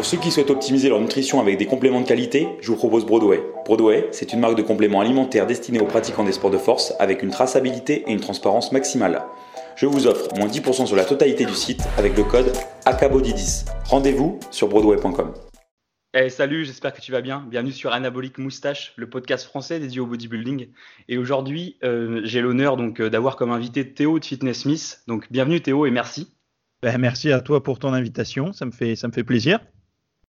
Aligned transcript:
Pour 0.00 0.06
ceux 0.06 0.16
qui 0.16 0.30
souhaitent 0.30 0.48
optimiser 0.48 0.88
leur 0.88 0.98
nutrition 0.98 1.42
avec 1.42 1.58
des 1.58 1.66
compléments 1.66 2.00
de 2.00 2.06
qualité, 2.06 2.48
je 2.62 2.68
vous 2.68 2.76
propose 2.78 3.04
Broadway. 3.04 3.42
Broadway, 3.66 4.08
c'est 4.12 4.32
une 4.32 4.40
marque 4.40 4.56
de 4.56 4.62
compléments 4.62 5.02
alimentaires 5.02 5.46
destinée 5.46 5.78
aux 5.78 5.84
pratiquants 5.84 6.24
des 6.24 6.32
sports 6.32 6.50
de 6.50 6.56
force 6.56 6.94
avec 6.98 7.22
une 7.22 7.28
traçabilité 7.28 8.04
et 8.06 8.12
une 8.12 8.20
transparence 8.20 8.72
maximale. 8.72 9.20
Je 9.76 9.84
vous 9.84 10.06
offre 10.06 10.34
moins 10.38 10.46
10% 10.46 10.86
sur 10.86 10.96
la 10.96 11.04
totalité 11.04 11.44
du 11.44 11.52
site 11.52 11.82
avec 11.98 12.16
le 12.16 12.24
code 12.24 12.50
ACABODY10. 12.86 13.66
Rendez-vous 13.90 14.40
sur 14.50 14.68
broadway.com. 14.68 15.34
Hey, 16.14 16.30
salut, 16.30 16.64
j'espère 16.64 16.94
que 16.94 17.02
tu 17.02 17.12
vas 17.12 17.20
bien. 17.20 17.46
Bienvenue 17.50 17.72
sur 17.72 17.92
Anabolic 17.92 18.38
Moustache, 18.38 18.94
le 18.96 19.10
podcast 19.10 19.44
français 19.44 19.80
dédié 19.80 20.00
au 20.00 20.06
bodybuilding. 20.06 20.68
Et 21.10 21.18
aujourd'hui, 21.18 21.76
euh, 21.84 22.22
j'ai 22.24 22.40
l'honneur 22.40 22.78
donc 22.78 23.00
euh, 23.00 23.10
d'avoir 23.10 23.36
comme 23.36 23.50
invité 23.50 23.92
Théo 23.92 24.18
de 24.18 24.24
Fitness 24.24 24.60
Smith. 24.60 25.02
Donc 25.08 25.30
bienvenue 25.30 25.60
Théo 25.60 25.84
et 25.84 25.90
merci. 25.90 26.32
Ben, 26.82 26.96
merci 26.96 27.30
à 27.32 27.42
toi 27.42 27.62
pour 27.62 27.78
ton 27.78 27.92
invitation, 27.92 28.54
ça 28.54 28.64
me 28.64 28.70
fait, 28.70 28.96
ça 28.96 29.06
me 29.06 29.12
fait 29.12 29.24
plaisir. 29.24 29.60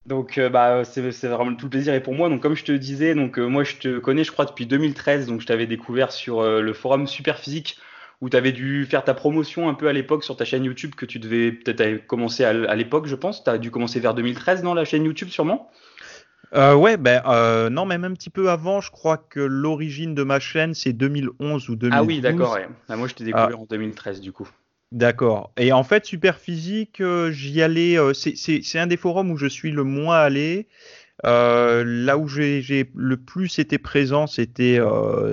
Donc 0.05 0.37
euh, 0.37 0.49
bah, 0.49 0.83
c'est 0.83 1.27
vraiment 1.27 1.55
tout 1.55 1.65
le 1.67 1.69
plaisir 1.69 1.93
et 1.93 2.01
pour 2.01 2.13
moi. 2.13 2.29
Donc 2.29 2.41
comme 2.41 2.55
je 2.55 2.63
te 2.63 2.71
disais, 2.71 3.15
donc 3.15 3.37
moi 3.37 3.63
je 3.63 3.75
te 3.75 3.99
connais 3.99 4.23
je 4.23 4.31
crois 4.31 4.45
depuis 4.45 4.65
2013, 4.65 5.27
donc 5.27 5.41
je 5.41 5.45
t'avais 5.45 5.67
découvert 5.67 6.11
sur 6.11 6.43
le 6.43 6.73
forum 6.73 7.07
Superphysique 7.07 7.77
où 8.21 8.29
tu 8.29 8.37
avais 8.37 8.51
dû 8.51 8.85
faire 8.85 9.03
ta 9.03 9.13
promotion 9.13 9.67
un 9.67 9.73
peu 9.73 9.87
à 9.87 9.93
l'époque 9.93 10.23
sur 10.23 10.37
ta 10.37 10.45
chaîne 10.45 10.63
YouTube 10.63 10.93
que 10.95 11.05
tu 11.05 11.19
devais 11.19 11.51
peut-être 11.51 12.05
commencer 12.05 12.43
à 12.43 12.75
l'époque, 12.75 13.07
je 13.07 13.15
pense. 13.15 13.43
Tu 13.43 13.49
as 13.49 13.57
dû 13.57 13.71
commencer 13.71 13.99
vers 13.99 14.13
2013 14.13 14.61
dans 14.61 14.75
la 14.75 14.85
chaîne 14.85 15.03
YouTube 15.03 15.29
sûrement? 15.29 15.71
Euh, 16.53 16.75
ouais, 16.75 16.97
ben 16.97 17.21
euh, 17.27 17.69
non, 17.69 17.85
même 17.85 18.03
un 18.03 18.11
petit 18.11 18.29
peu 18.29 18.49
avant, 18.49 18.81
je 18.81 18.91
crois 18.91 19.17
que 19.17 19.39
l'origine 19.39 20.13
de 20.13 20.23
ma 20.23 20.39
chaîne 20.39 20.73
c'est 20.73 20.91
2011 20.93 21.69
ou 21.69 21.75
2012. 21.75 21.99
Ah 21.99 22.03
oui, 22.03 22.19
d'accord. 22.19 22.57
Ah, 22.89 22.97
moi, 22.97 23.07
je 23.07 23.15
t'ai 23.15 23.23
découvert 23.23 23.55
ah. 23.57 23.61
en 23.61 23.65
2013 23.65 24.21
du 24.21 24.31
coup. 24.31 24.49
D'accord. 24.91 25.53
Et 25.57 25.71
en 25.71 25.83
fait, 25.83 26.05
Super 26.05 26.37
Physique, 26.37 26.99
euh, 26.99 27.31
j'y 27.31 27.61
allais. 27.61 27.97
Euh, 27.97 28.13
c'est 28.13 28.79
un 28.79 28.87
des 28.87 28.97
forums 28.97 29.31
où 29.31 29.37
je 29.37 29.47
suis 29.47 29.71
le 29.71 29.83
moins 29.83 30.19
allé. 30.19 30.67
là 31.23 32.17
où 32.17 32.27
j'ai 32.27 32.91
le 32.93 33.17
plus 33.17 33.59
été 33.59 33.77
présent, 33.77 34.27
c'était 34.27 34.79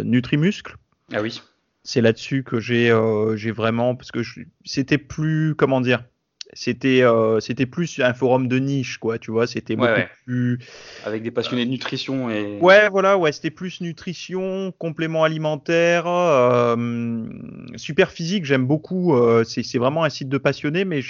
Nutrimuscle. 0.05 0.77
Ah 1.12 1.22
oui 1.22 1.41
c'est 1.88 2.02
là-dessus 2.02 2.44
que 2.44 2.60
j'ai 2.60 2.91
euh, 2.91 3.34
j'ai 3.34 3.50
vraiment 3.50 3.96
parce 3.96 4.12
que 4.12 4.20
c'était 4.64 4.98
plus 4.98 5.55
comment 5.55 5.80
dire 5.80 6.05
c'était 6.52 7.02
euh, 7.02 7.41
c'était 7.41 7.66
plus 7.66 8.00
un 8.00 8.14
forum 8.14 8.48
de 8.48 8.58
niche 8.58 8.98
quoi 8.98 9.18
tu 9.18 9.30
vois 9.30 9.46
c'était 9.46 9.77
beaucoup 9.77 9.91
plus 10.24 10.58
avec 11.05 11.22
des 11.22 11.30
passionnés 11.30 11.66
de 11.66 11.70
nutrition 11.70 12.30
et 12.30 12.58
ouais 12.60 12.88
voilà 12.88 13.18
ouais 13.18 13.32
c'était 13.32 13.50
plus 13.50 13.80
nutrition 13.80 14.72
complément 14.78 15.24
alimentaire 15.24 16.06
euh, 16.06 17.24
super 17.77 18.10
physique 18.10 18.44
j'aime 18.44 18.66
beaucoup 18.66 19.14
c'est 19.44 19.78
vraiment 19.78 20.05
un 20.05 20.10
site 20.10 20.28
de 20.28 20.38
passionnés 20.38 20.84
mais 20.84 21.02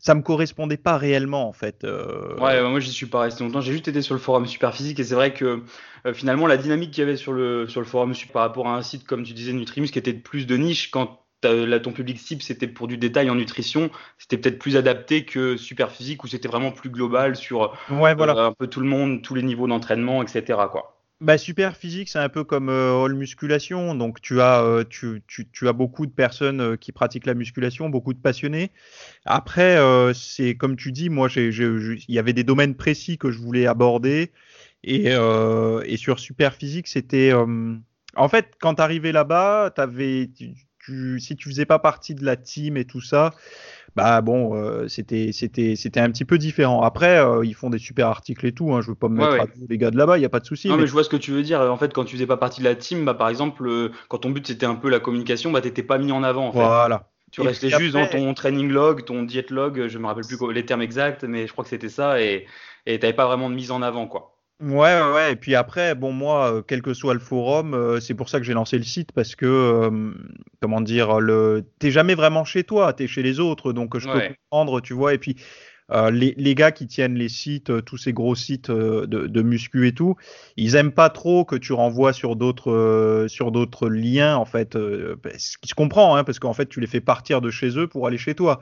ça 0.00 0.14
me 0.14 0.22
correspondait 0.22 0.78
pas 0.78 0.96
réellement 0.96 1.46
en 1.46 1.52
fait. 1.52 1.84
Euh. 1.84 2.34
Ouais, 2.38 2.60
moi 2.62 2.80
j'y 2.80 2.90
suis 2.90 3.06
pas 3.06 3.20
resté 3.20 3.44
longtemps. 3.44 3.60
J'ai 3.60 3.72
juste 3.72 3.86
été 3.86 4.02
sur 4.02 4.14
le 4.14 4.20
forum 4.20 4.46
Superphysique 4.46 4.98
et 4.98 5.04
c'est 5.04 5.14
vrai 5.14 5.34
que 5.34 5.62
euh, 6.06 6.14
finalement 6.14 6.46
la 6.46 6.56
dynamique 6.56 6.90
qu'il 6.90 7.02
y 7.02 7.06
avait 7.06 7.18
sur 7.18 7.32
le 7.32 7.68
sur 7.68 7.80
le 7.80 7.86
forum 7.86 8.14
par 8.32 8.42
rapport 8.42 8.66
à 8.66 8.76
un 8.76 8.82
site 8.82 9.04
comme 9.04 9.22
tu 9.22 9.34
disais 9.34 9.52
Nutrimus 9.52 9.90
qui 9.90 9.98
était 9.98 10.14
plus 10.14 10.46
de 10.46 10.56
niche 10.56 10.90
quand 10.90 11.20
là, 11.44 11.80
ton 11.80 11.92
public 11.92 12.18
cible 12.18 12.42
c'était 12.42 12.66
pour 12.66 12.88
du 12.88 12.96
détail 12.96 13.30
en 13.30 13.34
nutrition, 13.34 13.90
c'était 14.18 14.38
peut-être 14.38 14.58
plus 14.58 14.76
adapté 14.76 15.24
que 15.24 15.56
Superphysique 15.56 16.24
où 16.24 16.26
c'était 16.26 16.48
vraiment 16.48 16.72
plus 16.72 16.90
global 16.90 17.36
sur 17.36 17.76
ouais, 17.90 18.14
voilà. 18.14 18.36
Euh, 18.36 18.48
un 18.48 18.52
peu 18.52 18.66
tout 18.66 18.80
le 18.80 18.86
monde, 18.86 19.22
tous 19.22 19.34
les 19.34 19.42
niveaux 19.42 19.66
d'entraînement, 19.66 20.22
etc. 20.22 20.58
quoi. 20.70 21.00
Bah, 21.20 21.36
super 21.36 21.76
physique, 21.76 22.08
c'est 22.08 22.18
un 22.18 22.30
peu 22.30 22.44
comme 22.44 22.70
euh, 22.70 23.04
all 23.04 23.14
musculation. 23.14 23.94
Donc, 23.94 24.22
tu 24.22 24.40
as, 24.40 24.62
euh, 24.62 24.84
tu, 24.88 25.22
tu, 25.26 25.46
tu, 25.50 25.68
as 25.68 25.74
beaucoup 25.74 26.06
de 26.06 26.12
personnes 26.12 26.62
euh, 26.62 26.76
qui 26.76 26.92
pratiquent 26.92 27.26
la 27.26 27.34
musculation, 27.34 27.90
beaucoup 27.90 28.14
de 28.14 28.18
passionnés. 28.18 28.70
Après, 29.26 29.76
euh, 29.76 30.14
c'est 30.14 30.56
comme 30.56 30.76
tu 30.76 30.92
dis, 30.92 31.10
moi, 31.10 31.28
il 31.36 32.04
y 32.08 32.18
avait 32.18 32.32
des 32.32 32.44
domaines 32.44 32.74
précis 32.74 33.18
que 33.18 33.30
je 33.30 33.38
voulais 33.38 33.66
aborder. 33.66 34.32
Et, 34.82 35.08
et 35.10 35.96
sur 35.98 36.18
super 36.18 36.54
physique, 36.54 36.88
c'était. 36.88 37.34
en 37.34 38.28
fait, 38.30 38.54
quand 38.58 38.76
tu 38.76 38.82
arrivais 38.82 39.12
là-bas, 39.12 39.74
avais, 39.76 40.30
tu, 40.84 41.20
si 41.20 41.36
tu 41.36 41.48
faisais 41.48 41.66
pas 41.66 41.78
partie 41.78 42.14
de 42.14 42.24
la 42.24 42.36
team 42.36 42.76
et 42.76 42.84
tout 42.84 43.00
ça, 43.00 43.34
bah 43.96 44.20
bon, 44.20 44.54
euh, 44.54 44.86
c'était 44.88 45.30
c'était 45.32 45.74
c'était 45.76 46.00
un 46.00 46.10
petit 46.10 46.24
peu 46.24 46.38
différent. 46.38 46.82
Après, 46.82 47.18
euh, 47.18 47.44
ils 47.44 47.54
font 47.54 47.70
des 47.70 47.78
super 47.78 48.06
articles 48.06 48.46
et 48.46 48.52
tout. 48.52 48.72
Hein, 48.72 48.80
je 48.80 48.88
veux 48.88 48.94
pas 48.94 49.08
me 49.08 49.16
mettre 49.16 49.42
à 49.42 49.46
tous 49.46 49.66
les 49.68 49.78
gars 49.78 49.90
de 49.90 49.96
là-bas, 49.96 50.18
il 50.18 50.22
y 50.22 50.24
a 50.26 50.28
pas 50.28 50.40
de 50.40 50.46
souci. 50.46 50.68
Non, 50.68 50.76
mais... 50.76 50.86
je 50.86 50.92
vois 50.92 51.04
ce 51.04 51.08
que 51.08 51.16
tu 51.16 51.32
veux 51.32 51.42
dire. 51.42 51.60
En 51.60 51.76
fait, 51.76 51.92
quand 51.92 52.04
tu 52.04 52.14
faisais 52.14 52.26
pas 52.26 52.36
partie 52.36 52.60
de 52.60 52.64
la 52.66 52.74
team, 52.74 53.04
bah 53.04 53.14
par 53.14 53.28
exemple, 53.28 53.66
euh, 53.66 53.90
quand 54.08 54.18
ton 54.18 54.30
but 54.30 54.46
c'était 54.46 54.66
un 54.66 54.76
peu 54.76 54.88
la 54.88 55.00
communication, 55.00 55.50
bah 55.50 55.60
t'étais 55.60 55.82
pas 55.82 55.98
mis 55.98 56.12
en 56.12 56.22
avant. 56.22 56.48
En 56.48 56.52
fait. 56.52 56.58
Voilà. 56.58 57.08
Tu 57.32 57.42
restais 57.42 57.70
juste 57.70 57.92
dans 57.92 58.06
ton 58.08 58.34
training 58.34 58.70
log, 58.70 59.04
ton 59.04 59.22
diet 59.22 59.50
log, 59.50 59.86
je 59.86 59.98
me 59.98 60.06
rappelle 60.06 60.24
plus 60.26 60.52
les 60.52 60.66
termes 60.66 60.82
exacts, 60.82 61.22
mais 61.22 61.46
je 61.46 61.52
crois 61.52 61.62
que 61.62 61.70
c'était 61.70 61.88
ça, 61.88 62.20
et 62.20 62.46
et 62.86 62.98
t'avais 62.98 63.12
pas 63.12 63.26
vraiment 63.26 63.50
de 63.50 63.54
mise 63.54 63.70
en 63.70 63.82
avant, 63.82 64.08
quoi. 64.08 64.39
Ouais, 64.60 65.00
ouais, 65.14 65.32
et 65.32 65.36
puis 65.36 65.54
après, 65.54 65.94
bon, 65.94 66.12
moi, 66.12 66.52
euh, 66.52 66.62
quel 66.62 66.82
que 66.82 66.92
soit 66.92 67.14
le 67.14 67.20
forum, 67.20 67.72
euh, 67.72 67.98
c'est 67.98 68.12
pour 68.12 68.28
ça 68.28 68.38
que 68.38 68.44
j'ai 68.44 68.52
lancé 68.52 68.76
le 68.76 68.84
site 68.84 69.10
parce 69.12 69.34
que, 69.34 69.46
euh, 69.46 70.12
comment 70.60 70.82
dire, 70.82 71.18
le, 71.18 71.64
t'es 71.78 71.90
jamais 71.90 72.14
vraiment 72.14 72.44
chez 72.44 72.62
toi, 72.62 72.92
t'es 72.92 73.06
chez 73.06 73.22
les 73.22 73.40
autres, 73.40 73.72
donc 73.72 73.96
je 73.98 74.06
peux 74.06 74.20
comprendre, 74.20 74.82
tu 74.82 74.92
vois, 74.92 75.14
et 75.14 75.18
puis 75.18 75.36
les, 76.12 76.34
les, 76.36 76.54
gars 76.54 76.70
qui 76.70 76.86
tiennent 76.86 77.16
les 77.16 77.28
sites, 77.28 77.84
tous 77.84 77.96
ces 77.96 78.12
gros 78.12 78.36
sites 78.36 78.70
de, 78.70 79.06
de, 79.06 79.42
muscu 79.42 79.88
et 79.88 79.92
tout, 79.92 80.14
ils 80.56 80.76
aiment 80.76 80.92
pas 80.92 81.10
trop 81.10 81.44
que 81.44 81.56
tu 81.56 81.72
renvoies 81.72 82.12
sur 82.12 82.36
d'autres, 82.36 83.26
sur 83.28 83.50
d'autres 83.50 83.88
liens, 83.88 84.36
en 84.36 84.44
fait, 84.44 84.74
ce 84.74 85.58
qui 85.58 85.68
se 85.68 85.74
comprend, 85.74 86.14
hein, 86.14 86.22
parce 86.22 86.38
qu'en 86.38 86.52
fait, 86.52 86.66
tu 86.66 86.78
les 86.78 86.86
fais 86.86 87.00
partir 87.00 87.40
de 87.40 87.50
chez 87.50 87.76
eux 87.76 87.88
pour 87.88 88.06
aller 88.06 88.18
chez 88.18 88.36
toi. 88.36 88.60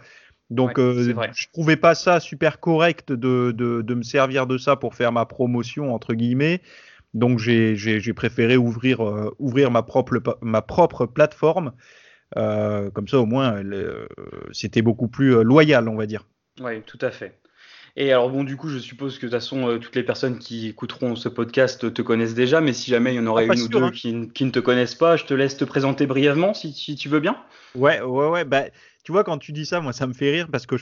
Donc, 0.50 0.78
euh, 0.78 1.14
je 1.34 1.47
trouvais 1.53 1.76
pas 1.76 1.94
ça 1.94 2.20
super 2.20 2.59
correct 2.59 3.12
de, 3.12 3.53
de, 3.53 3.82
de, 3.82 3.94
me 3.94 4.03
servir 4.03 4.47
de 4.47 4.56
ça 4.56 4.76
pour 4.76 4.94
faire 4.94 5.12
ma 5.12 5.26
promotion 5.26 5.94
entre 5.94 6.14
guillemets. 6.14 6.62
Donc, 7.14 7.38
j'ai 7.38 8.12
préféré 8.14 8.56
ouvrir, 8.56 9.06
euh, 9.06 9.34
ouvrir 9.38 9.70
ma 9.70 9.82
propre, 9.82 10.38
ma 10.41 10.62
propre 10.62 11.06
plateforme. 11.06 11.72
Euh, 12.36 12.91
comme 12.91 13.09
ça, 13.09 13.19
au 13.19 13.26
moins, 13.26 13.64
euh, 13.64 14.06
c'était 14.53 14.82
beaucoup 14.82 15.09
plus 15.09 15.36
euh, 15.36 15.42
loyal, 15.42 15.88
on 15.88 15.97
va 15.97 16.06
dire. 16.06 16.26
Oui, 16.60 16.82
tout 16.82 16.98
à 17.00 17.10
fait. 17.10 17.38
Et 17.97 18.12
alors 18.12 18.30
bon, 18.30 18.44
du 18.44 18.56
coup, 18.56 18.69
je 18.69 18.78
suppose 18.78 19.19
que 19.19 19.26
de 19.26 19.30
toute 19.30 19.41
façon, 19.41 19.76
toutes 19.80 19.97
les 19.97 20.04
personnes 20.04 20.38
qui 20.38 20.69
écouteront 20.69 21.16
ce 21.16 21.28
podcast 21.28 21.92
te 21.92 22.03
connaissent 22.03 22.34
déjà, 22.34 22.60
mais 22.60 22.72
si 22.72 22.91
jamais 22.91 23.12
il 23.12 23.16
y 23.16 23.20
en 23.20 23.26
aurait 23.26 23.48
ah, 23.50 23.54
une 23.54 23.62
ou 23.62 23.69
deux 23.69 23.82
hein. 23.82 23.91
qui, 23.91 24.30
qui, 24.32 24.44
ne 24.44 24.50
te 24.50 24.60
connaissent 24.60 24.94
pas, 24.94 25.16
je 25.16 25.25
te 25.25 25.34
laisse 25.34 25.56
te 25.56 25.65
présenter 25.65 26.06
brièvement, 26.06 26.54
si, 26.54 26.72
si 26.72 26.94
tu 26.94 27.09
veux 27.09 27.19
bien. 27.19 27.36
Ouais, 27.75 28.00
ouais, 28.00 28.28
ouais. 28.28 28.44
Bah, 28.44 28.66
tu 29.08 29.12
vois, 29.12 29.24
quand 29.24 29.38
tu 29.38 29.52
dis 29.52 29.64
ça, 29.64 29.80
moi, 29.80 29.94
ça 29.94 30.06
me 30.06 30.12
fait 30.12 30.30
rire 30.30 30.48
parce 30.52 30.66
que 30.66 30.76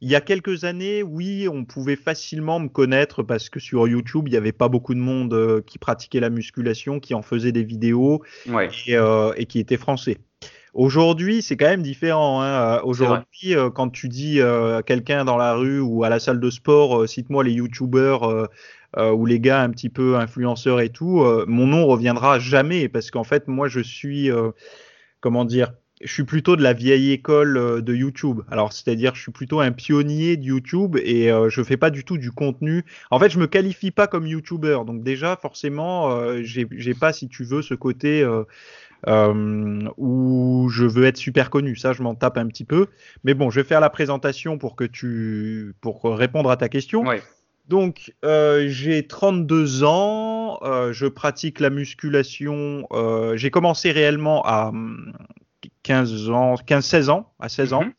il 0.00 0.08
y 0.08 0.14
a 0.14 0.22
quelques 0.22 0.64
années, 0.64 1.02
oui, 1.02 1.46
on 1.46 1.66
pouvait 1.66 1.96
facilement 1.96 2.58
me 2.58 2.68
connaître 2.68 3.22
parce 3.22 3.50
que 3.50 3.60
sur 3.60 3.86
YouTube, 3.86 4.28
il 4.28 4.30
n'y 4.30 4.38
avait 4.38 4.52
pas 4.52 4.68
beaucoup 4.68 4.94
de 4.94 4.98
monde 4.98 5.34
euh, 5.34 5.60
qui 5.60 5.76
pratiquait 5.76 6.20
la 6.20 6.30
musculation, 6.30 7.00
qui 7.00 7.12
en 7.12 7.20
faisait 7.20 7.52
des 7.52 7.64
vidéos 7.64 8.22
et, 8.46 8.96
euh, 8.96 9.34
et, 9.36 9.44
qui 9.44 9.58
était 9.58 9.76
français. 9.76 10.16
Aujourd'hui, 10.72 11.42
c'est 11.42 11.58
quand 11.58 11.66
même 11.66 11.82
différent. 11.82 12.40
Hein. 12.40 12.80
Aujourd'hui, 12.82 13.54
euh, 13.54 13.68
quand 13.68 13.90
tu 13.90 14.08
dis 14.08 14.40
à 14.40 14.80
quelqu'un 14.82 15.26
dans 15.26 15.36
la 15.36 15.52
rue 15.52 15.80
ou 15.80 16.02
à 16.02 16.08
la 16.08 16.18
salle 16.18 16.40
de 16.40 16.48
sport, 16.48 17.06
cite-moi 17.06 17.44
les 17.44 17.52
YouTubeurs 17.52 18.48
ou 18.96 19.26
les 19.26 19.38
gars 19.38 19.60
un 19.60 19.68
petit 19.68 19.90
peu 19.90 20.16
influenceurs 20.16 20.80
et 20.80 20.88
tout, 20.88 21.22
mon 21.46 21.66
nom 21.66 21.86
reviendra 21.86 22.38
jamais 22.38 22.88
parce 22.88 23.10
qu'en 23.10 23.24
fait, 23.24 23.48
moi, 23.48 23.68
je 23.68 23.80
suis, 23.80 24.30
comment 25.20 25.44
dire, 25.44 25.72
je 26.02 26.12
suis 26.12 26.24
plutôt 26.24 26.56
de 26.56 26.62
la 26.62 26.72
vieille 26.72 27.12
école 27.12 27.56
euh, 27.56 27.80
de 27.80 27.94
YouTube. 27.94 28.42
Alors, 28.50 28.72
c'est-à-dire, 28.72 29.14
je 29.14 29.22
suis 29.22 29.32
plutôt 29.32 29.60
un 29.60 29.72
pionnier 29.72 30.36
de 30.36 30.44
YouTube 30.44 30.96
et 31.02 31.30
euh, 31.30 31.48
je 31.48 31.62
fais 31.62 31.76
pas 31.76 31.90
du 31.90 32.04
tout 32.04 32.18
du 32.18 32.30
contenu. 32.30 32.84
En 33.10 33.18
fait, 33.18 33.30
je 33.30 33.38
me 33.38 33.46
qualifie 33.46 33.90
pas 33.90 34.06
comme 34.06 34.26
YouTuber. 34.26 34.80
Donc 34.86 35.02
déjà, 35.02 35.36
forcément, 35.36 36.10
euh, 36.10 36.42
j'ai 36.42 36.94
pas, 36.94 37.12
si 37.12 37.28
tu 37.28 37.44
veux, 37.44 37.62
ce 37.62 37.74
côté 37.74 38.22
euh, 38.22 38.44
euh, 39.06 39.80
où 39.96 40.68
je 40.70 40.84
veux 40.84 41.04
être 41.04 41.16
super 41.16 41.50
connu. 41.50 41.76
Ça, 41.76 41.92
je 41.92 42.02
m'en 42.02 42.14
tape 42.14 42.36
un 42.38 42.46
petit 42.46 42.64
peu. 42.64 42.88
Mais 43.24 43.34
bon, 43.34 43.50
je 43.50 43.60
vais 43.60 43.66
faire 43.66 43.80
la 43.80 43.90
présentation 43.90 44.58
pour 44.58 44.76
que 44.76 44.84
tu, 44.84 45.74
pour 45.80 46.04
répondre 46.04 46.50
à 46.50 46.56
ta 46.56 46.68
question. 46.68 47.06
Ouais. 47.06 47.22
Donc, 47.68 48.12
euh, 48.24 48.68
j'ai 48.68 49.06
32 49.06 49.82
ans, 49.82 50.60
euh, 50.62 50.92
je 50.92 51.06
pratique 51.06 51.58
la 51.58 51.70
musculation. 51.70 52.86
Euh, 52.92 53.36
j'ai 53.36 53.50
commencé 53.50 53.90
réellement 53.90 54.42
à 54.44 54.72
15 55.86 56.30
ans, 56.30 56.56
15, 56.56 56.84
16 56.84 57.10
ans, 57.10 57.32
à 57.38 57.48
16 57.48 57.72
ans. 57.72 57.84
Mhm. 57.84 57.92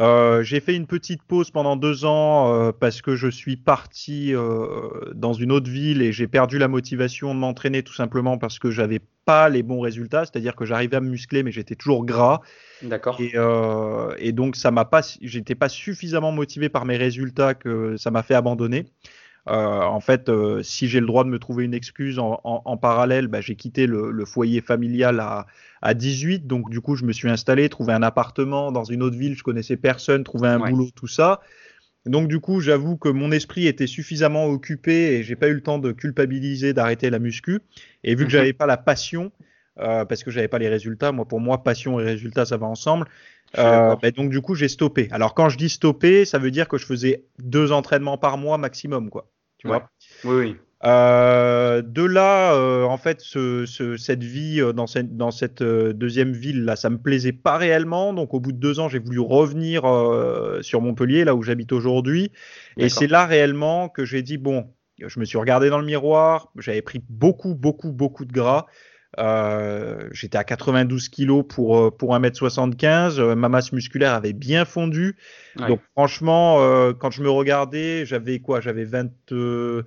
Euh, 0.00 0.42
j'ai 0.42 0.60
fait 0.60 0.74
une 0.74 0.86
petite 0.86 1.22
pause 1.22 1.50
pendant 1.50 1.76
deux 1.76 2.06
ans 2.06 2.52
euh, 2.54 2.72
parce 2.72 3.02
que 3.02 3.14
je 3.14 3.28
suis 3.28 3.56
parti 3.58 4.34
euh, 4.34 4.88
dans 5.14 5.34
une 5.34 5.52
autre 5.52 5.70
ville 5.70 6.00
et 6.00 6.12
j'ai 6.12 6.26
perdu 6.26 6.56
la 6.56 6.66
motivation 6.66 7.34
de 7.34 7.38
m'entraîner 7.38 7.82
tout 7.82 7.92
simplement 7.92 8.38
parce 8.38 8.58
que 8.58 8.70
j'avais 8.70 9.00
pas 9.26 9.50
les 9.50 9.62
bons 9.62 9.80
résultats, 9.80 10.24
c'est-à-dire 10.24 10.56
que 10.56 10.64
j'arrivais 10.64 10.96
à 10.96 11.00
me 11.00 11.10
muscler 11.10 11.42
mais 11.42 11.52
j'étais 11.52 11.74
toujours 11.74 12.06
gras. 12.06 12.40
D'accord. 12.80 13.20
Et, 13.20 13.34
et, 14.18 14.32
donc 14.32 14.56
ça 14.56 14.70
m'a 14.70 14.86
pas, 14.86 15.02
j'étais 15.20 15.54
pas 15.54 15.68
suffisamment 15.68 16.32
motivé 16.32 16.70
par 16.70 16.86
mes 16.86 16.96
résultats 16.96 17.52
que 17.52 17.96
ça 17.98 18.10
m'a 18.10 18.22
fait 18.22 18.34
abandonner. 18.34 18.86
Euh, 19.48 19.80
en 19.82 20.00
fait, 20.00 20.28
euh, 20.28 20.62
si 20.62 20.86
j'ai 20.88 21.00
le 21.00 21.06
droit 21.06 21.24
de 21.24 21.28
me 21.28 21.38
trouver 21.40 21.64
une 21.64 21.74
excuse 21.74 22.18
en, 22.20 22.40
en, 22.44 22.62
en 22.64 22.76
parallèle, 22.76 23.26
bah, 23.26 23.40
j'ai 23.40 23.56
quitté 23.56 23.86
le, 23.86 24.12
le, 24.12 24.24
foyer 24.24 24.60
familial 24.60 25.18
à, 25.20 25.46
à 25.82 25.94
18, 25.94 26.46
donc 26.46 26.70
du 26.70 26.80
coup 26.80 26.94
je 26.94 27.04
me 27.04 27.12
suis 27.12 27.28
installé, 27.28 27.68
trouvé 27.68 27.92
un 27.92 28.02
appartement 28.04 28.70
dans 28.70 28.84
une 28.84 29.02
autre 29.02 29.16
ville, 29.16 29.34
je 29.36 29.42
connaissais 29.42 29.76
personne, 29.76 30.22
trouvé 30.22 30.48
un 30.48 30.60
ouais. 30.60 30.70
boulot, 30.70 30.90
tout 30.94 31.08
ça. 31.08 31.40
Donc 32.06 32.28
du 32.28 32.40
coup, 32.40 32.60
j'avoue 32.60 32.96
que 32.96 33.08
mon 33.08 33.30
esprit 33.32 33.66
était 33.66 33.86
suffisamment 33.86 34.46
occupé 34.46 35.14
et 35.16 35.22
j'ai 35.22 35.36
pas 35.36 35.48
eu 35.48 35.54
le 35.54 35.62
temps 35.62 35.78
de 35.78 35.92
culpabiliser 35.92 36.72
d'arrêter 36.72 37.10
la 37.10 37.18
muscu. 37.20 37.60
Et 38.04 38.14
vu 38.16 38.26
que 38.26 38.30
Mhm. 38.30 38.30
j'avais 38.32 38.52
pas 38.52 38.66
la 38.66 38.76
passion, 38.76 39.32
euh, 39.78 40.04
parce 40.04 40.24
que 40.24 40.30
j'avais 40.30 40.48
pas 40.48 40.58
les 40.58 40.68
résultats, 40.68 41.12
moi 41.12 41.26
pour 41.26 41.40
moi 41.40 41.62
passion 41.62 42.00
et 42.00 42.04
résultats 42.04 42.44
ça 42.44 42.56
va 42.56 42.66
ensemble. 42.66 43.06
Euh, 43.58 43.96
bah, 43.96 44.10
donc 44.10 44.30
du 44.30 44.40
coup 44.40 44.54
j'ai 44.54 44.68
stoppé. 44.68 45.08
Alors 45.10 45.34
quand 45.34 45.48
je 45.48 45.58
dis 45.58 45.68
stopper, 45.68 46.24
ça 46.24 46.38
veut 46.38 46.50
dire 46.50 46.68
que 46.68 46.78
je 46.78 46.86
faisais 46.86 47.24
deux 47.38 47.72
entraînements 47.72 48.18
par 48.18 48.38
mois 48.38 48.58
maximum, 48.58 49.10
quoi. 49.10 49.28
Tu 49.58 49.68
Ouais. 49.68 49.78
vois. 49.78 49.90
Oui, 50.24 50.34
oui. 50.46 50.56
Euh, 50.84 51.80
de 51.80 52.02
là, 52.02 52.54
euh, 52.54 52.82
en 52.82 52.96
fait, 52.96 53.20
ce, 53.20 53.66
ce- 53.66 53.96
cette 53.96 54.24
vie 54.24 54.60
euh, 54.60 54.72
dans 54.72 54.88
cette, 54.88 55.16
dans 55.16 55.30
cette 55.30 55.62
deuxième 55.62 56.32
ville 56.32 56.64
là, 56.64 56.74
ça 56.74 56.90
me 56.90 56.98
plaisait 56.98 57.30
pas 57.32 57.56
réellement. 57.56 58.12
Donc, 58.12 58.34
au 58.34 58.40
bout 58.40 58.50
de 58.50 58.58
deux 58.58 58.80
ans, 58.80 58.88
j'ai 58.88 58.98
voulu 58.98 59.20
revenir 59.20 59.82
sur 60.62 60.80
Montpellier, 60.80 61.24
là 61.24 61.36
où 61.36 61.42
j'habite 61.42 61.70
aujourd'hui. 61.72 62.32
Et 62.78 62.88
c'est 62.88 63.06
là 63.06 63.26
réellement 63.26 63.88
que 63.88 64.04
j'ai 64.04 64.22
dit 64.22 64.38
bon, 64.38 64.72
je 64.98 65.20
me 65.20 65.24
suis 65.24 65.38
regardé 65.38 65.70
dans 65.70 65.78
le 65.78 65.86
miroir. 65.86 66.48
J'avais 66.58 66.82
pris 66.82 67.00
beaucoup, 67.08 67.54
beaucoup, 67.54 67.92
beaucoup 67.92 68.24
de 68.24 68.32
gras. 68.32 68.66
Euh, 69.18 70.08
J'étais 70.12 70.38
à 70.38 70.44
92 70.44 71.08
kilos 71.08 71.44
pour 71.46 71.78
euh, 71.78 71.90
pour 71.90 72.14
1m75. 72.14 73.18
Euh, 73.18 73.34
ma 73.34 73.48
masse 73.48 73.72
musculaire 73.72 74.14
avait 74.14 74.32
bien 74.32 74.64
fondu. 74.64 75.16
Ouais. 75.58 75.68
Donc 75.68 75.80
franchement, 75.92 76.60
euh, 76.60 76.92
quand 76.92 77.10
je 77.10 77.22
me 77.22 77.30
regardais, 77.30 78.06
j'avais 78.06 78.38
quoi? 78.38 78.60
J'avais 78.60 78.84
20, 78.84 79.10
euh, 79.32 79.82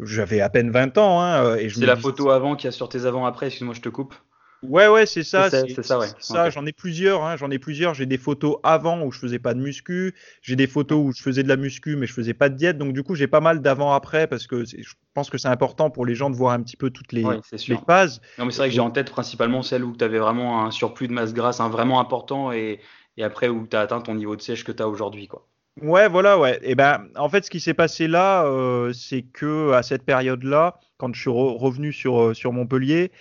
j'avais 0.00 0.40
à 0.40 0.50
peine 0.50 0.70
20 0.70 0.98
ans. 0.98 1.20
Hein, 1.20 1.56
et 1.56 1.68
je 1.68 1.78
C'est 1.78 1.86
la 1.86 1.96
photo 1.96 2.30
avant 2.30 2.56
qu'il 2.56 2.66
y 2.66 2.68
a 2.68 2.72
sur 2.72 2.88
tes 2.88 3.06
avant-après, 3.06 3.46
excuse-moi, 3.46 3.74
je 3.74 3.80
te 3.80 3.88
coupe. 3.88 4.14
Ouais, 4.62 4.88
ouais, 4.88 5.06
c'est 5.06 5.22
ça. 5.22 5.50
C'est 5.50 5.68
ça, 5.68 5.74
c'est 5.74 5.82
ça, 5.84 5.98
ouais. 5.98 6.46
Ok. 6.46 6.52
J'en 6.52 6.66
ai 6.66 6.72
plusieurs. 6.72 7.22
Hein, 7.24 7.36
J'en 7.36 7.50
ai 7.50 7.58
plusieurs. 7.60 7.94
J'ai 7.94 8.06
des 8.06 8.18
photos 8.18 8.56
avant 8.64 9.02
où 9.02 9.12
je 9.12 9.18
faisais 9.20 9.38
pas 9.38 9.54
de 9.54 9.60
muscu. 9.60 10.14
J'ai 10.42 10.56
des 10.56 10.66
photos 10.66 10.98
où 10.98 11.12
je 11.12 11.22
faisais 11.22 11.44
de 11.44 11.48
la 11.48 11.56
muscu, 11.56 11.94
mais 11.94 12.06
je 12.06 12.12
faisais 12.12 12.34
pas 12.34 12.48
de 12.48 12.56
diète. 12.56 12.76
Donc 12.76 12.92
du 12.92 13.02
coup, 13.04 13.14
j'ai 13.14 13.28
pas 13.28 13.40
mal 13.40 13.60
d'avant-après 13.62 14.26
parce 14.26 14.46
que 14.48 14.64
je 14.64 14.94
pense 15.14 15.30
que 15.30 15.38
c'est 15.38 15.48
important 15.48 15.90
pour 15.90 16.06
les 16.06 16.16
gens 16.16 16.28
de 16.28 16.34
voir 16.34 16.54
un 16.54 16.62
petit 16.62 16.76
peu 16.76 16.90
toutes 16.90 17.12
les, 17.12 17.24
les 17.52 17.58
sûr. 17.58 17.82
phases. 17.86 18.20
Non, 18.38 18.46
mais 18.46 18.50
c'est 18.50 18.58
vrai 18.58 18.68
que 18.68 18.74
j'ai 18.74 18.80
en 18.80 18.90
tête 18.90 19.10
principalement 19.10 19.62
celle 19.62 19.84
où 19.84 19.96
tu 19.96 20.04
avais 20.04 20.18
vraiment 20.18 20.64
un 20.64 20.70
surplus 20.72 21.06
de 21.06 21.12
masse 21.12 21.34
grasse, 21.34 21.60
un 21.60 21.68
vraiment 21.68 22.00
important, 22.00 22.50
et, 22.50 22.80
et 23.16 23.22
après 23.22 23.48
où 23.48 23.66
tu 23.68 23.76
as 23.76 23.80
atteint 23.80 24.00
ton 24.00 24.14
niveau 24.16 24.34
de 24.34 24.42
sèche 24.42 24.64
que 24.64 24.72
tu 24.72 24.82
as 24.82 24.88
aujourd'hui. 24.88 25.28
quoi. 25.28 25.46
Ouais, 25.80 26.08
voilà, 26.08 26.36
ouais. 26.36 26.58
Et 26.62 26.74
ben, 26.74 27.06
en 27.14 27.28
fait, 27.28 27.44
ce 27.44 27.50
qui 27.50 27.60
s'est 27.60 27.74
passé 27.74 28.08
là, 28.08 28.44
euh, 28.46 28.92
c'est 28.92 29.22
que 29.22 29.70
à 29.70 29.84
cette 29.84 30.02
période-là, 30.02 30.80
quand 30.96 31.14
je 31.14 31.20
suis 31.20 31.30
re- 31.30 31.56
revenu 31.56 31.92
sur 31.92 32.20
euh, 32.20 32.34
sur 32.34 32.52
Montpellier, 32.52 33.12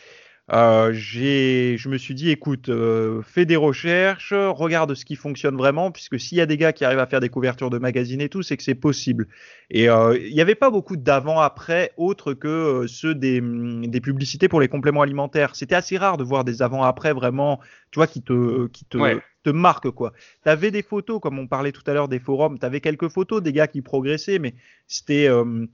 euh, 0.54 0.94
je 0.94 1.90
me 1.90 1.98
suis 1.98 2.14
dit, 2.16 2.30
écoute, 2.30 2.70
euh, 2.70 3.22
fais 3.22 3.46
des 3.46 3.58
recherches, 3.58 4.34
regarde 4.34 4.94
ce 4.96 5.04
qui 5.04 5.16
fonctionne 5.16 5.58
vraiment, 5.58 5.92
puisque 5.92 6.20
s'il 6.20 6.38
y 6.38 6.42
a 6.42 6.46
des 6.46 6.58
gars 6.58 6.72
qui 6.72 6.86
arrivent 6.86 7.00
à 7.00 7.08
faire 7.08 7.20
des 7.20 7.28
couvertures 7.30 7.70
de 7.70 7.78
magazines 7.78 8.22
et 8.22 8.30
tout, 8.30 8.44
c'est 8.44 8.56
que 8.56 8.64
c'est 8.64 8.76
possible. 8.76 9.28
Et 9.70 9.90
euh, 9.90 10.18
il 10.18 10.34
n'y 10.34 10.40
avait 10.42 10.56
pas 10.56 10.70
beaucoup 10.70 10.96
d'avant-après 10.96 11.92
autres 11.98 12.34
que 12.34 12.48
euh, 12.48 12.88
ceux 12.88 13.14
des, 13.14 13.42
hum, 13.42 13.86
des 13.88 14.00
publicités 14.02 14.48
pour 14.48 14.62
les 14.62 14.70
compléments 14.70 15.02
alimentaires. 15.02 15.56
C'était 15.56 15.76
assez 15.76 15.98
rare 15.98 16.16
de 16.18 16.24
voir 16.24 16.46
des 16.46 16.62
avant-après 16.62 17.14
vraiment, 17.14 17.60
tu 17.92 18.00
vois, 18.00 18.08
qui 18.08 18.22
te, 18.22 18.68
qui 18.68 18.86
te, 18.86 18.98
Ouais. 18.98 19.22
te 19.44 19.50
marquent, 19.50 19.92
quoi. 19.92 20.14
Tu 20.44 20.50
avais 20.50 20.72
des 20.72 20.82
photos, 20.84 21.20
comme 21.20 21.40
on 21.40 21.48
parlait 21.48 21.74
tout 21.74 21.84
à 21.88 21.94
l'heure 21.94 22.08
des 22.08 22.20
forums, 22.20 22.58
tu 22.58 22.66
avais 22.66 22.80
quelques 22.82 23.10
photos 23.10 23.42
des 23.44 23.52
gars 23.54 23.68
qui 23.68 23.82
progressaient, 23.82 24.40
mais 24.40 24.56
c'était 24.88 25.28
euh, 25.30 25.66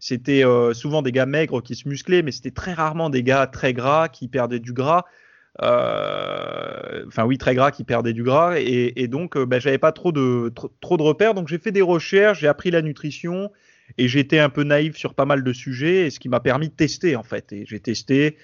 c'était 0.00 0.44
euh, 0.44 0.74
souvent 0.74 1.02
des 1.02 1.12
gars 1.12 1.26
maigres 1.26 1.62
qui 1.62 1.74
se 1.74 1.88
musclaient, 1.88 2.22
mais 2.22 2.32
c'était 2.32 2.50
très 2.50 2.72
rarement 2.72 3.10
des 3.10 3.22
gars 3.22 3.46
très 3.46 3.72
gras 3.72 4.08
qui 4.08 4.28
perdaient 4.28 4.58
du 4.58 4.72
gras. 4.72 5.04
Euh, 5.62 7.04
Enfin 7.06 7.24
oui, 7.24 7.38
très 7.38 7.54
gras 7.54 7.70
qui 7.70 7.84
perdaient 7.84 8.12
du 8.12 8.22
gras. 8.22 8.58
Et, 8.58 9.08
donc, 9.08 9.36
euh, 9.36 9.46
ben, 9.46 9.60
j'avais 9.60 9.78
pas 9.78 9.92
trop 9.92 10.12
de, 10.12 10.50
trop, 10.54 10.72
trop 10.80 10.96
de 10.96 11.02
repères. 11.02 11.34
Donc 11.34 11.48
j'ai 11.48 11.58
fait 11.58 11.72
des 11.72 11.82
recherches, 11.82 12.40
j'ai 12.40 12.48
appris 12.48 12.70
la 12.70 12.82
nutrition 12.82 13.50
et 13.98 14.08
j'étais 14.08 14.38
un 14.38 14.48
peu 14.48 14.64
naïf 14.64 14.96
sur 14.96 15.14
pas 15.14 15.24
mal 15.24 15.42
de 15.42 15.52
sujets, 15.52 16.06
et 16.06 16.10
ce 16.10 16.20
qui 16.20 16.28
m'a 16.28 16.40
permis 16.40 16.68
de 16.68 16.74
tester 16.74 17.16
en 17.16 17.22
fait. 17.22 17.52
Et 17.52 17.64
j'ai 17.66 17.80
testé 17.80 18.36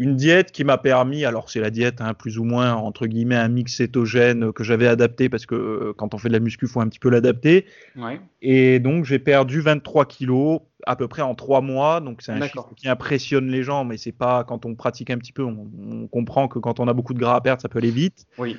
une 0.00 0.16
diète 0.16 0.50
qui 0.50 0.64
m'a 0.64 0.78
permis, 0.78 1.26
alors 1.26 1.50
c'est 1.50 1.60
la 1.60 1.68
diète 1.68 2.00
hein, 2.00 2.14
plus 2.14 2.38
ou 2.38 2.44
moins 2.44 2.72
entre 2.72 3.06
guillemets 3.06 3.36
un 3.36 3.48
mix 3.48 3.76
cétogène 3.76 4.50
que 4.50 4.64
j'avais 4.64 4.86
adapté 4.86 5.28
parce 5.28 5.44
que 5.44 5.54
euh, 5.54 5.92
quand 5.94 6.14
on 6.14 6.18
fait 6.18 6.28
de 6.28 6.32
la 6.32 6.40
muscu, 6.40 6.66
faut 6.66 6.80
un 6.80 6.88
petit 6.88 6.98
peu 6.98 7.10
l'adapter. 7.10 7.66
Ouais. 7.96 8.18
Et 8.40 8.80
donc 8.80 9.04
j'ai 9.04 9.18
perdu 9.18 9.60
23 9.60 10.06
kilos 10.06 10.60
à 10.86 10.96
peu 10.96 11.06
près 11.06 11.20
en 11.20 11.34
trois 11.34 11.60
mois. 11.60 12.00
Donc 12.00 12.22
c'est 12.22 12.32
un 12.32 12.40
chiffre 12.40 12.70
qui 12.76 12.88
impressionne 12.88 13.48
les 13.48 13.62
gens, 13.62 13.84
mais 13.84 13.98
c'est 13.98 14.10
pas 14.10 14.42
quand 14.42 14.64
on 14.64 14.74
pratique 14.74 15.10
un 15.10 15.18
petit 15.18 15.32
peu, 15.32 15.44
on, 15.44 15.70
on 15.78 16.06
comprend 16.08 16.48
que 16.48 16.58
quand 16.58 16.80
on 16.80 16.88
a 16.88 16.94
beaucoup 16.94 17.12
de 17.12 17.18
gras 17.18 17.36
à 17.36 17.40
perdre, 17.42 17.60
ça 17.60 17.68
peut 17.68 17.78
aller 17.78 17.90
vite. 17.90 18.26
Oui. 18.38 18.56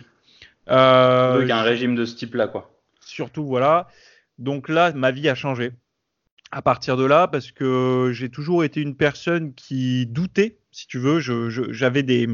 Euh, 0.70 1.34
Donc, 1.34 1.42
il 1.44 1.50
y 1.50 1.52
a 1.52 1.58
un 1.58 1.64
régime 1.64 1.96
de 1.96 2.06
ce 2.06 2.16
type-là, 2.18 2.48
quoi. 2.48 2.72
surtout 3.04 3.46
voilà. 3.48 3.88
Donc 4.38 4.70
là, 4.70 4.94
ma 4.94 5.10
vie 5.10 5.28
a 5.28 5.34
changé 5.34 5.72
à 6.52 6.62
partir 6.62 6.98
de 6.98 7.06
là 7.06 7.28
parce 7.28 7.52
que 7.52 8.12
j'ai 8.14 8.30
toujours 8.30 8.64
été 8.64 8.80
une 8.80 8.96
personne 8.96 9.54
qui 9.56 10.06
doutait, 10.06 10.60
si 10.72 10.88
tu 10.88 11.00
veux. 11.00 11.20
J'avais 11.20 12.04
des 12.04 12.28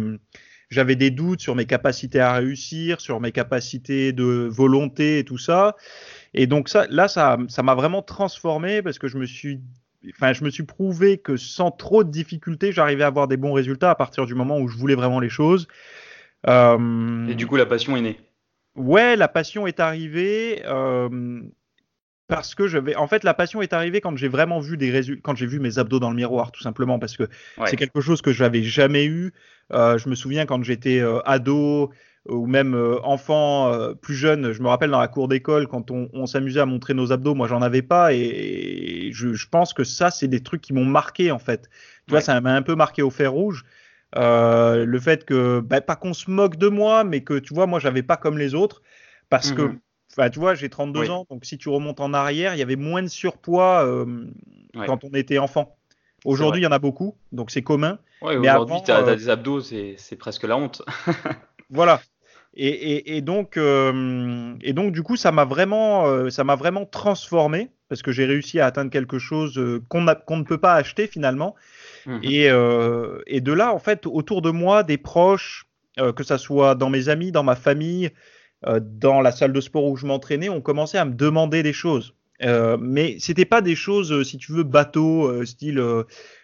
j'avais 0.70 0.96
des 0.96 1.12
doutes 1.12 1.42
sur 1.42 1.56
mes 1.56 1.66
capacités 1.66 2.20
à 2.20 2.34
réussir, 2.34 3.00
sur 3.00 3.20
mes 3.20 3.32
capacités 3.32 4.12
de 4.12 4.50
volonté 4.52 5.20
et 5.20 5.24
tout 5.24 5.38
ça. 5.38 5.76
Et 6.34 6.46
donc 6.46 6.70
ça, 6.70 6.88
là, 6.90 7.08
ça, 7.08 7.38
ça 7.48 7.64
m'a 7.64 7.74
vraiment 7.74 8.02
transformé 8.02 8.82
parce 8.82 9.00
que 9.00 9.08
je 9.08 9.18
me 9.18 9.26
suis, 9.26 9.62
enfin, 10.10 10.34
je 10.34 10.44
me 10.44 10.50
suis 10.50 10.64
prouvé 10.64 11.18
que 11.18 11.38
sans 11.38 11.72
trop 11.72 12.04
de 12.04 12.12
difficultés, 12.12 12.72
j'arrivais 12.72 13.04
à 13.04 13.08
avoir 13.08 13.28
des 13.28 13.38
bons 13.38 13.54
résultats 13.54 13.92
à 13.92 13.96
partir 13.96 14.26
du 14.26 14.36
moment 14.36 14.60
où 14.60 14.68
je 14.68 14.78
voulais 14.78 14.96
vraiment 14.96 15.20
les 15.20 15.30
choses. 15.30 15.68
Euh, 16.48 17.28
Et 17.28 17.36
du 17.36 17.48
coup, 17.48 17.56
la 17.56 17.66
passion 17.66 17.96
est 17.96 18.02
née. 18.02 18.20
Ouais, 18.76 19.16
la 19.16 19.28
passion 19.28 19.66
est 19.66 19.80
arrivée 19.80 20.62
euh, 20.66 21.42
parce 22.28 22.56
que 22.56 22.68
je 22.68 22.78
vais. 22.78 22.96
En 22.96 23.08
fait, 23.08 23.24
la 23.24 23.34
passion 23.34 23.62
est 23.62 23.74
arrivée 23.74 24.02
quand 24.02 24.16
j'ai 24.18 24.28
vraiment 24.28 24.60
vu 24.60 24.78
des 24.78 24.92
résultats, 24.92 25.22
quand 25.24 25.36
j'ai 25.36 25.46
vu 25.48 25.60
mes 25.60 25.80
abdos 25.80 26.00
dans 26.00 26.10
le 26.10 26.16
miroir, 26.16 26.52
tout 26.52 26.62
simplement, 26.62 27.00
parce 27.00 27.16
que 27.18 27.24
Ouais. 27.58 27.66
c'est 27.70 27.78
quelque 27.78 28.02
chose 28.02 28.22
que 28.22 28.32
je 28.34 28.44
n'avais 28.44 28.64
jamais 28.64 29.06
eu. 29.06 29.34
Euh, 29.74 29.98
je 29.98 30.10
me 30.10 30.16
souviens 30.16 30.46
quand 30.46 30.64
j'étais 30.64 31.00
euh, 31.00 31.20
ado 31.26 31.92
ou 32.30 32.46
même 32.46 32.74
euh, 32.76 33.00
enfant 33.04 33.72
euh, 33.74 33.94
plus 33.94 34.16
jeune, 34.16 34.52
je 34.52 34.62
me 34.62 34.68
rappelle 34.68 34.90
dans 34.92 35.00
la 35.00 35.08
cour 35.08 35.28
d'école 35.30 35.68
quand 35.68 35.92
on, 35.92 36.10
on 36.14 36.26
s'amusait 36.26 36.60
à 36.60 36.66
montrer 36.66 36.94
nos 36.94 37.12
abdos, 37.14 37.36
moi 37.36 37.48
j'en 37.48 37.62
avais 37.62 37.82
pas 37.82 38.14
et, 38.14 38.18
et 39.08 39.12
je, 39.14 39.34
je 39.34 39.48
pense 39.48 39.74
que 39.74 39.84
ça 39.86 40.12
c'est 40.12 40.28
des 40.28 40.42
trucs 40.44 40.62
qui 40.62 40.74
m'ont 40.74 40.86
marqué 40.86 41.32
en 41.32 41.40
fait. 41.40 41.70
Tu 42.06 42.12
vois, 42.14 42.22
ça 42.22 42.40
m'a 42.42 42.54
un 42.54 42.62
peu 42.62 42.76
marqué 42.76 43.02
au 43.02 43.10
fer 43.10 43.32
rouge. 43.32 43.64
Euh, 44.18 44.86
le 44.86 45.00
fait 45.00 45.26
que, 45.26 45.60
bah, 45.60 45.82
pas 45.82 45.96
qu'on 45.96 46.14
se 46.14 46.30
moque 46.32 46.56
de 46.58 46.68
moi, 46.70 47.04
mais 47.04 47.24
que 47.24 47.40
tu 47.40 47.54
vois, 47.54 47.68
moi 47.68 47.80
j'avais 47.80 48.04
pas 48.04 48.18
comme 48.18 48.38
les 48.38 48.56
autres 48.56 48.82
parce 49.30 49.52
que, 49.52 49.62
Mhm. 49.64 49.80
Enfin, 50.18 50.30
tu 50.30 50.40
vois, 50.40 50.56
j'ai 50.56 50.70
32 50.70 51.00
Oui. 51.02 51.10
ans, 51.10 51.26
donc 51.30 51.46
si 51.46 51.58
tu 51.58 51.70
remontes 51.70 52.00
en 52.00 52.14
arrière, 52.14 52.56
il 52.56 52.60
y 52.60 52.64
avait 52.64 52.76
moins 52.76 53.04
de 53.04 53.08
surpoids 53.08 53.86
euh, 53.86 54.26
Ouais. 54.76 54.86
quand 54.86 55.04
on 55.04 55.10
était 55.14 55.38
enfant. 55.38 55.76
Aujourd'hui, 56.26 56.62
il 56.62 56.64
y 56.66 56.68
en 56.68 56.72
a 56.72 56.80
beaucoup, 56.80 57.16
donc 57.32 57.52
c'est 57.52 57.62
commun. 57.62 58.00
Ouais, 58.22 58.38
Mais 58.38 58.50
aujourd'hui, 58.50 58.78
tu 58.84 58.92
as, 58.92 59.00
euh, 59.08 59.16
des 59.16 59.30
abdos, 59.30 59.62
c'est 59.62 59.96
c'est 59.98 60.16
presque 60.16 60.44
la 60.44 60.58
honte. 60.58 60.82
Voilà. 61.70 62.02
Et, 62.54 62.68
et, 62.70 63.18
et 63.18 63.22
donc, 63.22 63.58
euh, 63.58 64.56
et 64.62 64.74
donc, 64.74 64.92
du 64.94 65.04
coup, 65.04 65.16
ça 65.16 65.32
m'a 65.32 65.46
vraiment, 65.46 66.08
euh, 66.08 66.30
ça 66.30 66.44
m'a 66.44 66.56
vraiment 66.56 66.86
transformé 66.86 67.70
parce 67.90 68.02
que 68.02 68.12
j'ai 68.12 68.26
réussi 68.26 68.60
à 68.60 68.66
atteindre 68.66 68.90
quelque 68.90 69.20
chose 69.20 69.62
qu'on 69.90 70.06
qu'on 70.26 70.38
ne 70.38 70.44
peut 70.44 70.58
pas 70.58 70.74
acheter 70.74 71.08
finalement. 71.08 71.56
Mhm. 72.06 72.20
Et, 72.24 72.50
euh, 72.50 73.20
et 73.28 73.42
de 73.42 73.52
là, 73.54 73.74
en 73.74 73.80
fait, 73.80 74.06
autour 74.08 74.42
de 74.42 74.50
moi, 74.50 74.84
des 74.84 74.98
proches, 74.98 75.66
que 76.16 76.24
ça 76.24 76.38
soit 76.38 76.76
dans 76.76 76.90
mes 76.90 77.10
amis, 77.10 77.32
dans 77.32 77.44
ma 77.44 77.56
famille, 77.56 78.12
dans 78.64 79.22
la 79.22 79.32
salle 79.32 79.54
de 79.54 79.62
sport 79.62 79.86
où 79.86 79.96
je 79.98 80.06
m'entraînais, 80.06 80.50
ont 80.50 80.62
commencé 80.62 80.98
à 80.98 81.06
me 81.06 81.14
demander 81.14 81.64
des 81.64 81.74
choses. 81.74 82.14
Euh, 82.44 82.78
mais 82.80 83.18
c'était 83.20 83.46
pas 83.46 83.62
des 83.62 83.76
choses, 83.76 84.12
euh, 84.12 84.24
si 84.24 84.38
tu 84.38 84.52
veux, 84.52 84.64
bateau, 84.64 85.26
euh, 85.28 85.44
style 85.46 85.80
euh, 85.80 86.04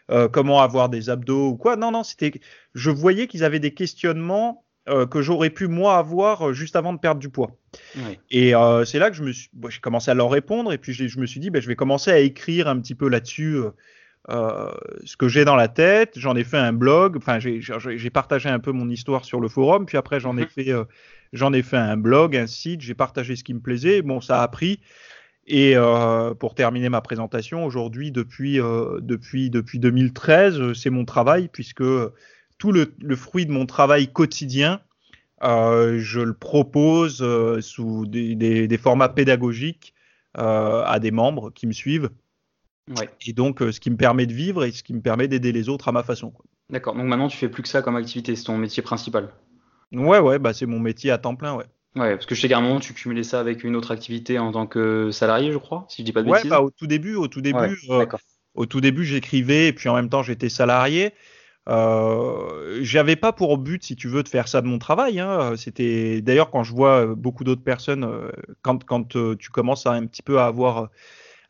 euh, 0.09 0.27
comment 0.27 0.59
avoir 0.61 0.89
des 0.89 1.09
abdos 1.09 1.49
ou 1.49 1.55
quoi. 1.55 1.75
Non, 1.75 1.91
non, 1.91 2.03
c'était. 2.03 2.31
Je 2.73 2.89
voyais 2.89 3.27
qu'ils 3.27 3.43
avaient 3.43 3.59
des 3.59 3.73
questionnements 3.73 4.63
euh, 4.89 5.05
que 5.05 5.21
j'aurais 5.21 5.49
pu 5.51 5.67
moi 5.67 5.97
avoir 5.97 6.49
euh, 6.49 6.53
juste 6.53 6.75
avant 6.75 6.93
de 6.93 6.99
perdre 6.99 7.19
du 7.21 7.29
poids. 7.29 7.51
Et 8.31 8.55
euh, 8.55 8.85
c'est 8.85 8.99
là 8.99 9.09
que 9.11 9.15
je 9.15 9.23
me 9.23 9.31
suis, 9.31 9.49
bon, 9.53 9.69
j'ai 9.69 9.79
commencé 9.79 10.09
à 10.11 10.13
leur 10.13 10.29
répondre 10.31 10.73
et 10.73 10.77
puis 10.77 10.93
j'ai- 10.93 11.07
je 11.07 11.19
me 11.19 11.25
suis 11.25 11.39
dit, 11.39 11.49
ben, 11.51 11.61
je 11.61 11.67
vais 11.67 11.75
commencer 11.75 12.11
à 12.11 12.19
écrire 12.19 12.67
un 12.67 12.79
petit 12.79 12.95
peu 12.95 13.07
là-dessus 13.07 13.55
euh, 13.55 13.69
euh, 14.29 14.71
ce 15.05 15.15
que 15.15 15.27
j'ai 15.27 15.45
dans 15.45 15.55
la 15.55 15.67
tête. 15.67 16.13
J'en 16.17 16.35
ai 16.35 16.43
fait 16.43 16.57
un 16.57 16.73
blog, 16.73 17.17
enfin 17.17 17.39
j'ai- 17.39 17.61
partagé 18.09 18.49
un 18.49 18.59
peu 18.59 18.71
mon 18.71 18.89
histoire 18.89 19.25
sur 19.25 19.39
le 19.39 19.47
forum, 19.47 19.85
puis 19.85 19.97
après 19.97 20.19
j'en 20.19 20.37
ai 20.37 20.41
Mhm. 20.41 20.47
fait, 20.47 20.69
euh, 20.71 20.85
j'en 21.33 21.51
ai 21.51 21.61
fait 21.61 21.77
un 21.77 21.97
blog, 21.97 22.35
un 22.37 22.47
site, 22.47 22.79
j'ai 22.81 22.93
partagé 22.95 23.35
ce 23.35 23.43
qui 23.43 23.53
me 23.53 23.59
plaisait. 23.59 24.01
Bon, 24.01 24.21
ça 24.21 24.41
a 24.41 24.47
pris. 24.47 24.79
Et 25.45 25.73
euh, 25.75 26.33
pour 26.33 26.55
terminer 26.55 26.87
ma 26.87 27.01
présentation, 27.01 27.65
aujourd'hui, 27.65 28.11
depuis, 28.11 28.61
euh, 28.61 28.99
depuis, 29.01 29.49
depuis 29.49 29.77
2013, 29.79 30.59
euh, 30.59 30.73
c'est 30.73 30.89
mon 30.89 31.03
travail, 31.03 31.49
puisque 31.51 31.83
tout 32.57 32.71
le, 32.71 32.93
le 33.01 33.15
fruit 33.17 33.45
de 33.45 33.51
mon 33.51 33.65
travail 33.65 34.07
quotidien, 34.07 34.79
euh, 35.43 35.99
je 35.99 36.21
le 36.21 36.33
propose 36.33 37.17
sous 37.61 38.05
des, 38.05 38.35
des- 38.35 38.67
des 38.69 38.77
formats 38.77 39.09
pédagogiques 39.09 39.93
à 40.35 40.97
des 40.99 41.11
membres 41.11 41.51
qui 41.51 41.67
me 41.67 41.73
suivent. 41.73 42.09
Ouais. 42.97 43.09
Et 43.25 43.33
donc, 43.33 43.59
ce 43.59 43.79
qui 43.79 43.91
me 43.91 43.97
permet 43.97 44.25
de 44.25 44.33
vivre 44.33 44.63
et 44.63 44.71
ce 44.71 44.81
qui 44.81 44.93
me 44.93 45.01
permet 45.01 45.27
d'aider 45.27 45.51
les 45.51 45.69
autres 45.69 45.89
à 45.89 45.91
ma 45.91 46.03
façon. 46.03 46.33
D'accord. 46.69 46.95
Donc 46.95 47.05
maintenant, 47.05 47.27
tu 47.27 47.37
fais 47.37 47.49
plus 47.49 47.61
que 47.63 47.69
ça 47.69 47.81
comme 47.81 47.95
activité, 47.97 48.35
c'est 48.35 48.45
ton 48.45 48.57
métier 48.57 48.81
principal. 48.81 49.29
Ouais, 49.93 50.19
ouais, 50.19 50.39
bah, 50.39 50.53
c'est 50.53 50.65
mon 50.65 50.79
métier 50.79 51.11
à 51.11 51.17
temps 51.17 51.35
plein, 51.35 51.55
ouais. 51.55 51.65
Ouais, 51.95 52.15
parce 52.15 52.25
que 52.25 52.33
chez 52.33 52.47
Garmin, 52.47 52.79
tu 52.79 52.93
cumulais 52.93 53.23
ça 53.23 53.39
avec 53.39 53.63
une 53.63 53.75
autre 53.75 53.91
activité 53.91 54.39
en 54.39 54.51
tant 54.51 54.65
que 54.65 55.11
salarié, 55.11 55.51
je 55.51 55.59
crois, 55.59 55.85
si 55.89 56.01
je 56.01 56.05
dis 56.05 56.11
pas 56.11 56.23
de 56.23 56.29
ouais, 56.29 56.37
bêtises. 56.37 56.49
Bah, 56.49 56.61
au 56.61 56.71
tout 56.71 56.87
début, 56.87 57.15
au 57.15 57.27
tout 57.27 57.41
début, 57.41 57.77
euh, 57.89 58.05
au 58.55 58.65
tout 58.65 58.81
début, 58.81 59.05
j'écrivais 59.05 59.67
et 59.67 59.73
puis 59.73 59.89
en 59.89 59.95
même 59.95 60.09
temps, 60.09 60.23
j'étais 60.23 60.49
salarié. 60.49 61.13
Euh, 61.69 62.79
j'avais 62.81 63.15
pas 63.15 63.31
pour 63.31 63.57
but, 63.59 63.83
si 63.83 63.95
tu 63.95 64.07
veux, 64.07 64.23
de 64.23 64.27
faire 64.27 64.47
ça 64.47 64.61
de 64.61 64.67
mon 64.67 64.79
travail. 64.79 65.19
Hein. 65.19 65.53
C'était 65.55 66.21
d'ailleurs 66.21 66.49
quand 66.49 66.63
je 66.63 66.73
vois 66.73 67.13
beaucoup 67.15 67.43
d'autres 67.43 67.63
personnes, 67.63 68.03
euh, 68.03 68.31
quand, 68.63 68.83
quand 68.83 69.15
euh, 69.15 69.35
tu 69.35 69.51
commences 69.51 69.85
à 69.85 69.91
un 69.91 70.05
petit 70.07 70.23
peu 70.23 70.39
à 70.39 70.45
avoir 70.45 70.89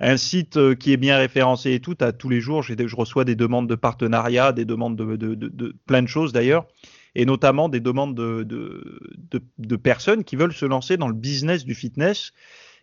un 0.02 0.18
site 0.18 0.76
qui 0.76 0.92
est 0.92 0.98
bien 0.98 1.18
référencé 1.18 1.72
et 1.72 1.80
tout, 1.80 1.96
à 2.02 2.12
tous 2.12 2.28
les 2.28 2.42
jours, 2.42 2.62
je 2.62 2.96
reçois 2.96 3.24
des 3.24 3.36
demandes 3.36 3.70
de 3.70 3.76
partenariat, 3.76 4.52
des 4.52 4.66
demandes 4.66 4.98
de, 4.98 5.16
de, 5.16 5.36
de, 5.36 5.48
de 5.48 5.76
plein 5.86 6.02
de 6.02 6.08
choses 6.08 6.34
d'ailleurs 6.34 6.68
et 7.16 7.26
notamment 7.26 7.70
des 7.70 7.80
demandes 7.80 8.16
de, 8.16 8.44
de, 8.44 9.44
de, 9.58 9.76
personnes 9.76 10.24
qui 10.24 10.36
veulent 10.36 10.54
se 10.54 10.66
lancer 10.66 10.98
dans 10.98 11.08
le 11.08 11.14
business 11.14 11.64
du 11.66 11.76
fitness. 11.76 12.34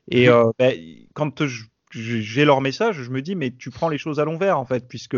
Et 0.09 0.29
euh, 0.29 0.51
ben, 0.59 0.79
quand 1.15 1.43
j'ai 1.93 2.45
leur 2.45 2.61
message, 2.61 3.03
je 3.03 3.11
me 3.11 3.23
dis, 3.23 3.35
mais 3.35 3.51
tu 3.51 3.71
prends 3.71 3.89
les 3.89 3.99
choses 3.99 4.21
à 4.21 4.25
l'envers, 4.25 4.59
en 4.59 4.65
fait, 4.65 4.87
puisque 4.87 5.17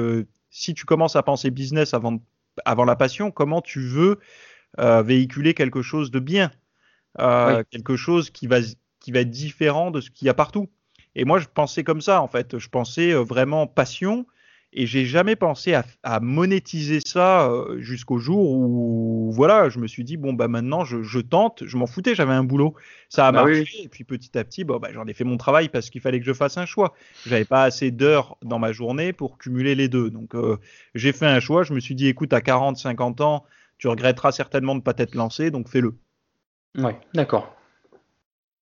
si 0.51 0.75
tu 0.75 0.85
commences 0.85 1.17
à 1.17 1.23
penser 1.23 1.51
business 1.51 1.95
avant, 1.95 2.23
avant 2.65 2.85
la 2.85 2.97
passion, 2.97 3.31
comment 3.31 3.61
tu 3.61 3.81
veux 3.81 4.19
euh, 4.79 5.03
véhiculer 5.03 5.55
quelque 5.55 5.83
chose 5.83 6.11
de 6.11 6.19
bien 6.19 6.51
euh, 7.21 7.63
Quelque 7.71 7.97
chose 7.97 8.31
qui 8.31 8.47
va, 8.47 8.59
qui 9.01 9.13
va 9.13 9.21
être 9.21 9.31
différent 9.31 9.91
de 9.91 10.01
ce 10.01 10.11
qu'il 10.11 10.27
y 10.27 10.31
a 10.31 10.35
partout. 10.35 10.71
Et 11.15 11.27
moi, 11.27 11.39
je 11.39 11.47
pensais 11.53 11.85
comme 11.85 12.01
ça, 12.01 12.23
en 12.23 12.29
fait. 12.29 12.59
Je 12.59 12.69
pensais 12.71 13.13
vraiment 13.13 13.67
passion 13.67 14.27
et 14.75 14.87
j'ai 14.87 15.05
jamais 15.05 15.37
pensé 15.37 15.75
à, 16.03 16.21
monétiser 16.21 17.01
ça 17.05 17.51
euh, 17.51 17.79
jusqu'au 17.81 18.19
jour 18.19 18.51
où 18.53 19.31
voilà 19.33 19.69
je 19.69 19.79
me 19.79 19.87
suis 19.87 20.03
dit 20.03 20.17
bon 20.17 20.33
bah 20.33 20.49
maintenant 20.49 20.85
je, 20.85 21.21
tente 21.21 21.65
je 21.67 21.77
m'en 21.77 21.87
foutais 21.87 22.15
j'avais 22.15 22.33
un 22.33 22.45
boulot. 22.45 22.75
Ça 23.09 23.27
a 23.27 23.33
bah 23.33 23.45
marché 23.45 23.83
et 23.83 23.89
puis 23.89 24.05
petit 24.05 24.37
à 24.39 24.45
petit 24.45 24.65
bon, 24.65 24.79
bah, 24.79 24.89
j'en 24.93 25.07
ai 25.07 25.13
fait 25.13 25.25
mon 25.25 25.37
travail 25.37 25.69
parce 25.69 25.91
qu'il 25.91 26.01
fallait 26.01 26.21
que 26.21 26.27
je 26.27 26.33
fasse 26.33 26.57
un 26.57 26.65
choix. 26.65 26.95
J'avais 27.27 27.45
pas 27.45 27.65
assez 27.65 27.91
d'heures 27.91 28.39
dans 28.43 28.59
ma 28.59 28.73
journée 28.73 29.13
pour 29.13 29.37
cumuler 29.37 29.75
les 29.75 29.89
deux. 29.89 30.11
Donc 30.11 30.35
euh, 30.35 30.57
j'ai 30.95 31.13
fait 31.13 31.27
un 31.27 31.41
choix 31.41 31.65
je 31.65 31.75
me 31.75 31.81
suis 31.81 31.95
dit 31.95 32.09
écoute 32.09 32.33
à 32.33 32.41
40 32.41 32.79
50 32.79 33.21
ans 33.21 33.45
tu 33.77 33.89
regretteras 33.89 34.33
certainement 34.33 34.75
de 34.75 34.81
ne 34.81 34.85
pas 34.85 34.95
t'être 34.95 35.15
lancé 35.15 35.51
donc 35.51 35.69
fais-le. 35.69 35.95
Ouais 36.79 36.99
d'accord. 37.13 37.55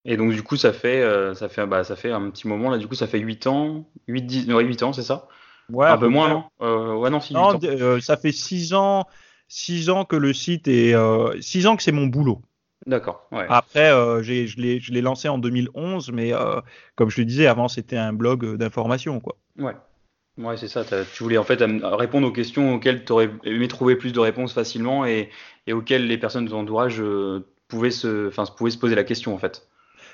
Et 0.04 0.16
donc 0.16 0.32
du 0.32 0.42
coup 0.42 0.56
ça 0.56 0.72
fait 0.72 1.02
euh, 1.02 1.34
ça 1.34 1.48
fait 1.48 1.66
bah, 1.66 1.84
ça 1.84 1.94
fait 1.94 2.10
un 2.10 2.30
petit 2.30 2.48
moment 2.48 2.70
là 2.70 2.78
du 2.78 2.88
coup 2.88 2.96
ça 2.96 3.06
fait 3.06 3.20
8 3.20 3.46
ans 3.46 3.88
8 4.08 4.22
10 4.22 4.46
8 4.48 4.82
ans 4.82 4.92
c'est 4.92 5.02
ça? 5.02 5.28
Ouais, 5.72 5.86
un 5.86 5.98
peu 5.98 6.08
moins, 6.08 6.28
non? 6.28 6.44
Euh, 6.62 6.94
Ouais, 6.94 7.10
non, 7.10 7.20
euh, 7.64 8.00
ça 8.00 8.16
fait 8.16 8.32
6 8.32 8.74
ans, 8.74 9.06
six 9.48 9.90
ans 9.90 10.04
que 10.04 10.16
le 10.16 10.32
site 10.32 10.68
est. 10.68 10.94
6 11.40 11.66
euh, 11.66 11.68
ans 11.68 11.76
que 11.76 11.82
c'est 11.82 11.92
mon 11.92 12.06
boulot. 12.06 12.42
D'accord. 12.86 13.26
Ouais. 13.30 13.46
Après, 13.48 13.90
je 14.22 14.92
l'ai 14.92 15.00
lancé 15.00 15.28
en 15.28 15.38
2011, 15.38 16.10
mais 16.12 16.32
comme 16.96 17.10
je 17.10 17.16
te 17.16 17.22
disais, 17.22 17.46
avant, 17.46 17.68
c'était 17.68 17.96
un 17.96 18.12
blog 18.12 18.56
d'information. 18.56 19.20
quoi. 19.20 19.36
Ouais. 19.58 19.76
Ouais, 20.38 20.56
c'est 20.56 20.68
ça. 20.68 20.84
Tu 20.84 21.22
voulais 21.22 21.36
en 21.36 21.44
fait 21.44 21.62
répondre 21.82 22.26
aux 22.26 22.32
questions 22.32 22.74
auxquelles 22.74 23.04
tu 23.04 23.12
aurais 23.12 23.30
aimé 23.44 23.68
trouver 23.68 23.96
plus 23.96 24.12
de 24.12 24.20
réponses 24.20 24.54
facilement 24.54 25.04
et, 25.04 25.28
et 25.66 25.72
auxquelles 25.74 26.06
les 26.06 26.16
personnes 26.16 26.46
de 26.46 26.50
ton 26.50 26.60
entourage 26.60 27.02
pouvaient, 27.68 27.90
se, 27.90 28.30
pouvaient 28.56 28.70
se 28.70 28.78
poser 28.78 28.94
la 28.94 29.04
question 29.04 29.34
en 29.34 29.38
fait. 29.38 29.68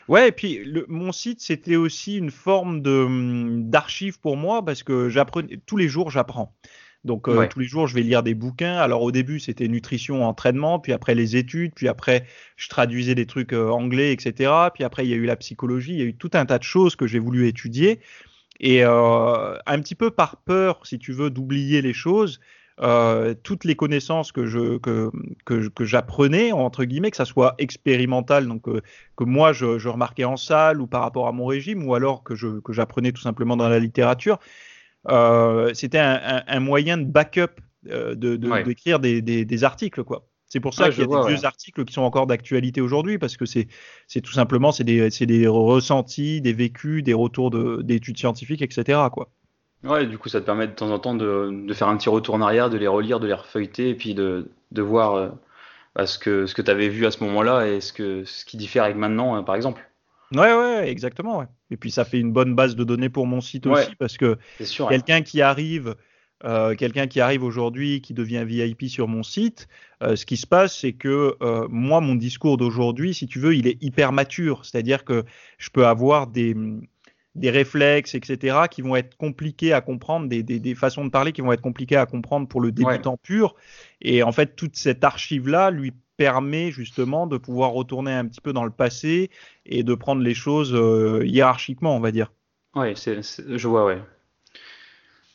Ouais, 0.09 0.29
et 0.29 0.33
puis 0.33 0.63
le, 0.65 0.87
mon 0.89 1.13
site, 1.13 1.41
c'était 1.41 1.77
aussi 1.77 2.17
une 2.17 2.31
forme 2.31 2.81
de 2.81 2.91
hum, 2.91 3.69
d'archive 3.69 4.21
pour 4.21 4.37
moi 4.37 4.65
parce 4.65 4.83
que 4.83 5.09
j'apprenais 5.09 5.59
tous 5.67 5.77
les 5.77 5.89
jours, 5.89 6.11
j'apprends. 6.11 6.55
Donc 7.07 7.29
euh, 7.29 7.47
tous 7.47 7.61
les 7.61 7.67
jours, 7.67 7.87
je 7.87 7.95
vais 7.95 8.03
lire 8.03 8.23
des 8.23 8.35
bouquins. 8.35 8.77
Alors 8.77 9.03
au 9.03 9.13
début, 9.13 9.39
c'était 9.39 9.69
nutrition, 9.69 10.25
entraînement, 10.25 10.81
puis 10.81 10.93
après 10.93 11.15
les 11.15 11.37
études, 11.37 11.73
puis 11.75 11.89
après 11.89 12.27
je 12.57 12.69
traduisais 12.69 13.15
des 13.15 13.27
trucs 13.27 13.53
euh, 13.53 13.71
anglais, 13.71 14.13
etc. 14.13 14.53
Puis 14.75 14.83
après, 14.83 15.07
il 15.07 15.11
y 15.11 15.15
a 15.15 15.17
eu 15.17 15.25
la 15.25 15.37
psychologie, 15.37 15.93
il 15.93 15.99
y 15.99 16.03
a 16.03 16.07
eu 16.07 16.17
tout 16.17 16.31
un 16.35 16.45
tas 16.47 16.59
de 16.59 16.65
choses 16.65 16.97
que 16.97 17.07
j'ai 17.07 17.21
voulu 17.21 17.47
étudier. 17.47 18.01
Et 18.59 18.85
euh, 18.85 19.57
un 19.67 19.81
petit 19.81 19.95
peu 19.95 20.11
par 20.11 20.39
peur, 20.39 20.85
si 20.85 20.99
tu 20.99 21.13
veux, 21.13 21.31
d'oublier 21.31 21.81
les 21.83 21.93
choses, 21.93 22.41
euh, 22.81 23.35
toutes 23.43 23.65
les 23.65 23.75
connaissances 23.75 24.33
que 24.33 24.47
je 24.47 24.77
que, 24.79 25.11
que, 25.47 25.69
que 25.69 25.85
j'apprenais 25.87 26.53
entre 26.53 26.85
guillemets 26.85 27.11
que 27.11 27.17
ça 27.17 27.25
soit 27.25 27.55
expérimental 27.57 28.47
donc 28.47 28.69
euh, 28.69 28.83
que 29.17 29.25
moi 29.25 29.55
je, 29.55 29.79
je, 29.79 29.89
remarquais 29.89 30.25
en 30.25 30.37
salle 30.37 30.83
ou 30.83 30.87
par 30.87 31.01
rapport 31.01 31.27
à 31.27 31.33
mon 31.33 31.47
régime 31.47 31.87
ou 31.87 31.95
alors 31.95 32.23
que 32.23 32.35
je 32.35 32.61
que 32.61 32.75
j'apprenais 32.75 33.13
tout 33.13 33.23
simplement 33.23 33.57
dans 33.57 33.71
la 33.71 33.79
littérature 33.79 34.39
euh, 35.09 35.73
c'était 35.73 35.99
un, 35.99 36.43
un, 36.47 36.61
moyen 36.61 36.99
de 36.99 37.05
backup 37.05 37.61
euh, 37.89 38.15
de 38.15 38.37
d'écrire 38.37 38.99
des, 38.99 39.23
des, 39.23 39.47
des, 39.47 39.65
articles 39.65 40.05
quoi. 40.05 40.29
C'est 40.47 40.61
pour 40.61 40.75
ça 40.75 40.91
qu'il 40.91 41.01
y 41.01 41.03
a 41.03 41.07
des 41.07 41.35
vieux 41.35 41.45
articles 41.47 41.85
qui 41.85 41.95
sont 41.95 42.03
encore 42.03 42.27
d'actualité 42.27 42.83
aujourd'hui 42.83 43.17
parce 43.17 43.39
que 43.39 43.47
c'est 43.47 43.69
c'est 44.07 44.21
tout 44.21 44.33
simplement 44.33 44.71
c'est 44.71 44.85
des 44.85 45.47
ressentis 45.47 46.43
des 46.43 46.53
vécus 46.53 47.03
des 47.03 47.15
retours 47.15 47.51
d'études 47.83 48.19
scientifiques 48.19 48.63
etc 48.63 49.01
quoi 49.11 49.31
Ouais, 49.87 50.07
du 50.07 50.19
coup, 50.19 50.29
ça 50.29 50.41
te 50.41 50.47
permet 50.47 50.67
de 50.67 50.73
temps 50.73 50.91
en 50.91 50.99
temps 50.99 51.15
de, 51.15 51.51
de, 51.53 51.75
faire 51.75 51.89
un 51.89 51.97
petit 51.97 52.09
retour 52.09 52.35
en 52.35 52.41
arrière, 52.41 52.71
de 52.71 52.77
les 52.77 52.89
relire, 52.89 53.21
de 53.21 53.27
les 53.27 53.35
refeuilleter, 53.35 53.91
et 53.91 53.95
puis 53.95 54.15
de, 54.15 54.51
de 54.73 54.83
voir 54.83 55.15
euh, 55.15 55.29
bah, 55.95 56.07
ce 56.07 56.19
que, 56.19 56.47
ce 56.47 56.55
que 56.55 56.63
tu 56.63 56.71
avais 56.71 56.89
vu 56.89 57.07
à 57.07 57.11
ce 57.11 57.23
moment-là 57.25 57.69
et 57.69 57.81
ce, 57.81 57.93
que, 57.93 58.25
ce 58.25 58.45
qui 58.45 58.57
diffère 58.57 58.85
avec 58.85 58.97
maintenant, 58.97 59.37
euh, 59.37 59.43
par 59.43 59.55
exemple. 59.55 59.89
Ouais, 60.35 60.53
ouais, 60.53 60.91
exactement. 60.91 61.39
Ouais. 61.39 61.47
Et 61.71 61.77
puis, 61.77 61.91
ça 61.91 62.05
fait 62.05 62.19
une 62.19 62.33
bonne 62.33 62.55
base 62.55 62.75
de 62.75 62.85
données 62.85 63.09
pour 63.09 63.27
mon 63.27 63.41
site 63.41 63.67
aussi, 63.67 63.95
parce 63.97 64.17
que 64.17 64.37
quelqu'un 64.89 65.23
qui 65.23 65.41
arrive. 65.41 65.95
Euh, 66.45 66.75
quelqu'un 66.75 67.07
qui 67.07 67.19
arrive 67.19 67.43
aujourd'hui, 67.43 68.03
qui 68.03 68.13
devient 68.13 68.45
VIP 68.47 68.91
sur 68.91 69.09
mon 69.09 69.23
site, 69.23 69.69
euh, 70.03 70.17
ce 70.17 70.27
qui 70.27 70.37
se 70.37 70.47
passe, 70.47 70.79
c'est 70.79 70.93
que 70.93 71.35
euh, 71.41 71.67
moi, 71.71 72.03
mon 72.03 72.15
discours 72.15 72.59
d'aujourd'hui, 72.59 73.15
si 73.15 73.27
tu 73.27 73.39
veux, 73.39 73.57
il 73.57 73.67
est 73.67 73.83
hyper 73.83 74.13
mature. 74.13 74.67
C'est-à-dire 74.67 75.05
que 75.05 75.25
je 75.57 75.71
peux 75.71 75.87
avoir 75.87 76.27
des, 76.27 76.55
des 77.37 77.51
réflexes, 77.51 78.15
etc., 78.15 78.57
qui 78.71 78.83
vont 78.83 78.97
être 78.97 79.17
compliqués 79.17 79.73
à 79.73 79.81
comprendre, 79.81 80.29
des, 80.29 80.43
des, 80.43 80.59
des, 80.59 80.75
façons 80.75 81.05
de 81.05 81.11
parler 81.11 81.33
qui 81.33 81.43
vont 81.43 81.53
être 81.53 81.63
compliquées 81.63 81.97
à 81.97 82.07
comprendre 82.07 82.49
pour 82.49 82.61
le 82.61 82.73
débutant 82.73 83.17
pur. 83.17 83.55
Et 84.01 84.23
en 84.23 84.33
fait, 84.33 84.57
toute 84.57 84.77
cette 84.77 85.05
archive-là 85.05 85.71
lui 85.71 85.93
permet 86.17 86.71
justement 86.71 87.27
de 87.27 87.37
pouvoir 87.37 87.71
retourner 87.71 88.13
un 88.13 88.27
petit 88.27 88.41
peu 88.41 88.53
dans 88.53 88.65
le 88.65 88.71
passé 88.71 89.31
et 89.67 89.83
de 89.83 89.95
prendre 89.95 90.23
les 90.23 90.35
choses 90.35 90.75
euh, 90.75 91.23
hiérarchiquement, 91.27 91.95
on 91.95 92.01
va 92.01 92.11
dire. 92.11 92.33
C'est, 92.95 93.23
je 93.23 93.69
vois, 93.69 93.87
ouais. 93.87 94.03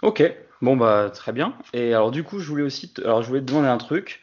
Ok, 0.01 0.23
bon 0.61 0.77
bah 0.77 1.11
très 1.13 1.31
bien. 1.31 1.55
Et 1.73 1.93
alors 1.93 2.11
du 2.11 2.23
coup, 2.23 2.39
je 2.39 2.47
voulais 2.47 2.63
aussi, 2.63 2.93
alors 3.03 3.21
je 3.21 3.27
voulais 3.27 3.41
te 3.41 3.45
demander 3.45 3.67
un 3.67 3.77
truc. 3.77 4.21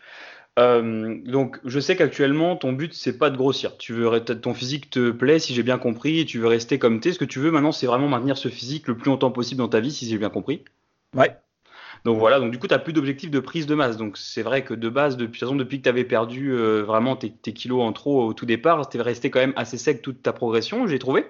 Euh, 0.58 1.18
donc, 1.24 1.60
je 1.64 1.78
sais 1.78 1.96
qu'actuellement, 1.96 2.56
ton 2.56 2.72
but, 2.72 2.92
c'est 2.92 3.16
pas 3.16 3.30
de 3.30 3.36
grossir. 3.36 3.76
Tu 3.78 3.92
veux, 3.92 4.20
ton 4.20 4.54
physique 4.54 4.90
te 4.90 5.10
plaît, 5.10 5.38
si 5.38 5.54
j'ai 5.54 5.62
bien 5.62 5.78
compris, 5.78 6.20
et 6.20 6.24
tu 6.24 6.38
veux 6.38 6.48
rester 6.48 6.78
comme 6.78 7.00
t'es. 7.00 7.12
Ce 7.12 7.18
que 7.18 7.24
tu 7.24 7.38
veux 7.38 7.50
maintenant, 7.50 7.72
c'est 7.72 7.86
vraiment 7.86 8.08
maintenir 8.08 8.36
ce 8.36 8.48
physique 8.48 8.88
le 8.88 8.96
plus 8.96 9.10
longtemps 9.10 9.30
possible 9.30 9.60
dans 9.60 9.68
ta 9.68 9.80
vie, 9.80 9.92
si 9.92 10.08
j'ai 10.08 10.18
bien 10.18 10.30
compris. 10.30 10.64
Ouais. 11.14 11.36
Donc 12.04 12.18
voilà, 12.18 12.38
donc 12.38 12.50
du 12.50 12.58
coup, 12.58 12.66
tu 12.66 12.74
n'as 12.74 12.78
plus 12.78 12.92
d'objectif 12.92 13.30
de 13.30 13.40
prise 13.40 13.66
de 13.66 13.74
masse. 13.74 13.96
Donc 13.96 14.16
c'est 14.16 14.42
vrai 14.42 14.64
que 14.64 14.74
de 14.74 14.88
base, 14.88 15.16
depuis, 15.16 15.40
de 15.40 15.44
façon, 15.44 15.56
depuis 15.56 15.78
que 15.78 15.84
tu 15.84 15.88
avais 15.88 16.04
perdu 16.04 16.52
euh, 16.52 16.82
vraiment 16.82 17.16
tes, 17.16 17.30
tes, 17.30 17.52
kilos 17.52 17.82
en 17.82 17.92
trop 17.92 18.24
au 18.24 18.34
tout 18.34 18.46
départ, 18.46 18.88
tu 18.88 18.98
es 18.98 19.02
resté 19.02 19.30
quand 19.30 19.40
même 19.40 19.52
assez 19.56 19.78
sec 19.78 20.02
toute 20.02 20.22
ta 20.22 20.32
progression, 20.32 20.86
j'ai 20.86 20.98
trouvé. 20.98 21.26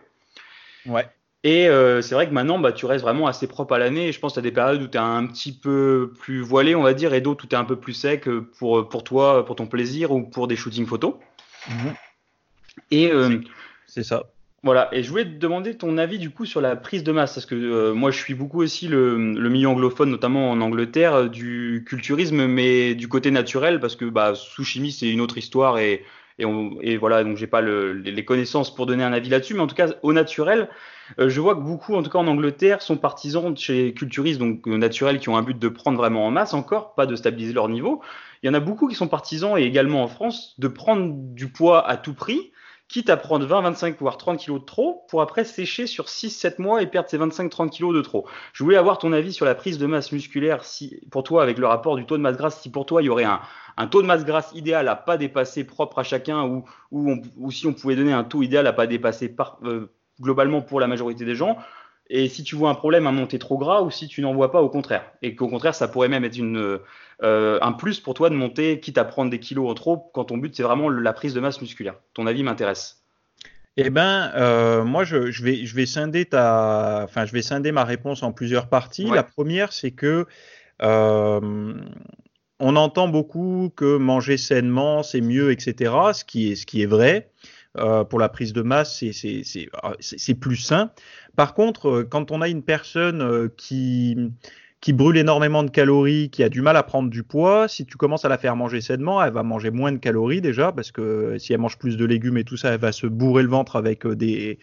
Ouais. 0.87 1.09
Et 1.45 1.69
euh, 1.69 2.03
c'est 2.03 2.15
vrai 2.15 2.29
que 2.29 2.33
maintenant, 2.33 2.59
bah, 2.59 2.73
tu 2.73 2.87
restes 2.87 3.05
vraiment 3.05 3.27
assez 3.27 3.47
propre 3.47 3.75
à 3.75 3.79
l'année. 3.79 4.11
Je 4.11 4.19
pense 4.19 4.33
que 4.33 4.35
tu 4.35 4.39
as 4.41 4.43
des 4.43 4.53
périodes 4.53 4.83
où 4.83 4.89
tu 4.89 4.99
es 4.99 5.01
un 5.01 5.27
petit 5.27 5.53
peu 5.53 6.13
plus 6.19 6.41
voilé, 6.41 6.75
on 6.75 6.83
va 6.83 6.95
dire, 6.95 7.15
et 7.15 7.21
d'autres 7.21 7.45
où 7.45 7.49
tu 7.49 7.55
es 7.55 7.59
un 7.59 7.65
peu 7.65 7.77
plus 7.77 7.93
sec 7.93 8.27
euh, 8.27 8.51
pour, 8.59 8.89
pour 8.89 9.05
toi, 9.05 9.45
pour 9.45 9.57
ton 9.57 9.67
plaisir 9.67 10.11
ou 10.11 10.23
pour 10.23 10.49
des 10.49 10.57
shootings 10.57 10.87
photos. 10.87 11.15
Mhm. 11.69 11.95
Et 12.91 13.13
euh, 13.13 13.41
c'est 13.87 14.03
ça. 14.03 14.25
Voilà, 14.65 14.89
et 14.91 15.05
je 15.05 15.11
voulais 15.11 15.25
te 15.25 15.39
demander 15.39 15.77
ton 15.77 15.99
avis 15.99 16.19
du 16.19 16.31
coup 16.31 16.45
sur 16.45 16.61
la 16.61 16.75
prise 16.75 17.05
de 17.05 17.13
masse, 17.13 17.33
parce 17.35 17.47
que 17.47 17.93
moi 17.93 18.11
je 18.11 18.19
suis 18.19 18.35
beaucoup 18.35 18.61
aussi 18.61 18.89
le, 18.89 19.17
le, 19.17 19.49
milieu 19.49 19.69
anglophone, 19.69 20.11
notamment 20.11 20.51
en 20.51 20.61
Angleterre, 20.61 21.31
du 21.31 21.85
culturisme, 21.87 22.49
mais 22.49 22.97
du 22.97 23.07
côté 23.07 23.31
naturel, 23.31 23.79
parce 23.79 23.95
que 23.95 24.05
bah, 24.05 24.35
sous 24.35 24.65
chimie 24.65 24.91
c'est 24.91 25.09
une 25.09 25.21
autre 25.21 25.39
histoire 25.39 25.79
et, 25.79 26.05
et, 26.39 26.97
voilà, 26.97 27.25
donc 27.25 27.37
j'ai 27.37 27.47
pas 27.47 27.61
le, 27.61 27.93
les 27.93 28.25
connaissances 28.25 28.73
pour 28.75 28.87
donner 28.87 29.03
un 29.03 29.13
avis 29.13 29.29
là-dessus, 29.29 29.55
mais 29.55 29.61
en 29.61 29.67
tout 29.67 29.75
cas 29.75 29.89
au 30.03 30.13
naturel, 30.13 30.69
euh, 31.19 31.29
je 31.29 31.41
vois 31.41 31.57
que 31.57 31.61
beaucoup, 31.61 31.95
en 31.95 32.03
tout 32.03 32.11
cas 32.11 32.19
en 32.19 32.29
Angleterre, 32.29 32.81
sont 32.83 32.97
partisans 32.97 33.57
chez 33.57 33.85
les 33.85 33.95
culturistes, 33.95 34.39
donc 34.39 34.67
naturels, 34.67 35.19
qui 35.19 35.29
ont 35.29 35.37
un 35.37 35.43
but 35.43 35.59
de 35.59 35.69
prendre 35.69 35.99
vraiment 35.99 36.27
en 36.27 36.31
masse 36.31 36.55
encore, 36.55 36.95
pas 36.95 37.07
de 37.07 37.17
stabiliser 37.17 37.53
leur 37.53 37.69
niveau. 37.69 38.03
Il 38.43 38.47
y 38.47 38.51
en 38.51 38.55
a 38.55 38.61
beaucoup 38.61 38.89
qui 38.89 38.95
sont 38.95 39.09
partisans, 39.09 39.59
et 39.59 39.63
également 39.63 40.03
en 40.03 40.09
France, 40.09 40.55
de 40.59 40.69
prendre 40.69 41.13
du 41.13 41.49
poids 41.49 41.89
à 41.89 41.97
tout 41.97 42.15
prix, 42.15 42.53
quitte 42.89 43.11
à 43.11 43.17
prendre 43.19 43.47
20, 43.47 43.61
25, 43.61 43.99
voire 44.01 44.17
30 44.17 44.39
kilos 44.39 44.61
de 44.61 44.65
trop, 44.65 45.05
pour 45.09 45.21
après 45.21 45.45
sécher 45.45 45.87
sur 45.87 46.09
6, 46.09 46.31
7 46.31 46.59
mois 46.59 46.83
et 46.83 46.87
perdre 46.87 47.09
ces 47.09 47.19
25, 47.19 47.51
30 47.51 47.71
kilos 47.71 47.95
de 47.95 48.01
trop. 48.01 48.27
Je 48.55 48.65
voulais 48.65 48.79
avoir 48.79 48.99
ton 48.99 49.13
avis 49.13 49.33
sur 49.33 49.45
la 49.45 49.55
prise 49.55 49.79
de 49.79 49.87
masse 49.87 50.11
musculaire, 50.11 50.65
si, 50.65 51.01
pour 51.11 51.23
toi, 51.23 51.43
avec 51.43 51.59
le 51.59 51.67
rapport 51.67 51.97
du 51.97 52.07
taux 52.07 52.17
de 52.17 52.23
masse 52.23 52.39
grasse, 52.39 52.61
si 52.61 52.71
pour 52.71 52.87
toi, 52.87 53.03
il 53.03 53.07
y 53.07 53.09
aurait 53.11 53.25
un, 53.25 53.87
taux 53.89 54.01
de 54.01 54.07
masse 54.07 54.25
grasse 54.25 54.51
idéal 54.55 54.89
à 54.89 54.97
pas 54.97 55.19
dépasser 55.19 55.65
propre 55.65 55.99
à 55.99 56.03
chacun, 56.03 56.45
ou, 56.45 56.65
ou, 56.91 57.51
si 57.51 57.67
on 57.67 57.75
pouvait 57.75 57.95
donner 57.95 58.13
un 58.13 58.25
taux 58.25 58.43
idéal 58.43 58.67
à 58.67 58.73
pas 58.73 58.87
dépasser 58.87 59.35
euh, 59.65 59.87
globalement 60.21 60.63
pour 60.63 60.81
la 60.81 60.87
majorité 60.87 61.25
des 61.25 61.35
gens. 61.35 61.59
Et 62.11 62.29
si 62.29 62.43
tu 62.43 62.57
vois 62.57 62.71
un 62.71 62.75
problème 62.75 63.07
à 63.07 63.13
monter 63.13 63.39
trop 63.39 63.59
gras 63.59 63.83
ou 63.83 63.91
si 63.91 64.09
tu 64.09 64.23
n'en 64.23 64.35
vois 64.35 64.51
pas 64.51 64.63
au 64.63 64.69
contraire. 64.69 65.05
Et 65.23 65.35
qu'au 65.35 65.49
contraire, 65.49 65.75
ça 65.75 65.89
pourrait 65.89 66.09
même 66.09 66.25
être 66.25 66.39
une, 66.39 66.79
euh, 67.23 67.59
un 67.61 67.73
plus 67.73 68.01
pour 68.01 68.15
toi 68.15 68.31
de 68.31 68.35
monter, 68.35 68.81
quitte 68.81 68.99
à 68.99 69.05
prendre 69.05 69.31
des 69.31 69.41
kilos 69.41 69.71
en 69.71 69.75
trop, 69.75 70.11
quand 70.15 70.25
ton 70.25 70.39
but 70.39 70.55
c'est 70.55 70.63
vraiment 70.63 70.89
la 70.89 71.13
prise 71.13 71.35
de 71.35 71.41
masse 71.41 71.61
musculaire. 71.61 71.95
Ton 72.15 72.27
avis 72.27 72.43
m'intéresse. 72.43 73.03
Eh 73.81 73.91
ben, 73.91 74.33
euh, 74.35 74.83
moi, 74.83 75.05
je, 75.05 75.31
je, 75.31 75.45
vais, 75.45 75.65
je 75.65 75.75
vais 75.77 75.87
scinder 75.87 76.25
ta, 76.25 77.03
enfin, 77.05 77.27
je 77.27 77.33
vais 77.33 77.43
scinder 77.43 77.71
ma 77.71 77.85
réponse 77.85 78.25
en 78.25 78.33
plusieurs 78.33 78.69
parties. 78.69 79.05
La 79.05 79.23
première, 79.23 79.73
c'est 79.73 79.93
que 79.93 80.27
euh, 80.83 81.75
on 82.59 82.77
entend 82.77 83.07
beaucoup 83.07 83.71
que 83.77 83.97
manger 83.97 84.37
sainement, 84.37 85.05
c'est 85.05 85.21
mieux, 85.21 85.53
etc. 85.53 85.95
Ce 86.13 86.25
qui 86.25 86.51
est, 86.51 86.57
ce 86.57 86.67
qui 86.67 86.83
est 86.83 86.87
vrai. 86.87 87.31
Euh, 87.77 88.03
pour 88.03 88.19
la 88.19 88.29
prise 88.29 88.53
de 88.53 88.63
masse, 88.63 89.05
c'est 90.01 90.35
plus 90.35 90.57
sain. 90.57 90.91
Par 91.39 91.55
contre, 91.55 92.03
quand 92.03 92.33
on 92.33 92.43
a 92.43 92.49
une 92.49 92.65
personne 92.65 93.49
qui 93.57 94.17
qui 94.81 94.93
brûle 94.93 95.17
énormément 95.17 95.63
de 95.63 95.71
calories, 95.71 96.31
qui 96.31 96.43
a 96.43 96.49
du 96.49 96.63
mal 96.63 96.77
à 96.77 96.83
prendre 96.83 97.11
du 97.11 97.23
poids, 97.23 97.69
si 97.69 97.85
tu 97.87 97.97
commences 97.97 98.25
à 98.25 98.29
la 98.29 98.39
faire 98.39 98.55
manger 98.55 98.81
sainement, 98.81 99.23
elle 99.23 99.33
va 99.33 99.45
manger 99.45 99.71
moins 99.71 99.93
de 99.93 99.99
calories 99.99 100.41
déjà, 100.41 100.73
parce 100.73 100.93
que 100.93 101.37
si 101.39 101.53
elle 101.53 101.61
mange 101.61 101.79
plus 101.79 101.97
de 101.97 102.05
légumes 102.05 102.39
et 102.39 102.45
tout 102.45 102.57
ça, 102.57 102.73
elle 102.73 102.81
va 102.81 102.91
se 102.91 103.07
bourrer 103.07 103.45
le 103.45 103.49
ventre 103.49 103.77
avec 103.77 104.05
euh, 104.05 104.17
des, 104.17 104.59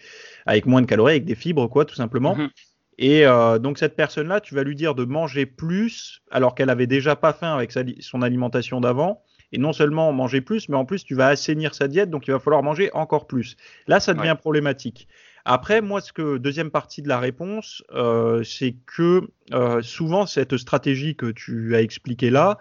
avec 0.46 0.66
moins 0.66 0.82
de 0.82 0.86
calories, 0.86 1.12
avec 1.12 1.24
des 1.24 1.34
fibres, 1.34 1.66
quoi, 1.68 1.86
tout 1.86 1.94
simplement. 1.94 2.36
Mhm. 2.36 2.50
Et 2.98 3.26
euh, 3.26 3.58
donc 3.58 3.78
cette 3.78 3.94
personne-là, 3.94 4.40
tu 4.40 4.54
vas 4.54 4.62
lui 4.62 4.74
dire 4.74 4.94
de 4.94 5.04
manger 5.04 5.44
plus, 5.44 6.22
alors 6.30 6.54
qu'elle 6.54 6.70
avait 6.70 6.86
déjà 6.86 7.14
pas 7.14 7.34
faim 7.34 7.54
avec 7.54 7.72
son 8.00 8.22
alimentation 8.22 8.80
d'avant. 8.80 9.22
Et 9.52 9.58
non 9.58 9.72
seulement 9.72 10.12
manger 10.12 10.40
plus, 10.40 10.68
mais 10.68 10.76
en 10.76 10.84
plus 10.84 11.04
tu 11.04 11.14
vas 11.14 11.28
assainir 11.28 11.74
sa 11.74 11.86
diète, 11.88 12.10
donc 12.10 12.26
il 12.26 12.32
va 12.32 12.40
falloir 12.40 12.62
manger 12.62 12.90
encore 12.94 13.26
plus. 13.26 13.56
Là, 13.86 14.00
ça 14.00 14.12
devient 14.12 14.34
problématique. 14.36 15.06
Après, 15.48 15.80
moi, 15.80 16.00
ce 16.00 16.12
que 16.12 16.38
deuxième 16.38 16.72
partie 16.72 17.02
de 17.02 17.08
la 17.08 17.20
réponse, 17.20 17.84
euh, 17.94 18.42
c'est 18.42 18.74
que 18.84 19.28
euh, 19.54 19.80
souvent 19.80 20.26
cette 20.26 20.56
stratégie 20.56 21.14
que 21.14 21.26
tu 21.26 21.76
as 21.76 21.82
expliquée 21.82 22.30
là, 22.30 22.58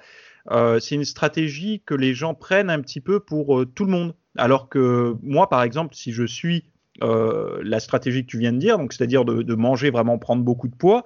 euh, 0.51 0.79
c'est 0.79 0.93
une 0.93 1.03
stratégie 1.03 1.81
que 1.83 1.95
les 1.95 2.13
gens 2.13 2.35
prennent 2.35 2.69
un 2.69 2.79
petit 2.81 3.01
peu 3.01 3.19
pour 3.19 3.65
tout 3.73 3.85
le 3.85 3.91
monde. 3.91 4.13
Alors 4.37 4.69
que 4.69 5.15
moi, 5.23 5.49
par 5.49 5.63
exemple, 5.63 5.95
si 5.95 6.11
je 6.11 6.25
suis 6.25 6.65
la 7.01 7.79
stratégie 7.79 8.23
que 8.23 8.29
tu 8.29 8.37
viens 8.37 8.53
de 8.53 8.59
dire, 8.59 8.77
donc 8.77 8.93
c'est-à-dire 8.93 9.25
de, 9.25 9.41
de, 9.41 9.55
manger 9.55 9.89
vraiment 9.89 10.19
prendre 10.19 10.43
beaucoup 10.43 10.67
de 10.67 10.75
poids, 10.75 11.05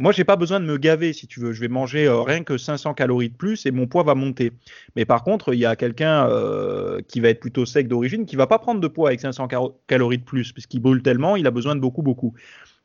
moi, 0.00 0.12
j'ai 0.12 0.24
pas 0.24 0.36
besoin 0.36 0.60
de 0.60 0.64
me 0.64 0.78
gaver, 0.78 1.12
si 1.12 1.26
tu 1.26 1.40
veux. 1.40 1.52
Je 1.52 1.60
vais 1.60 1.68
manger 1.68 2.06
euh, 2.06 2.22
rien 2.22 2.42
que 2.42 2.56
500 2.56 2.94
calories 2.94 3.28
de 3.28 3.34
plus 3.34 3.66
et 3.66 3.70
mon 3.70 3.86
poids 3.86 4.02
va 4.02 4.14
monter. 4.14 4.50
Mais 4.96 5.04
par 5.04 5.22
contre, 5.22 5.52
il 5.52 5.60
y 5.60 5.66
a 5.66 5.76
quelqu'un 5.76 6.26
euh, 6.26 7.02
qui 7.06 7.20
va 7.20 7.28
être 7.28 7.38
plutôt 7.38 7.66
sec 7.66 7.86
d'origine 7.86 8.24
qui 8.24 8.34
va 8.34 8.46
pas 8.46 8.58
prendre 8.58 8.80
de 8.80 8.88
poids 8.88 9.10
avec 9.10 9.20
500 9.20 9.46
calories 9.86 10.16
de 10.16 10.24
plus, 10.24 10.52
parce 10.52 10.66
qu'il 10.66 10.80
brûle 10.80 11.02
tellement, 11.02 11.36
il 11.36 11.46
a 11.46 11.50
besoin 11.50 11.76
de 11.76 11.80
beaucoup, 11.80 12.00
beaucoup. 12.00 12.32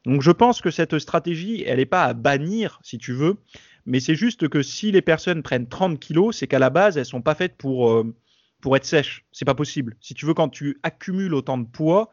Donc, 0.06 0.22
je 0.22 0.32
pense 0.32 0.60
que 0.60 0.70
cette 0.72 1.00
stratégie, 1.00 1.64
elle 1.66 1.78
n'est 1.78 1.86
pas 1.86 2.04
à 2.04 2.14
bannir, 2.14 2.80
si 2.84 2.98
tu 2.98 3.14
veux. 3.14 3.38
Mais 3.86 4.02
c'est 4.02 4.16
juste 4.16 4.50
que 4.50 4.62
si 4.62 4.92
les 4.92 5.02
personnes 5.02 5.42
prennent 5.42 5.70
30 5.70 5.98
kilos, 6.02 6.36
c'est 6.36 6.48
qu'à 6.48 6.60
la 6.60 6.70
base, 6.70 6.98
elles 6.98 7.06
sont 7.06 7.22
pas 7.22 7.36
faites 7.36 7.56
pour, 7.56 7.92
euh, 7.92 8.14
pour 8.60 8.76
être 8.76 8.86
sèches. 8.86 9.24
C'est 9.32 9.46
pas 9.46 9.56
possible. 9.56 9.96
Si 10.02 10.16
tu 10.16 10.26
veux, 10.26 10.34
quand 10.34 10.50
tu 10.50 10.82
accumules 10.84 11.34
autant 11.34 11.58
de 11.58 11.66
poids, 11.66 12.12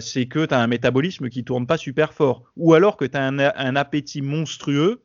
c'est 0.00 0.26
que 0.26 0.46
tu 0.46 0.54
un 0.54 0.66
métabolisme 0.66 1.28
qui 1.28 1.44
tourne 1.44 1.66
pas 1.66 1.76
super 1.76 2.12
fort. 2.12 2.44
Ou 2.56 2.74
alors 2.74 2.96
que 2.96 3.04
tu 3.04 3.16
as 3.16 3.24
un, 3.24 3.76
appétit 3.76 4.22
monstrueux 4.22 5.04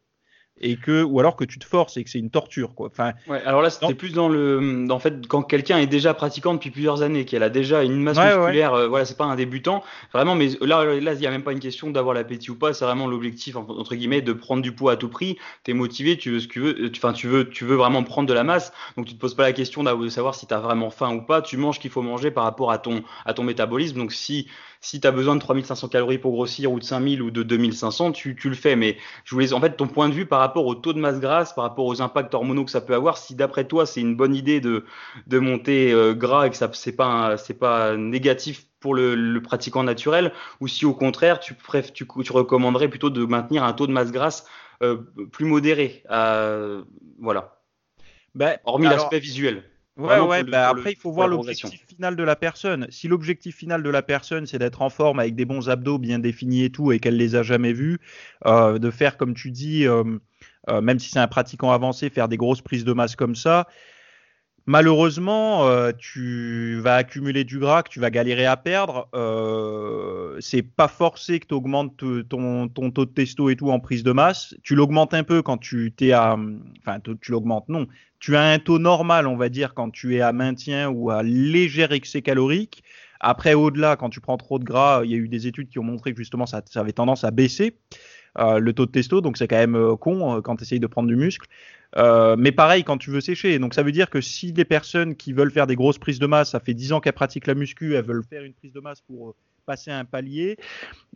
et 0.61 0.77
que 0.77 1.03
ou 1.03 1.19
alors 1.19 1.35
que 1.35 1.43
tu 1.43 1.59
te 1.59 1.65
forces 1.65 1.97
et 1.97 2.03
que 2.03 2.09
c'est 2.09 2.19
une 2.19 2.29
torture 2.29 2.73
quoi. 2.75 2.87
Enfin, 2.87 3.11
ouais, 3.27 3.41
alors 3.45 3.61
là 3.61 3.69
c'était 3.69 3.93
plus 3.93 4.13
dans 4.13 4.29
le 4.29 4.87
en 4.89 4.99
fait 4.99 5.27
quand 5.27 5.43
quelqu'un 5.43 5.77
est 5.77 5.87
déjà 5.87 6.13
pratiquant 6.13 6.53
depuis 6.53 6.71
plusieurs 6.71 7.01
années, 7.01 7.25
qu'elle 7.25 7.43
a 7.43 7.49
déjà 7.49 7.83
une 7.83 8.01
masse 8.01 8.17
musculaire, 8.17 8.73
euh, 8.73 8.87
voilà, 8.87 9.05
c'est 9.05 9.17
pas 9.17 9.25
un 9.25 9.35
débutant, 9.35 9.83
vraiment 10.13 10.35
mais 10.35 10.49
là 10.61 10.85
là 10.85 11.13
il 11.13 11.21
y 11.21 11.27
a 11.27 11.31
même 11.31 11.43
pas 11.43 11.51
une 11.51 11.59
question 11.59 11.89
d'avoir 11.89 12.15
l'appétit 12.15 12.51
ou 12.51 12.55
pas, 12.55 12.73
c'est 12.73 12.85
vraiment 12.85 13.07
l'objectif 13.07 13.55
entre 13.57 13.95
guillemets 13.95 14.21
de 14.21 14.33
prendre 14.33 14.61
du 14.61 14.71
poids 14.71 14.93
à 14.93 14.95
tout 14.95 15.09
prix, 15.09 15.37
tu 15.63 15.71
es 15.71 15.73
motivé, 15.73 16.17
tu 16.17 16.31
veux 16.31 16.39
ce 16.39 16.47
que 16.47 16.53
tu 16.53 16.59
veux, 16.61 16.91
enfin 16.95 17.11
tu 17.11 17.27
veux 17.27 17.49
tu 17.49 17.65
veux 17.65 17.75
vraiment 17.75 18.03
prendre 18.03 18.27
de 18.27 18.33
la 18.33 18.43
masse, 18.43 18.71
donc 18.95 19.07
tu 19.07 19.13
te 19.13 19.19
poses 19.19 19.35
pas 19.35 19.43
la 19.43 19.53
question 19.53 19.83
de 19.83 20.09
savoir 20.09 20.35
si 20.35 20.47
tu 20.47 20.53
as 20.53 20.59
vraiment 20.59 20.89
faim 20.89 21.13
ou 21.13 21.21
pas, 21.21 21.41
tu 21.41 21.57
manges 21.57 21.75
ce 21.75 21.79
qu'il 21.81 21.91
faut 21.91 22.01
manger 22.01 22.31
par 22.31 22.45
rapport 22.45 22.71
à 22.71 22.77
ton 22.77 23.03
à 23.25 23.33
ton 23.33 23.43
métabolisme. 23.43 23.97
Donc 23.97 24.13
si 24.13 24.47
si 24.85 25.01
tu 25.01 25.07
as 25.07 25.11
besoin 25.11 25.33
de 25.33 25.39
3500 25.39 25.87
calories 25.87 26.19
pour 26.19 26.31
grossir 26.31 26.71
ou 26.71 26.79
de 26.79 26.83
5000 26.83 27.23
ou 27.23 27.31
de 27.31 27.41
2500, 27.41 28.11
tu, 28.11 28.35
tu 28.35 28.49
le 28.49 28.55
fais. 28.55 28.75
Mais 28.75 28.97
je 29.23 29.33
voulais, 29.33 29.51
en 29.51 29.59
fait, 29.59 29.75
ton 29.75 29.87
point 29.87 30.09
de 30.09 30.13
vue 30.13 30.27
par 30.27 30.39
rapport 30.39 30.67
au 30.67 30.75
taux 30.75 30.93
de 30.93 30.99
masse 30.99 31.19
grasse, 31.19 31.53
par 31.53 31.63
rapport 31.63 31.87
aux 31.87 32.03
impacts 32.03 32.35
hormonaux 32.35 32.65
que 32.65 32.69
ça 32.69 32.81
peut 32.81 32.93
avoir, 32.93 33.17
si 33.17 33.33
d'après 33.33 33.65
toi, 33.65 33.87
c'est 33.87 34.01
une 34.01 34.15
bonne 34.15 34.35
idée 34.35 34.61
de, 34.61 34.85
de 35.25 35.39
monter 35.39 35.91
euh, 35.91 36.13
gras 36.13 36.45
et 36.45 36.51
que 36.51 36.55
ça 36.55 36.69
c'est 36.73 36.95
pas, 36.95 37.35
c'est 37.37 37.57
pas 37.57 37.97
négatif 37.97 38.67
pour 38.79 38.93
le, 38.93 39.39
pratiquant 39.39 39.81
naturel, 39.81 40.31
ou 40.61 40.67
si 40.67 40.85
au 40.85 40.93
contraire, 40.93 41.39
tu, 41.39 41.55
préf, 41.55 41.91
tu, 41.91 42.05
tu 42.05 42.31
recommanderais 42.31 42.87
plutôt 42.87 43.09
de 43.09 43.25
maintenir 43.25 43.63
un 43.63 43.73
taux 43.73 43.87
de 43.87 43.91
masse 43.91 44.11
grasse 44.11 44.45
euh, 44.83 44.97
plus 45.31 45.45
modéré. 45.45 46.03
Euh, 46.11 46.83
voilà. 47.19 47.59
Ben, 48.35 48.59
Hormis 48.65 48.85
l'aspect 48.85 49.19
visuel. 49.19 49.63
Ouais, 49.97 50.19
ouais, 50.19 50.43
bah 50.43 50.67
après, 50.67 50.91
il 50.91 50.97
faut 50.97 51.11
voir 51.11 51.29
l'objectif 51.29 51.85
final 51.87 52.17
de 52.17 52.23
la 52.23 52.35
personne. 52.35 52.85
Si 52.89 53.07
l'objectif 53.07 53.55
final 53.55 53.81
de 53.81 53.89
la 53.89 54.01
personne, 54.01 54.45
c'est 54.45 54.59
d'être 54.59 54.81
en 54.81 54.89
forme 54.89 55.19
avec 55.19 55.35
des 55.35 55.45
bons 55.45 55.69
abdos 55.69 55.99
bien 55.99 56.19
définis 56.19 56.65
et 56.65 56.69
tout, 56.69 56.91
et 56.91 56.99
qu'elle 56.99 57.15
les 57.15 57.35
a 57.35 57.43
jamais 57.43 57.71
vus, 57.71 57.99
euh, 58.45 58.77
de 58.77 58.91
faire, 58.91 59.15
comme 59.15 59.33
tu 59.33 59.51
dis, 59.51 59.87
euh, 59.87 60.03
euh, 60.69 60.81
même 60.81 60.99
si 60.99 61.09
c'est 61.09 61.19
un 61.19 61.27
pratiquant 61.27 61.71
avancé, 61.71 62.09
faire 62.09 62.27
des 62.27 62.35
grosses 62.37 62.61
prises 62.61 62.83
de 62.83 62.91
masse 62.91 63.15
comme 63.15 63.35
ça, 63.35 63.67
malheureusement, 64.65 65.67
euh, 65.67 65.91
tu 65.97 66.79
vas 66.81 66.95
accumuler 66.95 67.43
du 67.43 67.59
gras 67.59 67.83
que 67.83 67.89
tu 67.89 67.99
vas 67.99 68.09
galérer 68.09 68.45
à 68.45 68.57
perdre. 68.57 69.07
Euh, 69.15 70.37
c'est 70.39 70.63
pas 70.63 70.87
forcé 70.87 71.39
que 71.39 71.47
tu 71.47 71.53
augmentes 71.53 72.03
ton, 72.27 72.67
ton, 72.67 72.91
taux 72.91 73.05
de 73.05 73.11
testo 73.11 73.49
et 73.49 73.55
tout 73.55 73.69
en 73.69 73.79
prise 73.79 74.03
de 74.03 74.11
masse. 74.11 74.55
Tu 74.63 74.75
l'augmentes 74.75 75.13
un 75.13 75.23
peu 75.23 75.41
quand 75.41 75.57
tu 75.57 75.93
t'es 75.95 76.11
à, 76.11 76.37
enfin, 76.79 76.99
tu 77.21 77.31
l'augmentes, 77.31 77.69
non. 77.69 77.87
Tu 78.25 78.35
as 78.35 78.41
un 78.41 78.57
taux 78.57 78.79
normal, 78.79 79.27
on 79.27 79.37
va 79.37 79.49
dire, 79.49 79.75
quand 79.75 79.91
tu 79.91 80.15
es 80.15 80.21
à 80.21 80.33
maintien 80.33 80.89
ou 80.89 81.11
à 81.11 81.21
léger 81.21 81.85
excès 81.91 82.23
calorique. 82.23 82.83
Après, 83.19 83.53
au-delà, 83.53 83.97
quand 83.97 84.09
tu 84.09 84.19
prends 84.19 84.37
trop 84.37 84.57
de 84.57 84.63
gras, 84.63 85.01
il 85.03 85.11
y 85.11 85.13
a 85.13 85.17
eu 85.17 85.27
des 85.27 85.45
études 85.45 85.69
qui 85.69 85.77
ont 85.77 85.83
montré 85.83 86.11
que 86.11 86.17
justement 86.17 86.47
ça, 86.47 86.63
avait 86.73 86.91
tendance 86.91 87.23
à 87.23 87.29
baisser 87.29 87.77
euh, 88.39 88.57
le 88.57 88.73
taux 88.73 88.87
de 88.87 88.91
testo, 88.91 89.21
donc 89.21 89.37
c'est 89.37 89.47
quand 89.47 89.57
même 89.57 89.75
euh, 89.75 89.95
con 89.95 90.37
euh, 90.37 90.41
quand 90.41 90.55
tu 90.55 90.63
essayes 90.63 90.79
de 90.79 90.87
prendre 90.87 91.07
du 91.07 91.15
muscle. 91.15 91.47
Mais 91.95 92.51
pareil 92.51 92.83
quand 92.83 92.97
tu 92.97 93.11
veux 93.11 93.21
sécher. 93.21 93.59
Donc 93.59 93.75
ça 93.75 93.83
veut 93.83 93.91
dire 93.91 94.09
que 94.09 94.21
si 94.21 94.51
des 94.51 94.65
personnes 94.65 95.15
qui 95.15 95.31
veulent 95.31 95.51
faire 95.51 95.67
des 95.67 95.75
grosses 95.75 95.99
prises 95.99 96.17
de 96.17 96.25
masse, 96.25 96.49
ça 96.49 96.59
fait 96.59 96.73
10 96.73 96.93
ans 96.93 97.01
qu'elles 97.01 97.13
pratiquent 97.13 97.45
la 97.45 97.53
muscu, 97.53 97.93
elles 97.93 98.05
veulent 98.05 98.25
faire 98.27 98.43
une 98.43 98.55
prise 98.55 98.73
de 98.73 98.79
masse 98.79 99.01
pour 99.01 99.35
passer 99.65 99.91
un 99.91 100.05
palier, 100.05 100.57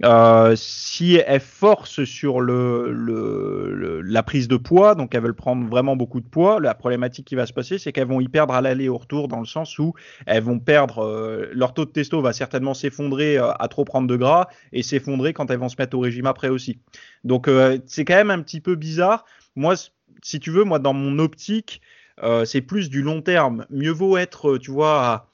euh, 0.04 0.56
si 0.56 1.16
elles 1.16 1.40
forcent 1.40 2.04
sur 2.04 2.42
le, 2.42 4.02
la 4.02 4.24
prise 4.24 4.48
de 4.48 4.58
poids, 4.58 4.96
donc 4.96 5.14
elles 5.14 5.22
veulent 5.22 5.36
prendre 5.36 5.68
vraiment 5.68 5.96
beaucoup 5.96 6.20
de 6.20 6.28
poids, 6.28 6.60
la 6.60 6.74
problématique 6.74 7.28
qui 7.28 7.36
va 7.36 7.46
se 7.46 7.54
passer, 7.54 7.78
c'est 7.78 7.92
qu'elles 7.92 8.08
vont 8.08 8.20
y 8.20 8.28
perdre 8.28 8.54
à 8.54 8.62
l'aller 8.62 8.90
au 8.90 8.98
retour 8.98 9.28
dans 9.28 9.40
le 9.40 9.46
sens 9.46 9.78
où 9.78 9.94
elles 10.26 10.44
vont 10.44 10.60
perdre, 10.60 11.06
euh, 11.06 11.50
leur 11.54 11.74
taux 11.74 11.86
de 11.86 11.92
testo 11.92 12.22
va 12.22 12.34
certainement 12.34 12.74
s'effondrer 12.74 13.38
euh, 13.38 13.52
à 13.60 13.68
trop 13.68 13.86
prendre 13.86 14.08
de 14.08 14.16
gras 14.16 14.48
et 14.74 14.84
s'effondrer 14.84 15.34
quand 15.34 15.52
elles 15.52 15.60
vont 15.60 15.70
se 15.70 15.76
mettre 15.78 15.96
au 15.96 16.00
régime 16.00 16.26
après 16.26 16.50
aussi. 16.50 16.80
Donc 17.24 17.50
c'est 17.86 18.06
quand 18.06 18.16
même 18.16 18.32
un 18.32 18.42
petit 18.42 18.62
peu 18.62 18.76
bizarre. 18.76 19.26
Moi, 19.56 19.76
si 20.24 20.40
tu 20.40 20.52
veux, 20.52 20.64
moi, 20.64 20.80
dans 20.80 20.94
mon 20.94 21.20
optique, 21.20 21.82
c'est 22.46 22.62
plus 22.62 22.90
du 22.90 23.02
long 23.02 23.22
terme. 23.22 23.66
Mieux 23.70 23.92
vaut 23.92 24.18
être, 24.18 24.58
tu 24.58 24.72
vois, 24.72 25.30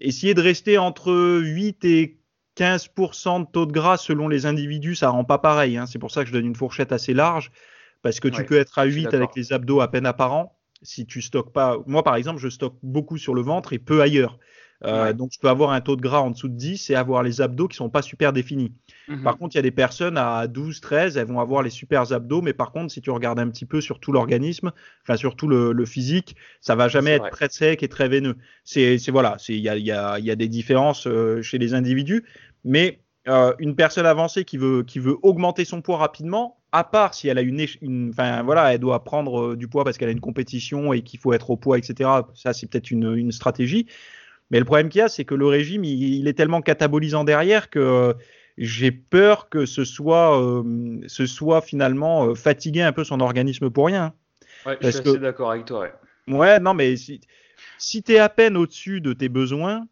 essayer 0.00 0.34
de 0.34 0.40
rester 0.40 0.78
entre 0.78 1.12
8 1.42 1.84
et 1.84 2.19
15% 2.60 3.40
de 3.40 3.46
taux 3.50 3.64
de 3.64 3.72
gras 3.72 3.96
selon 3.96 4.28
les 4.28 4.44
individus, 4.44 4.94
ça 4.94 5.08
rend 5.08 5.24
pas 5.24 5.38
pareil. 5.38 5.78
Hein. 5.78 5.86
C'est 5.86 5.98
pour 5.98 6.10
ça 6.10 6.22
que 6.22 6.28
je 6.28 6.32
donne 6.32 6.44
une 6.44 6.54
fourchette 6.54 6.92
assez 6.92 7.14
large, 7.14 7.50
parce 8.02 8.20
que 8.20 8.28
tu 8.28 8.44
peux 8.44 8.58
être 8.58 8.78
à 8.78 8.84
8 8.84 9.14
avec 9.14 9.30
les 9.34 9.52
abdos 9.52 9.80
à 9.80 9.90
peine 9.90 10.06
apparents. 10.06 10.56
Si 10.82 11.06
tu 11.06 11.22
stockes 11.22 11.52
pas, 11.52 11.78
moi 11.86 12.02
par 12.02 12.16
exemple, 12.16 12.38
je 12.38 12.48
stocke 12.48 12.76
beaucoup 12.82 13.18
sur 13.18 13.34
le 13.34 13.42
ventre 13.42 13.72
et 13.72 13.78
peu 13.78 14.02
ailleurs. 14.02 14.38
Euh, 14.84 15.12
donc, 15.12 15.30
je 15.32 15.38
peux 15.38 15.48
avoir 15.48 15.70
un 15.70 15.80
taux 15.80 15.96
de 15.96 16.00
gras 16.00 16.20
en 16.20 16.30
dessous 16.30 16.48
de 16.48 16.54
10 16.54 16.90
et 16.90 16.94
avoir 16.94 17.22
les 17.22 17.40
abdos 17.40 17.68
qui 17.68 17.76
sont 17.76 17.90
pas 17.90 18.00
super 18.00 18.32
définis. 18.32 18.72
Mhm. 19.08 19.22
Par 19.22 19.36
contre, 19.36 19.54
il 19.54 19.58
y 19.58 19.60
a 19.60 19.62
des 19.62 19.70
personnes 19.70 20.16
à 20.16 20.46
12, 20.46 20.80
13, 20.80 21.16
elles 21.16 21.26
vont 21.26 21.40
avoir 21.40 21.62
les 21.62 21.70
super 21.70 22.12
abdos, 22.12 22.40
mais 22.40 22.54
par 22.54 22.72
contre, 22.72 22.92
si 22.92 23.02
tu 23.02 23.10
regardes 23.10 23.38
un 23.38 23.48
petit 23.50 23.66
peu 23.66 23.80
sur 23.80 24.00
tout 24.00 24.12
l'organisme, 24.12 24.72
enfin 25.02 25.16
sur 25.16 25.36
tout 25.36 25.48
le, 25.48 25.84
physique, 25.84 26.36
ça 26.60 26.76
va 26.76 26.88
jamais 26.88 27.12
être 27.12 27.30
très 27.30 27.48
sec 27.48 27.82
et 27.82 27.88
très 27.88 28.08
veineux. 28.08 28.36
C'est 28.64 28.98
voilà, 29.08 29.36
il 29.48 29.56
y 29.56 29.68
a, 29.68 29.76
y, 29.76 29.90
a, 29.90 30.18
y 30.18 30.30
a 30.30 30.36
des 30.36 30.48
différences 30.48 31.06
euh, 31.06 31.42
chez 31.42 31.58
les 31.58 31.74
individus, 31.74 32.24
mais 32.64 33.00
euh, 33.28 33.54
une 33.58 33.76
personne 33.76 34.06
avancée 34.06 34.44
qui 34.44 34.56
veut, 34.56 34.82
qui 34.82 34.98
veut 34.98 35.16
augmenter 35.22 35.64
son 35.64 35.82
poids 35.82 35.98
rapidement, 35.98 36.58
à 36.72 36.84
part 36.84 37.14
si 37.14 37.28
elle 37.28 37.38
a 37.38 37.42
une, 37.42 38.10
enfin 38.10 38.42
voilà, 38.42 38.72
elle 38.72 38.80
doit 38.80 39.04
prendre 39.04 39.54
du 39.56 39.68
poids 39.68 39.84
parce 39.84 39.98
qu'elle 39.98 40.08
a 40.08 40.12
une 40.12 40.20
compétition 40.20 40.92
et 40.92 41.02
qu'il 41.02 41.18
faut 41.18 41.32
être 41.32 41.50
au 41.50 41.56
poids, 41.56 41.78
etc. 41.78 42.10
Ça, 42.34 42.52
c'est 42.52 42.66
peut-être 42.66 42.90
une, 42.90 43.14
une 43.16 43.32
stratégie. 43.32 43.86
Mais 44.50 44.58
le 44.58 44.64
problème 44.64 44.88
qu'il 44.88 44.98
y 44.98 45.02
a, 45.02 45.08
c'est 45.08 45.24
que 45.24 45.34
le 45.34 45.46
régime, 45.46 45.84
il, 45.84 46.26
est 46.26 46.32
tellement 46.32 46.60
catabolisant 46.60 47.24
derrière 47.24 47.70
que 47.70 47.78
euh, 47.78 48.12
j'ai 48.58 48.90
peur 48.90 49.48
que 49.48 49.64
ce 49.64 49.84
soit, 49.84 50.40
euh, 50.42 51.00
ce 51.06 51.26
soit 51.26 51.60
finalement 51.60 52.26
euh, 52.26 52.34
fatiguer 52.34 52.82
un 52.82 52.92
peu 52.92 53.04
son 53.04 53.20
organisme 53.20 53.70
pour 53.70 53.86
rien. 53.86 54.12
Ouais, 54.66 54.76
je 54.80 54.90
suis 54.90 55.18
d'accord 55.18 55.52
avec 55.52 55.66
toi. 55.66 55.88
Ouais. 56.26 56.34
ouais, 56.34 56.60
non, 56.60 56.74
mais 56.74 56.96
si, 56.96 57.20
si 57.78 58.02
tu 58.02 58.12
es 58.12 58.18
à 58.18 58.28
peine 58.28 58.56
au-dessus 58.56 59.00
de 59.00 59.12
tes 59.12 59.28
besoins, 59.28 59.86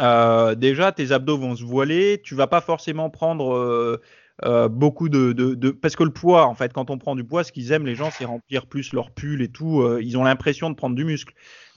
euh, 0.00 0.54
déjà 0.54 0.92
tes 0.92 1.12
abdos 1.12 1.38
vont 1.38 1.56
se 1.56 1.64
voiler, 1.64 2.20
tu 2.24 2.34
vas 2.34 2.46
pas 2.46 2.60
forcément 2.60 3.10
prendre 3.10 3.54
euh, 3.54 4.00
euh, 4.44 4.68
beaucoup 4.68 5.08
de, 5.08 5.32
de, 5.32 5.54
de, 5.54 5.70
parce 5.70 5.96
que 5.96 6.04
le 6.04 6.12
poids 6.12 6.46
en 6.46 6.54
fait 6.54 6.72
quand 6.72 6.90
on 6.90 6.98
prend 6.98 7.14
du 7.16 7.24
poids 7.24 7.44
ce 7.44 7.52
qu'ils 7.52 7.72
aiment 7.72 7.86
les 7.86 7.94
gens 7.94 8.10
c'est 8.10 8.24
remplir 8.24 8.66
plus 8.66 8.92
leur 8.92 9.10
pull 9.12 9.42
et 9.42 9.48
tout 9.48 9.86
ils 10.00 10.16
ont 10.16 10.24
l'impression 10.24 10.70
de 10.70 10.74
prendre 10.76 10.96
du 10.96 11.04
muscle 11.04 11.34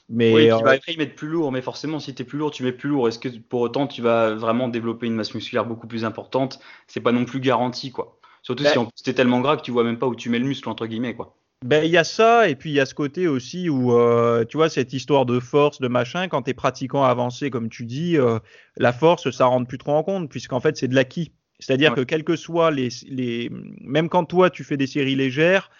mais 0.10 0.34
Oui, 0.34 0.48
euh, 0.52 0.58
puis 0.58 0.64
bah, 0.64 0.72
après 0.74 0.96
mettent 0.98 1.16
plus 1.16 1.28
lourd, 1.28 1.52
mais 1.52 1.62
forcément 1.62 2.00
si 2.00 2.14
t'es 2.16 2.24
plus 2.24 2.38
lourd, 2.38 2.52
tu 2.52 2.64
mets 2.64 2.72
plus 2.72 2.90
lourd. 2.90 3.08
Est-ce 3.08 3.20
que 3.20 3.28
pour 3.30 3.62
autant 3.62 3.88
tu 3.88 4.02
vas 4.02 4.34
vraiment 4.36 4.68
développer 4.70 5.08
une 5.08 5.16
masse 5.16 5.34
musculaire 5.34 5.66
beaucoup 5.66 5.88
plus 5.88 6.06
importante? 6.06 6.60
C'est 6.88 7.02
pas 7.02 7.12
non 7.12 7.26
plus 7.26 7.40
garanti 7.40 7.92
quoi. 7.92 8.20
Surtout 8.42 8.64
Bah- 8.64 8.72
si 8.72 8.78
en 8.78 8.86
plus 8.86 9.04
t'es 9.04 9.14
tellement 9.14 9.42
gras 9.42 9.58
que 9.58 9.62
tu 9.64 9.72
vois 9.72 9.84
même 9.84 10.00
pas 10.00 10.08
où 10.08 10.16
tu 10.16 10.30
mets 10.30 10.40
le 10.40 10.46
muscle 10.46 10.70
entre 10.70 10.88
guillemets 10.88 11.16
quoi. 11.16 11.38
Ben, 11.64 11.86
il 11.86 11.92
y 11.92 11.98
a 11.98 12.04
ça, 12.04 12.50
et 12.50 12.56
puis 12.56 12.72
il 12.72 12.74
y 12.74 12.80
a 12.82 12.86
ce 12.86 12.94
côté 12.94 13.28
aussi 13.28 13.70
où, 13.70 13.94
euh, 13.94 14.44
tu 14.44 14.58
vois, 14.58 14.70
cette 14.70 14.92
histoire 14.92 15.26
de 15.26 15.40
force, 15.40 15.80
de 15.80 15.88
machin, 15.88 16.28
quand 16.28 16.42
tu 16.42 16.50
es 16.50 16.54
pratiquant 16.54 17.04
avancé, 17.04 17.50
comme 17.50 17.70
tu 17.70 17.86
dis, 17.86 18.18
euh, 18.18 18.40
la 18.76 18.92
force, 18.92 19.32
ça 19.32 19.46
rentre 19.46 19.68
plus 19.68 19.78
trop 19.78 19.94
en 19.94 20.04
compte, 20.04 20.30
puisqu'en 20.30 20.60
fait, 20.60 20.76
c'est 20.76 20.90
de 20.90 20.96
l'acquis. 20.96 21.32
C'est-à-dire 21.60 21.92
Ouais. 21.92 21.98
que 21.98 22.02
quels 22.02 22.26
que 22.26 22.36
soient 22.36 22.70
les, 22.70 22.90
les. 23.08 23.50
Même 23.80 24.10
quand 24.10 24.26
toi, 24.26 24.50
tu 24.50 24.66
fais 24.66 24.76
des 24.76 24.88
séries 24.88 25.16
légères, 25.16 25.72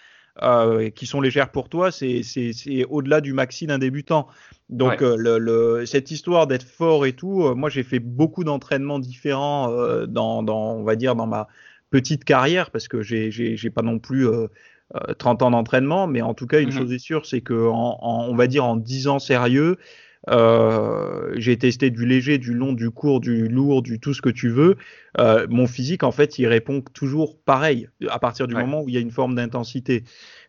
euh, 0.42 0.88
qui 0.88 1.04
sont 1.04 1.20
légères 1.20 1.50
pour 1.50 1.68
toi, 1.68 1.92
c'est 1.92 2.22
au-delà 2.88 3.20
du 3.20 3.34
maxi 3.34 3.66
d'un 3.66 3.78
débutant. 3.78 4.26
Donc, 4.70 5.02
Ouais. 5.02 5.16
le, 5.18 5.38
le- 5.38 5.84
cette 5.84 6.10
histoire 6.10 6.46
d'être 6.46 6.66
fort 6.66 7.04
et 7.04 7.12
tout, 7.12 7.54
moi, 7.54 7.68
j'ai 7.68 7.82
fait 7.82 7.98
beaucoup 7.98 8.42
d'entraînements 8.42 8.98
différents 8.98 9.68
dans, 10.06 10.42
dans, 10.42 10.72
on 10.76 10.82
va 10.82 10.96
dire, 10.96 11.14
dans 11.14 11.26
ma 11.26 11.46
petite 11.90 12.24
carrière, 12.24 12.70
parce 12.70 12.88
que 12.88 13.02
j'ai 13.02 13.70
pas 13.70 13.82
non 13.82 13.98
plus. 13.98 14.26
euh, 14.26 14.48
30 15.18 15.42
ans 15.42 15.50
d'entraînement, 15.50 16.06
mais 16.06 16.22
en 16.22 16.34
tout 16.34 16.46
cas, 16.46 16.60
une 16.60 16.70
Mhm. 16.70 16.78
chose 16.78 16.92
est 16.92 16.98
sûre, 16.98 17.26
c'est 17.26 17.40
que 17.40 17.68
en, 17.68 17.98
en- 18.00 18.26
on 18.28 18.34
va 18.36 18.46
dire 18.46 18.64
en 18.64 18.76
10 18.76 19.08
ans 19.08 19.18
sérieux, 19.18 19.76
euh, 20.30 21.32
j'ai 21.36 21.58
testé 21.58 21.90
du 21.90 22.06
léger, 22.06 22.38
du 22.38 22.54
long, 22.54 22.72
du 22.72 22.90
court, 22.90 23.20
du 23.20 23.48
lourd, 23.48 23.82
du 23.82 24.00
tout 24.00 24.14
ce 24.14 24.22
que 24.22 24.30
tu 24.30 24.48
veux. 24.48 24.76
Euh, 25.18 25.46
mon 25.50 25.66
physique, 25.66 26.02
en 26.02 26.12
fait, 26.12 26.38
il 26.38 26.46
répond 26.46 26.80
toujours 26.80 27.38
pareil 27.42 27.88
à 28.08 28.18
partir 28.18 28.46
du 28.48 28.54
Ouais. 28.54 28.62
moment 28.62 28.82
où 28.82 28.88
il 28.88 28.94
y 28.94 28.98
a 28.98 29.00
une 29.00 29.10
forme 29.10 29.34
d'intensité. 29.34 30.04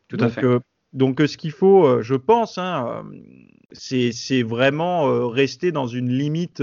Tout 0.07 0.17
à 0.19 0.27
donc, 0.27 0.29
fait. 0.29 0.43
euh, 0.43 0.59
donc, 0.93 1.21
euh, 1.21 1.27
ce 1.27 1.37
qu'il 1.37 1.51
faut, 1.51 1.85
euh, 1.87 2.01
je 2.01 2.15
pense, 2.15 2.57
hein, 2.57 3.03
euh, 3.05 3.17
c'est 3.73 4.43
vraiment 4.43 5.07
euh, 5.09 5.25
rester 5.27 5.71
dans 5.71 5.87
une 5.87 6.09
limite. 6.09 6.61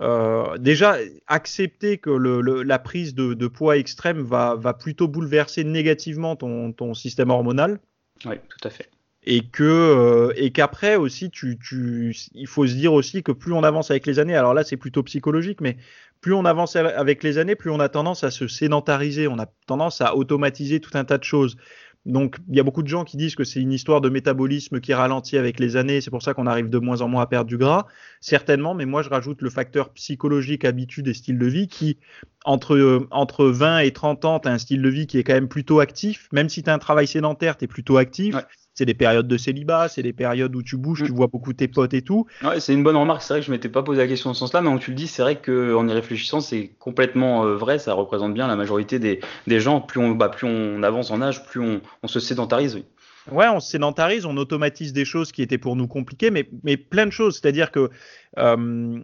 Euh, 0.00 0.56
déjà, 0.58 0.96
accepter 1.26 1.98
que 1.98 2.10
le, 2.10 2.40
le- 2.40 2.62
la 2.62 2.78
prise 2.78 3.14
de, 3.14 3.34
de 3.34 3.46
poids 3.48 3.76
extrême 3.76 4.20
va, 4.22 4.54
va 4.56 4.74
plutôt 4.74 5.08
bouleverser 5.08 5.64
négativement 5.64 6.36
ton, 6.36 6.72
ton 6.72 6.94
système 6.94 7.30
hormonal. 7.30 7.80
Oui, 8.26 8.36
tout 8.48 8.68
à 8.68 8.70
fait. 8.70 8.90
et 9.22 9.48
que 9.48 9.62
euh, 9.64 10.32
et 10.36 10.50
qu'après 10.50 10.96
aussi 10.96 11.30
tu, 11.30 11.58
tu 11.58 12.14
il 12.34 12.46
faut 12.46 12.66
se 12.66 12.74
dire 12.74 12.92
aussi 12.94 13.22
que 13.22 13.32
plus 13.32 13.52
on 13.52 13.62
avance 13.64 13.90
avec 13.90 14.06
les 14.06 14.18
années 14.18 14.34
alors 14.36 14.54
là 14.54 14.64
c'est 14.64 14.78
plutôt 14.78 15.02
psychologique 15.02 15.60
mais 15.60 15.76
plus 16.22 16.32
on 16.34 16.44
avance 16.46 16.76
avec 16.76 17.22
les 17.22 17.36
années 17.38 17.54
plus 17.56 17.70
on 17.70 17.80
a 17.80 17.88
tendance 17.90 18.24
à 18.24 18.30
se 18.30 18.48
sédentariser. 18.48 19.28
On 19.28 19.38
a 19.38 19.46
tendance 19.66 20.00
à 20.00 20.16
automatiser 20.16 20.80
tout 20.80 20.90
un 20.94 21.04
tas 21.04 21.18
de 21.18 21.24
choses 21.24 21.56
donc 22.06 22.36
il 22.48 22.56
y 22.56 22.60
a 22.60 22.62
beaucoup 22.62 22.82
de 22.82 22.88
gens 22.88 23.04
qui 23.04 23.16
disent 23.16 23.34
que 23.34 23.44
c'est 23.44 23.60
une 23.60 23.72
histoire 23.72 24.00
de 24.00 24.08
métabolisme 24.08 24.80
qui 24.80 24.94
ralentit 24.94 25.36
avec 25.36 25.60
les 25.60 25.76
années 25.76 26.00
c'est 26.00 26.10
pour 26.10 26.22
ça 26.22 26.32
qu'on 26.32 26.46
arrive 26.46 26.70
de 26.70 26.78
moins 26.78 27.02
en 27.02 27.08
moins 27.08 27.22
à 27.22 27.26
perdre 27.26 27.48
du 27.48 27.58
gras. 27.58 27.86
Certainement 28.20 28.74
mais 28.74 28.86
moi 28.86 29.02
je 29.02 29.10
rajoute 29.10 29.42
le 29.42 29.50
facteur 29.50 29.92
psychologique 29.92 30.64
habitude 30.64 31.08
et 31.08 31.14
style 31.14 31.38
de 31.38 31.46
vie 31.46 31.68
qui 31.68 31.98
entre 32.46 33.06
entre 33.10 33.46
20 33.46 33.80
et 33.80 33.92
30 33.92 34.24
ans 34.24 34.40
tu 34.40 34.48
as 34.48 34.52
un 34.52 34.58
style 34.58 34.80
de 34.80 34.88
vie 34.88 35.06
qui 35.06 35.18
est 35.18 35.24
quand 35.24 35.34
même 35.34 35.48
plutôt 35.48 35.80
actif. 35.80 36.28
Même 36.32 36.48
si 36.48 36.62
tu 36.62 36.70
as 36.70 36.74
un 36.74 36.78
travail 36.78 37.06
sédentaire 37.06 37.58
tu 37.58 37.64
es 37.64 37.68
plutôt 37.68 37.98
actif. 37.98 38.34
C'est 38.80 38.86
des 38.86 38.94
périodes 38.94 39.28
de 39.28 39.36
célibat, 39.36 39.88
c'est 39.90 40.02
des 40.02 40.14
périodes 40.14 40.56
où 40.56 40.62
tu 40.62 40.78
bouges, 40.78 41.02
Mm. 41.02 41.06
tu 41.06 41.12
vois 41.12 41.26
beaucoup 41.26 41.52
tes 41.52 41.68
potes 41.68 41.92
et 41.92 42.00
tout. 42.00 42.24
Ouais, 42.42 42.60
c'est 42.60 42.72
une 42.72 42.82
bonne 42.82 42.96
remarque. 42.96 43.20
C'est 43.20 43.34
vrai 43.34 43.40
que 43.40 43.46
je 43.46 43.50
m'étais 43.50 43.68
pas 43.68 43.82
posé 43.82 44.00
la 44.00 44.08
question 44.08 44.30
dans 44.30 44.34
ce 44.34 44.40
sens-là, 44.40 44.62
mais 44.62 44.70
quand 44.70 44.78
tu 44.78 44.90
le 44.92 44.96
dis, 44.96 45.06
c'est 45.06 45.20
vrai 45.20 45.36
que 45.36 45.74
en 45.74 45.86
y 45.86 45.92
réfléchissant, 45.92 46.40
c'est 46.40 46.70
complètement 46.78 47.44
euh, 47.44 47.56
vrai. 47.56 47.78
Ça 47.78 47.92
représente 47.92 48.32
bien 48.32 48.48
la 48.48 48.56
majorité 48.56 48.98
des, 48.98 49.20
des 49.46 49.60
gens. 49.60 49.82
Plus 49.82 50.00
on, 50.00 50.12
bah, 50.12 50.30
plus 50.30 50.46
on 50.46 50.82
avance 50.82 51.10
en 51.10 51.20
âge, 51.20 51.44
plus 51.44 51.60
on, 51.60 51.82
on 52.02 52.08
se 52.08 52.20
sédentarise. 52.20 52.74
Oui. 52.76 52.84
Ouais, 53.32 53.48
on 53.48 53.60
se 53.60 53.70
sédentarise, 53.70 54.24
on 54.26 54.36
automatise 54.36 54.92
des 54.92 55.04
choses 55.04 55.32
qui 55.32 55.42
étaient 55.42 55.58
pour 55.58 55.76
nous 55.76 55.86
compliquées, 55.86 56.30
mais, 56.30 56.48
mais 56.62 56.76
plein 56.76 57.06
de 57.06 57.10
choses. 57.10 57.38
C'est-à-dire 57.40 57.70
que 57.70 57.90
euh, 58.38 59.00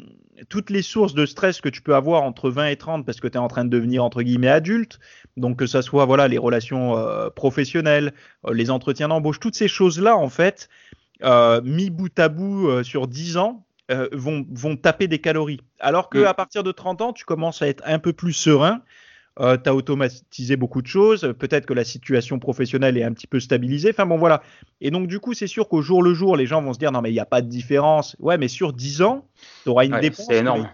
toutes 0.49 0.71
les 0.71 0.83
sources 0.83 1.15
de 1.15 1.27
stress 1.27 1.61
que 1.61 1.69
tu 1.69 1.83
peux 1.83 1.95
avoir 1.95 2.23
entre 2.23 2.51
20 2.51 2.69
et 2.69 2.77
30 2.77 3.07
parce 3.07 3.21
que 3.21 3.29
tu 3.29 3.35
es 3.35 3.41
en 3.41 3.49
train 3.49 3.65
de 3.65 3.71
devenir 3.71 4.05
entre 4.05 4.23
guillemets 4.23 4.49
adulte, 4.49 4.99
donc 5.37 5.59
que 5.59 5.67
ça 5.67 5.83
soit 5.83 6.05
voilà 6.05 6.29
les 6.29 6.39
relations 6.39 6.97
euh, 6.97 7.31
professionnelles, 7.31 8.13
euh, 8.47 8.53
les 8.53 8.71
entretiens 8.71 9.09
d'embauche, 9.09 9.41
toutes 9.41 9.57
ces 9.57 9.69
choses-là 9.69 10.17
en 10.17 10.29
fait, 10.29 10.69
mis 11.65 11.91
bout 11.91 12.19
à 12.19 12.29
bout 12.29 12.83
sur 12.85 13.07
10 13.07 13.37
ans, 13.39 13.65
vont, 14.13 14.45
vont 14.51 14.77
taper 14.77 15.07
des 15.07 15.21
calories. 15.21 15.61
Alors 15.79 16.11
que 16.11 16.19
Mm. 16.19 16.27
à 16.27 16.35
partir 16.35 16.63
de 16.63 16.73
30 16.73 17.03
ans, 17.03 17.13
tu 17.13 17.25
commences 17.25 17.63
à 17.63 17.69
être 17.69 17.83
un 17.87 17.99
peu 17.99 18.13
plus 18.13 18.33
serein. 18.33 18.83
Euh, 19.39 19.59
tu 19.63 19.69
as 19.69 19.75
automatisé 19.75 20.57
beaucoup 20.57 20.81
de 20.81 20.87
choses. 20.87 21.35
Peut-être 21.39 21.67
que 21.67 21.75
la 21.75 21.85
situation 21.85 22.39
professionnelle 22.39 22.97
est 22.97 23.03
un 23.05 23.13
petit 23.13 23.27
peu 23.27 23.39
stabilisée. 23.39 23.91
Enfin 23.91 24.07
bon, 24.07 24.17
voilà. 24.17 24.43
Et 24.81 24.91
donc, 24.91 25.09
du 25.09 25.21
coup, 25.21 25.35
c'est 25.35 25.47
sûr 25.47 25.69
qu'au 25.69 25.83
jour 25.83 26.03
le 26.03 26.15
jour, 26.15 26.37
les 26.37 26.47
gens 26.47 26.63
vont 26.63 26.73
se 26.73 26.79
dire 26.79 26.91
non, 26.91 27.03
mais 27.03 27.11
il 27.11 27.15
n'y 27.15 27.21
a 27.21 27.27
pas 27.27 27.43
de 27.43 27.49
différence. 27.49 28.17
Ouais, 28.19 28.39
mais 28.39 28.49
sur 28.49 28.73
10 28.73 29.03
ans, 29.03 29.27
tu 29.65 29.69
auras 29.69 29.85
une 29.85 29.93
Ouais, 29.95 30.01
dépense 30.01 30.27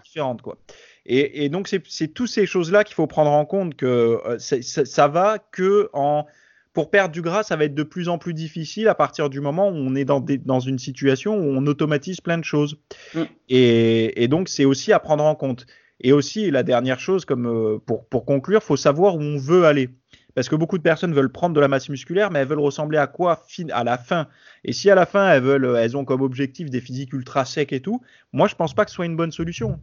différente. 0.03 0.41
Quoi. 0.41 0.57
Et, 1.05 1.43
et 1.43 1.49
donc, 1.49 1.67
c'est 1.67 2.07
toutes 2.13 2.29
ces 2.29 2.45
choses-là 2.45 2.85
qu'il 2.85 2.95
faut 2.95 3.07
prendre 3.07 3.31
en 3.31 3.43
compte 3.45 3.75
que 3.75 4.19
euh, 4.25 4.39
ça, 4.39 4.57
ça 4.61 5.07
va 5.09 5.39
que 5.39 5.89
en. 5.93 6.25
Pour 6.71 6.89
perdre 6.89 7.13
du 7.13 7.21
gras, 7.21 7.43
ça 7.43 7.55
va 7.55 7.65
être 7.65 7.75
de 7.75 7.83
plus 7.83 8.09
en 8.09 8.17
plus 8.17 8.33
difficile 8.33 8.87
à 8.87 8.95
partir 8.95 9.29
du 9.29 9.41
moment 9.41 9.67
où 9.69 9.73
on 9.75 9.93
est 9.93 10.05
dans, 10.05 10.19
des- 10.19 10.39
dans 10.39 10.59
une 10.59 10.79
situation 10.79 11.35
où 11.37 11.43
on 11.43 11.67
automatise 11.67 12.19
plein 12.19 12.39
de 12.39 12.43
choses. 12.43 12.77
Mm. 13.13 13.21
Et, 13.49 14.23
et 14.23 14.27
donc, 14.27 14.49
c'est 14.49 14.65
aussi 14.65 14.91
à 14.91 14.97
prendre 14.97 15.23
en 15.23 15.35
compte. 15.35 15.67
Et 16.03 16.11
aussi, 16.11 16.51
la 16.51 16.63
dernière 16.63 16.99
chose, 16.99 17.25
comme 17.25 17.47
euh, 17.47 17.79
pour, 17.79 18.05
pour 18.07 18.25
conclure, 18.25 18.61
faut 18.61 18.77
savoir 18.77 19.15
où 19.15 19.21
on 19.21 19.37
veut 19.37 19.65
aller. 19.65 19.89
Parce 20.35 20.49
que 20.49 20.55
beaucoup 20.55 20.77
de 20.77 20.83
personnes 20.83 21.13
veulent 21.13 21.31
prendre 21.31 21.55
de 21.55 21.59
la 21.59 21.67
masse 21.67 21.89
musculaire, 21.89 22.31
mais 22.31 22.39
elles 22.39 22.47
veulent 22.47 22.59
ressembler 22.59 22.97
à 22.97 23.07
quoi 23.07 23.43
à 23.71 23.83
la 23.83 23.97
fin? 23.97 24.27
Et 24.63 24.73
si 24.73 24.89
à 24.89 24.95
la 24.95 25.05
fin, 25.05 25.29
elles, 25.29 25.43
veulent, 25.43 25.77
elles 25.77 25.95
ont 25.95 26.05
comme 26.05 26.21
objectif 26.21 26.69
des 26.69 26.81
physiques 26.81 27.13
ultra 27.13 27.45
secs 27.45 27.71
et 27.71 27.81
tout, 27.81 28.01
moi, 28.33 28.47
je 28.47 28.55
pense 28.55 28.73
pas 28.73 28.83
que 28.83 28.91
ce 28.91 28.95
soit 28.95 29.05
une 29.05 29.15
bonne 29.15 29.31
solution. 29.31 29.79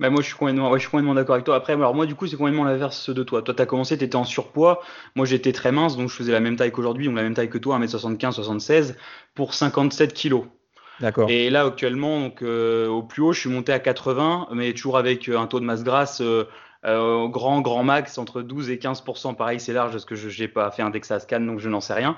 Bah, 0.00 0.10
moi, 0.10 0.20
je 0.20 0.26
suis 0.28 0.36
complètement, 0.36 1.14
d'accord 1.14 1.34
avec 1.34 1.44
toi. 1.44 1.56
Après, 1.56 1.72
alors 1.72 1.94
moi, 1.94 2.06
du 2.06 2.14
coup, 2.14 2.26
c'est 2.26 2.36
complètement 2.36 2.64
l'inverse 2.64 3.10
de 3.10 3.22
toi. 3.24 3.42
Toi, 3.42 3.54
tu 3.54 3.62
as 3.62 3.66
commencé, 3.66 3.98
tu 3.98 4.04
étais 4.04 4.16
en 4.16 4.24
surpoids. 4.24 4.80
Moi, 5.16 5.26
j'étais 5.26 5.52
très 5.52 5.72
mince, 5.72 5.96
donc 5.96 6.08
je 6.08 6.14
faisais 6.14 6.32
la 6.32 6.40
même 6.40 6.56
taille 6.56 6.70
qu'aujourd'hui, 6.70 7.06
donc 7.06 7.16
la 7.16 7.22
même 7.22 7.34
taille 7.34 7.50
que 7.50 7.58
toi, 7.58 7.78
1m75, 7.80 8.32
76, 8.32 8.96
pour 9.34 9.54
57 9.54 10.12
kilos. 10.12 10.44
D'accord. 11.00 11.30
Et 11.30 11.48
là, 11.50 11.64
actuellement, 11.64 12.20
donc, 12.20 12.42
euh, 12.42 12.88
au 12.88 13.02
plus 13.02 13.22
haut, 13.22 13.32
je 13.32 13.40
suis 13.40 13.50
monté 13.50 13.72
à 13.72 13.78
80, 13.78 14.48
mais 14.52 14.72
toujours 14.72 14.98
avec 14.98 15.28
euh, 15.28 15.38
un 15.38 15.46
taux 15.46 15.60
de 15.60 15.64
masse 15.64 15.84
grasse 15.84 16.20
euh, 16.20 16.44
euh, 16.84 17.28
grand, 17.28 17.60
grand 17.60 17.84
max, 17.84 18.18
entre 18.18 18.42
12 18.42 18.70
et 18.70 18.76
15%. 18.78 19.34
Pareil, 19.36 19.60
c'est 19.60 19.72
large 19.72 19.92
parce 19.92 20.04
que 20.04 20.14
je 20.16 20.40
n'ai 20.42 20.48
pas 20.48 20.70
fait 20.70 20.82
un 20.82 20.90
DEXA 20.90 21.20
scan, 21.20 21.40
donc 21.40 21.60
je 21.60 21.68
n'en 21.68 21.80
sais 21.80 21.94
rien. 21.94 22.16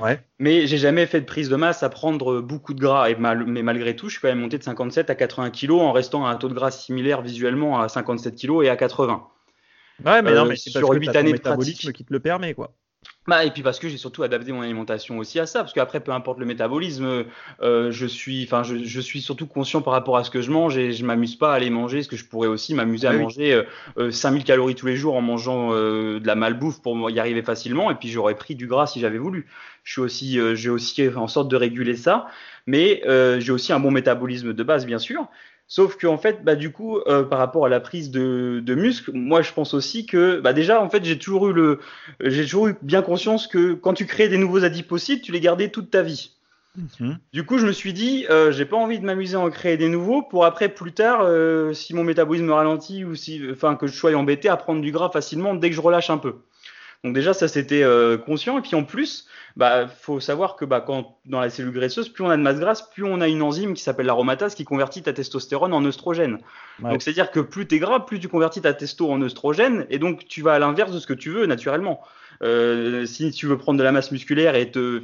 Ouais. 0.00 0.20
Mais 0.38 0.66
j'ai 0.66 0.76
jamais 0.78 1.06
fait 1.06 1.20
de 1.20 1.24
prise 1.26 1.48
de 1.48 1.56
masse 1.56 1.82
à 1.82 1.88
prendre 1.88 2.40
beaucoup 2.40 2.74
de 2.74 2.80
gras. 2.80 3.08
Et 3.10 3.14
mal- 3.14 3.44
mais 3.46 3.62
malgré 3.62 3.94
tout, 3.94 4.08
je 4.08 4.14
suis 4.14 4.20
quand 4.20 4.28
même 4.28 4.40
monté 4.40 4.58
de 4.58 4.62
57 4.64 5.08
à 5.10 5.14
80 5.14 5.50
kg 5.50 5.72
en 5.72 5.92
restant 5.92 6.26
à 6.26 6.30
un 6.30 6.36
taux 6.36 6.48
de 6.48 6.54
gras 6.54 6.70
similaire 6.70 7.22
visuellement 7.22 7.80
à 7.80 7.88
57 7.88 8.34
kg 8.36 8.64
et 8.64 8.68
à 8.70 8.76
80. 8.76 9.26
Ouais, 10.04 10.22
mais 10.22 10.32
Euh, 10.32 10.34
non, 10.34 10.46
mais 10.46 10.56
c'est 10.56 10.70
sur 10.70 10.80
parce 10.80 10.94
que 10.94 10.98
huit 10.98 11.06
t'as 11.06 11.12
ton 11.12 11.18
années 11.20 11.32
de 11.34 11.38
pratique. 11.38 11.92
qui 11.92 12.04
te 12.04 12.12
le 12.12 12.18
permet, 12.20 12.54
quoi. 12.54 12.72
Bah, 13.26 13.42
et 13.46 13.50
puis 13.50 13.62
parce 13.62 13.78
que 13.78 13.88
j'ai 13.88 13.96
surtout 13.96 14.22
adapté 14.22 14.52
mon 14.52 14.60
alimentation 14.60 15.16
aussi 15.16 15.40
à 15.40 15.46
ça, 15.46 15.60
parce 15.60 15.72
qu'après, 15.72 16.00
peu 16.00 16.12
importe 16.12 16.38
le 16.38 16.44
métabolisme, 16.44 17.24
euh, 17.62 17.90
je 17.90 18.04
suis, 18.06 18.44
enfin, 18.44 18.62
je, 18.62 18.84
je 18.84 19.00
suis 19.00 19.22
surtout 19.22 19.46
conscient 19.46 19.80
par 19.80 19.94
rapport 19.94 20.18
à 20.18 20.24
ce 20.24 20.30
que 20.30 20.42
je 20.42 20.50
mange 20.50 20.76
et 20.76 20.92
je 20.92 21.06
m'amuse 21.06 21.34
pas 21.36 21.52
à 21.52 21.54
aller 21.56 21.70
manger, 21.70 22.02
ce 22.02 22.08
que 22.08 22.16
je 22.16 22.26
pourrais 22.26 22.48
aussi 22.48 22.74
m'amuser 22.74 23.06
à 23.06 23.12
Ah 23.12 23.16
oui. 23.16 23.22
manger 23.22 23.54
euh, 23.54 23.62
euh, 23.96 24.10
5000 24.10 24.44
calories 24.44 24.74
tous 24.74 24.84
les 24.86 24.96
jours 24.96 25.14
en 25.16 25.22
mangeant 25.22 25.70
euh, 25.72 26.20
de 26.20 26.26
la 26.26 26.34
malbouffe 26.34 26.82
pour 26.82 27.08
y 27.10 27.18
arriver 27.18 27.42
facilement, 27.42 27.90
et 27.90 27.94
puis 27.94 28.10
j'aurais 28.10 28.34
pris 28.36 28.56
du 28.56 28.66
gras 28.66 28.86
si 28.86 29.00
j'avais 29.00 29.16
voulu. 29.16 29.46
Je 29.84 29.92
suis 29.92 30.00
aussi, 30.02 30.38
euh, 30.38 30.54
j'ai 30.54 30.68
aussi 30.68 30.94
fait 30.94 31.16
en 31.16 31.26
sorte 31.28 31.48
de 31.50 31.56
réguler 31.56 31.96
ça, 31.96 32.26
mais 32.66 33.02
euh, 33.06 33.40
j'ai 33.40 33.52
aussi 33.52 33.72
un 33.72 33.80
bon 33.80 33.90
métabolisme 33.90 34.52
de 34.52 34.62
base, 34.62 34.84
bien 34.84 34.98
sûr. 34.98 35.28
Sauf 35.66 35.96
que 35.96 36.06
en 36.06 36.18
fait, 36.18 36.44
bah, 36.44 36.56
du 36.56 36.72
coup, 36.72 36.98
euh, 36.98 37.22
par 37.22 37.38
rapport 37.38 37.64
à 37.66 37.68
la 37.68 37.80
prise 37.80 38.10
de, 38.10 38.62
de 38.64 38.74
muscle, 38.74 39.12
moi 39.14 39.42
je 39.42 39.52
pense 39.52 39.72
aussi 39.72 40.06
que, 40.06 40.40
bah, 40.40 40.52
déjà, 40.52 40.80
en 40.82 40.90
fait, 40.90 41.04
j'ai 41.04 41.18
toujours 41.18 41.48
eu 41.48 41.52
le, 41.52 41.80
j'ai 42.20 42.42
toujours 42.42 42.68
eu 42.68 42.76
bien 42.82 43.02
conscience 43.02 43.46
que 43.46 43.72
quand 43.72 43.94
tu 43.94 44.06
crées 44.06 44.28
des 44.28 44.38
nouveaux 44.38 44.64
adipocytes, 44.64 45.22
tu 45.22 45.32
les 45.32 45.40
gardais 45.40 45.70
toute 45.70 45.90
ta 45.90 46.02
vie. 46.02 46.32
Mhm. 46.76 47.18
Du 47.32 47.46
coup, 47.46 47.58
je 47.58 47.66
me 47.66 47.72
suis 47.72 47.92
dit, 47.92 48.26
euh, 48.30 48.50
j'ai 48.50 48.64
pas 48.64 48.76
envie 48.76 48.98
de 48.98 49.04
m'amuser 49.04 49.36
à 49.36 49.40
en 49.40 49.48
créer 49.48 49.76
des 49.76 49.88
nouveaux 49.88 50.22
pour 50.22 50.44
après, 50.44 50.68
plus 50.68 50.92
tard, 50.92 51.20
euh, 51.22 51.72
si 51.72 51.94
mon 51.94 52.04
métabolisme 52.04 52.50
ralentit 52.50 53.04
ou 53.04 53.14
si, 53.14 53.40
enfin, 53.50 53.76
que 53.76 53.86
je 53.86 53.94
sois 53.94 54.14
embêté 54.14 54.48
à 54.48 54.56
prendre 54.56 54.80
du 54.82 54.90
gras 54.90 55.10
facilement 55.10 55.54
dès 55.54 55.70
que 55.70 55.76
je 55.76 55.80
relâche 55.80 56.10
un 56.10 56.18
peu. 56.18 56.36
Donc 57.04 57.14
déjà, 57.14 57.34
ça 57.34 57.48
c'était 57.48 57.82
euh, 57.82 58.16
conscient. 58.16 58.58
Et 58.58 58.62
puis 58.62 58.74
en 58.74 58.82
plus, 58.82 59.28
bah, 59.56 59.86
faut 59.86 60.20
savoir 60.20 60.56
que 60.56 60.64
bah, 60.64 60.80
quand 60.80 61.18
dans 61.26 61.38
la 61.38 61.50
cellule 61.50 61.72
graisseuse, 61.72 62.08
plus 62.08 62.24
on 62.24 62.30
a 62.30 62.36
de 62.36 62.42
masse 62.42 62.58
grasse, 62.58 62.90
plus 62.90 63.04
on 63.04 63.20
a 63.20 63.28
une 63.28 63.42
enzyme 63.42 63.74
qui 63.74 63.82
s'appelle 63.82 64.06
l'aromatase 64.06 64.54
qui 64.54 64.64
convertit 64.64 65.02
ta 65.02 65.12
testostérone 65.12 65.74
en 65.74 65.84
œstrogène. 65.84 66.38
Ouais. 66.82 66.90
Donc 66.90 67.02
c'est-à-dire 67.02 67.30
que 67.30 67.40
plus 67.40 67.68
tu 67.68 67.76
es 67.76 67.78
gras, 67.78 68.00
plus 68.00 68.18
tu 68.18 68.28
convertis 68.28 68.62
ta 68.62 68.72
testo 68.72 69.10
en 69.12 69.20
œstrogène, 69.20 69.86
et 69.90 69.98
donc 69.98 70.26
tu 70.26 70.40
vas 70.40 70.54
à 70.54 70.58
l'inverse 70.58 70.92
de 70.92 70.98
ce 70.98 71.06
que 71.06 71.12
tu 71.12 71.30
veux 71.30 71.44
naturellement. 71.46 72.00
Euh, 72.42 73.06
si 73.06 73.30
tu 73.30 73.46
veux 73.46 73.56
prendre 73.58 73.78
de 73.78 73.84
la 73.84 73.92
masse 73.92 74.10
musculaire 74.10 74.56
et, 74.56 74.70
te, 74.70 75.00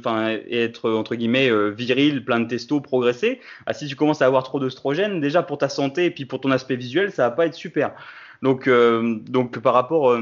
et 0.47 0.63
être 0.63 0.91
entre 0.91 1.15
guillemets 1.15 1.49
euh, 1.49 1.69
viril, 1.69 2.25
plein 2.25 2.39
de 2.39 2.47
testo, 2.47 2.81
progresser, 2.81 3.39
ah, 3.67 3.73
si 3.73 3.87
tu 3.87 3.95
commences 3.95 4.21
à 4.21 4.25
avoir 4.25 4.43
trop 4.43 4.59
d'oestrogène, 4.59 5.21
déjà 5.21 5.43
pour 5.43 5.57
ta 5.57 5.69
santé 5.69 6.05
et 6.05 6.11
puis 6.11 6.25
pour 6.25 6.41
ton 6.41 6.51
aspect 6.51 6.75
visuel, 6.75 7.11
ça 7.11 7.29
va 7.29 7.31
pas 7.35 7.45
être 7.45 7.53
super. 7.53 7.93
Donc, 8.41 8.67
euh, 8.67 9.19
donc 9.29 9.59
par 9.59 9.73
rapport 9.73 10.17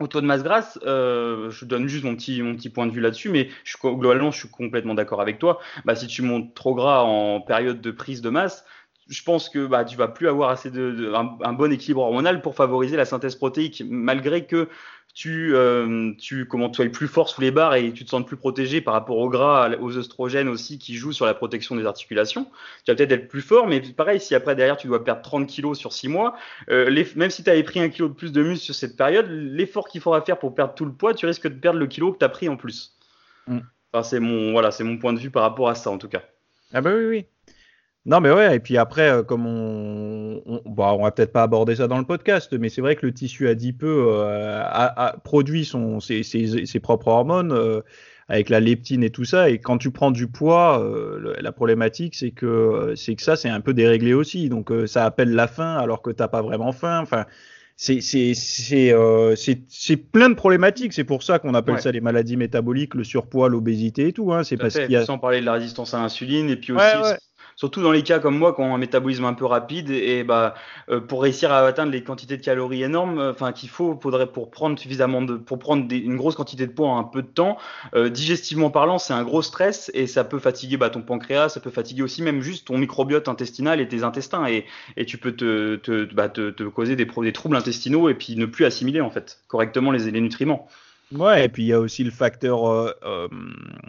au 0.00 0.06
taux 0.06 0.20
de 0.20 0.26
masse 0.26 0.42
grasse, 0.42 0.78
je 0.82 1.64
donne 1.64 1.86
juste 1.86 2.04
mon 2.04 2.16
petit, 2.16 2.42
mon 2.42 2.56
petit 2.56 2.70
point 2.70 2.86
de 2.86 2.92
vue 2.92 3.00
là-dessus, 3.00 3.28
mais 3.28 3.48
je, 3.64 3.76
globalement, 3.82 4.30
je 4.30 4.38
suis 4.38 4.48
complètement 4.48 4.94
d'accord 4.94 5.20
avec 5.20 5.38
toi. 5.38 5.60
Bah, 5.84 5.94
si 5.94 6.06
tu 6.06 6.22
montes 6.22 6.54
trop 6.54 6.74
gras 6.74 7.02
en 7.02 7.40
période 7.40 7.80
de 7.80 7.90
prise 7.90 8.22
de 8.22 8.30
masse, 8.30 8.64
je 9.10 9.22
pense 9.24 9.48
que 9.48 9.66
bah, 9.66 9.84
tu 9.84 9.96
vas 9.96 10.08
plus 10.08 10.28
avoir 10.28 10.50
assez 10.50 10.70
de, 10.70 11.12
un, 11.12 11.52
bon 11.52 11.72
équilibre 11.72 12.00
hormonal 12.00 12.40
pour 12.40 12.54
favoriser 12.54 12.96
la 12.96 13.04
synthèse 13.04 13.34
protéique, 13.34 13.82
malgré 13.86 14.46
que 14.46 14.68
tu, 15.12 15.56
euh, 15.56 16.12
tu 16.16 16.46
comment 16.46 16.70
plus 16.70 17.08
fort 17.08 17.28
sous 17.28 17.40
les 17.40 17.50
barres 17.50 17.74
et 17.74 17.92
tu 17.92 18.04
te 18.04 18.10
sens 18.10 18.24
plus 18.24 18.36
protégé 18.36 18.80
par 18.80 18.94
rapport 18.94 19.18
au 19.18 19.28
gras, 19.28 19.68
aux 19.80 19.98
oestrogènes 19.98 20.48
aussi 20.48 20.78
qui 20.78 20.94
jouent 20.94 21.12
sur 21.12 21.26
la 21.26 21.34
protection 21.34 21.74
des 21.74 21.84
articulations. 21.84 22.44
Tu 22.84 22.92
vas 22.92 22.94
peut-être 22.94 23.10
être 23.10 23.28
plus 23.28 23.42
fort, 23.42 23.66
mais 23.66 23.80
pareil, 23.80 24.20
si 24.20 24.36
après 24.36 24.54
derrière 24.54 24.76
tu 24.76 24.86
dois 24.86 25.02
perdre 25.02 25.22
30 25.22 25.48
kilos 25.48 25.76
sur 25.76 25.92
6 25.92 26.06
mois, 26.06 26.36
euh, 26.70 26.88
les, 26.88 27.04
même 27.16 27.30
si 27.30 27.42
tu 27.42 27.50
avais 27.50 27.64
pris 27.64 27.80
un 27.80 27.88
kilo 27.88 28.08
de 28.08 28.14
plus 28.14 28.30
de 28.30 28.42
muscle 28.44 28.64
sur 28.64 28.74
cette 28.76 28.96
période, 28.96 29.28
l'effort 29.28 29.88
qu'il 29.88 30.00
faudra 30.00 30.22
faire 30.22 30.38
pour 30.38 30.54
perdre 30.54 30.74
tout 30.74 30.84
le 30.84 30.92
poids, 30.92 31.12
tu 31.14 31.26
risques 31.26 31.48
de 31.48 31.58
perdre 31.58 31.80
le 31.80 31.88
kilo 31.88 32.12
que 32.12 32.18
tu 32.18 32.24
as 32.24 32.28
pris 32.28 32.48
en 32.48 32.56
plus. 32.56 32.96
Mm. 33.48 33.58
Enfin, 33.92 34.04
c'est 34.04 34.20
mon, 34.20 34.52
voilà, 34.52 34.70
c'est 34.70 34.84
mon 34.84 34.96
point 34.98 35.12
de 35.12 35.18
vue 35.18 35.30
par 35.30 35.42
rapport 35.42 35.68
à 35.68 35.74
ça 35.74 35.90
en 35.90 35.98
tout 35.98 36.08
cas. 36.08 36.22
Ah 36.72 36.80
bah 36.80 36.92
oui, 36.94 37.06
oui. 37.06 37.26
Non, 38.06 38.20
mais 38.20 38.30
ouais, 38.30 38.56
et 38.56 38.60
puis 38.60 38.78
après, 38.78 39.10
euh, 39.10 39.22
comme 39.22 39.46
on, 39.46 40.42
on, 40.46 40.62
bah, 40.64 40.94
on 40.94 41.02
va 41.02 41.10
peut-être 41.10 41.32
pas 41.32 41.42
aborder 41.42 41.76
ça 41.76 41.86
dans 41.86 41.98
le 41.98 42.04
podcast, 42.04 42.52
mais 42.58 42.70
c'est 42.70 42.80
vrai 42.80 42.96
que 42.96 43.04
le 43.04 43.12
tissu 43.12 43.46
adipeux 43.46 44.06
euh, 44.08 44.62
a, 44.64 45.16
produit 45.22 45.66
son, 45.66 46.00
ses, 46.00 46.22
ses, 46.22 46.64
ses, 46.64 46.80
propres 46.80 47.08
hormones 47.08 47.52
euh, 47.52 47.82
avec 48.28 48.48
la 48.48 48.60
leptine 48.60 49.02
et 49.02 49.10
tout 49.10 49.26
ça, 49.26 49.50
et 49.50 49.58
quand 49.58 49.76
tu 49.76 49.90
prends 49.90 50.10
du 50.12 50.28
poids, 50.28 50.82
euh, 50.82 51.34
la 51.40 51.52
problématique 51.52 52.14
c'est 52.14 52.30
que 52.30 52.94
c'est 52.96 53.16
que 53.16 53.22
ça 53.22 53.36
c'est 53.36 53.50
un 53.50 53.60
peu 53.60 53.74
déréglé 53.74 54.14
aussi, 54.14 54.48
donc 54.48 54.72
ça 54.86 55.04
appelle 55.04 55.32
la 55.32 55.46
faim 55.46 55.76
alors 55.76 56.00
que 56.00 56.10
t'as 56.10 56.28
pas 56.28 56.40
vraiment 56.40 56.72
faim. 56.72 57.00
Enfin, 57.02 57.26
c'est 57.76 58.00
c'est 58.00 58.34
c'est 58.34 59.96
plein 59.96 60.28
de 60.30 60.34
problématiques. 60.34 60.92
C'est 60.92 61.04
pour 61.04 61.22
ça 61.22 61.38
qu'on 61.38 61.54
appelle 61.54 61.80
ça 61.80 61.90
les 61.90 62.00
maladies 62.00 62.36
métaboliques, 62.36 62.94
le 62.94 63.04
surpoids, 63.04 63.48
l'obésité 63.48 64.08
et 64.08 64.12
tout. 64.12 64.32
Hein. 64.32 64.44
C'est 64.44 64.56
parce 64.56 64.78
qu'il 64.78 64.90
y 64.90 64.96
a 64.96 65.04
sans 65.04 65.18
parler 65.18 65.40
de 65.40 65.46
la 65.46 65.54
résistance 65.54 65.92
à 65.92 65.98
l'insuline 65.98 66.48
et 66.50 66.56
puis 66.56 66.72
aussi 66.72 66.82
surtout 67.60 67.82
dans 67.82 67.92
les 67.92 68.02
cas 68.02 68.20
comme 68.20 68.38
moi 68.38 68.54
qui 68.54 68.62
ont 68.62 68.74
un 68.74 68.78
métabolisme 68.78 69.26
un 69.26 69.34
peu 69.34 69.44
rapide 69.44 69.90
et 69.90 70.24
bah 70.24 70.54
euh, 70.88 70.98
pour 70.98 71.22
réussir 71.22 71.52
à 71.52 71.58
atteindre 71.58 71.92
les 71.92 72.02
quantités 72.02 72.38
de 72.38 72.42
calories 72.42 72.82
énormes, 72.82 73.18
euh, 73.18 73.32
enfin 73.32 73.52
qu'il 73.52 73.68
faut 73.68 73.98
faudrait 74.02 74.28
pour 74.28 74.50
prendre 74.50 74.78
suffisamment 74.78 75.20
de 75.20 75.34
pour 75.34 75.58
prendre 75.58 75.86
une 75.92 76.16
grosse 76.16 76.36
quantité 76.36 76.66
de 76.66 76.72
poids 76.72 76.88
en 76.88 76.98
un 76.98 77.04
peu 77.04 77.20
de 77.20 77.26
temps, 77.26 77.58
euh, 77.94 78.08
digestivement 78.08 78.70
parlant, 78.70 78.96
c'est 78.96 79.12
un 79.12 79.24
gros 79.24 79.42
stress 79.42 79.90
et 79.92 80.06
ça 80.06 80.24
peut 80.24 80.38
fatiguer 80.38 80.78
bah, 80.78 80.88
ton 80.88 81.02
pancréas, 81.02 81.50
ça 81.50 81.60
peut 81.60 81.68
fatiguer 81.68 82.02
aussi 82.02 82.22
même 82.22 82.40
juste 82.40 82.66
ton 82.66 82.78
microbiote 82.78 83.28
intestinal 83.28 83.78
et 83.82 83.88
tes 83.88 84.04
intestins 84.04 84.46
et, 84.46 84.64
et 84.96 85.04
tu 85.04 85.18
peux 85.18 85.32
te 85.32 85.76
te, 85.76 86.14
bah, 86.14 86.30
te, 86.30 86.62
causer 86.62 86.96
des, 86.96 87.04
des 87.04 87.32
troubles 87.34 87.56
intestinaux 87.56 88.08
et 88.08 88.14
puis 88.14 88.36
ne 88.36 88.46
plus 88.46 88.64
assimiler 88.64 89.02
en 89.02 89.10
fait 89.10 89.38
correctement 89.48 89.90
les, 89.90 90.10
les 90.10 90.20
nutriments. 90.22 90.66
Ouais, 91.12 91.44
et 91.44 91.48
puis 91.48 91.64
il 91.64 91.66
y 91.66 91.72
a 91.72 91.80
aussi 91.80 92.04
le 92.04 92.10
facteur 92.10 92.70
euh, 92.70 92.92
euh, 93.04 93.28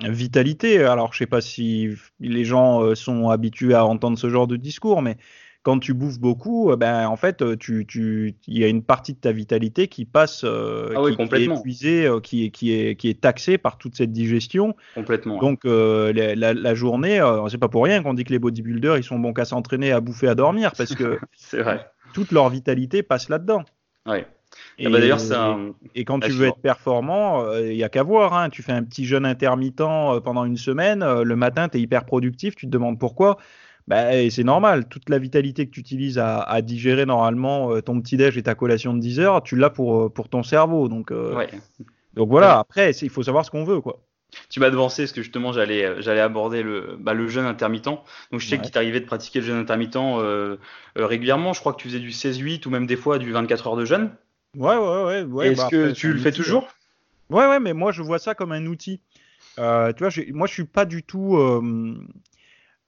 vitalité. 0.03 0.84
Alors, 0.84 1.13
je 1.13 1.19
sais 1.19 1.27
pas 1.27 1.41
si 1.41 1.89
les 2.19 2.45
gens 2.45 2.84
euh, 2.84 2.95
sont 2.95 3.29
habitués 3.29 3.75
à 3.75 3.86
entendre 3.86 4.17
ce 4.17 4.29
genre 4.29 4.47
de 4.47 4.55
discours, 4.55 5.01
mais 5.01 5.17
quand 5.63 5.77
tu 5.77 5.93
bouffes 5.93 6.19
beaucoup, 6.19 6.75
ben 6.75 7.07
en 7.07 7.15
fait, 7.15 7.43
tu, 7.60 7.86
tu, 7.86 8.36
il 8.47 8.57
y 8.57 8.63
a 8.63 8.67
une 8.67 8.81
partie 8.81 9.13
de 9.13 9.19
ta 9.19 9.31
vitalité 9.31 9.88
qui 9.88 10.05
passe, 10.05 10.43
ah 10.43 10.99
oui, 10.99 11.15
qui, 11.15 11.36
est 11.36 11.43
épuisée, 11.43 12.10
qui 12.23 12.45
est, 12.45 12.49
qui 12.49 12.71
est, 12.73 12.95
qui 12.95 13.10
est 13.10 13.21
taxée 13.21 13.60
par 13.60 13.77
toute 13.77 13.95
cette 13.95 14.12
digestion. 14.12 14.75
Complètement. 14.95 15.38
Donc 15.38 15.60
la, 15.65 16.34
la, 16.34 16.73
journée, 16.73 17.23
c'est 17.49 17.60
pas 17.60 17.69
pour 17.69 17.84
rien 17.84 18.01
qu'on 18.01 18.15
dit 18.15 18.23
que 18.23 18.34
les 18.34 18.39
bodybuilders, 18.39 18.97
ils 18.97 19.03
sont 19.03 19.19
bons 19.19 19.34
qu'à 19.34 19.45
s'entraîner, 19.45 19.91
à 19.91 20.01
bouffer, 20.01 20.29
à 20.29 20.34
dormir, 20.34 20.71
parce 20.75 20.95
que 20.95 21.19
toute 22.15 22.31
leur 22.31 22.49
vitalité 22.49 23.03
passe 23.03 23.29
là-dedans. 23.29 23.63
Ouais. 24.07 24.25
Et, 24.78 24.90
bah, 24.90 25.00
d'ailleurs, 25.00 25.20
et 25.96 26.06
quand 26.06 26.20
tu 26.20 26.32
veux 26.32 26.48
être 26.48 26.60
performant, 26.60 27.52
il 27.54 27.58
euh, 27.58 27.74
n'y 27.74 27.84
a 27.84 27.90
qu'à 27.90 28.04
voir. 28.04 28.34
Hein. 28.34 28.50
Tu 28.50 28.64
fais 28.64 28.72
un 28.72 28.84
petit 28.84 29.06
jeûne 29.06 29.26
intermittent 29.26 29.82
euh, 29.82 30.20
pendant 30.20 30.46
une 30.46 30.58
semaine, 30.58 31.04
euh, 31.04 31.24
le 31.24 31.36
matin, 31.36 31.70
tu 31.70 31.78
es 31.78 31.82
hyper 31.82 32.06
productif, 32.06 32.56
tu 32.56 32.66
te 32.66 32.72
demandes 32.72 33.00
pourquoi. 33.00 33.38
Bah, 33.88 34.30
c'est 34.30 34.44
normal, 34.44 34.88
toute 34.88 35.10
la 35.10 35.18
vitalité 35.18 35.66
que 35.66 35.72
tu 35.72 35.80
utilises 35.80 36.20
à, 36.20 36.62
digérer 36.62 37.06
normalement 37.06 37.82
ton 37.82 38.00
petit-déj 38.00 38.38
et 38.38 38.44
ta 38.44 38.56
collation 38.56 38.94
de 38.94 39.00
10 39.00 39.20
heures, 39.20 39.44
tu 39.44 39.56
l'as 39.56 39.72
pour, 39.72 40.14
pour 40.14 40.30
ton 40.30 40.44
cerveau. 40.44 40.88
Donc, 40.88 41.12
donc 42.14 42.30
voilà, 42.30 42.60
après, 42.60 42.92
il 42.92 43.10
faut 43.10 43.24
savoir 43.24 43.44
ce 43.44 43.52
qu'on 43.52 43.64
veut. 43.64 43.82
quoi. 43.82 44.00
Tu 44.50 44.60
m'as 44.62 44.70
devancé 44.70 45.02
parce 45.02 45.12
que 45.12 45.24
justement 45.24 45.52
j'allais 45.52 46.02
j'allais 46.02 46.22
aborder 46.22 46.64
le 46.64 46.96
bah, 46.98 47.14
le 47.14 47.28
jeûne 47.28 47.46
intermittent. 47.46 47.86
Donc 47.86 48.40
je 48.40 48.48
sais 48.48 48.60
qu'il 48.60 48.72
t'arrivait 48.72 49.02
de 49.02 49.06
pratiquer 49.06 49.40
le 49.40 49.48
jeûne 49.48 49.58
intermittent 49.58 49.98
régulièrement. 50.96 51.52
Je 51.52 51.60
crois 51.60 51.74
que 51.74 51.82
tu 51.82 51.90
faisais 51.90 52.00
du 52.00 52.12
16-8 52.12 52.66
ou 52.68 52.70
même 52.70 52.86
des 52.86 52.96
fois 52.96 53.18
du 53.18 53.32
24 53.32 53.68
heures 53.68 53.76
de 53.76 53.84
jeûne. 53.84 54.12
Ouais, 54.58 54.76
ouais, 54.76 55.24
ouais. 55.24 55.48
Est-ce 55.50 55.62
bah, 55.62 55.68
que 55.70 55.92
tu 55.92 56.14
le 56.14 56.20
fais 56.20 56.32
toujours? 56.32 56.68
Ouais, 57.30 57.48
ouais, 57.48 57.60
mais 57.60 57.74
moi 57.74 57.92
je 57.92 58.02
vois 58.02 58.20
ça 58.20 58.36
comme 58.36 58.52
un 58.52 58.66
outil. 58.66 59.02
Euh, 59.60 59.94
tu 59.94 60.04
vois, 60.04 60.12
moi 60.34 60.48
je 60.48 60.54
suis 60.54 60.66
pas 60.66 60.86
du 60.86 61.04
tout. 61.04 61.38
Euh, 61.38 61.96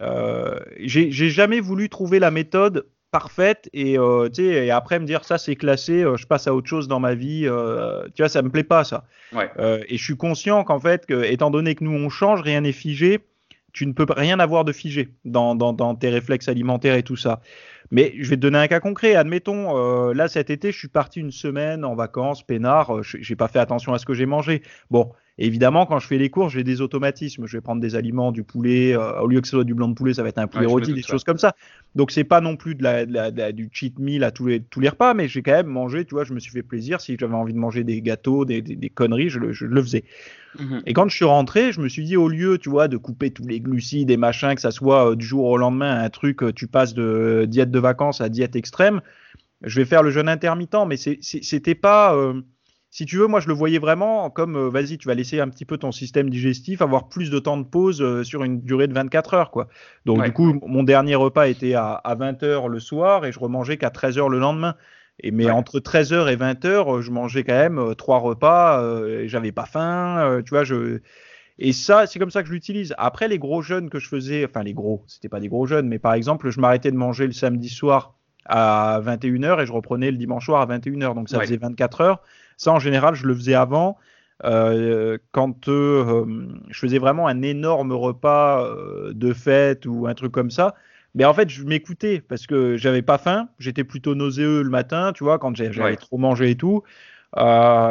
euh, 0.01 0.59
j'ai 0.79 1.29
jamais 1.29 1.61
voulu 1.61 1.89
trouver 1.89 2.19
la 2.19 2.31
méthode 2.31 2.87
parfaite 3.11 3.69
et, 3.73 3.97
euh, 3.97 4.27
et 4.39 4.71
après 4.71 4.99
me 4.99 5.05
dire 5.05 5.23
ça 5.23 5.37
c'est 5.37 5.55
classé, 5.55 6.03
je 6.17 6.25
passe 6.25 6.47
à 6.47 6.55
autre 6.55 6.67
chose 6.67 6.87
dans 6.87 6.99
ma 6.99 7.13
vie. 7.13 7.47
tu 8.15 8.21
vois, 8.21 8.29
ça 8.29 8.41
me 8.41 8.49
plaît 8.49 8.63
pas 8.63 8.83
ça. 8.83 9.05
Ouais. 9.31 9.49
et 9.87 9.97
je 9.97 10.03
suis 10.03 10.17
conscient 10.17 10.63
qu'en 10.63 10.79
fait, 10.79 11.05
que, 11.05 11.23
étant 11.23 11.51
donné 11.51 11.75
que 11.75 11.83
nous 11.83 11.91
on 11.91 12.09
change, 12.09 12.41
rien 12.41 12.61
n'est 12.61 12.73
figé. 12.73 13.19
Tu 13.73 13.85
ne 13.87 13.93
peux 13.93 14.05
rien 14.09 14.39
avoir 14.39 14.65
de 14.65 14.71
figé 14.71 15.09
dans, 15.25 15.95
tes 15.95 16.09
réflexes 16.09 16.47
alimentaires 16.47 16.95
et 16.95 17.03
tout 17.03 17.15
ça. 17.15 17.41
Mais 17.91 18.13
je 18.19 18.29
vais 18.29 18.35
te 18.35 18.41
donner 18.41 18.59
un 18.59 18.67
cas 18.67 18.79
concret. 18.79 19.15
Admettons, 19.15 19.77
euh, 19.77 20.13
là 20.13 20.27
cet 20.27 20.49
été, 20.49 20.71
je 20.71 20.77
suis 20.77 20.87
parti 20.87 21.19
une 21.19 21.31
semaine 21.31 21.83
en 21.83 21.95
vacances, 21.95 22.43
peinard. 22.43 22.97
Euh, 22.97 23.01
j'ai 23.03 23.35
pas 23.35 23.47
fait 23.47 23.59
attention 23.59 23.93
à 23.93 23.99
ce 23.99 24.05
que 24.05 24.13
j'ai 24.13 24.25
mangé. 24.25 24.61
Bon, 24.89 25.11
évidemment, 25.37 25.85
quand 25.85 25.99
je 25.99 26.07
fais 26.07 26.17
les 26.17 26.29
courses, 26.29 26.53
j'ai 26.53 26.63
des 26.63 26.81
automatismes. 26.81 27.45
Je 27.47 27.57
vais 27.57 27.61
prendre 27.61 27.81
des 27.81 27.95
aliments, 27.95 28.31
du 28.31 28.43
poulet. 28.43 28.95
Euh, 28.95 29.21
au 29.21 29.27
lieu 29.27 29.41
que 29.41 29.47
ce 29.47 29.55
soit 29.57 29.63
du 29.63 29.73
blanc 29.73 29.87
de 29.87 29.93
poulet, 29.93 30.13
ça 30.13 30.23
va 30.23 30.29
être 30.29 30.37
un 30.37 30.47
poulet 30.47 30.65
rôti, 30.65 30.93
des 30.93 31.01
choses 31.01 31.23
comme 31.23 31.37
ça. 31.37 31.55
Donc 31.95 32.11
c'est 32.11 32.23
pas 32.23 32.41
non 32.41 32.55
plus 32.55 32.75
de 32.75 32.83
la, 32.83 33.51
du 33.51 33.69
cheat 33.71 33.99
meal 33.99 34.23
à 34.23 34.31
tous 34.31 34.47
les, 34.47 34.61
tous 34.61 34.79
les 34.79 34.89
repas, 34.89 35.13
mais 35.13 35.27
j'ai 35.27 35.41
quand 35.41 35.53
même 35.53 35.67
mangé. 35.67 36.05
Tu 36.05 36.15
vois, 36.15 36.23
je 36.23 36.33
me 36.33 36.39
suis 36.39 36.51
fait 36.51 36.63
plaisir. 36.63 37.01
Si 37.01 37.17
j'avais 37.19 37.33
envie 37.33 37.53
de 37.53 37.59
manger 37.59 37.83
des 37.83 38.01
gâteaux, 38.01 38.45
des, 38.45 38.61
des, 38.61 38.89
conneries, 38.89 39.29
je 39.29 39.39
le, 39.39 39.53
je 39.53 39.65
le 39.65 39.81
faisais. 39.81 40.03
Mhm. 40.59 40.81
Et 40.85 40.93
quand 40.93 41.07
je 41.09 41.15
suis 41.15 41.25
rentré, 41.25 41.71
je 41.71 41.81
me 41.81 41.89
suis 41.89 42.03
dit 42.03 42.17
au 42.17 42.27
lieu, 42.27 42.57
tu 42.57 42.69
vois, 42.69 42.87
de 42.87 42.97
couper 42.97 43.31
tous 43.31 43.47
les 43.47 43.59
glucides 43.59 44.11
et 44.11 44.17
machin, 44.17 44.53
que 44.55 44.61
ça 44.61 44.71
soit 44.71 45.15
du 45.15 45.25
jour 45.25 45.45
au 45.45 45.57
lendemain 45.57 46.03
un 46.03 46.09
truc, 46.09 46.41
tu 46.55 46.67
passes 46.67 46.93
de 46.93 47.45
diète 47.47 47.71
de 47.71 47.79
vacances 47.79 48.21
à 48.21 48.29
diète 48.29 48.55
extrême, 48.55 49.01
je 49.63 49.79
vais 49.79 49.85
faire 49.85 50.03
le 50.03 50.11
jeûne 50.11 50.29
intermittent, 50.29 50.75
mais 50.87 50.97
c'était 50.97 51.75
pas. 51.75 52.15
Euh, 52.15 52.41
si 52.93 53.07
tu 53.07 53.17
veux, 53.17 53.25
moi 53.25 53.39
je 53.39 53.47
le 53.47 53.55
voyais 53.55 53.79
vraiment 53.79 54.29
comme 54.29 54.55
euh, 54.55 54.69
vas-y, 54.69 54.99
tu 54.99 55.07
vas 55.07 55.15
laisser 55.15 55.39
un 55.39 55.49
petit 55.49 55.65
peu 55.65 55.77
ton 55.77 55.91
système 55.91 56.29
digestif 56.29 56.79
avoir 56.83 57.09
plus 57.09 57.31
de 57.31 57.39
temps 57.39 57.57
de 57.57 57.63
pause 57.63 58.03
euh, 58.03 58.23
sur 58.23 58.43
une 58.43 58.61
durée 58.61 58.87
de 58.87 58.93
24 58.93 59.33
heures. 59.33 59.49
quoi. 59.49 59.67
Donc 60.05 60.23
du 60.23 60.31
coup, 60.31 60.53
mon 60.67 60.83
dernier 60.83 61.15
repas 61.15 61.47
était 61.47 61.73
à, 61.73 62.01
20 62.05 62.43
heures 62.43 62.69
le 62.69 62.79
soir 62.79 63.25
et 63.25 63.31
je 63.31 63.39
remangeais 63.39 63.77
qu'à 63.77 63.89
13 63.89 64.19
heures 64.19 64.29
le 64.29 64.37
lendemain. 64.37 64.75
Et 65.19 65.31
mais 65.31 65.49
entre 65.49 65.79
13h 65.79 66.31
et 66.31 66.35
20h, 66.35 67.01
je 67.01 67.09
mangeais 67.09 67.43
quand 67.43 67.53
même 67.53 67.95
trois 67.95 68.19
repas, 68.19 68.83
euh, 68.83 69.23
j'avais 69.27 69.51
pas 69.51 69.65
faim, 69.65 70.41
tu 70.45 70.51
vois, 70.51 70.63
je 70.63 71.01
et 71.59 71.71
ça, 71.71 72.07
c'est 72.07 72.19
comme 72.19 72.31
ça 72.31 72.41
que 72.41 72.47
je 72.47 72.53
l'utilise. 72.53 72.93
Après, 72.97 73.27
les 73.27 73.37
gros 73.37 73.61
jeûnes 73.61 73.89
que 73.89 73.99
je 73.99 74.07
faisais, 74.07 74.45
enfin 74.45 74.63
les 74.63 74.73
gros, 74.73 75.03
c'était 75.07 75.29
pas 75.29 75.39
des 75.39 75.49
gros 75.49 75.65
jeûnes, 75.65 75.87
mais 75.87 75.99
par 75.99 76.13
exemple, 76.13 76.49
je 76.49 76.59
m'arrêtais 76.59 76.91
de 76.91 76.97
manger 76.97 77.25
le 77.25 77.31
samedi 77.31 77.69
soir 77.69 78.15
à 78.45 79.01
21h 79.03 79.61
et 79.61 79.65
je 79.65 79.71
reprenais 79.71 80.11
le 80.11 80.17
dimanche 80.17 80.45
soir 80.45 80.61
à 80.61 80.65
21h. 80.65 81.13
Donc 81.15 81.29
ça 81.29 81.39
faisait 81.39 81.57
24 81.57 82.01
heures. 82.01 82.21
Ça, 82.57 82.71
en 82.71 82.79
général, 82.79 83.15
je 83.15 83.27
le 83.27 83.35
faisais 83.35 83.53
avant. 83.53 83.97
Euh, 84.43 85.17
quand 85.31 85.69
euh, 85.69 86.25
je 86.69 86.79
faisais 86.79 86.97
vraiment 86.97 87.27
un 87.27 87.41
énorme 87.43 87.93
repas 87.93 88.65
euh, 88.65 89.13
de 89.13 89.31
fête 89.31 89.85
ou 89.85 90.07
un 90.07 90.13
truc 90.15 90.31
comme 90.31 90.51
ça, 90.51 90.75
mais 91.15 91.23
en 91.23 91.33
fait, 91.33 91.49
je 91.49 91.63
m'écoutais 91.63 92.19
parce 92.19 92.47
que 92.47 92.75
j'avais 92.75 93.03
pas 93.03 93.17
faim, 93.17 93.47
j'étais 93.59 93.83
plutôt 93.83 94.15
nauséeux 94.15 94.63
le 94.63 94.69
matin, 94.69 95.13
tu 95.13 95.23
vois, 95.23 95.37
quand 95.39 95.55
j'avais 95.55 95.95
trop 95.95 96.17
mangé 96.17 96.51
et 96.51 96.57
tout. 96.57 96.83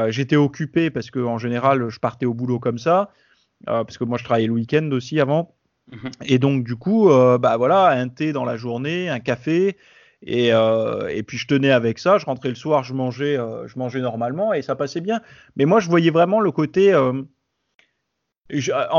j'étais 0.08 0.36
occupé 0.36 0.90
parce 0.90 1.10
que 1.10 1.20
en 1.20 1.38
général, 1.38 1.88
je 1.88 2.00
partais 2.00 2.26
au 2.26 2.34
boulot 2.34 2.58
comme 2.58 2.78
ça. 2.78 3.10
Parce 3.64 3.96
que 3.96 4.02
moi 4.02 4.18
je 4.18 4.24
travaillais 4.24 4.48
le 4.48 4.54
week-end 4.54 4.90
aussi 4.90 5.20
avant. 5.20 5.54
Mhm. 5.92 6.10
Et 6.24 6.40
donc 6.40 6.64
du 6.64 6.74
coup, 6.74 7.08
bah 7.08 7.56
voilà, 7.56 7.90
un 7.90 8.08
thé 8.08 8.32
dans 8.32 8.44
la 8.44 8.56
journée, 8.56 9.08
un 9.08 9.20
café, 9.20 9.76
et, 10.22 10.52
euh, 10.52 11.08
et, 11.08 11.22
puis 11.22 11.38
je 11.38 11.46
tenais 11.46 11.70
avec 11.70 11.98
ça. 11.98 12.18
Je 12.18 12.26
rentrais 12.26 12.48
le 12.48 12.54
soir, 12.54 12.84
je 12.84 12.94
mangeais, 12.94 13.36
je 13.36 13.78
mangeais 13.78 14.00
normalement 14.00 14.52
et 14.52 14.62
ça 14.62 14.76
passait 14.76 15.00
bien. 15.00 15.20
Mais 15.56 15.64
moi 15.64 15.80
je 15.80 15.88
voyais 15.88 16.10
vraiment 16.10 16.40
le 16.40 16.52
côté. 16.52 16.94
en 16.94 17.26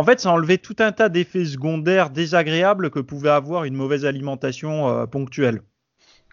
fait, 0.04 0.20
ça 0.20 0.32
enlevait 0.32 0.58
tout 0.58 0.76
un 0.80 0.92
tas 0.92 1.10
d'effets 1.10 1.46
secondaires 1.46 2.10
désagréables 2.10 2.90
que 2.90 3.00
pouvait 3.00 3.30
avoir 3.30 3.64
une 3.64 3.76
mauvaise 3.76 4.06
alimentation 4.06 5.08
ponctuelle. 5.08 5.62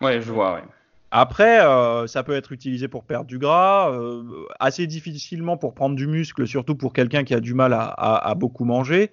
Ouais, 0.01 0.21
je 0.21 0.33
vois, 0.33 0.55
ouais. 0.55 0.63
Après, 1.11 1.61
euh, 1.61 2.07
ça 2.07 2.23
peut 2.23 2.35
être 2.35 2.53
utilisé 2.53 2.87
pour 2.87 3.05
perdre 3.05 3.27
du 3.27 3.39
gras, 3.39 3.91
euh, 3.91 4.47
assez 4.61 4.87
difficilement 4.87 5.57
pour 5.57 5.75
prendre 5.75 5.97
du 5.97 6.07
muscle, 6.07 6.47
surtout 6.47 6.77
pour 6.77 6.93
quelqu'un 6.93 7.25
qui 7.25 7.35
a 7.35 7.41
du 7.41 7.53
mal 7.53 7.73
à, 7.73 7.83
à, 7.83 8.31
à 8.31 8.35
beaucoup 8.35 8.65
manger. 8.65 9.11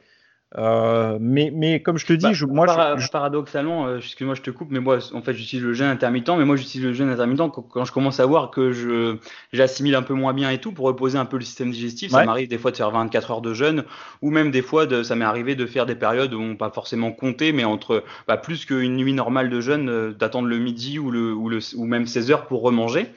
Euh, 0.56 1.18
mais, 1.20 1.52
mais 1.54 1.82
comme 1.82 1.98
je 1.98 2.06
te 2.06 2.14
dis, 2.14 2.24
Bah, 2.24 2.32
je, 2.32 2.46
moi, 2.46 2.66
para- 2.66 2.98
je, 2.98 3.10
paradoxalement, 3.10 3.88
euh, 3.88 3.98
excuse-moi, 3.98 4.34
je 4.34 4.42
te 4.42 4.50
coupe, 4.50 4.70
mais 4.72 4.80
moi, 4.80 5.00
en 5.14 5.22
fait, 5.22 5.34
j'utilise 5.34 5.66
le 5.66 5.74
jeûne 5.74 5.90
intermittent, 5.90 6.30
mais 6.30 6.46
moi, 6.46 6.56
j'utilise 6.56 6.88
le 6.88 6.94
jeûne 6.94 7.10
intermittent 7.10 7.40
quand, 7.52 7.62
quand 7.64 7.84
je 7.84 7.92
commence 7.92 8.22
à 8.22 8.26
voir 8.26 8.50
que 8.50 8.72
je 8.72 9.18
j'assimile 9.52 9.96
un 9.96 10.04
peu 10.04 10.14
moins 10.14 10.34
bien 10.34 10.50
et 10.50 10.60
tout 10.60 10.72
pour 10.72 10.86
reposer 10.86 11.18
un 11.18 11.26
peu 11.26 11.38
le 11.38 11.44
système 11.44 11.72
digestif. 11.72 12.12
Ça 12.12 12.24
m'arrive 12.24 12.48
des 12.48 12.58
fois 12.58 12.72
de 12.72 12.78
faire 12.78 12.92
24 12.92 13.32
heures 13.32 13.42
de 13.42 13.54
jeûne, 13.54 13.84
ou 14.22 14.32
même 14.32 14.50
des 14.52 14.62
fois, 14.62 14.86
de, 14.86 15.04
ça 15.04 15.16
m'est 15.16 15.26
arrivé 15.26 15.56
de 15.56 15.66
faire 15.66 15.86
des 15.86 15.96
périodes 15.96 16.34
où 16.34 16.40
on 16.42 16.56
pas 16.56 16.70
forcément 16.70 17.12
compté, 17.12 17.52
mais 17.52 17.66
entre 17.66 18.04
bah, 18.28 18.38
plus 18.38 18.66
qu'une 18.66 18.96
nuit 18.96 19.14
normale 19.14 19.50
de 19.50 19.60
jeûne, 19.60 19.90
euh, 19.90 20.14
d'attendre 20.14 20.48
le 20.48 20.58
midi 20.60 20.98
ou 20.98 21.12
le 21.12 21.34
ou 21.34 21.50
le 21.50 21.60
ou 21.76 21.86
même 21.86 22.08
16 22.08 22.32
heures 22.32 22.48
pour 22.48 22.62
remanger. 22.62 23.08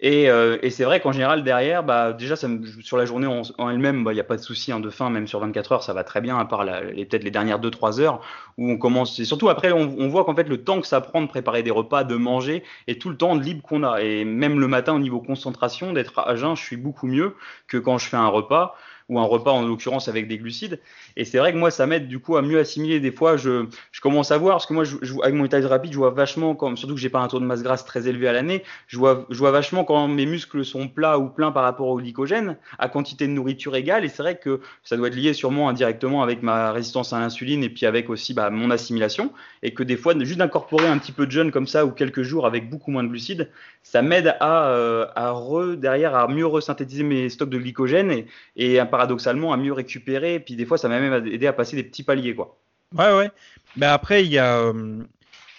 Et, 0.00 0.30
euh, 0.30 0.58
et 0.62 0.70
c'est 0.70 0.84
vrai 0.84 1.00
qu'en 1.00 1.10
général, 1.10 1.42
derrière, 1.42 1.82
bah, 1.82 2.12
déjà, 2.12 2.36
ça 2.36 2.48
sur 2.82 2.96
la 2.96 3.04
journée 3.04 3.26
en, 3.26 3.68
elle-même, 3.68 4.04
bah, 4.04 4.12
il 4.12 4.14
n'y 4.14 4.20
a 4.20 4.24
pas 4.24 4.36
de 4.36 4.42
souci 4.42 4.70
hein, 4.70 4.78
de 4.78 4.90
faim, 4.90 5.10
même 5.10 5.26
sur 5.26 5.40
24 5.40 5.72
heures, 5.72 5.82
ça 5.82 5.92
va 5.92 6.04
très 6.04 6.20
bien, 6.20 6.38
à 6.38 6.44
part 6.44 6.64
peut-être 6.64 7.24
les 7.24 7.32
dernières 7.32 7.58
2-3 7.60 8.00
heures 8.00 8.20
où 8.58 8.70
on 8.70 8.78
commence. 8.78 9.18
Et 9.18 9.24
surtout 9.24 9.48
après, 9.48 9.72
on, 9.72 9.96
on 9.98 10.08
voit 10.08 10.24
qu'en 10.24 10.36
fait, 10.36 10.48
le 10.48 10.62
temps 10.62 10.80
que 10.80 10.86
ça 10.86 11.00
prend 11.00 11.20
de 11.20 11.26
préparer 11.26 11.64
des 11.64 11.72
repas, 11.72 12.04
de 12.04 12.14
manger, 12.14 12.62
et 12.86 12.98
tout 12.98 13.10
le 13.10 13.16
temps 13.16 13.34
de 13.34 13.42
libre 13.42 13.62
qu'on 13.62 13.82
a. 13.82 14.00
Et 14.00 14.24
même 14.24 14.60
le 14.60 14.68
matin, 14.68 14.94
au 14.94 15.00
niveau 15.00 15.20
concentration, 15.20 15.92
d'être 15.92 16.20
à 16.20 16.36
jeun, 16.36 16.54
je 16.54 16.62
suis 16.62 16.76
beaucoup 16.76 17.08
mieux 17.08 17.34
que 17.66 17.76
quand 17.76 17.98
je 17.98 18.08
fais 18.08 18.16
un 18.16 18.28
repas 18.28 18.76
ou 19.08 19.18
un 19.18 19.24
repas 19.24 19.52
en 19.52 19.62
l'occurrence 19.66 20.08
avec 20.08 20.28
des 20.28 20.38
glucides. 20.38 20.80
Et 21.16 21.24
c'est 21.24 21.38
vrai 21.38 21.52
que 21.52 21.58
moi, 21.58 21.70
ça 21.70 21.86
m'aide 21.86 22.08
du 22.08 22.18
coup 22.18 22.36
à 22.36 22.42
mieux 22.42 22.58
assimiler. 22.58 23.00
Des 23.00 23.10
fois, 23.12 23.36
je, 23.36 23.66
je 23.92 24.00
commence 24.00 24.30
à 24.30 24.38
voir, 24.38 24.56
parce 24.56 24.66
que 24.66 24.74
moi, 24.74 24.84
je, 24.84 24.96
je- 25.02 25.14
avec 25.22 25.34
mon 25.34 25.44
état 25.44 25.60
rapide, 25.66 25.92
je 25.92 25.98
vois 25.98 26.10
vachement, 26.10 26.54
comme, 26.54 26.76
surtout 26.76 26.94
que 26.94 27.00
j'ai 27.00 27.08
pas 27.10 27.20
un 27.20 27.28
taux 27.28 27.40
de 27.40 27.44
masse 27.44 27.62
grasse 27.62 27.84
très 27.84 28.06
élevé 28.08 28.28
à 28.28 28.32
l'année, 28.32 28.62
je 28.86 28.98
vois, 28.98 29.26
je 29.30 29.38
vois 29.38 29.50
vachement 29.50 29.84
quand 29.84 30.08
mes 30.08 30.26
muscles 30.26 30.64
sont 30.64 30.88
plats 30.88 31.18
ou 31.18 31.28
pleins 31.28 31.52
par 31.52 31.62
rapport 31.64 31.88
au 31.88 31.98
glycogène, 31.98 32.56
à 32.78 32.88
quantité 32.88 33.26
de 33.26 33.32
nourriture 33.32 33.74
égale. 33.76 34.04
Et 34.04 34.08
c'est 34.08 34.22
vrai 34.22 34.38
que 34.38 34.60
ça 34.82 34.96
doit 34.96 35.08
être 35.08 35.14
lié 35.16 35.32
sûrement 35.32 35.68
indirectement 35.68 36.22
avec 36.22 36.42
ma 36.42 36.72
résistance 36.72 37.12
à 37.12 37.18
l'insuline 37.20 37.62
et 37.64 37.70
puis 37.70 37.86
avec 37.86 38.10
aussi 38.10 38.34
bah, 38.34 38.50
mon 38.50 38.70
assimilation. 38.70 39.32
Et 39.62 39.74
que 39.74 39.82
des 39.82 39.96
fois, 39.96 40.14
juste 40.24 40.38
d'incorporer 40.38 40.86
un 40.88 40.98
petit 40.98 41.12
peu 41.12 41.26
de 41.26 41.30
jeûne 41.32 41.50
comme 41.50 41.66
ça 41.66 41.84
ou 41.86 41.90
quelques 41.92 42.22
jours 42.22 42.46
avec 42.46 42.68
beaucoup 42.70 42.90
moins 42.90 43.02
de 43.04 43.08
glucides, 43.08 43.50
ça 43.82 44.02
m'aide 44.02 44.36
à, 44.40 44.68
euh, 44.70 45.06
à 45.16 45.30
re, 45.32 45.76
derrière 45.76 46.14
à 46.14 46.28
mieux 46.28 46.46
resynthétiser 46.46 47.02
mes 47.02 47.28
stocks 47.28 47.50
de 47.50 47.58
glycogène 47.58 48.10
et, 48.10 48.26
et 48.56 48.80
euh, 48.80 48.84
paradoxalement 48.98 49.52
à 49.52 49.56
mieux 49.56 49.72
récupérer. 49.72 50.34
Et 50.34 50.40
puis 50.40 50.56
des 50.56 50.66
fois, 50.66 50.76
ça 50.76 50.88
m'a 50.88 50.98
même 50.98 51.24
aidé 51.26 51.46
à 51.46 51.52
passer 51.52 51.76
des 51.76 51.84
petits 51.84 52.02
paliers. 52.02 52.34
Quoi. 52.34 52.58
Ouais, 52.96 53.16
ouais. 53.16 53.30
Mais 53.76 53.86
après, 53.86 54.24
il 54.24 54.32
y 54.32 54.38
a, 54.38 54.58
euh, 54.58 55.04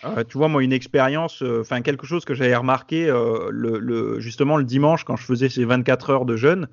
euh, 0.04 0.26
tu 0.26 0.38
vois, 0.38 0.50
moi, 0.50 0.62
une 0.62 0.74
expérience, 0.74 1.42
euh, 1.42 1.62
enfin, 1.62 1.82
quelque 1.82 2.06
chose 2.06 2.26
que 2.26 2.34
j'avais 2.34 2.56
remarqué 2.56 3.10
euh, 3.10 3.48
le, 3.50 3.80
le- 3.80 4.20
justement 4.20 4.58
le 4.58 4.66
dimanche 4.66 5.06
quand 5.06 5.16
je 5.16 5.24
faisais 5.24 5.48
ces 5.48 5.64
24 5.64 6.10
heures 6.10 6.26
de 6.26 6.36
jeûne. 6.36 6.68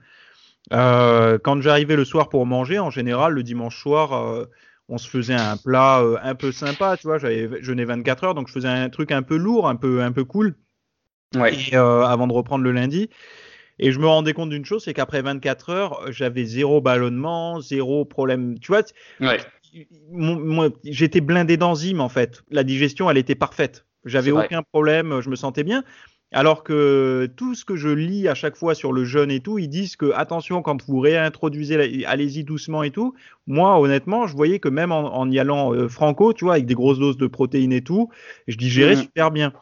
Quand 0.73 1.61
j'arrivais 1.61 1.95
le 1.95 2.05
soir 2.05 2.29
pour 2.29 2.45
manger, 2.47 2.81
en 2.81 2.91
général, 2.91 3.35
le 3.35 3.45
dimanche 3.45 3.81
soir, 3.81 4.47
on 4.89 4.99
se 4.99 5.09
faisait 5.09 5.35
un 5.35 5.57
plat 5.57 6.03
un 6.21 6.35
peu 6.35 6.51
sympa, 6.51 6.97
tu 6.97 7.07
vois. 7.07 7.19
J'avais 7.19 7.63
jeûné 7.63 7.85
24 7.85 8.25
heures, 8.25 8.35
donc 8.35 8.49
je 8.49 8.53
faisais 8.53 8.67
un 8.67 8.89
truc 8.89 9.13
un 9.13 9.23
peu 9.23 9.37
lourd, 9.37 9.69
un 9.69 9.77
peu, 9.77 10.03
un 10.03 10.11
peu 10.11 10.25
cool, 10.25 10.57
Ouais. 11.37 11.55
et, 11.71 11.77
avant 11.77 12.27
de 12.27 12.33
reprendre 12.33 12.65
le 12.65 12.73
lundi. 12.73 13.09
Et 13.79 13.93
je 13.93 13.99
me 13.99 14.07
rendais 14.07 14.33
compte 14.33 14.51
d'une 14.51 14.65
chose, 14.65 14.85
c'est 14.85 14.95
qu'après 14.95 15.23
24 15.23 15.71
heures, 15.71 16.13
j'avais 16.13 16.45
zéro 16.45 16.81
ballonnement, 16.81 17.61
zéro 17.61 18.05
problème. 18.05 18.59
Tu 18.59 18.69
vois, 18.73 18.83
Ouais. 19.21 19.39
j'étais 20.85 21.21
blindé 21.21 21.57
d'enzymes 21.57 22.01
en 22.01 22.09
fait. 22.09 22.43
La 22.51 22.65
digestion, 22.65 23.11
elle 23.11 23.19
était 23.19 23.35
parfaite. 23.35 23.87
J'avais 24.05 24.31
vrai. 24.31 24.47
aucun 24.47 24.63
problème, 24.63 25.21
je 25.21 25.29
me 25.31 25.37
sentais 25.37 25.65
bien. 25.65 25.85
Alors 26.33 26.65
que 26.65 27.31
tout 27.37 27.55
ce 27.55 27.65
que 27.65 27.77
je 27.77 27.89
lis 27.89 28.27
à 28.27 28.35
chaque 28.35 28.57
fois 28.57 28.75
sur 28.75 28.93
le 28.93 29.05
jeûne 29.05 29.31
et 29.31 29.41
tout, 29.41 29.59
ils 29.59 29.69
disent 29.69 29.95
que 29.97 30.11
attention 30.13 30.61
quand 30.61 30.85
vous 30.85 30.99
réintroduisez, 30.99 32.05
allez-y 32.05 32.43
doucement 32.45 32.83
et 32.83 32.91
tout. 32.91 33.15
Moi, 33.47 33.79
honnêtement, 33.81 34.27
je 34.27 34.35
voyais 34.37 34.59
que 34.59 34.69
même 34.69 34.91
en, 34.91 35.17
en 35.17 35.31
y 35.31 35.39
allant 35.39 35.73
euh, 35.73 35.89
franco, 35.89 36.33
tu 36.33 36.45
vois, 36.45 36.55
avec 36.55 36.67
des 36.67 36.75
grosses 36.75 36.99
doses 36.99 37.17
de 37.17 37.29
protéines 37.29 37.73
et 37.73 37.81
tout, 37.83 38.11
je 38.49 38.57
digérais 38.57 38.97
Mhm. 38.97 39.03
super 39.03 39.31
bien. 39.31 39.53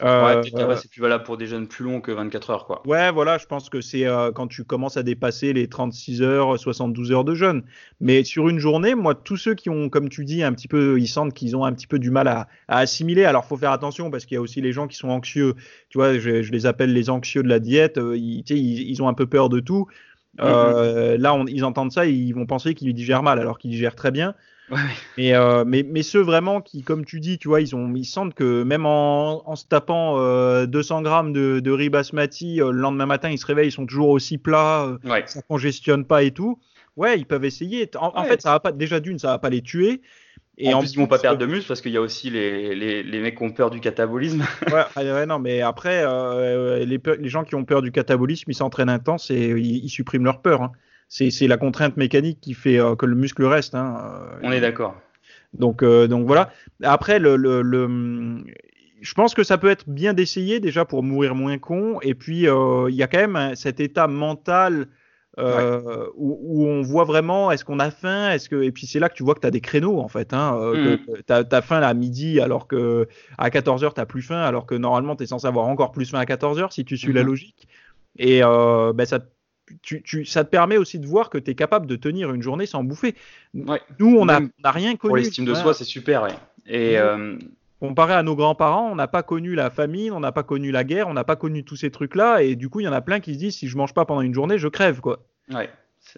Ouais, 0.00 0.08
Euh, 0.54 0.76
c'est 0.76 0.90
plus 0.90 1.00
valable 1.00 1.24
pour 1.24 1.36
des 1.36 1.46
jeunes 1.46 1.66
plus 1.66 1.84
longs 1.84 2.00
que 2.00 2.12
24 2.12 2.50
heures. 2.50 2.66
Quoi. 2.66 2.82
Ouais, 2.86 3.10
voilà, 3.10 3.36
je 3.38 3.46
pense 3.46 3.68
que 3.68 3.80
c'est 3.80 4.06
euh, 4.06 4.30
quand 4.32 4.46
tu 4.46 4.64
commences 4.64 4.96
à 4.96 5.02
dépasser 5.02 5.52
les 5.52 5.68
36 5.68 6.22
heures, 6.22 6.58
72 6.58 7.10
heures 7.12 7.24
de 7.24 7.34
jeûne. 7.34 7.62
Mais 8.00 8.22
sur 8.24 8.48
une 8.48 8.58
journée, 8.58 8.94
moi, 8.94 9.14
tous 9.14 9.36
ceux 9.36 9.54
qui 9.54 9.70
ont, 9.70 9.88
comme 9.88 10.08
tu 10.08 10.24
dis, 10.24 10.42
un 10.42 10.52
petit 10.52 10.68
peu, 10.68 11.00
ils 11.00 11.08
sentent 11.08 11.34
qu'ils 11.34 11.56
ont 11.56 11.64
un 11.64 11.72
petit 11.72 11.86
peu 11.88 11.98
du 11.98 12.10
mal 12.10 12.28
à, 12.28 12.48
à 12.68 12.78
assimiler. 12.78 13.24
Alors, 13.24 13.44
faut 13.44 13.56
faire 13.56 13.72
attention 13.72 14.10
parce 14.10 14.24
qu'il 14.24 14.36
y 14.36 14.38
a 14.38 14.40
aussi 14.40 14.60
les 14.60 14.72
gens 14.72 14.86
qui 14.86 14.96
sont 14.96 15.08
anxieux. 15.08 15.54
Tu 15.88 15.98
vois, 15.98 16.18
je, 16.18 16.42
je 16.42 16.52
les 16.52 16.66
appelle 16.66 16.92
les 16.92 17.10
anxieux 17.10 17.42
de 17.42 17.48
la 17.48 17.58
diète. 17.58 17.98
euh, 17.98 18.16
Ils, 18.16 19.02
ont 19.02 19.08
un 19.08 19.14
peu 19.14 19.26
peur 19.26 19.48
de 19.48 19.60
tout. 19.60 19.86
Euh, 20.40 21.16
Là, 21.18 21.34
on- 21.34 21.46
ils 21.46 21.64
entendent 21.64 21.92
ça, 21.92 22.06
ils 22.06 22.32
vont 22.32 22.46
penser 22.46 22.74
qu'ils 22.74 22.92
digèrent 22.94 23.22
mal, 23.22 23.38
alors 23.38 23.58
qu'ils 23.58 23.70
digèrent 23.70 23.96
très 23.96 24.10
bien. 24.10 24.34
Ouais. 24.70 24.76
Mais, 25.16 25.34
euh, 25.34 25.64
mais, 25.66 25.82
mais 25.82 26.02
ceux 26.02 26.20
vraiment 26.20 26.60
qui, 26.60 26.82
comme 26.82 27.04
tu 27.04 27.20
dis, 27.20 27.38
tu 27.38 27.48
vois, 27.48 27.60
ils, 27.60 27.74
ont, 27.74 27.92
ils 27.94 28.04
sentent 28.04 28.34
que 28.34 28.62
même 28.62 28.84
en, 28.84 29.48
en 29.48 29.56
se 29.56 29.64
tapant 29.66 30.18
euh, 30.18 30.66
200 30.66 31.02
grammes 31.02 31.32
de, 31.32 31.60
de 31.60 31.70
riz 31.70 31.88
basmati, 31.88 32.60
euh, 32.60 32.70
le 32.70 32.78
lendemain 32.80 33.06
matin, 33.06 33.30
ils 33.30 33.38
se 33.38 33.46
réveillent, 33.46 33.68
ils 33.68 33.72
sont 33.72 33.86
toujours 33.86 34.10
aussi 34.10 34.36
plats, 34.38 34.84
euh, 34.86 34.98
Ouais. 35.08 35.22
ça 35.26 35.40
congestionne 35.42 36.04
pas 36.04 36.22
et 36.22 36.32
tout. 36.32 36.58
Ouais, 36.96 37.18
ils 37.18 37.24
peuvent 37.26 37.44
essayer. 37.44 37.88
En, 37.98 38.12
en 38.14 38.24
fait, 38.24 38.42
ça 38.42 38.50
va 38.50 38.60
pas, 38.60 38.72
déjà 38.72 39.00
d'une, 39.00 39.18
ça 39.18 39.28
va 39.28 39.38
pas 39.38 39.50
les 39.50 39.62
tuer. 39.62 40.02
Et 40.60 40.74
en 40.74 40.80
plus, 40.80 40.92
ils 40.94 40.98
vont 40.98 41.06
pas 41.06 41.20
perdre 41.20 41.38
de 41.38 41.46
muscle 41.46 41.68
parce 41.68 41.80
qu'il 41.80 41.92
y 41.92 41.96
a 41.96 42.00
aussi 42.00 42.30
les, 42.30 42.74
les, 42.74 43.04
les 43.04 43.20
mecs 43.20 43.36
qui 43.38 43.44
ont 43.44 43.52
peur 43.52 43.70
du 43.70 43.78
catabolisme. 43.80 44.44
Ouais, 44.72 44.82
ah 44.96 45.02
ouais, 45.02 45.24
non, 45.24 45.38
mais 45.38 45.60
après, 45.62 46.02
euh, 46.04 46.84
les, 46.84 47.00
les 47.20 47.28
gens 47.28 47.44
qui 47.44 47.54
ont 47.54 47.64
peur 47.64 47.80
du 47.80 47.92
catabolisme, 47.92 48.50
ils 48.50 48.54
s'entraînent 48.54 48.88
intense 48.88 49.30
et 49.30 49.50
ils, 49.50 49.84
ils 49.84 49.88
suppriment 49.88 50.24
leur 50.24 50.42
peur. 50.42 50.62
hein. 50.62 50.72
C'est 51.08 51.46
la 51.46 51.56
contrainte 51.56 51.96
mécanique 51.96 52.38
qui 52.40 52.54
fait 52.54 52.78
euh, 52.78 52.94
que 52.94 53.06
le 53.06 53.14
muscle 53.16 53.44
reste. 53.44 53.74
hein. 53.74 53.96
Euh, 54.02 54.38
On 54.42 54.52
est 54.52 54.60
d'accord. 54.60 54.94
Donc, 55.54 55.82
euh, 55.82 56.06
donc 56.06 56.26
voilà. 56.26 56.52
Après, 56.82 57.18
le, 57.18 57.36
le, 57.36 57.62
le- 57.62 58.44
je 59.00 59.14
pense 59.14 59.32
que 59.34 59.42
ça 59.42 59.56
peut 59.58 59.70
être 59.70 59.88
bien 59.88 60.12
d'essayer 60.12 60.60
déjà 60.60 60.84
pour 60.84 61.02
mourir 61.02 61.34
moins 61.34 61.56
con. 61.58 61.98
Et 62.02 62.14
puis, 62.14 62.46
euh, 62.48 62.88
il 62.90 62.96
y 62.96 63.02
a 63.02 63.06
quand 63.06 63.18
même 63.18 63.36
un- 63.36 63.54
cet 63.54 63.80
état 63.80 64.06
mental 64.06 64.88
euh, 65.38 66.06
où, 66.16 66.36
où 66.42 66.66
on 66.66 66.82
voit 66.82 67.04
vraiment 67.04 67.52
est-ce 67.52 67.64
qu'on 67.64 67.78
a 67.78 67.92
faim, 67.92 68.32
est-ce 68.32 68.48
que 68.48 68.60
et 68.60 68.72
puis 68.72 68.86
c'est 68.88 68.98
là 68.98 69.08
que 69.08 69.14
tu 69.14 69.22
vois 69.22 69.34
que 69.36 69.40
tu 69.40 69.46
as 69.46 69.52
des 69.52 69.60
créneaux 69.60 70.00
en 70.00 70.08
fait. 70.08 70.34
Hein, 70.34 70.58
euh, 70.60 70.96
Mm. 70.96 71.22
t'as 71.26 71.44
as 71.52 71.62
faim 71.62 71.78
là, 71.78 71.86
à 71.88 71.94
midi 71.94 72.40
alors 72.40 72.66
que 72.66 73.06
à 73.38 73.48
14h 73.48 73.94
tu 73.94 74.04
plus 74.06 74.22
faim 74.22 74.40
alors 74.40 74.66
que 74.66 74.74
normalement 74.74 75.14
tu 75.14 75.22
es 75.22 75.26
censé 75.26 75.46
avoir 75.46 75.66
encore 75.68 75.92
plus 75.92 76.10
faim 76.10 76.18
à 76.18 76.24
14h 76.24 76.72
si 76.72 76.84
tu 76.84 76.96
suis 76.96 77.12
la 77.12 77.20
Mhm. 77.20 77.26
logique. 77.28 77.68
Et 78.18 78.40
ben, 78.40 79.04
ça, 79.04 79.20
tu, 79.82 80.02
tu, 80.02 80.24
ça 80.24 80.44
te 80.44 80.50
permet 80.50 80.76
aussi 80.76 80.98
de 80.98 81.06
voir 81.06 81.30
que 81.30 81.38
tu 81.38 81.50
es 81.50 81.54
capable 81.54 81.86
de 81.86 81.96
tenir 81.96 82.32
une 82.32 82.42
journée 82.42 82.66
sans 82.66 82.84
bouffer. 82.84 83.14
Ouais. 83.54 83.80
Nous, 83.98 84.16
on 84.18 84.24
n'a 84.24 84.40
rien 84.64 84.96
connu. 84.96 85.10
Pour 85.10 85.16
l'estime 85.16 85.44
de 85.44 85.50
Voilà. 85.50 85.64
soi, 85.64 85.74
c'est 85.74 85.84
super. 85.84 86.22
Ouais. 86.22 86.34
Et 86.66 86.98
euh, 86.98 87.36
Comparé 87.80 88.14
à 88.14 88.24
nos 88.24 88.34
grands-parents, 88.34 88.90
on 88.90 88.96
n'a 88.96 89.06
pas 89.06 89.22
connu 89.22 89.54
la 89.54 89.70
famine, 89.70 90.12
on 90.12 90.18
n'a 90.20 90.32
pas 90.32 90.42
connu 90.42 90.72
la 90.72 90.82
guerre, 90.82 91.06
on 91.06 91.14
n'a 91.14 91.22
pas 91.22 91.36
connu 91.36 91.64
tous 91.64 91.76
ces 91.76 91.92
trucs-là, 91.92 92.42
et 92.42 92.56
du 92.56 92.68
coup, 92.68 92.80
il 92.80 92.84
y 92.84 92.88
en 92.88 92.92
a 92.92 93.00
plein 93.00 93.20
qui 93.20 93.34
se 93.34 93.38
disent 93.38 93.54
si 93.54 93.68
je 93.68 93.76
mange 93.76 93.94
pas 93.94 94.04
pendant 94.04 94.20
une 94.20 94.34
journée, 94.34 94.58
je 94.58 94.66
crève, 94.66 95.00
quoi. 95.00 95.20
ouais. 95.52 95.70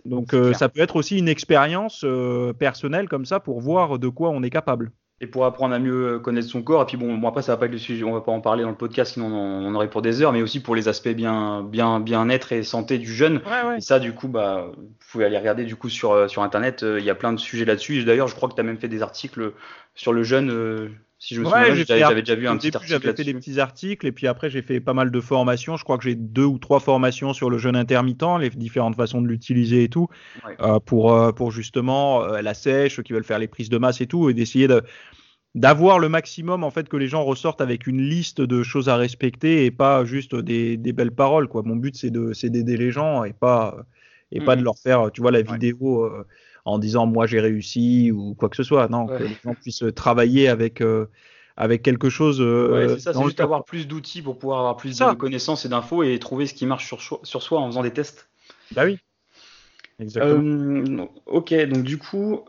Donc, 0.04 0.34
euh, 0.34 0.52
ça 0.54 0.68
peut 0.68 0.80
être 0.80 0.96
aussi 0.96 1.18
une 1.18 1.28
expérience 1.28 2.02
euh, 2.04 2.52
personnelle 2.52 3.08
comme 3.08 3.24
ça 3.26 3.40
pour 3.40 3.60
voir 3.60 3.98
de 3.98 4.08
quoi 4.08 4.30
on 4.30 4.42
est 4.42 4.50
capable. 4.50 4.92
Et 5.22 5.26
pour 5.26 5.44
apprendre 5.44 5.74
à 5.74 5.78
mieux 5.78 6.18
connaître 6.18 6.48
son 6.48 6.62
corps. 6.62 6.82
Et 6.82 6.86
puis 6.86 6.96
bon, 6.96 7.14
bon 7.18 7.28
après, 7.28 7.42
ça 7.42 7.52
va 7.52 7.58
pas 7.58 7.66
être 7.66 7.72
le 7.72 7.78
sujet, 7.78 8.04
on 8.04 8.12
va 8.14 8.22
pas 8.22 8.32
en 8.32 8.40
parler 8.40 8.62
dans 8.62 8.70
le 8.70 8.74
podcast, 8.76 9.12
sinon 9.12 9.26
on 9.26 9.66
en 9.66 9.74
aurait 9.74 9.90
pour 9.90 10.00
des 10.00 10.22
heures, 10.22 10.32
mais 10.32 10.40
aussi 10.40 10.60
pour 10.62 10.74
les 10.74 10.88
aspects 10.88 11.10
bien, 11.10 11.62
bien, 11.62 12.00
bien-être 12.00 12.52
et 12.52 12.62
santé 12.62 12.96
du 12.98 13.12
jeune. 13.12 13.42
Ouais, 13.44 13.68
ouais. 13.68 13.76
Et 13.78 13.80
ça, 13.82 13.98
du 13.98 14.14
coup, 14.14 14.28
bah, 14.28 14.70
vous 14.74 14.88
pouvez 15.12 15.26
aller 15.26 15.36
regarder 15.36 15.64
du 15.66 15.76
coup 15.76 15.90
sur, 15.90 16.12
euh, 16.12 16.26
sur 16.28 16.42
Internet. 16.42 16.82
euh, 16.84 16.98
Il 16.98 17.04
y 17.04 17.10
a 17.10 17.14
plein 17.14 17.34
de 17.34 17.38
sujets 17.38 17.66
là-dessus. 17.66 18.02
D'ailleurs, 18.04 18.28
je 18.28 18.34
crois 18.34 18.48
que 18.48 18.54
tu 18.54 18.60
as 18.60 18.64
même 18.64 18.78
fait 18.78 18.88
des 18.88 19.02
articles 19.02 19.52
sur 19.94 20.12
le 20.14 20.22
jeune. 20.22 20.50
euh, 20.50 20.88
si 21.20 21.34
je 21.34 21.40
me 21.40 21.44
souviens 21.44 21.66
bien, 21.66 21.74
j'ai 21.74 21.84
j'avais 21.86 22.22
déjà 22.22 22.34
vu 22.34 22.48
un 22.48 22.56
petit 22.56 22.68
début, 22.72 22.76
article 22.76 23.02
J'avais 23.02 23.12
fait 23.14 23.24
des 23.24 23.34
petits 23.34 23.60
articles, 23.60 24.06
et 24.06 24.12
puis 24.12 24.26
après, 24.26 24.50
j'ai 24.50 24.62
fait 24.62 24.80
pas 24.80 24.94
mal 24.94 25.10
de 25.10 25.20
formations. 25.20 25.76
Je 25.76 25.84
crois 25.84 25.98
que 25.98 26.04
j'ai 26.04 26.14
deux 26.14 26.44
ou 26.46 26.58
trois 26.58 26.80
formations 26.80 27.32
sur 27.34 27.50
le 27.50 27.58
jeûne 27.58 27.76
intermittent, 27.76 28.24
les 28.40 28.50
différentes 28.50 28.96
façons 28.96 29.20
de 29.20 29.28
l'utiliser 29.28 29.84
et 29.84 29.88
tout, 29.88 30.08
Ouais. 30.44 30.56
euh, 30.62 30.80
pour, 30.80 31.12
euh, 31.14 31.32
pour 31.32 31.50
justement 31.52 32.24
euh, 32.24 32.42
la 32.42 32.54
sèche, 32.54 32.96
ceux 32.96 33.02
qui 33.02 33.12
veulent 33.12 33.24
faire 33.24 33.38
les 33.38 33.48
prises 33.48 33.68
de 33.68 33.78
masse 33.78 34.00
et 34.00 34.06
tout, 34.06 34.30
et 34.30 34.34
d'essayer 34.34 34.68
de 34.68 34.82
d'avoir 35.56 35.98
le 35.98 36.08
maximum 36.08 36.64
en 36.64 36.70
fait 36.70 36.88
que 36.88 36.96
les 36.96 37.08
gens 37.08 37.24
ressortent 37.24 37.60
avec 37.60 37.86
une 37.88 38.00
liste 38.02 38.40
de 38.40 38.62
choses 38.62 38.88
à 38.88 38.96
respecter 38.96 39.64
et 39.66 39.70
pas 39.72 40.04
juste 40.04 40.34
des, 40.36 40.76
des 40.76 40.92
belles 40.92 41.12
paroles 41.12 41.48
quoi. 41.48 41.62
Mon 41.64 41.76
but 41.76 41.96
c'est 41.96 42.10
de 42.10 42.32
c'est 42.34 42.50
d'aider 42.50 42.76
les 42.76 42.92
gens 42.92 43.24
et 43.24 43.32
pas 43.32 43.76
et 44.32 44.40
pas 44.40 44.54
Mhm. 44.54 44.60
de 44.60 44.64
leur 44.64 44.78
faire 44.78 45.10
tu 45.12 45.20
vois 45.22 45.32
la 45.32 45.40
Ouais. 45.40 45.46
vidéo 45.52 46.08
en 46.70 46.78
disant 46.78 47.06
moi 47.06 47.26
j'ai 47.26 47.40
réussi 47.40 48.10
ou 48.12 48.34
quoi 48.34 48.48
que 48.48 48.56
ce 48.56 48.62
soit. 48.62 48.88
Non, 48.88 49.06
Ouais. 49.06 49.18
que 49.18 49.22
les 49.24 49.36
gens 49.44 49.54
puissent 49.54 49.84
travailler 49.94 50.48
avec 50.48 50.80
euh, 50.80 51.06
avec 51.56 51.82
quelque 51.82 52.08
chose. 52.08 52.40
euh, 52.40 52.72
Ouais, 52.72 52.88
c'est 52.94 53.00
ça, 53.00 53.12
c'est 53.14 53.22
juste 53.24 53.40
avoir 53.40 53.64
plus 53.64 53.86
d'outils 53.86 54.22
pour 54.22 54.38
pouvoir 54.38 54.60
avoir 54.60 54.76
plus 54.76 54.94
Ça. 54.94 55.10
de 55.10 55.16
connaissances 55.16 55.64
et 55.64 55.68
d'infos 55.68 56.02
et 56.02 56.18
trouver 56.18 56.46
ce 56.46 56.54
qui 56.54 56.64
marche 56.66 56.86
sur, 56.86 57.02
soi- 57.02 57.20
sur 57.22 57.42
soi 57.42 57.60
en 57.60 57.66
faisant 57.66 57.82
des 57.82 57.92
tests. 57.92 58.28
Bah 58.72 58.84
oui. 58.84 58.98
Exactement. 60.00 61.08
ok, 61.26 61.54
donc 61.66 61.82
du 61.84 61.98
coup, 61.98 62.40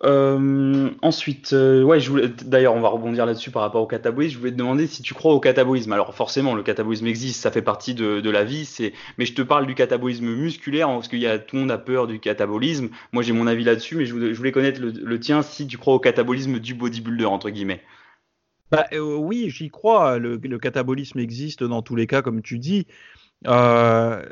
ensuite, 1.01 1.51
ouais, 1.51 1.99
je 1.99 2.09
voulais, 2.09 2.29
d'ailleurs, 2.45 2.73
on 2.73 2.81
va 2.81 2.89
rebondir 2.89 3.25
là-dessus 3.25 3.51
par 3.51 3.61
rapport 3.61 3.81
au 3.81 3.87
catabolisme. 3.87 4.35
Je 4.35 4.39
voulais 4.39 4.51
te 4.51 4.57
demander 4.57 4.87
si 4.87 5.01
tu 5.01 5.13
crois 5.13 5.33
au 5.33 5.39
catabolisme. 5.39 5.91
Alors 5.91 6.15
forcément, 6.15 6.55
le 6.55 6.63
catabolisme 6.63 7.07
existe, 7.07 7.41
ça 7.41 7.51
fait 7.51 7.61
partie 7.61 7.93
de, 7.93 8.29
la 8.29 8.43
vie. 8.43 8.65
C'est, 8.65 8.93
mais 9.17 9.25
je 9.25 9.33
te 9.33 9.41
parle 9.41 9.67
du 9.67 9.75
catabolisme 9.75 10.25
musculaire 10.25 10.89
hein, 10.89 10.95
parce 10.95 11.07
qu'il 11.07 11.19
y 11.19 11.27
a 11.27 11.39
tout 11.39 11.57
le 11.57 11.63
monde 11.63 11.71
a 11.71 11.77
peur 11.77 12.07
du 12.07 12.19
catabolisme. 12.19 12.89
Moi, 13.11 13.23
j'ai 13.23 13.33
mon 13.33 13.47
avis 13.47 13.63
là-dessus, 13.63 13.95
mais 13.95 14.05
je 14.05 14.13
voulais, 14.13 14.51
connaître 14.51 14.81
le, 14.81 15.19
tien 15.19 15.41
si 15.41 15.67
tu 15.67 15.77
crois 15.77 15.93
au 15.93 15.99
catabolisme 15.99 16.59
du 16.59 16.73
bodybuilder 16.73 17.25
entre 17.25 17.49
guillemets. 17.49 17.81
Bah, 18.71 18.85
oui, 18.97 19.49
j'y 19.49 19.69
crois. 19.69 20.17
Le, 20.17 20.37
le, 20.37 20.57
catabolisme 20.57 21.19
existe 21.19 21.63
dans 21.63 21.81
tous 21.81 21.95
les 21.95 22.07
cas, 22.07 22.21
comme 22.21 22.41
tu 22.41 22.57
dis. 22.57 22.87
Euh, 23.47 24.23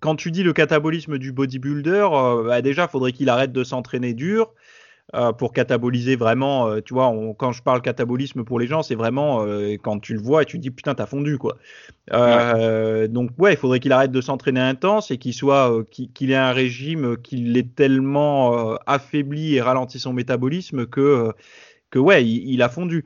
quand 0.00 0.16
tu 0.16 0.30
dis 0.30 0.42
le 0.42 0.52
catabolisme 0.52 1.18
du 1.18 1.32
bodybuilder, 1.32 2.08
euh, 2.12 2.44
bah 2.44 2.62
déjà, 2.62 2.84
il 2.84 2.88
faudrait 2.88 3.12
qu'il 3.12 3.28
arrête 3.28 3.52
de 3.52 3.64
s'entraîner 3.64 4.14
dur 4.14 4.52
euh, 5.14 5.32
pour 5.32 5.52
cataboliser 5.52 6.16
vraiment. 6.16 6.80
tu 6.80 6.94
vois, 6.94 7.12
quand 7.38 7.52
je 7.52 7.62
parle 7.62 7.82
catabolisme 7.82 8.44
pour 8.44 8.60
les 8.60 8.66
gens, 8.66 8.82
c'est 8.82 8.94
vraiment 8.94 9.44
quand 9.82 9.98
tu 9.98 10.14
le 10.14 10.20
vois 10.20 10.42
et 10.42 10.44
tu 10.46 10.58
te 10.58 10.62
dis 10.62 10.70
putain, 10.70 10.94
t'as 10.94 11.06
fondu 11.06 11.38
quoi. 11.38 11.56
Donc 12.10 13.30
ouais, 13.38 13.54
il 13.54 13.56
faudrait 13.56 13.80
qu'il 13.80 13.92
arrête 13.92 14.12
de 14.12 14.20
s'entraîner 14.20 14.60
intense 14.60 15.10
et 15.10 15.18
qu'il 15.18 15.34
soit, 15.34 15.84
qu'il 15.90 16.30
ait 16.30 16.36
un 16.36 16.52
régime 16.52 17.16
qui 17.18 17.36
l'ait 17.36 17.62
tellement 17.64 18.76
affaibli 18.86 19.56
et 19.56 19.60
ralenti 19.60 19.98
son 19.98 20.12
métabolisme 20.12 20.86
que 20.86 21.32
que 21.90 21.98
ouais, 21.98 22.24
il 22.24 22.62
a 22.62 22.68
fondu. 22.68 23.04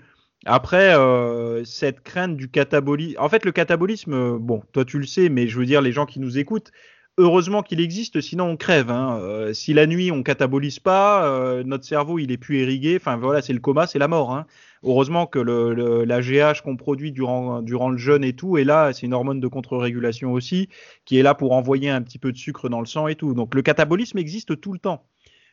Après, 0.49 0.95
euh, 0.97 1.65
cette 1.65 2.03
crainte 2.03 2.37
du 2.37 2.49
catabolisme. 2.49 3.21
En 3.21 3.29
fait, 3.29 3.45
le 3.45 3.51
catabolisme, 3.51 4.15
euh, 4.15 4.39
bon, 4.39 4.63
toi 4.73 4.85
tu 4.85 4.99
le 4.99 5.05
sais, 5.05 5.29
mais 5.29 5.49
je 5.49 5.59
veux 5.59 5.67
dire, 5.67 5.83
les 5.83 5.91
gens 5.91 6.07
qui 6.07 6.21
nous 6.21 6.39
écoutent, 6.39 6.71
heureusement 7.19 7.65
qu'il 7.65 7.81
existe, 7.81 8.21
sinon 8.21 8.51
on 8.51 8.57
crève. 8.57 8.89
Hein. 8.93 9.19
Euh, 9.21 9.53
si 9.53 9.75
la 9.75 9.89
nuit 9.89 10.13
on 10.13 10.23
catabolise 10.23 10.79
pas, 10.79 11.63
notre 11.65 11.85
cerveau 11.85 12.21
il 12.21 12.31
est 12.31 12.37
plus 12.37 12.61
irrigué. 12.61 12.97
Enfin 13.01 13.17
voilà, 13.17 13.43
c'est 13.43 13.55
le 13.55 13.59
coma, 13.59 13.89
c'est 13.89 13.99
la 13.99 14.07
mort. 14.07 14.33
Hein. 14.33 14.47
Heureusement 14.85 15.27
que 15.27 15.41
le, 15.41 16.05
la 16.05 16.21
GH 16.21 16.63
qu'on 16.63 16.77
produit 16.77 17.11
durant, 17.11 17.61
durant 17.61 17.91
le 17.91 17.99
jeûne 17.99 18.23
et 18.23 18.35
tout 18.35 18.57
est 18.57 18.65
là. 18.65 18.93
C'est 18.93 19.07
une 19.07 19.15
hormone 19.15 19.41
de 19.41 19.49
contre-régulation 19.49 20.33
aussi, 20.33 20.69
qui 21.07 21.19
est 21.19 21.23
là 21.25 21.35
pour 21.35 21.53
envoyer 21.53 21.91
un 21.91 22.03
petit 22.03 22.21
peu 22.21 22.31
de 22.31 22.39
sucre 22.39 22.69
dans 22.69 22.81
le 22.81 22.87
sang 22.87 23.09
et 23.09 23.17
tout. 23.17 23.35
Donc 23.35 23.53
le 23.57 23.63
catabolisme 23.63 24.19
existe 24.19 24.61
tout 24.61 24.73
le 24.73 24.79
temps. 24.79 25.05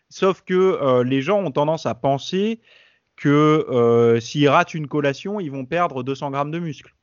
Sauf 0.10 0.44
que 0.46 1.02
les 1.02 1.24
gens 1.24 1.40
ont 1.40 1.50
tendance 1.50 1.88
à 1.88 1.96
penser 1.96 2.60
que 3.16 3.66
euh, 3.70 4.20
s'ils 4.20 4.50
ratent 4.50 4.74
une 4.74 4.88
collation, 4.88 5.40
ils 5.40 5.52
vont 5.52 5.66
perdre 5.66 6.04
200 6.04 6.32
grammes 6.32 6.52
de 6.52 6.60
muscle. 6.60 6.94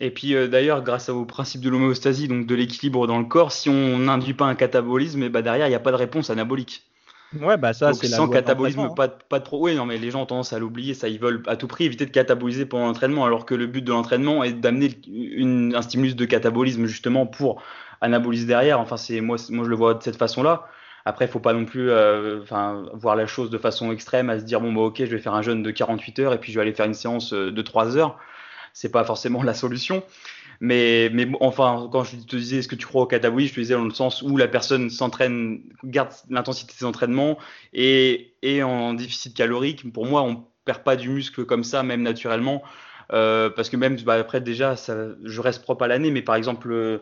Et 0.00 0.10
puis 0.10 0.34
euh, 0.34 0.48
d'ailleurs, 0.48 0.82
grâce 0.82 1.08
au 1.08 1.24
principe 1.24 1.60
de 1.60 1.68
l'homéostasie, 1.68 2.28
donc 2.28 2.46
de 2.46 2.54
l'équilibre 2.54 3.06
dans 3.06 3.18
le 3.18 3.24
corps, 3.24 3.52
si 3.52 3.68
on 3.68 3.98
n'induit 3.98 4.34
pas 4.34 4.46
un 4.46 4.54
catabolisme, 4.54 5.22
et 5.22 5.28
bah 5.28 5.42
derrière, 5.42 5.66
il 5.66 5.70
n'y 5.70 5.76
a 5.76 5.80
pas 5.80 5.92
de 5.92 5.96
réponse 5.96 6.30
anabolique. 6.30 6.84
Ouais, 7.40 7.56
bah 7.56 7.72
ça, 7.72 7.94
c'est 7.94 8.08
sans 8.08 8.28
catabolisme, 8.28 8.94
pas, 8.94 9.08
pas 9.08 9.40
trop. 9.40 9.64
Oui, 9.64 9.74
non, 9.74 9.86
mais 9.86 9.96
les 9.96 10.10
gens 10.10 10.22
ont 10.22 10.26
tendance 10.26 10.52
à 10.52 10.58
l'oublier, 10.58 10.92
ça, 10.92 11.08
ils 11.08 11.18
veulent 11.18 11.42
à 11.46 11.56
tout 11.56 11.66
prix 11.66 11.84
éviter 11.84 12.04
de 12.04 12.10
cataboliser 12.10 12.66
pendant 12.66 12.86
l'entraînement, 12.86 13.24
alors 13.24 13.46
que 13.46 13.54
le 13.54 13.66
but 13.66 13.82
de 13.82 13.90
l'entraînement 13.90 14.44
est 14.44 14.52
d'amener 14.52 14.90
un 15.74 15.82
stimulus 15.82 16.14
de 16.14 16.24
catabolisme 16.26 16.84
justement 16.84 17.26
pour 17.26 17.62
anaboliser 18.02 18.46
derrière. 18.46 18.80
Enfin, 18.80 18.98
c'est 18.98 19.20
moi, 19.22 19.38
moi, 19.48 19.64
je 19.64 19.70
le 19.70 19.76
vois 19.76 19.94
de 19.94 20.02
cette 20.02 20.16
façon-là. 20.16 20.66
Après, 21.04 21.26
faut 21.26 21.40
pas 21.40 21.52
non 21.52 21.64
plus 21.64 21.90
euh, 21.90 22.40
voir 22.94 23.16
la 23.16 23.26
chose 23.26 23.50
de 23.50 23.58
façon 23.58 23.92
extrême, 23.92 24.30
à 24.30 24.38
se 24.38 24.44
dire 24.44 24.60
bon 24.60 24.72
bah 24.72 24.82
ok, 24.82 24.98
je 24.98 25.04
vais 25.04 25.18
faire 25.18 25.34
un 25.34 25.42
jeûne 25.42 25.62
de 25.62 25.70
48 25.70 26.18
heures 26.20 26.32
et 26.32 26.38
puis 26.38 26.52
je 26.52 26.58
vais 26.58 26.62
aller 26.62 26.72
faire 26.72 26.86
une 26.86 26.94
séance 26.94 27.32
euh, 27.32 27.50
de 27.50 27.62
3 27.62 27.96
heures. 27.96 28.18
C'est 28.72 28.92
pas 28.92 29.04
forcément 29.04 29.42
la 29.44 29.54
solution. 29.54 30.02
Mais, 30.60 31.10
mais 31.12 31.28
enfin, 31.40 31.88
quand 31.90 32.04
je 32.04 32.16
te 32.18 32.36
disais 32.36 32.58
est-ce 32.58 32.68
que 32.68 32.76
tu 32.76 32.86
crois 32.86 33.02
au 33.02 33.06
catabolisme, 33.06 33.50
je 33.50 33.54
te 33.56 33.60
disais 33.60 33.74
dans 33.74 33.84
le 33.84 33.90
sens 33.90 34.22
où 34.22 34.36
la 34.36 34.46
personne 34.46 34.90
s'entraîne, 34.90 35.60
garde 35.82 36.12
l'intensité 36.30 36.72
de 36.72 36.78
ses 36.78 36.84
entraînements 36.84 37.36
et, 37.72 38.34
et 38.42 38.62
en 38.62 38.94
déficit 38.94 39.34
calorique. 39.34 39.92
Pour 39.92 40.06
moi, 40.06 40.22
on 40.22 40.46
perd 40.64 40.84
pas 40.84 40.94
du 40.94 41.08
muscle 41.08 41.44
comme 41.46 41.64
ça, 41.64 41.82
même 41.82 42.02
naturellement. 42.02 42.62
Euh, 43.12 43.50
parce 43.50 43.68
que 43.68 43.76
même 43.76 43.96
bah, 44.02 44.14
après 44.14 44.40
déjà, 44.40 44.74
je 44.76 45.40
reste 45.40 45.62
propre 45.62 45.82
à 45.82 45.88
l'année, 45.88 46.12
mais 46.12 46.22
par 46.22 46.36
exemple, 46.36 47.00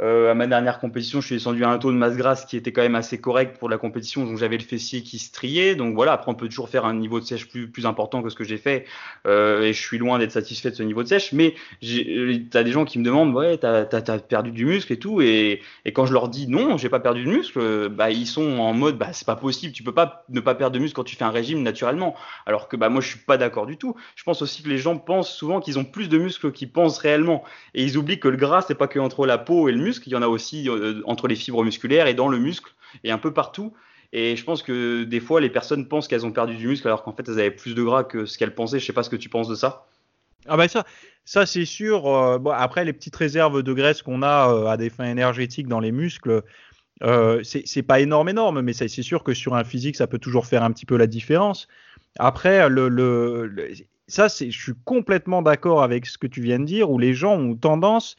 euh, 0.00 0.30
à 0.30 0.34
ma 0.34 0.46
dernière 0.46 0.80
compétition, 0.80 1.20
je 1.20 1.26
suis 1.26 1.36
descendu 1.36 1.64
à 1.64 1.70
un 1.70 1.78
taux 1.78 1.92
de 1.92 1.96
masse 1.96 2.16
grasse 2.16 2.44
qui 2.44 2.56
était 2.56 2.72
quand 2.72 2.82
même 2.82 2.94
assez 2.94 3.20
correct 3.20 3.58
pour 3.58 3.68
la 3.68 3.78
compétition, 3.78 4.24
donc 4.24 4.38
j'avais 4.38 4.56
le 4.56 4.64
fessier 4.64 5.02
qui 5.02 5.18
se 5.18 5.32
triait. 5.32 5.74
Donc 5.74 5.94
voilà, 5.94 6.12
après 6.12 6.30
on 6.30 6.34
peut 6.34 6.48
toujours 6.48 6.68
faire 6.68 6.84
un 6.84 6.94
niveau 6.94 7.20
de 7.20 7.24
sèche 7.24 7.48
plus, 7.48 7.86
important 7.86 8.22
que 8.22 8.28
ce 8.28 8.36
que 8.36 8.44
j'ai 8.44 8.58
fait, 8.58 8.86
euh, 9.26 9.62
et 9.62 9.72
je 9.72 9.80
suis 9.80 9.98
loin 9.98 10.18
d'être 10.18 10.32
satisfait 10.32 10.70
de 10.70 10.76
ce 10.76 10.82
niveau 10.82 11.02
de 11.02 11.08
sèche. 11.08 11.32
Mais 11.32 11.54
euh, 11.84 12.38
t'as 12.50 12.62
des 12.62 12.72
gens 12.72 12.84
qui 12.84 12.98
me 12.98 13.04
demandent, 13.04 13.34
ouais, 13.34 13.58
t'as 13.58 13.82
as, 13.82 14.18
perdu 14.18 14.50
du 14.50 14.64
muscle 14.64 14.92
et 14.92 14.98
tout, 14.98 15.20
et, 15.20 15.60
et 15.84 15.92
quand 15.92 16.06
je 16.06 16.12
leur 16.12 16.28
dis 16.28 16.46
non, 16.48 16.76
j'ai 16.78 16.88
pas 16.88 17.00
perdu 17.00 17.24
de 17.24 17.30
muscle, 17.30 17.88
bah 17.88 18.10
ils 18.10 18.26
sont 18.26 18.58
en 18.58 18.72
mode, 18.72 18.98
bah 18.98 19.08
c'est 19.12 19.26
pas 19.26 19.36
possible, 19.36 19.72
tu 19.72 19.82
peux 19.82 19.94
pas 19.94 20.24
ne 20.28 20.40
pas 20.40 20.54
perdre 20.54 20.74
de 20.74 20.80
muscle 20.80 20.96
quand 20.96 21.04
tu 21.04 21.16
fais 21.16 21.24
un 21.24 21.30
régime 21.30 21.62
naturellement. 21.62 22.14
Alors 22.46 22.68
que 22.68 22.76
bah 22.76 22.88
moi 22.88 23.00
je 23.00 23.08
suis 23.08 23.18
pas 23.18 23.36
d'accord 23.36 23.66
du 23.66 23.76
tout. 23.76 23.94
Je 24.16 24.24
pense 24.24 24.42
aussi 24.42 24.62
que 24.62 24.68
les 24.68 24.78
gens 24.78 24.96
pensent 24.96 25.32
souvent 25.32 25.60
qu'ils 25.60 25.78
ont 25.78 25.84
plus 25.84 26.08
de 26.08 26.18
muscles 26.18 26.52
qu'ils 26.52 26.70
pensent 26.70 26.98
réellement, 26.98 27.44
et 27.74 27.84
ils 27.84 27.96
oublient 27.96 28.20
que 28.20 28.28
le 28.28 28.36
gras 28.36 28.62
c'est 28.62 28.74
pas 28.74 28.88
que 28.88 28.98
entre 28.98 29.26
la 29.26 29.38
peau 29.38 29.68
et 29.68 29.72
le 29.72 29.81
muscle, 29.82 30.08
il 30.08 30.12
y 30.12 30.16
en 30.16 30.22
a 30.22 30.28
aussi 30.28 30.68
euh, 30.68 31.02
entre 31.04 31.28
les 31.28 31.36
fibres 31.36 31.64
musculaires 31.64 32.06
et 32.06 32.14
dans 32.14 32.28
le 32.28 32.38
muscle 32.38 32.72
et 33.04 33.10
un 33.10 33.18
peu 33.18 33.32
partout. 33.32 33.72
Et 34.12 34.36
je 34.36 34.44
pense 34.44 34.62
que 34.62 35.04
des 35.04 35.20
fois, 35.20 35.40
les 35.40 35.48
personnes 35.48 35.88
pensent 35.88 36.06
qu'elles 36.06 36.26
ont 36.26 36.32
perdu 36.32 36.56
du 36.56 36.68
muscle 36.68 36.86
alors 36.86 37.02
qu'en 37.02 37.12
fait, 37.12 37.28
elles 37.28 37.38
avaient 37.38 37.50
plus 37.50 37.74
de 37.74 37.82
gras 37.82 38.04
que 38.04 38.26
ce 38.26 38.36
qu'elles 38.36 38.54
pensaient. 38.54 38.78
Je 38.78 38.84
sais 38.84 38.92
pas 38.92 39.02
ce 39.02 39.10
que 39.10 39.16
tu 39.16 39.28
penses 39.28 39.48
de 39.48 39.54
ça. 39.54 39.86
Ah 40.46 40.56
bah 40.56 40.68
ça, 40.68 40.84
ça 41.24 41.46
c'est 41.46 41.64
sûr. 41.64 42.06
Euh, 42.06 42.38
après, 42.52 42.84
les 42.84 42.92
petites 42.92 43.16
réserves 43.16 43.62
de 43.62 43.72
graisse 43.72 44.02
qu'on 44.02 44.22
a 44.22 44.52
euh, 44.52 44.66
à 44.66 44.76
des 44.76 44.90
fins 44.90 45.04
énergétiques 45.04 45.68
dans 45.68 45.80
les 45.80 45.92
muscles, 45.92 46.42
euh, 47.02 47.42
c'est 47.42 47.82
pas 47.82 48.00
énorme, 48.00 48.28
énorme, 48.28 48.60
mais 48.60 48.72
c'est 48.72 48.88
sûr 48.88 49.24
que 49.24 49.34
sur 49.34 49.54
un 49.54 49.64
physique, 49.64 49.96
ça 49.96 50.06
peut 50.06 50.18
toujours 50.18 50.46
faire 50.46 50.62
un 50.62 50.70
petit 50.72 50.86
peu 50.86 50.96
la 50.96 51.06
différence. 51.06 51.68
Après, 52.18 52.68
le, 52.68 52.88
le 52.88 53.70
ça, 54.08 54.28
je 54.28 54.50
suis 54.50 54.74
complètement 54.84 55.42
d'accord 55.42 55.82
avec 55.82 56.06
ce 56.06 56.18
que 56.18 56.26
tu 56.26 56.42
viens 56.42 56.58
de 56.58 56.64
dire, 56.64 56.90
où 56.90 56.98
les 56.98 57.14
gens 57.14 57.34
ont 57.34 57.54
tendance 57.54 58.16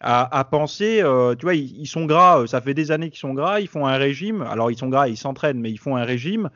à, 0.00 0.44
penser, 0.44 1.02
euh, 1.02 1.34
tu 1.34 1.44
vois, 1.44 1.54
ils, 1.54 1.86
sont 1.86 2.06
gras, 2.06 2.40
euh, 2.40 2.46
ça 2.46 2.60
fait 2.60 2.72
des 2.72 2.90
années 2.90 3.10
qu'ils 3.10 3.18
sont 3.18 3.34
gras, 3.34 3.60
ils 3.60 3.68
font 3.68 3.86
un 3.86 3.96
régime, 3.96 4.42
alors 4.42 4.70
ils 4.70 4.78
sont 4.78 4.88
gras, 4.88 5.08
ils 5.08 5.16
s'entraînent, 5.16 5.60
mais 5.60 5.70
ils 5.70 5.78
font 5.78 5.96
un 5.96 6.04
régime, 6.04 6.48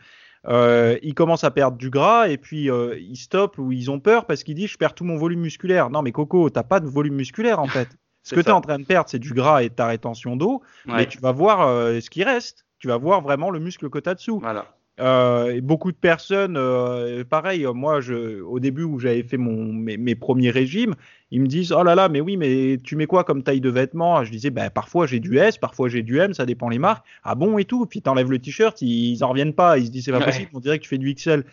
euh, 0.46 0.98
ils 1.02 1.14
commencent 1.14 1.44
à 1.44 1.50
perdre 1.50 1.76
du 1.76 1.90
gras 1.90 2.28
et 2.28 2.38
puis 2.38 2.70
euh, 2.70 2.98
ils 2.98 3.16
stoppent 3.16 3.58
ou 3.58 3.72
ils 3.72 3.90
ont 3.90 4.00
peur 4.00 4.26
parce 4.26 4.44
qu'ils 4.44 4.54
disent 4.54 4.70
je 4.70 4.78
perds 4.78 4.94
tout 4.94 5.04
mon 5.04 5.16
volume 5.16 5.40
musculaire. 5.40 5.90
Non 5.90 6.02
mais 6.02 6.12
Coco, 6.12 6.48
t'as 6.50 6.62
pas 6.62 6.80
de 6.80 6.86
volume 6.86 7.14
musculaire 7.14 7.60
en 7.60 7.66
fait. 7.66 7.88
Ce 8.22 8.34
que 8.34 8.40
tu 8.40 8.48
es 8.48 8.52
en 8.52 8.62
train 8.62 8.78
de 8.78 8.84
perdre, 8.84 9.10
c'est 9.10 9.18
du 9.18 9.34
gras 9.34 9.62
et 9.62 9.68
ta 9.68 9.86
rétention 9.86 10.36
d'eau, 10.36 10.62
mais 10.86 11.06
tu 11.06 11.18
vas 11.18 11.32
voir 11.32 11.68
ce 12.00 12.08
qui 12.08 12.24
reste. 12.24 12.64
Tu 12.78 12.88
vas 12.88 12.96
voir 12.96 13.20
vraiment 13.20 13.50
le 13.50 13.58
muscle 13.58 13.90
que 13.90 13.98
tu 13.98 14.08
as 14.08 14.14
dessous. 14.14 14.40
Voilà. 14.40 14.74
Euh, 15.00 15.54
et 15.54 15.60
beaucoup 15.60 15.90
de 15.90 15.96
personnes, 15.96 16.56
euh, 16.56 17.24
pareil, 17.24 17.66
moi, 17.74 18.00
je, 18.00 18.40
au 18.42 18.60
début 18.60 18.84
où 18.84 19.00
j'avais 19.00 19.24
fait 19.24 19.36
mon, 19.36 19.72
mes, 19.72 20.14
premiers 20.14 20.50
régimes, 20.50 20.94
ils 21.32 21.40
me 21.40 21.48
disent 21.48 21.72
Oh 21.72 21.82
là 21.82 21.96
là, 21.96 22.08
mais 22.08 22.20
oui, 22.20 22.36
mais 22.36 22.78
tu 22.82 22.94
mets 22.94 23.06
quoi 23.06 23.24
comme 23.24 23.42
taille 23.42 23.60
de 23.60 23.70
vêtements? 23.70 24.22
Je 24.22 24.30
disais 24.30 24.50
ben, 24.50 24.70
Parfois 24.70 25.06
j'ai 25.06 25.18
du 25.18 25.36
S, 25.38 25.58
parfois 25.58 25.88
j'ai 25.88 26.02
du 26.02 26.18
M, 26.20 26.32
ça 26.32 26.46
dépend 26.46 26.68
les 26.68 26.78
marques. 26.78 27.04
Ah 27.24 27.34
bon 27.34 27.58
et 27.58 27.64
tout? 27.64 27.86
Puis 27.86 28.02
t'enlèves 28.02 28.30
le 28.30 28.38
t-shirt, 28.38 28.80
ils, 28.82 29.22
en 29.24 29.30
reviennent 29.30 29.54
pas. 29.54 29.78
Ils 29.78 29.86
se 29.86 29.90
disent 29.90 30.04
C'est 30.04 30.12
pas 30.12 30.20
possible, 30.20 30.50
on 30.54 30.60
dirait 30.60 30.78
que 30.78 30.84
tu 30.84 30.88
fais 30.88 30.98
du 30.98 31.12
XL. 31.12 31.44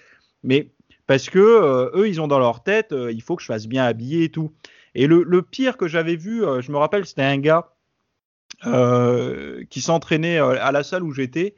Mais 0.43 0.69
parce 1.07 1.29
que 1.29 1.39
euh, 1.39 1.89
eux, 1.95 2.07
ils 2.07 2.21
ont 2.21 2.27
dans 2.27 2.39
leur 2.39 2.61
tête 2.63 2.93
Il 2.93 3.21
faut 3.23 3.35
que 3.35 3.41
je 3.41 3.47
fasse 3.47 3.67
bien 3.67 3.83
habillé 3.83 4.25
et 4.25 4.29
tout. 4.29 4.53
Et 4.93 5.07
le, 5.07 5.23
le 5.23 5.41
pire 5.41 5.77
que 5.77 5.87
j'avais 5.87 6.15
vu, 6.15 6.43
je 6.59 6.71
me 6.71 6.77
rappelle, 6.77 7.05
c'était 7.07 7.23
un 7.23 7.39
gars 7.39 7.73
qui 9.69 9.81
s'entraînait 9.81 10.37
à 10.37 10.71
la 10.71 10.83
salle 10.83 11.01
où 11.01 11.11
j'étais 11.11 11.55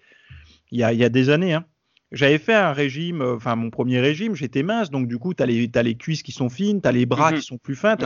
il 0.71 0.79
y 0.79 0.84
a, 0.84 0.93
il 0.93 0.99
y 0.99 1.03
a 1.03 1.09
des 1.09 1.29
années. 1.29 1.53
Hein 1.53 1.65
j'avais 2.14 2.38
fait 2.38 2.53
un 2.53 2.72
régime, 2.72 3.22
euh, 3.22 3.36
enfin 3.36 3.55
mon 3.55 3.72
premier 3.72 3.99
régime, 3.99 4.36
j'étais 4.36 4.61
mince, 4.61 4.91
donc 4.91 5.07
du 5.07 5.18
coup, 5.18 5.34
tu 5.34 5.41
as, 5.41 5.45
les 5.47 5.95
cuisses 5.95 6.22
qui 6.22 6.32
sont 6.32 6.47
fines, 6.47 6.80
tu 6.80 6.88
as 6.88 6.91
les 6.91 7.07
bras 7.07 7.32
mhm. 7.32 7.38
qui 7.38 7.43
sont 7.43 7.57
plus 7.57 7.76
fins. 7.76 7.97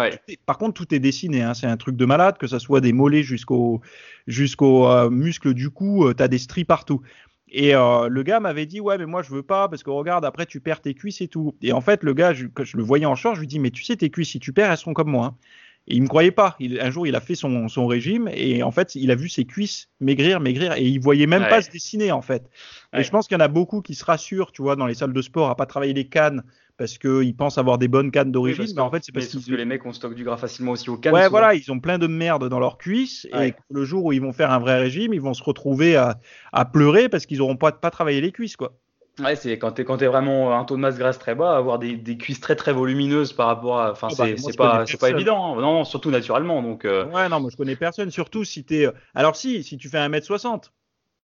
par 0.45 0.57
contre, 0.57 0.73
tout 0.73 0.95
est 0.95 0.99
dessiné, 0.99 1.43
hein, 1.43 1.53
c'est 1.53 1.67
un 1.67 1.77
truc 1.77 1.97
de 1.97 2.05
malade, 2.05 2.37
que 2.37 2.47
ça 2.47 2.59
soit 2.59 2.79
des 2.81 2.93
mollets 2.93 3.23
jusqu'au 3.23 3.81
jusqu'au 4.25 4.87
euh, 4.87 5.09
muscle 5.09 5.53
du 5.53 5.69
cou, 5.69 6.07
euh, 6.07 6.13
tu 6.13 6.23
as 6.23 6.29
des 6.29 6.37
stries 6.37 6.65
partout. 6.65 7.01
Et 7.49 7.71
le 7.71 8.23
gars 8.23 8.41
m'avait 8.41 8.65
dit 8.65 8.81
ouais 8.81 8.97
mais 8.97 9.05
moi 9.05 9.21
je 9.21 9.29
veux 9.29 9.41
pas 9.41 9.69
parce 9.69 9.81
que 9.81 9.89
regarde 9.89 10.25
après 10.25 10.45
tu 10.45 10.59
perds 10.59 10.81
tes 10.81 10.93
cuisses 10.93 11.21
et 11.21 11.29
tout. 11.29 11.55
Et 11.61 11.71
en 11.71 11.79
fait 11.79 12.03
le 12.03 12.13
gars 12.13 12.33
je, 12.33 12.45
quand 12.47 12.65
je 12.65 12.75
le 12.75 12.83
voyais 12.83 13.05
en 13.05 13.15
short 13.15 13.35
je 13.35 13.39
lui 13.39 13.47
dis 13.47 13.57
mais 13.57 13.71
tu 13.71 13.85
sais 13.85 13.95
tes 13.95 14.09
cuisses 14.09 14.31
si 14.31 14.39
tu 14.41 14.51
perds 14.51 14.69
elles 14.69 14.77
seront 14.77 14.93
comme 14.93 15.11
moi. 15.11 15.27
Hein. 15.27 15.35
Et 15.87 15.95
il 15.95 16.01
me 16.01 16.07
croyait 16.07 16.31
pas. 16.31 16.57
un 16.59 16.91
jour, 16.91 17.07
il 17.07 17.15
a 17.15 17.21
fait 17.21 17.35
son, 17.35 17.69
son, 17.69 17.87
régime 17.87 18.29
et 18.33 18.61
en 18.61 18.71
fait, 18.71 18.95
il 18.95 19.09
a 19.09 19.15
vu 19.15 19.29
ses 19.29 19.45
cuisses 19.45 19.87
maigrir, 20.01 20.41
maigrir 20.41 20.73
et 20.73 20.83
il 20.83 20.99
voyait 20.99 21.27
même 21.27 21.47
pas 21.47 21.61
se 21.61 21.71
dessiner 21.71 22.11
en 22.11 22.21
fait. 22.21 22.49
Et 22.93 23.03
je 23.03 23.09
pense 23.09 23.27
qu'il 23.27 23.37
y 23.37 23.41
en 23.41 23.43
a 23.43 23.47
beaucoup 23.47 23.81
qui 23.81 23.95
se 23.95 24.03
rassurent, 24.03 24.51
tu 24.51 24.61
vois, 24.61 24.75
dans 24.75 24.85
les 24.85 24.95
salles 24.95 25.13
de 25.13 25.21
sport 25.21 25.49
à 25.49 25.55
pas 25.55 25.65
travailler 25.65 25.93
les 25.93 26.07
cannes 26.07 26.43
parce 26.77 26.97
qu'ils 26.97 27.35
pensent 27.35 27.57
avoir 27.57 27.77
des 27.77 27.87
bonnes 27.87 28.11
cannes 28.11 28.31
d'origine, 28.31 28.67
mais 28.75 28.81
en 28.81 28.91
fait, 28.91 29.03
c'est 29.03 29.11
parce 29.11 29.27
que 29.27 29.55
les 29.55 29.65
mecs 29.65 29.85
ont 29.85 29.93
stock 29.93 30.13
du 30.13 30.23
gras 30.23 30.37
facilement 30.37 30.73
aussi 30.73 30.89
aux 30.89 30.97
cannes. 30.97 31.13
Ouais, 31.13 31.27
voilà, 31.29 31.55
ils 31.55 31.71
ont 31.71 31.79
plein 31.79 31.97
de 31.97 32.07
merde 32.07 32.49
dans 32.49 32.59
leurs 32.59 32.77
cuisses 32.77 33.25
et 33.33 33.53
le 33.69 33.85
jour 33.85 34.05
où 34.05 34.13
ils 34.13 34.21
vont 34.21 34.33
faire 34.33 34.51
un 34.51 34.59
vrai 34.59 34.77
régime, 34.79 35.13
ils 35.13 35.21
vont 35.21 35.33
se 35.33 35.43
retrouver 35.43 35.95
à, 35.95 36.19
à 36.51 36.65
pleurer 36.65 37.09
parce 37.09 37.25
qu'ils 37.25 37.41
auront 37.41 37.55
pas, 37.55 37.71
pas 37.71 37.91
travaillé 37.91 38.21
les 38.21 38.31
cuisses, 38.31 38.57
quoi. 38.57 38.73
Ouais, 39.19 39.35
c'est 39.35 39.57
quand 39.57 39.71
tu 39.71 39.81
es, 39.81 39.85
es, 39.85 40.07
vraiment 40.07 40.57
un 40.57 40.63
taux 40.63 40.75
de 40.75 40.81
masse 40.81 40.97
grasse 40.97 41.17
très 41.17 41.33
bas, 41.33 41.57
avoir 41.57 41.79
des, 41.79 41.95
des 41.95 42.17
cuisses 42.17 42.39
très 42.39 42.55
très 42.55 42.71
volumineuses 42.71 43.33
par 43.33 43.47
rapport 43.47 43.79
à. 43.79 43.91
Enfin, 43.91 44.09
ah 44.11 44.15
bah, 44.17 44.25
c'est 44.37 44.55
pas, 44.55 44.85
pas 44.99 45.09
évident, 45.09 45.57
hein. 45.57 45.61
non, 45.61 45.83
surtout 45.85 46.11
naturellement. 46.11 46.61
Donc, 46.61 46.85
euh... 46.85 47.05
Ouais, 47.05 47.27
non, 47.27 47.39
moi 47.39 47.49
je 47.51 47.57
connais 47.57 47.75
personne, 47.75 48.11
surtout 48.11 48.43
si 48.43 48.63
tu 48.63 48.83
es. 48.83 48.87
Alors, 49.15 49.35
si, 49.35 49.63
si 49.63 49.77
tu 49.77 49.89
fais 49.89 49.97
1m60, 49.97 50.69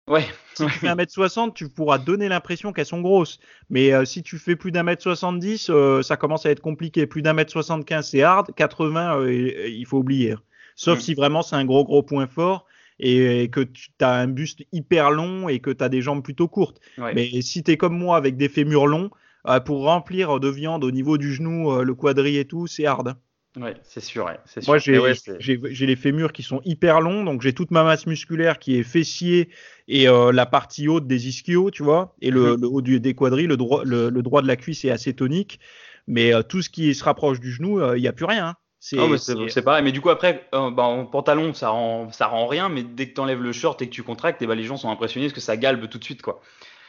Ouais. 0.08 0.24
Si 0.54 0.66
tu 0.66 0.72
fais 0.72 0.88
1m60, 0.88 1.52
tu 1.54 1.68
pourras 1.68 1.98
donner 1.98 2.28
l'impression 2.28 2.72
qu'elles 2.72 2.86
sont 2.86 3.00
grosses. 3.00 3.38
Mais 3.70 3.92
euh, 3.92 4.04
si 4.04 4.22
tu 4.22 4.38
fais 4.38 4.56
plus 4.56 4.72
d'un 4.72 4.82
mètre 4.82 5.02
70, 5.02 5.70
euh, 5.70 6.02
ça 6.02 6.16
commence 6.16 6.44
à 6.44 6.50
être 6.50 6.60
compliqué. 6.60 7.06
Plus 7.06 7.22
d'un 7.22 7.32
mètre 7.34 7.52
75, 7.52 8.08
c'est 8.08 8.22
hard. 8.22 8.52
80, 8.54 9.18
euh, 9.18 9.68
il 9.68 9.86
faut 9.86 9.98
oublier. 9.98 10.34
Sauf 10.74 10.98
Mm. 10.98 11.00
si 11.02 11.14
vraiment 11.14 11.42
c'est 11.42 11.56
un 11.56 11.64
gros 11.64 11.84
gros 11.84 12.02
point 12.02 12.26
fort 12.26 12.66
et, 13.02 13.48
que 13.50 13.60
tu 13.60 13.90
as 14.00 14.14
un 14.14 14.28
buste 14.28 14.62
hyper 14.72 15.10
long 15.10 15.48
et 15.48 15.60
que 15.60 15.70
tu 15.70 15.84
as 15.84 15.88
des 15.88 16.00
jambes 16.00 16.22
plutôt 16.22 16.48
courtes. 16.48 16.80
Ouais. 16.96 17.12
Mais 17.14 17.42
si 17.42 17.62
tu 17.62 17.72
es 17.72 17.76
comme 17.76 17.98
moi 17.98 18.16
avec 18.16 18.36
des 18.36 18.48
fémurs 18.48 18.86
longs, 18.86 19.10
euh, 19.48 19.60
pour 19.60 19.84
remplir 19.84 20.40
de 20.40 20.48
viande 20.48 20.84
au 20.84 20.90
niveau 20.90 21.18
du 21.18 21.34
genou, 21.34 21.72
euh, 21.72 21.82
le 21.82 21.94
quadri 21.94 22.38
et 22.38 22.44
tout, 22.44 22.66
c'est 22.66 22.86
hard. 22.86 23.16
Ouais, 23.56 23.76
c'est 23.82 24.00
sûr, 24.00 24.24
ouais, 24.24 24.38
c'est 24.46 24.66
Moi, 24.66 24.78
sûr. 24.78 24.94
j'ai 25.38 25.56
ouais, 25.58 25.86
les 25.86 25.96
fémurs 25.96 26.32
qui 26.32 26.42
sont 26.42 26.62
hyper 26.64 27.02
longs, 27.02 27.22
donc 27.22 27.42
j'ai 27.42 27.52
toute 27.52 27.70
ma 27.70 27.84
masse 27.84 28.06
musculaire 28.06 28.58
qui 28.58 28.76
est 28.78 28.82
fessier 28.82 29.50
et 29.88 30.08
euh, 30.08 30.32
la 30.32 30.46
partie 30.46 30.88
haute 30.88 31.06
des 31.06 31.28
ischios, 31.28 31.70
tu 31.70 31.82
vois, 31.82 32.16
et 32.22 32.30
le, 32.30 32.54
Mhm. 32.54 32.60
le 32.62 32.66
haut 32.68 32.80
du, 32.80 32.98
des 32.98 33.14
quadris, 33.14 33.46
le 33.46 33.58
droit, 33.58 33.84
le, 33.84 34.08
le 34.08 34.22
droit 34.22 34.40
de 34.40 34.46
la 34.46 34.56
cuisse 34.56 34.86
est 34.86 34.90
assez 34.90 35.12
tonique, 35.12 35.60
mais 36.06 36.32
euh, 36.32 36.42
tout 36.42 36.62
ce 36.62 36.70
qui 36.70 36.94
se 36.94 37.04
rapproche 37.04 37.40
du 37.40 37.52
genou, 37.52 37.78
euh, 37.78 37.98
il 37.98 38.00
n'y 38.00 38.08
a 38.08 38.12
plus 38.14 38.24
rien. 38.24 38.56
C'est 38.84 38.96
mais 38.96 39.16
c'est 39.16 39.34
c'est- 39.36 39.48
c'est 39.48 39.62
pareil, 39.62 39.84
mais 39.84 39.92
du 39.92 40.00
coup 40.00 40.10
après, 40.10 40.48
euh, 40.56 40.72
bah, 40.72 40.82
en 40.82 41.06
pantalon 41.06 41.54
ça 41.54 41.68
rend, 41.68 42.10
ça 42.10 42.26
rend 42.26 42.48
rien, 42.48 42.68
mais 42.68 42.82
dès 42.82 43.08
que 43.08 43.14
t'enlèves 43.14 43.40
le 43.40 43.52
short 43.52 43.80
et 43.80 43.86
que 43.88 43.92
tu 43.94 44.02
contractes, 44.02 44.42
et 44.42 44.46
bah, 44.48 44.56
les 44.56 44.64
gens 44.64 44.76
sont 44.76 44.90
impressionnés 44.90 45.26
parce 45.26 45.34
que 45.34 45.40
ça 45.40 45.56
galbe 45.56 45.88
tout 45.88 45.98
de 45.98 46.04
suite 46.04 46.20
quoi. 46.20 46.40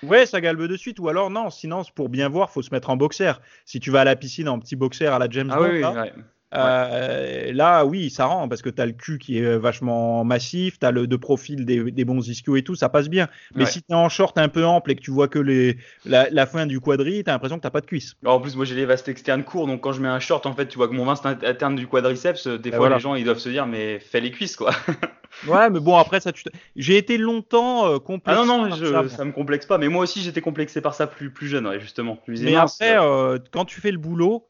Ouais, 0.02 0.26
ça 0.26 0.42
galbe 0.42 0.64
de 0.64 0.76
suite, 0.76 0.98
ou 1.00 1.08
alors 1.08 1.30
non, 1.30 1.52
sinon 1.52 1.84
pour 1.94 2.10
bien 2.10 2.30
voir, 2.30 2.50
faut 2.50 2.64
se 2.64 2.72
mettre 2.74 2.90
en 2.90 2.98
boxer. 2.98 3.34
Si 3.66 3.80
tu 3.80 3.92
vas 3.92 4.02
à 4.02 4.06
la 4.06 4.16
piscine 4.16 4.50
en 4.50 4.58
petit 4.60 4.76
boxer 4.76 5.06
à 5.06 5.20
la 5.20 5.30
James 5.30 5.50
Ah 5.52 5.58
Bond, 5.58 5.66
oui, 5.66 5.72
oui, 5.76 5.82
là, 5.82 5.92
ouais. 5.92 6.14
Euh, 6.56 7.52
là, 7.54 7.86
oui, 7.86 8.10
ça 8.10 8.26
rend 8.26 8.48
parce 8.48 8.62
que 8.62 8.70
tu 8.70 8.82
as 8.82 8.86
le 8.86 8.92
cul 8.94 9.18
qui 9.18 9.38
est 9.40 9.58
vachement 9.58 10.24
massif, 10.24 10.80
tu 10.80 10.86
as 10.86 10.92
le 10.92 11.08
de 11.08 11.16
profil 11.16 11.66
des, 11.66 11.92
des 11.92 12.06
bons 12.06 12.28
ischios 12.28 12.56
et 12.56 12.64
tout, 12.64 12.76
ça 12.76 12.90
passe 12.90 13.10
bien. 13.10 13.28
Mais 13.56 13.66
Ouais. 13.66 13.66
si 13.66 13.82
tu 13.82 13.92
es 13.92 13.96
en 13.96 14.10
short 14.10 14.38
un 14.38 14.50
peu 14.50 14.66
ample 14.66 14.92
et 14.92 14.96
que 14.96 15.02
tu 15.02 15.12
vois 15.12 15.28
que 15.28 15.40
les, 15.40 15.78
la, 16.06 16.30
la 16.30 16.46
fin 16.46 16.66
du 16.66 16.80
quadri, 16.80 17.24
tu 17.24 17.30
as 17.30 17.34
l'impression 17.34 17.58
que 17.60 17.66
tu 17.68 17.72
pas 17.72 17.82
de 17.82 17.86
cuisse. 17.86 18.16
Alors, 18.24 18.36
en 18.36 18.40
plus, 18.42 18.56
moi 18.56 18.66
j'ai 18.66 18.76
les 18.76 18.86
vastes 18.86 19.10
externes 19.10 19.44
courts, 19.44 19.68
donc 19.68 19.82
quand 19.82 19.94
je 19.94 20.02
mets 20.02 20.08
un 20.08 20.20
short, 20.20 20.46
en 20.46 20.54
fait, 20.54 20.68
tu 20.68 20.78
vois 20.78 20.88
que 20.88 20.94
mon 20.94 21.06
vaste 21.06 21.26
interne 21.26 21.76
du 21.76 21.88
quadriceps, 21.88 22.48
euh, 22.48 22.58
des 22.58 22.70
Ben 22.72 22.78
fois 22.78 22.88
voilà. 22.88 22.96
les 22.98 23.02
gens 23.02 23.16
ils 23.16 23.26
doivent 23.26 23.40
se 23.40 23.50
dire, 23.50 23.66
mais 23.66 24.00
fais 24.00 24.20
les 24.22 24.32
cuisses 24.32 24.56
quoi. 24.56 24.72
Ouais, 25.44 25.70
mais 25.70 25.80
bon, 25.80 25.98
après, 25.98 26.20
ça, 26.22 26.32
tu 26.32 26.44
j'ai 26.76 26.98
été 26.98 27.18
longtemps 27.18 27.88
euh, 27.88 27.96
Ah 27.96 28.00
complexé 28.00 28.46
non, 28.46 28.68
non, 28.70 28.76
je- 28.76 28.86
ça. 28.86 29.10
ça 29.10 29.26
me 29.26 29.32
complexe 29.32 29.66
pas, 29.66 29.78
mais 29.78 29.90
moi 29.90 30.04
aussi 30.04 30.22
j'étais 30.22 30.42
complexé 30.42 30.80
par 30.80 30.94
ça 30.94 31.08
plus, 31.08 31.32
plus 31.32 31.48
jeune, 31.48 31.68
ouais, 31.68 31.80
justement. 31.80 32.16
Plus 32.16 32.42
Mais 32.44 32.52
mince, 32.52 32.76
après, 32.80 32.98
euh, 32.98 33.02
euh, 33.36 33.40
quand 33.52 33.66
tu 33.66 33.82
fais 33.82 33.92
le 33.92 33.98
boulot, 33.98 34.48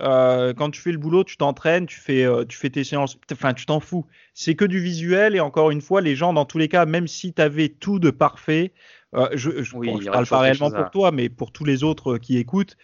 euh, 0.00 0.52
quand 0.54 0.70
tu 0.70 0.80
fais 0.80 0.92
le 0.92 0.98
boulot, 0.98 1.24
tu 1.24 1.36
t'entraînes, 1.36 1.86
tu 1.86 1.98
fais, 2.00 2.24
euh, 2.24 2.44
tu 2.44 2.56
fais 2.56 2.70
tes 2.70 2.84
séances, 2.84 3.18
enfin, 3.32 3.54
tu 3.54 3.66
t'en 3.66 3.80
fous. 3.80 4.06
C'est 4.34 4.54
que 4.54 4.64
du 4.64 4.80
visuel 4.80 5.34
et 5.34 5.40
encore 5.40 5.70
une 5.70 5.80
fois, 5.80 6.00
les 6.00 6.14
gens, 6.16 6.32
dans 6.32 6.44
tous 6.44 6.58
les 6.58 6.68
cas, 6.68 6.86
même 6.86 7.06
si 7.08 7.32
tu 7.32 7.42
avais 7.42 7.68
tout 7.68 7.98
de 7.98 8.10
parfait, 8.10 8.72
euh, 9.14 9.28
je, 9.34 9.62
je, 9.62 9.76
Oui, 9.76 9.88
bon, 9.88 10.10
parle 10.12 10.26
pas 10.26 10.40
réellement 10.40 10.70
pour 10.70 10.80
à- 10.86 10.90
toi, 10.90 11.10
mais 11.12 11.28
pour 11.28 11.50
tous 11.52 11.64
les 11.64 11.82
autres 11.84 12.18
qui 12.18 12.36
écoutent, 12.38 12.76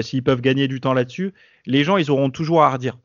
s'ils 0.00 0.22
peuvent 0.22 0.40
gagner 0.40 0.68
du 0.68 0.80
temps 0.80 0.94
là-dessus, 0.94 1.32
les 1.66 1.84
gens, 1.84 1.98
ils 1.98 2.10
auront 2.10 2.30
toujours 2.30 2.62
à 2.62 2.70
redire. 2.70 2.98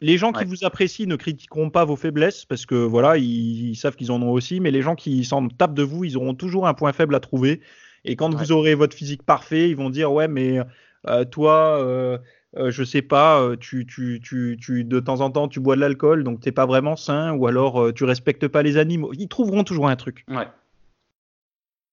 Les 0.00 0.18
gens 0.18 0.32
qui 0.32 0.44
vous 0.44 0.64
apprécient 0.64 1.06
ne 1.06 1.16
critiqueront 1.16 1.70
pas 1.70 1.84
vos 1.86 1.96
faiblesses 1.96 2.44
parce 2.44 2.66
que 2.66 2.74
voilà, 2.74 3.16
ils, 3.16 3.70
ils 3.70 3.76
savent 3.76 3.96
qu'ils 3.96 4.10
en 4.12 4.20
ont 4.20 4.30
aussi, 4.30 4.60
mais 4.60 4.70
les 4.70 4.82
gens 4.82 4.94
qui 4.94 5.24
s'en 5.24 5.48
tapent 5.48 5.72
de 5.74 5.82
vous, 5.84 6.04
ils 6.04 6.16
auront 6.16 6.34
toujours 6.34 6.66
un 6.66 6.74
point 6.74 6.92
faible 6.92 7.14
à 7.14 7.20
trouver. 7.20 7.60
Et 8.04 8.14
quand 8.16 8.34
Ouais. 8.34 8.38
vous 8.38 8.52
aurez 8.52 8.74
votre 8.74 8.94
physique 8.96 9.22
parfait, 9.22 9.70
ils 9.70 9.76
vont 9.76 9.88
dire 9.88 10.12
ouais, 10.12 10.28
mais 10.28 10.58
euh, 11.06 11.24
toi, 11.24 11.78
euh, 11.80 12.18
euh, 12.56 12.70
je 12.70 12.84
sais 12.84 13.02
pas, 13.02 13.40
euh, 13.40 13.56
tu, 13.56 13.86
tu, 13.86 14.20
tu, 14.22 14.56
tu, 14.60 14.84
de 14.84 15.00
temps 15.00 15.20
en 15.20 15.30
temps, 15.30 15.48
tu 15.48 15.60
bois 15.60 15.76
de 15.76 15.80
l'alcool, 15.80 16.24
donc 16.24 16.40
t'es 16.40 16.52
pas 16.52 16.66
vraiment 16.66 16.96
sain, 16.96 17.32
ou 17.32 17.46
alors 17.46 17.82
euh, 17.82 17.92
tu 17.92 18.04
respectes 18.04 18.48
pas 18.48 18.62
les 18.62 18.76
animaux. 18.78 19.12
Ils 19.14 19.28
trouveront 19.28 19.64
toujours 19.64 19.88
un 19.88 19.96
truc. 19.96 20.24
Ouais. 20.28 20.48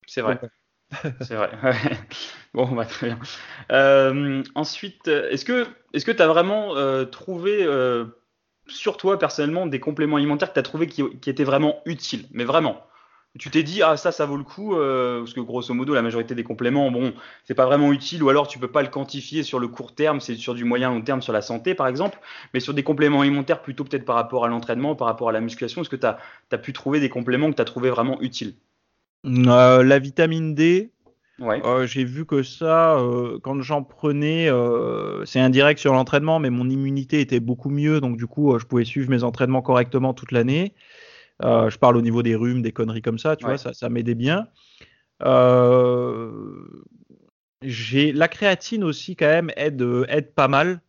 C'est 0.07 0.22
vrai. 0.22 0.39
C'est 1.22 1.36
vrai. 1.36 1.49
ouais. 1.64 1.97
Bon, 2.53 2.72
bah, 2.72 2.86
très 2.86 3.07
bien. 3.07 3.20
Euh, 3.72 4.43
ensuite, 4.55 5.07
est-ce 5.07 5.43
que 5.43 5.66
est-ce 5.93 6.05
que 6.05 6.11
tu 6.11 6.22
as 6.22 6.28
vraiment 6.28 6.76
trouvé 7.07 7.68
sur 8.68 8.97
toi 8.97 9.18
personnellement 9.20 9.66
des 9.66 9.80
compléments 9.80 10.18
alimentaires 10.18 10.49
que 10.49 10.53
tu 10.53 10.59
as 10.59 10.64
trouvé 10.64 10.88
qui, 10.88 11.03
qui 11.20 11.30
étaient 11.30 11.43
vraiment 11.43 11.82
utiles, 11.86 12.28
mais 12.32 12.43
vraiment 12.43 12.86
tu 13.39 13.49
t'es 13.49 13.63
dit 13.63 13.81
ah 13.81 13.97
ça 13.97 14.11
ça 14.11 14.25
vaut 14.25 14.38
le 14.38 14.43
coup 14.43 14.75
euh, 14.75 15.19
parce 15.19 15.34
que 15.34 15.39
grosso 15.39 15.73
modo 15.73 15.95
la 15.95 16.03
majorité 16.03 16.36
des 16.36 16.43
compléments 16.43 16.91
bon 16.91 17.13
c'est 17.45 17.55
pas 17.55 17.65
vraiment 17.65 17.91
utile 17.91 18.21
ou 18.21 18.29
alors 18.29 18.47
tu 18.47 18.59
peux 18.59 18.67
pas 18.67 18.84
le 18.84 18.89
quantifier 18.89 19.41
sur 19.41 19.59
le 19.59 19.67
court 19.67 19.95
terme 19.95 20.19
c'est 20.19 20.36
sur 20.36 20.53
du 20.53 20.65
moyen 20.65 20.91
long 20.91 21.01
terme 21.01 21.21
sur 21.21 21.34
la 21.34 21.41
santé 21.41 21.73
par 21.73 21.88
exemple 21.88 22.19
mais 22.53 22.59
sur 22.59 22.75
des 22.75 22.84
compléments 22.84 23.21
alimentaires 23.21 23.63
plutôt 23.63 23.86
peut-être 23.86 24.05
par 24.05 24.15
rapport 24.15 24.45
à 24.45 24.47
l'entraînement 24.49 24.95
par 24.95 25.07
rapport 25.07 25.29
à 25.29 25.31
la 25.31 25.41
musculation 25.41 25.81
est-ce 25.81 25.89
que 25.89 25.95
tu 25.95 26.05
as, 26.05 26.57
pu 26.59 26.73
trouver 26.73 26.99
des 26.99 27.09
compléments 27.09 27.49
que 27.49 27.55
tu 27.55 27.61
as 27.61 27.65
trouvé 27.65 27.89
vraiment 27.89 28.21
utiles? 28.21 28.53
Euh, 29.25 29.84
la 29.84 29.99
vitamine 29.99 30.53
D, 30.53 30.91
ouais 31.39 31.61
Euh, 31.65 31.88
j'ai 31.88 32.03
vu 32.03 32.25
que 32.25 32.43
ça, 32.43 33.01
quand 33.41 33.61
j'en 33.61 33.84
prenais, 33.84 34.49
c'est 35.25 35.39
indirect 35.39 35.79
sur 35.79 35.93
l'entraînement, 35.93 36.39
mais 36.39 36.49
mon 36.49 36.69
immunité 36.69 37.21
était 37.21 37.39
beaucoup 37.39 37.69
mieux, 37.69 38.01
donc 38.01 38.17
du 38.17 38.27
coup, 38.27 38.57
je 38.59 38.65
pouvais 38.65 38.86
suivre 38.86 39.09
mes 39.09 39.23
entraînements 39.23 39.61
correctement 39.61 40.13
toute 40.13 40.31
l'année. 40.31 40.73
Euh, 41.41 41.69
je 41.69 41.77
parle 41.77 41.97
au 41.97 42.01
niveau 42.01 42.23
des 42.23 42.36
rhumes, 42.36 42.61
des 42.61 42.71
conneries 42.71 43.01
comme 43.01 43.17
ça, 43.17 43.36
tu 43.36 43.43
Ouais. 43.45 43.51
vois, 43.51 43.57
ça, 43.57 43.73
ça 43.73 43.89
m'aidait 43.89 44.15
bien. 44.15 44.47
Euh, 45.23 46.84
j'ai 47.61 48.11
la 48.11 48.27
créatine 48.27 48.84
aussi 48.84 49.15
quand 49.15 49.27
même 49.27 49.51
aide, 49.55 49.81
euh, 49.81 50.05
aide 50.09 50.34
pas 50.34 50.47
mal. 50.47 50.81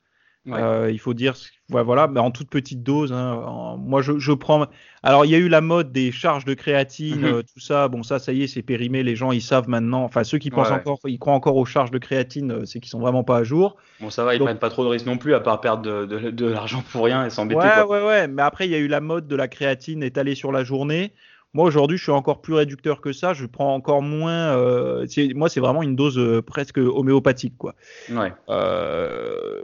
Ouais. 0.47 0.93
Il 0.93 0.99
faut 0.99 1.15
dire, 1.15 1.35
ouais, 1.71 1.83
voilà, 1.83 2.09
mais 2.09 2.21
en 2.21 2.31
toute 2.31 2.49
petite 2.51 2.83
dose. 2.83 3.13
hein, 3.13 3.33
en- 3.47 3.77
moi, 3.77 4.03
je, 4.03 4.19
je 4.19 4.33
prends. 4.33 4.67
Alors, 5.03 5.25
il 5.25 5.31
y 5.31 5.35
a 5.35 5.39
eu 5.39 5.49
la 5.49 5.61
mode 5.61 5.93
des 5.93 6.13
charges 6.13 6.45
de 6.45 6.55
créatine, 6.55 7.21
Mhm. 7.21 7.25
euh, 7.25 7.43
tout 7.43 7.61
ça. 7.61 7.89
Bon, 7.89 8.03
ça, 8.03 8.19
ça 8.19 8.33
y 8.33 8.43
est, 8.43 8.47
c'est 8.47 8.63
périmé. 8.63 9.03
Les 9.03 9.17
gens, 9.17 9.33
ils 9.33 9.43
savent 9.43 9.69
maintenant. 9.69 10.03
Enfin, 10.05 10.25
ceux 10.25 10.39
qui 10.39 10.51
pensent 10.51 10.69
Ouais, 10.69 10.75
ouais. 10.75 10.81
encore, 10.81 10.99
ils 11.07 11.19
croient 11.19 11.35
encore 11.35 11.57
aux 11.57 11.65
charges 11.65 11.91
de 11.91 11.99
créatine, 11.99 12.51
euh, 12.53 12.65
c'est 12.65 12.81
qu'ils 12.81 12.91
sont 12.91 13.01
vraiment 13.01 13.25
pas 13.25 13.39
à 13.39 13.45
jour. 13.45 13.77
Bon, 14.01 14.11
ça 14.11 14.25
va, 14.25 14.35
ils 14.35 14.39
Donc- 14.39 14.47
prennent 14.49 14.59
pas 14.59 14.71
trop 14.71 14.85
de 14.85 14.89
risques 14.89 15.07
non 15.07 15.19
plus, 15.19 15.35
à 15.35 15.41
part 15.41 15.61
perdre 15.61 15.83
de, 15.83 16.07
de- 16.07 16.31
de 16.31 16.47
l'argent 16.47 16.83
pour 16.93 17.05
rien 17.05 17.25
et 17.27 17.31
s'embêter. 17.31 17.61
Ouais, 17.61 17.71
quoi. 17.87 18.01
ouais, 18.01 18.07
ouais. 18.07 18.29
Mais 18.29 18.43
après, 18.43 18.67
il 18.67 18.71
y 18.71 18.75
a 18.75 18.79
eu 18.79 18.89
la 18.89 19.01
mode 19.01 19.27
de 19.29 19.37
la 19.37 19.49
créatine 19.49 20.03
étalée 20.03 20.35
sur 20.35 20.53
la 20.53 20.65
journée. 20.65 21.13
Moi, 21.55 21.65
aujourd'hui, 21.67 21.97
je 21.97 22.03
suis 22.03 22.13
encore 22.13 22.41
plus 22.43 22.55
réducteur 22.55 23.01
que 23.01 23.13
ça. 23.13 23.33
Je 23.33 23.47
prends 23.47 23.75
encore 23.75 24.03
moins. 24.03 24.57
euh, 24.59 25.07
moi, 25.35 25.49
c'est 25.49 25.61
vraiment 25.61 25.83
une 25.85 25.95
dose 25.97 26.19
euh, 26.19 26.43
presque 26.43 26.79
homéopathique, 26.79 27.57
quoi. 27.57 27.75
Ouais. 28.11 28.33
Euh, 28.49 29.63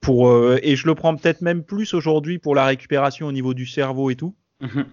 pour, 0.00 0.30
et 0.62 0.76
je 0.76 0.86
le 0.86 0.94
prends 0.94 1.16
peut-être 1.16 1.40
même 1.40 1.64
plus 1.64 1.94
aujourd'hui 1.94 2.38
pour 2.38 2.54
la 2.54 2.66
récupération 2.66 3.26
au 3.26 3.32
niveau 3.32 3.54
du 3.54 3.66
cerveau 3.66 4.10
et 4.10 4.16
tout. 4.16 4.34
Mhm. 4.60 4.84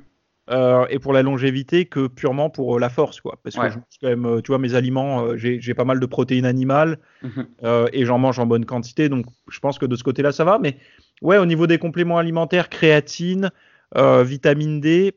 et 0.90 1.00
pour 1.00 1.12
la 1.12 1.24
longévité 1.24 1.84
que 1.88 2.08
purement 2.08 2.50
pour 2.50 2.80
la 2.80 2.88
force, 2.88 3.20
quoi. 3.20 3.38
Parce 3.44 3.58
Ouais. 3.58 3.68
que 3.68 3.74
je 3.74 3.76
mange 3.80 3.98
quand 4.02 4.08
même, 4.08 4.42
tu 4.42 4.48
vois, 4.52 4.58
mes 4.60 4.76
aliments, 4.76 5.36
j'ai 5.36 5.74
pas 5.74 5.84
mal 5.84 6.00
de 6.00 6.06
protéines 6.06 6.46
animales 6.46 7.00
Mhm. 7.22 7.46
et 7.92 8.06
j'en 8.06 8.18
mange 8.18 8.40
en 8.40 8.46
bonne 8.46 8.64
quantité, 8.64 9.10
donc 9.10 9.26
je 9.50 9.60
pense 9.60 9.78
que 9.78 9.86
de 9.86 9.98
ce 9.98 10.04
côté-là, 10.06 10.32
ça 10.32 10.46
va. 10.46 10.58
Mais 10.58 10.78
ouais, 11.22 11.38
au 11.38 11.46
niveau 11.46 11.68
des 11.68 11.78
compléments 11.80 12.18
alimentaires, 12.18 12.70
créatine, 12.70 13.52
vitamine 13.94 14.80
D, 14.80 15.14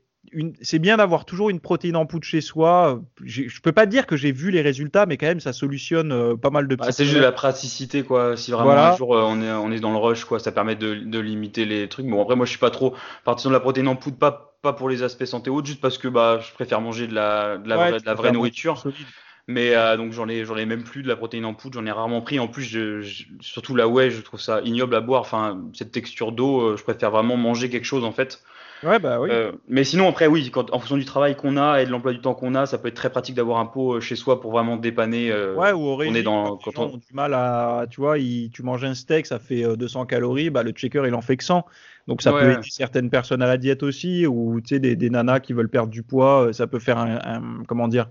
c'est 0.63 0.79
bien 0.79 0.97
d'avoir 0.97 1.25
toujours 1.25 1.51
une 1.51 1.61
protéine 1.61 1.97
en 1.97 2.07
poudre 2.07 2.25
chez 2.25 2.41
soi. 2.41 3.01
Je 3.25 3.61
peux 3.61 3.73
pas 3.73 3.87
dire 3.87 4.07
que 4.07 4.17
j'ai 4.17 4.33
vu 4.33 4.51
les 4.51 4.63
résultats, 4.63 5.07
mais 5.07 5.17
quand 5.17 5.27
même, 5.27 5.41
ça 5.41 5.53
solutionne 5.53 6.13
euh, 6.13 6.37
pas 6.37 6.51
mal 6.51 6.69
de 6.69 6.77
Bah, 6.77 6.93
c'est 6.93 7.05
juste 7.05 7.17
de 7.17 7.21
la 7.21 7.33
praticité, 7.33 8.05
quoi. 8.05 8.37
Si 8.37 8.53
vraiment 8.53 8.71
Voilà. 8.71 8.95
un 8.95 8.97
jour 8.97 9.15
euh, 9.15 9.23
on 9.23 9.43
est, 9.43 9.51
on 9.51 9.71
est 9.71 9.81
dans 9.81 9.91
le 9.93 9.99
rush, 9.99 10.25
quoi, 10.25 10.39
ça 10.39 10.51
permet 10.53 10.77
de, 10.77 10.95
de 10.95 11.19
limiter 11.19 11.65
les 11.67 11.89
trucs. 11.89 12.07
Bon, 12.07 12.23
après, 12.23 12.37
moi, 12.37 12.47
je 12.47 12.51
suis 12.51 12.59
pas 12.59 12.71
trop 12.71 12.95
partisan 13.25 13.51
de 13.51 13.55
la 13.55 13.61
protéine 13.61 13.89
en 13.89 13.97
poudre, 13.97 14.17
pas, 14.19 14.57
pas 14.63 14.73
pour 14.73 14.89
les 14.89 15.03
aspects 15.03 15.25
santé 15.25 15.51
haute, 15.51 15.67
juste 15.67 15.81
parce 15.81 15.99
que 15.99 16.09
bah, 16.09 16.41
je 16.41 16.53
préfère 16.55 16.81
manger 16.81 17.07
de 17.07 17.15
la, 17.15 17.59
de 17.59 17.69
la, 17.69 17.77
Ouais, 17.77 17.91
vraie, 17.91 18.01
de 18.01 18.07
la 18.23 18.31
nourriture. 18.33 18.79
solide. 18.79 19.07
Mais 19.49 19.75
euh, 19.75 19.97
donc, 19.97 20.13
j'en 20.13 20.29
ai, 20.29 20.45
j'en 20.45 20.57
ai 20.57 20.65
même 20.65 20.85
plus 20.85 21.03
de 21.03 21.09
la 21.09 21.17
protéine 21.17 21.45
en 21.45 21.55
poudre, 21.55 21.75
j'en 21.81 21.87
ai 21.87 21.91
rarement 21.91 22.21
pris. 22.23 22.39
En 22.39 22.49
plus, 22.49 22.63
je, 22.63 23.03
je- 23.03 23.25
surtout 23.41 23.75
la 23.75 23.89
whey, 23.89 24.11
je 24.11 24.21
trouve 24.23 24.41
ça 24.41 24.61
ignoble 24.63 24.95
à 24.95 25.01
boire. 25.01 25.23
Enfin, 25.23 25.61
cette 25.75 25.93
texture 25.93 26.33
d'eau, 26.33 26.77
je 26.77 26.83
préfère 26.83 27.11
vraiment 27.11 27.37
manger 27.37 27.69
quelque 27.69 27.85
chose, 27.85 28.05
en 28.05 28.13
fait. 28.13 28.43
Ouais, 28.83 28.99
bah 28.99 29.21
oui. 29.21 29.29
Euh, 29.31 29.53
mais 29.69 29.85
sinon, 29.85 30.09
après, 30.09 30.27
oui, 30.27 30.51
quand, 30.51 30.73
en 30.73 30.79
fonction 30.79 30.97
du 30.97 31.05
travail 31.05 31.37
qu'on 31.37 31.57
a 31.59 31.83
et 31.83 31.87
de 31.87 31.91
l'emploi 31.91 32.13
du 32.13 32.21
temps 32.21 32.35
qu'on 32.35 32.55
a, 32.55 32.65
ça 32.65 32.79
peut 32.79 32.89
être 32.89 32.95
très 32.95 33.11
pratique 33.11 33.35
d'avoir 33.35 33.59
un 33.59 33.67
pot 33.67 33.95
euh, 33.97 34.01
chez 34.01 34.17
soi 34.17 34.41
pour 34.41 34.53
vraiment 34.53 34.77
dépanner. 34.79 35.31
euh, 35.31 35.55
Ouais, 35.55 35.73
ou 35.73 35.81
au 35.81 35.97
régime, 35.97 36.17
est 36.17 36.23
dans- 36.23 36.57
quand 36.57 36.79
on- 36.79 36.95
ont 36.95 36.97
du 36.97 37.13
mal 37.13 37.35
à, 37.35 37.85
tu 37.91 38.01
vois, 38.01 38.19
il- 38.19 38.51
tu 38.51 38.63
manges 38.63 38.85
un 38.85 38.95
steak, 38.95 39.27
ça 39.27 39.39
fait 39.39 39.65
euh, 39.65 39.77
200 39.77 40.07
calories, 40.07 40.49
bah 40.51 40.63
le 40.63 40.71
checker 40.73 41.03
il 41.07 41.15
en 41.15 41.21
fait 41.21 41.37
que 41.37 41.45
100. 41.45 41.67
Donc 42.07 42.23
ça 42.23 42.33
Ouais. 42.33 42.41
peut 42.41 42.51
aider 42.53 42.69
certaines 42.71 43.11
personnes 43.11 43.43
à 43.43 43.47
la 43.47 43.59
diète 43.59 43.83
aussi, 43.83 44.27
ou 44.27 44.61
tu 44.63 44.69
sais 44.77 44.81
des, 44.81 44.97
des 44.97 45.11
nanas 45.11 45.41
qui 45.41 45.53
veulent 45.53 45.69
perdre 45.69 45.91
du 45.93 46.03
poids, 46.03 46.47
euh, 46.49 46.53
ça 46.55 46.67
peut 46.67 46.79
faire 46.79 46.99
un, 46.99 47.17
un- 47.23 47.65
comment 47.69 47.87
dire, 47.89 48.09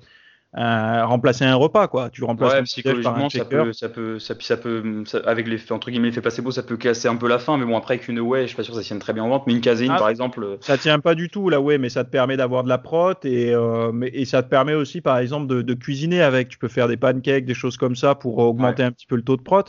un- 0.54 1.06
remplacer 1.06 1.45
un 1.45 1.56
repas 1.56 1.88
quoi. 1.88 2.10
Tu 2.10 2.24
remplaces 2.24 2.50
Ouais, 2.50 2.54
par 2.56 2.62
un 2.62 2.64
psychologiquement, 2.64 3.30
ça 3.30 3.45
peut, 3.45 3.72
ça 3.74 3.89
peut, 3.89 4.20
ça, 4.20 4.36
puis 4.36 4.45
ça 4.45 4.58
peut, 4.58 5.04
ça- 5.06 5.22
avec 5.26 5.47
les, 5.47 5.60
entre 5.72 5.91
guillemets, 5.91 6.08
l'effet 6.08 6.22
placebo, 6.22 6.50
ça 6.52 6.64
peut 6.64 6.76
casser 6.78 7.08
un 7.08 7.16
peu 7.18 7.28
la 7.28 7.38
faim. 7.38 7.58
Mais 7.58 7.66
bon, 7.66 7.78
après, 7.78 7.95
avec 7.95 8.08
une 8.08 8.20
whey, 8.20 8.41
je 8.43 8.47
suis 8.47 8.56
pas 8.56 8.64
sûr 8.64 8.74
que 8.74 8.80
ça 8.82 8.86
tienne 8.86 9.00
très 9.00 9.14
bien 9.14 9.24
en 9.24 9.30
vente. 9.30 9.45
Mais 9.45 9.54
une 9.54 9.62
caséine, 9.62 9.91
Ah. 9.93 10.00
par 10.00 10.10
exemple, 10.10 10.43
euh, 10.43 10.58
Ça 10.62 10.78
tient 10.78 11.00
pas 11.00 11.14
du 11.14 11.30
tout 11.30 11.50
là, 11.50 11.62
ouais, 11.62 11.78
mais 11.78 11.89
ça 11.89 12.04
te 12.04 12.10
permet 12.10 12.36
d'avoir 12.38 12.64
de 12.64 12.70
la 12.70 12.80
prot 12.80 13.14
et, 13.24 13.54
euh, 13.54 13.91
mais, 13.91 14.10
et 14.14 14.26
ça 14.26 14.41
te 14.41 14.50
permet 14.50 14.74
aussi, 14.74 15.02
par 15.02 15.20
exemple, 15.20 15.45
de, 15.47 15.62
de 15.62 15.74
cuisiner 15.76 16.22
avec. 16.22 16.50
Tu 16.50 16.58
peux 16.58 16.68
faire 16.68 16.88
des 16.88 16.97
pancakes, 16.97 17.45
des 17.45 17.54
choses 17.54 17.78
comme 17.78 17.95
ça 17.95 18.16
pour 18.16 18.39
augmenter 18.39 18.82
un 18.84 18.91
petit 18.91 19.06
peu 19.06 19.16
le 19.16 19.22
taux 19.24 19.38
de 19.38 19.43
prot. 19.43 19.64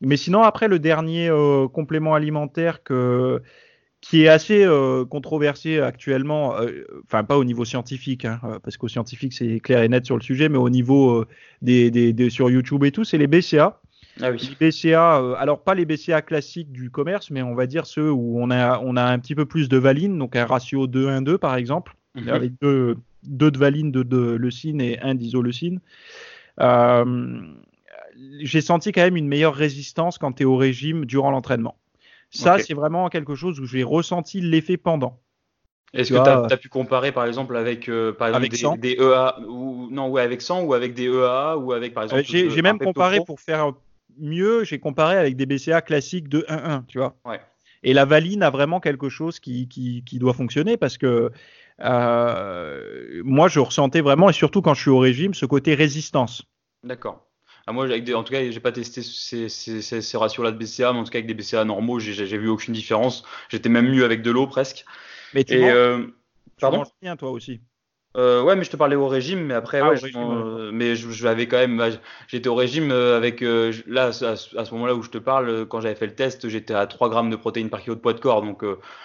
Mais 0.00 0.16
sinon, 0.16 0.42
après, 0.44 0.68
le 0.68 0.78
dernier 0.78 1.28
euh, 1.28 1.66
complément 1.68 2.14
alimentaire 2.14 2.82
que 2.82 3.42
qui 4.00 4.22
est 4.22 4.28
assez 4.28 4.64
euh, 4.64 5.04
controversé 5.04 5.80
actuellement, 5.80 6.58
euh, 6.58 6.84
enfin 7.04 7.22
pas 7.22 7.36
au 7.36 7.44
niveau 7.44 7.64
scientifique, 7.64 8.24
hein, 8.24 8.40
euh, 8.44 8.58
parce 8.58 8.76
qu'au 8.76 8.88
scientifique 8.88 9.32
c'est 9.32 9.60
clair 9.60 9.82
et 9.82 9.88
net 9.88 10.06
sur 10.06 10.16
le 10.16 10.22
sujet, 10.22 10.48
mais 10.48 10.58
au 10.58 10.70
niveau 10.70 11.24
des, 11.62 11.90
des, 11.90 12.12
des, 12.12 12.30
sur 12.30 12.50
YouTube 12.50 12.84
et 12.84 12.92
tout, 12.92 13.04
c'est 13.04 13.18
les 13.18 13.26
BCA. 13.26 13.80
Ah 14.22 14.30
oui. 14.30 14.56
Les 14.60 14.70
BCA, 14.70 15.36
alors 15.38 15.62
pas 15.62 15.74
les 15.74 15.84
BCA 15.84 16.22
classiques 16.22 16.72
du 16.72 16.90
commerce, 16.90 17.30
mais 17.30 17.42
on 17.42 17.54
va 17.54 17.66
dire 17.66 17.86
ceux 17.86 18.10
où 18.10 18.40
on 18.40 18.50
a, 18.50 18.78
on 18.80 18.96
a 18.96 19.04
un 19.04 19.18
petit 19.18 19.34
peu 19.34 19.46
plus 19.46 19.68
de 19.68 19.76
valine, 19.76 20.18
donc 20.18 20.34
un 20.34 20.46
ratio 20.46 20.86
2-1-2 20.86 21.38
par 21.38 21.54
exemple, 21.56 21.94
Mhm. 22.16 22.28
avec 22.28 22.52
deux, 22.60 22.96
deux 23.22 23.52
de 23.52 23.58
valine, 23.58 23.92
deux 23.92 24.02
de 24.02 24.18
leucine 24.18 24.80
et 24.80 24.98
un 25.00 25.14
d'isoleucine. 25.14 25.78
J'ai 28.40 28.60
senti 28.60 28.92
quand 28.92 29.02
même 29.02 29.16
une 29.16 29.28
meilleure 29.28 29.54
résistance 29.54 30.18
quand 30.18 30.32
tu 30.32 30.42
es 30.42 30.46
au 30.46 30.56
régime 30.56 31.04
durant 31.06 31.30
l'entraînement. 31.30 31.76
Ça, 32.30 32.58
c'est 32.58 32.74
vraiment 32.74 33.08
quelque 33.08 33.34
chose 33.34 33.60
où 33.60 33.66
j'ai 33.66 33.82
ressenti 33.82 34.40
l'effet 34.40 34.76
pendant. 34.76 35.20
Est-ce 35.92 36.12
que 36.12 36.22
tu 36.22 36.52
as, 36.54 36.56
pu 36.56 36.68
comparer 36.68 37.10
par 37.10 37.26
exemple 37.26 37.56
avec, 37.56 37.88
euh, 37.88 38.12
par 38.12 38.28
exemple, 38.28 38.42
Avec 38.42 38.52
des, 38.52 38.58
100. 38.58 38.76
des 38.76 38.92
EA 38.92 39.40
ou 39.48 39.88
non 39.90 40.08
ouais 40.08 40.22
avec 40.22 40.40
100 40.40 40.62
ou 40.62 40.72
avec 40.72 40.94
des 40.94 41.06
EA 41.06 41.56
ou 41.56 41.72
avec 41.72 41.94
par 41.94 42.04
exemple 42.04 42.20
Euh, 42.20 42.24
j'ai 42.24 42.44
euh, 42.44 42.50
j'ai 42.50 42.62
même 42.62 42.78
comparé 42.78 43.16
Pro 43.16 43.24
pour 43.24 43.40
faire 43.40 43.72
mieux, 44.16 44.62
j'ai 44.62 44.78
comparé 44.78 45.16
avec 45.16 45.36
des 45.36 45.46
BCA 45.46 45.82
classiques 45.82 46.28
de 46.28 46.44
1-1, 46.48 46.86
tu 46.86 46.98
vois. 46.98 47.16
Ouais. 47.24 47.40
Et 47.82 47.92
la 47.92 48.04
valine 48.04 48.44
a 48.44 48.50
vraiment 48.50 48.78
quelque 48.78 49.08
chose 49.08 49.40
qui, 49.40 49.66
qui, 49.66 50.04
qui 50.04 50.18
doit 50.20 50.34
fonctionner 50.34 50.76
parce 50.76 50.96
que 50.96 51.32
euh, 51.82 53.22
moi, 53.24 53.48
je 53.48 53.60
ressentais 53.60 54.00
vraiment, 54.00 54.28
et 54.28 54.32
surtout 54.32 54.62
quand 54.62 54.74
je 54.74 54.82
suis 54.82 54.90
au 54.90 54.98
régime, 54.98 55.34
ce 55.34 55.46
côté 55.46 55.74
résistance. 55.74 56.44
D'accord. 56.84 57.26
Ah, 57.66 57.72
moi, 57.72 57.84
avec 57.84 58.04
des- 58.04 58.14
en 58.14 58.22
tout 58.24 58.32
cas, 58.32 58.50
j'ai 58.50 58.60
pas 58.60 58.72
testé 58.72 59.02
ces, 59.02 59.48
ces, 59.48 59.82
ces, 59.82 60.02
ces 60.02 60.16
ratios-là 60.16 60.52
de 60.52 60.56
BCA, 60.58 60.92
mais 60.92 60.98
en 61.00 61.04
tout 61.04 61.10
cas, 61.10 61.18
avec 61.18 61.26
des 61.26 61.34
BCA 61.34 61.64
normaux, 61.64 61.98
j'ai 62.00 62.38
vu 62.38 62.48
aucune 62.48 62.74
différence. 62.74 63.24
J'étais 63.48 63.68
même 63.68 63.88
mieux 63.90 64.04
avec 64.04 64.22
de 64.22 64.30
l'eau 64.30 64.46
presque. 64.46 64.84
Mais 65.32 65.42
tu, 65.44 65.56
Et 65.56 65.56
manges, 65.56 65.72
euh, 65.72 66.06
tu 66.58 66.66
pardon 66.66 66.70
manges 66.70 66.90
bien, 67.02 67.16
toi 67.16 67.30
aussi. 67.32 67.62
Euh, 68.16 68.42
ouais, 68.42 68.56
mais 68.56 68.64
je 68.64 68.70
te 68.70 68.76
parlais 68.76 68.96
au 68.96 69.06
régime, 69.06 69.44
mais 69.46 69.54
après, 69.54 69.80
Ah, 69.80 69.92
ouais, 69.92 69.98
régime, 69.98 70.32
euh, 70.32 70.72
mais 70.72 70.96
je, 70.96 71.10
je 71.10 71.26
avais 71.28 71.46
quand 71.46 71.58
même, 71.58 71.80
j'étais 72.26 72.48
au 72.48 72.56
régime 72.56 72.90
euh, 72.90 73.16
avec, 73.16 73.40
euh, 73.42 73.72
là, 73.86 74.06
à, 74.06 74.12
ce- 74.36 74.74
moment-là 74.74 74.96
où 74.96 75.02
je 75.02 75.10
te 75.10 75.18
parle, 75.18 75.66
quand 75.68 75.80
j'avais 75.80 75.94
fait 75.94 76.06
le 76.08 76.14
test, 76.16 76.48
j'étais 76.48 76.74
à 76.74 76.88
3 76.88 77.08
grammes 77.08 77.30
de 77.30 77.36
protéines 77.36 77.70
par 77.70 77.80
kilo 77.80 77.94
de 77.94 78.00
poids 78.00 78.12
de 78.12 78.18
corps, 78.20 78.42
donc 78.42 78.64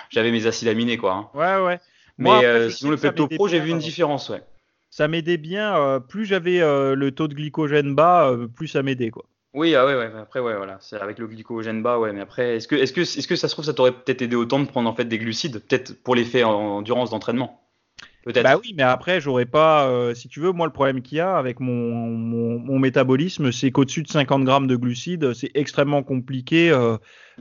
j'avais 0.09 0.31
mes 0.31 0.47
acides 0.47 0.67
aminés, 0.69 0.97
quoi. 0.97 1.13
hein. 1.13 1.29
Ouais, 1.33 1.57
ouais. 1.63 1.79
Mais 2.17 2.33
Moi, 2.33 2.39
après, 2.39 2.59
sinon, 2.71 2.91
le 2.91 2.99
Pepto 2.99 3.27
Pro, 3.29 3.47
j'ai 3.47 3.59
vu 3.59 3.71
une 3.71 3.79
euh, 3.79 3.81
différence, 3.81 4.29
ouais. 4.29 4.43
Ça 4.95 5.09
m'aidait 5.09 5.35
bien. 5.35 5.75
euh, 5.75 5.99
plus 5.99 6.23
j'avais 6.23 6.61
euh, 6.61 6.95
le 6.95 7.11
taux 7.11 7.27
de 7.27 7.33
glycogène 7.33 7.93
bas, 7.93 8.29
euh, 8.31 8.47
plus 8.47 8.69
ça 8.69 8.81
m'aidait, 8.81 9.09
quoi. 9.09 9.25
Oui, 9.53 9.75
ah 9.75 9.85
ouais, 9.85 9.93
ouais, 9.93 10.09
mais 10.13 10.21
après, 10.21 10.39
ouais, 10.39 10.55
voilà, 10.55 10.77
c'est 10.79 10.95
avec 10.95 11.19
le 11.19 11.27
glycogène 11.27 11.83
bas, 11.83 11.99
ouais, 11.99 12.13
mais 12.13 12.21
après, 12.21 12.55
est-ce 12.55 12.69
que, 12.69 12.77
est-ce 12.77 12.93
que, 12.93 13.01
est-ce 13.01 13.27
que 13.27 13.35
ça 13.35 13.49
se 13.49 13.53
trouve, 13.55 13.65
ça 13.65 13.73
t'aurait 13.73 13.91
peut-être 13.91 14.21
aidé 14.21 14.37
autant 14.37 14.57
de 14.57 14.65
prendre 14.65 14.89
en 14.89 14.95
fait 14.95 15.03
des 15.03 15.17
glucides, 15.17 15.59
peut-être 15.59 16.01
pour 16.01 16.15
l'effet 16.15 16.45
en 16.45 16.53
endurance 16.53 17.09
d'entraînement, 17.09 17.61
peut-être. 18.23 18.43
Bah 18.43 18.57
oui, 18.61 18.73
mais 18.77 18.83
après, 18.83 19.19
j'aurais 19.19 19.45
pas. 19.45 20.13
si 20.15 20.29
tu 20.29 20.39
veux, 20.39 20.53
moi, 20.53 20.65
le 20.65 20.71
problème 20.71 21.01
qu'il 21.01 21.17
y 21.17 21.21
a 21.21 21.35
avec 21.35 21.59
mon, 21.59 21.71
mon, 21.71 22.57
mon 22.59 22.79
métabolisme, 22.79 23.51
c'est 23.51 23.71
qu'au-dessus 23.71 24.03
de 24.03 24.07
50 24.07 24.45
grammes 24.45 24.67
de 24.67 24.77
glucides, 24.77 25.33
c'est 25.33 25.51
extrêmement 25.55 26.03
compliqué 26.03 26.71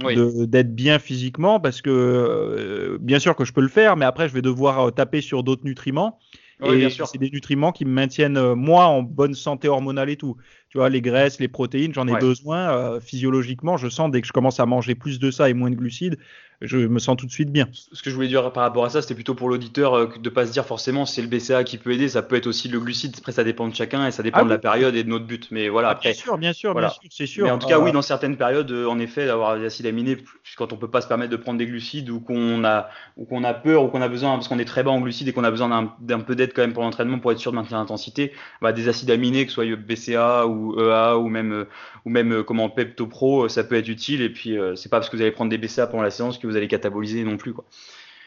Oui. 0.05 0.17
de- 0.17 0.45
d'être 0.45 0.75
bien 0.75 0.99
physiquement 0.99 1.61
parce 1.61 1.83
que, 1.83 2.99
bien 3.01 3.21
sûr 3.21 3.37
que 3.37 3.45
je 3.45 3.53
peux 3.53 3.61
le 3.63 3.69
faire, 3.69 3.97
mais 3.97 4.07
après, 4.07 4.29
je 4.29 4.35
vais 4.35 4.43
devoir 4.43 4.93
taper 4.93 5.21
sur 5.21 5.45
d'autres 5.45 5.65
nutriments. 5.65 6.19
Ouais, 6.61 6.77
et 6.77 6.79
bien 6.79 6.91
sûr. 6.91 7.07
c'est 7.07 7.19
des 7.19 7.31
nutriments 7.31 7.73
qui 7.73 7.85
me 7.85 7.91
maintiennent, 7.91 8.37
euh, 8.37 8.55
moi, 8.55 8.87
en 8.87 9.03
bonne 9.03 9.35
santé 9.35 9.69
hormonale 9.69 10.11
et 10.11 10.17
tout. 10.17 10.37
Tu 10.69 10.79
vois, 10.79 10.89
les 10.89 11.01
graisses, 11.03 11.41
les 11.41 11.49
protéines, 11.49 11.93
j'en 11.95 12.09
ai 12.09 12.13
Ouais. 12.13 12.19
besoin. 12.21 12.71
euh, 12.77 13.01
physiologiquement, 13.01 13.77
je 13.77 13.89
sens 13.89 14.11
dès 14.11 14.21
que 14.21 14.27
je 14.27 14.33
commence 14.33 14.61
à 14.61 14.67
manger 14.67 14.95
plus 14.95 15.19
de 15.19 15.31
ça 15.31 15.49
et 15.51 15.55
moins 15.55 15.71
de 15.71 15.77
glucides, 15.77 16.19
je 16.67 16.79
me 16.79 16.99
sens 16.99 17.17
tout 17.17 17.27
de 17.27 17.31
suite 17.31 17.51
bien. 17.51 17.69
Ce 17.73 18.03
que 18.03 18.11
je 18.11 18.15
voulais 18.15 18.29
dire 18.29 18.53
par 18.53 18.63
rapport 18.63 18.85
à 18.85 18.91
ça, 18.91 19.03
c'était 19.03 19.15
plutôt 19.15 19.35
pour 19.35 19.49
l'auditeur 19.49 19.95
euh, 19.95 20.09
de 20.21 20.29
pas 20.29 20.47
se 20.47 20.53
dire 20.53 20.65
forcément 20.65 21.07
c'est 21.07 21.23
le 21.23 21.29
BCA 21.29 21.65
qui 21.65 21.79
peut 21.79 21.93
aider, 21.93 22.09
ça 22.09 22.23
peut 22.23 22.37
être 22.37 22.47
aussi 22.47 22.69
le 22.69 22.81
glucide. 22.81 23.15
Après, 23.19 23.33
ça 23.33 23.45
dépend 23.45 23.69
de 23.69 23.75
chacun 23.75 24.07
et 24.07 24.11
ça 24.11 24.23
dépend 24.23 24.41
Ah 24.41 24.45
de 24.45 24.49
la 24.51 24.59
période 24.59 24.95
et 24.97 25.05
de 25.05 25.09
notre 25.09 25.27
but. 25.27 25.49
Mais 25.51 25.69
voilà, 25.69 25.89
Ah, 25.89 25.93
après. 25.93 26.11
bien 26.11 26.19
sûr, 26.21 26.39
bien 26.39 26.53
sûr, 26.53 26.73
voilà. 26.73 26.89
bien 26.89 26.95
sûr, 26.95 27.11
c'est 27.11 27.27
sûr. 27.27 27.45
Mais 27.45 27.51
en 27.51 27.59
tout 27.59 27.69
cas, 27.69 27.79
Euh, 27.79 27.83
oui, 27.83 27.93
dans 27.93 28.03
certaines 28.03 28.37
périodes, 28.37 28.71
euh, 28.71 28.87
en 28.87 28.99
effet, 28.99 29.27
d'avoir 29.27 29.59
des 29.59 29.65
acides 29.65 29.87
aminés, 29.87 30.19
quand 30.57 30.73
on 30.73 30.77
peut 30.77 30.91
pas 30.91 31.01
se 31.01 31.09
permettre 31.09 31.31
de 31.31 31.37
prendre 31.37 31.59
des 31.59 31.67
glucides 31.67 32.11
ou 32.11 32.21
qu'on 32.21 32.65
a, 32.65 32.89
ou 33.17 33.25
qu'on 33.25 33.45
a 33.45 33.55
peur 33.55 33.83
ou 33.85 33.89
qu'on 33.89 34.03
a 34.03 34.09
besoin, 34.09 34.33
parce 34.35 34.49
qu'on 34.49 34.59
est 34.59 34.65
très 34.65 34.83
bas 34.83 34.91
en 34.91 35.01
glucides 35.01 35.29
et 35.29 35.33
qu'on 35.33 35.45
a 35.45 35.51
besoin 35.51 35.93
d'un, 36.01 36.21
peu 36.21 36.35
d'aide 36.35 36.53
quand 36.55 36.63
même 36.63 36.73
pour 36.73 36.83
l'entraînement 36.83 37.19
pour 37.19 37.33
être 37.33 37.39
sûr 37.39 37.51
de 37.51 37.57
maintenir 37.57 37.79
l'intensité, 37.79 38.33
bah, 38.63 38.73
des 38.73 38.89
acides 38.89 39.11
aminés, 39.11 39.45
que 39.45 39.51
ce 39.51 39.57
soit 39.57 39.77
BCA 39.77 40.47
ou 40.47 40.81
EA 40.81 41.17
ou 41.19 41.29
même, 41.29 41.67
ou 42.05 42.11
même 42.11 42.43
comment 42.45 42.69
Pepto 42.71 43.07
Pro, 43.07 43.49
ça 43.49 43.65
peut 43.65 43.75
être 43.77 43.89
utile. 43.89 44.23
Et 44.23 44.31
puis, 44.31 44.57
c'est 44.77 44.89
pas 44.89 44.99
parce 44.99 45.09
que 45.11 45.17
vous 45.17 45.23
allez 45.23 45.31
prendre 45.33 45.51
des 45.51 45.59
BCA 45.59 45.87
pendant 45.87 46.03
la 46.03 46.11
séance 46.11 46.39
que 46.39 46.47
vous 46.47 46.54
allez 46.57 46.69
cataboliser 46.69 47.25
non 47.25 47.37
plus, 47.37 47.53
quoi. 47.53 47.65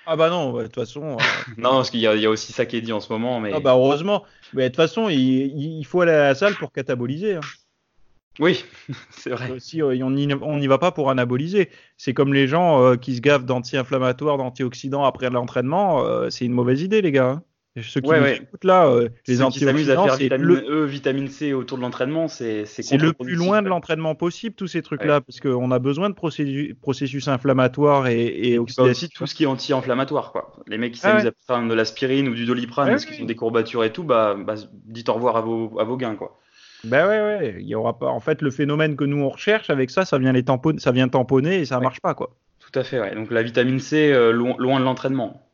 Ah 0.06 0.16
bah 0.16 0.30
non, 0.30 0.54
de 0.54 0.64
toute 0.64 0.76
façon. 0.76 1.04
euh, 1.04 1.18
Non, 1.58 1.72
parce 1.72 1.90
qu'il 1.90 2.00
y 2.00 2.08
a, 2.08 2.16
il 2.16 2.22
y 2.22 2.26
a 2.26 2.30
aussi 2.30 2.54
ça 2.54 2.66
qui 2.66 2.78
est 2.78 2.82
dit 2.82 2.94
en 2.94 3.02
ce 3.02 3.12
moment, 3.12 3.40
mais 3.40 3.52
ah 3.54 3.60
bah 3.60 3.74
heureusement. 3.74 4.24
Mais 4.54 4.64
de 4.64 4.68
toute 4.70 4.78
façon, 4.78 5.10
il, 5.10 5.18
il 5.20 5.84
faut 5.86 6.02
aller 6.02 6.14
à 6.14 6.28
la 6.30 6.36
salle 6.36 6.56
pour 6.56 6.72
cataboliser. 6.72 7.36
hein. 7.36 7.42
oui, 8.40 8.64
c'est 9.12 9.32
vrai. 9.32 9.60
Si 9.60 9.82
on 9.84 9.92
n'y 10.12 10.34
on 10.34 10.58
n'y 10.58 10.68
va 10.68 10.78
pas 10.78 10.92
pour 10.92 11.10
anaboliser, 11.10 11.70
c'est 11.98 12.14
comme 12.14 12.34
les 12.34 12.48
gens 12.48 12.82
euh, 12.84 12.96
qui 12.96 13.16
se 13.16 13.22
gavent 13.22 13.46
d'anti-inflammatoires, 13.46 14.38
d'antioxydants 14.38 15.04
après 15.04 15.30
l'entraînement, 15.30 16.06
euh, 16.06 16.30
c'est 16.30 16.46
une 16.46 16.54
mauvaise 16.54 16.82
idée, 16.82 17.02
les 17.02 17.12
gars. 17.12 17.30
hein. 17.32 17.44
Ceux 17.82 18.02
qui 18.02 18.10
Ouais, 18.10 18.38
écoutent 18.38 18.64
là, 18.64 18.88
euh, 18.88 19.10
les 19.28 19.42
à 19.42 19.46
antioxydants, 19.46 20.06
faire 20.06 20.16
c'est 20.16 20.24
vitamine 20.24 20.46
le, 20.48 20.66
E, 20.70 20.86
vitamine 20.86 21.28
C 21.28 21.54
autour 21.54 21.78
de 21.78 21.84
l'entraînement, 21.84 22.28
c'est 22.28 22.66
c'est 22.66 22.98
le 22.98 23.14
plus 23.14 23.36
loin 23.36 23.62
de 23.62 23.68
l'entraînement 23.70 24.16
possible, 24.16 24.56
tous 24.56 24.68
ces 24.68 24.82
trucs-là, 24.82 25.22
parce 25.22 25.40
qu'on 25.40 25.72
a 25.72 25.80
besoin 25.80 26.10
de 26.10 26.16
processus, 26.16 26.74
processus 26.82 27.28
inflammatoires 27.28 28.08
et, 28.08 28.26
et 28.26 28.58
bah, 28.58 28.64
aussi 28.64 28.80
oxydatifs. 28.80 29.14
tout 29.14 29.28
ce 29.28 29.36
qui 29.36 29.44
est 29.44 29.48
anti-inflammatoire, 29.48 30.32
quoi. 30.32 30.54
Les 30.68 30.78
mecs 30.78 30.94
qui 30.94 31.02
Ah 31.04 31.10
s'amusent 31.10 31.28
à 31.28 31.32
prendre 31.48 31.70
de 31.70 31.74
l'aspirine 31.74 32.28
ou 32.30 32.34
du 32.34 32.46
doliprane 32.46 32.90
parce 32.90 33.06
qu'ils 33.06 33.22
ont 33.24 33.28
des 33.28 33.36
courbatures 33.36 33.84
et 33.84 33.92
tout, 33.92 34.04
bah, 34.04 34.36
bah, 34.38 34.56
dites 34.86 35.10
au 35.10 35.14
revoir 35.14 35.38
à 35.38 35.42
vos, 35.42 35.80
à 35.80 35.84
vos 35.84 35.98
gains, 35.98 36.16
quoi. 36.16 36.40
Ben 36.84 37.08
ouais, 37.08 37.20
ouais, 37.20 37.56
il 37.60 37.68
y 37.68 37.76
aura 37.76 37.98
pas. 37.98 38.08
En 38.08 38.20
fait, 38.20 38.42
le 38.42 38.52
phénomène 38.52 38.96
que 38.96 39.04
nous 39.04 39.18
on 39.18 39.30
recherche 39.30 39.70
avec 39.70 39.90
ça, 39.90 40.06
ça 40.06 40.18
vient 40.20 40.32
les 40.32 40.44
tamponner, 40.44 40.80
ça 40.80 40.92
vient 40.92 41.10
tamponner 41.10 41.60
et 41.60 41.66
ça 41.66 41.80
marche 41.80 42.00
pas, 42.02 42.14
quoi. 42.14 42.36
Tout 42.60 42.78
à 42.80 42.84
fait, 42.84 43.00
ouais. 43.00 43.16
Donc 43.16 43.32
la 43.32 43.44
vitamine 43.44 43.80
C, 43.80 44.12
euh, 44.12 44.32
loin, 44.32 44.56
loin 44.60 44.80
de 44.80 44.86
l'entraînement. 44.86 45.47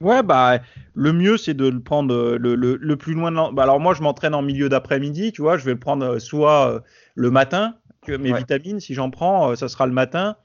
Ouais, 0.00 0.22
bah, 0.22 0.60
le 0.94 1.12
mieux, 1.12 1.36
c'est 1.36 1.54
de 1.54 1.66
le 1.68 1.80
prendre 1.82 2.14
euh, 2.14 2.38
le, 2.38 2.54
le, 2.54 2.76
le 2.76 2.96
plus 2.96 3.14
loin 3.14 3.32
de 3.32 3.52
bah, 3.54 3.64
alors, 3.64 3.80
moi, 3.80 3.94
je 3.94 4.02
m'entraîne 4.02 4.34
en 4.34 4.42
milieu 4.42 4.68
d'après-midi, 4.68 5.32
tu 5.32 5.42
vois, 5.42 5.56
je 5.58 5.64
vais 5.64 5.72
le 5.72 5.78
prendre 5.80 6.04
euh, 6.06 6.18
soit 6.20 6.72
euh, 6.72 6.80
le 7.16 7.30
matin, 7.32 7.76
que 8.04 8.12
mes 8.12 8.32
Ouais. 8.32 8.38
vitamines, 8.38 8.78
si 8.78 8.94
j'en 8.94 9.10
prends, 9.10 9.56
ça 9.56 9.68
sera 9.68 9.86
le 9.86 9.92
matin, 9.92 10.36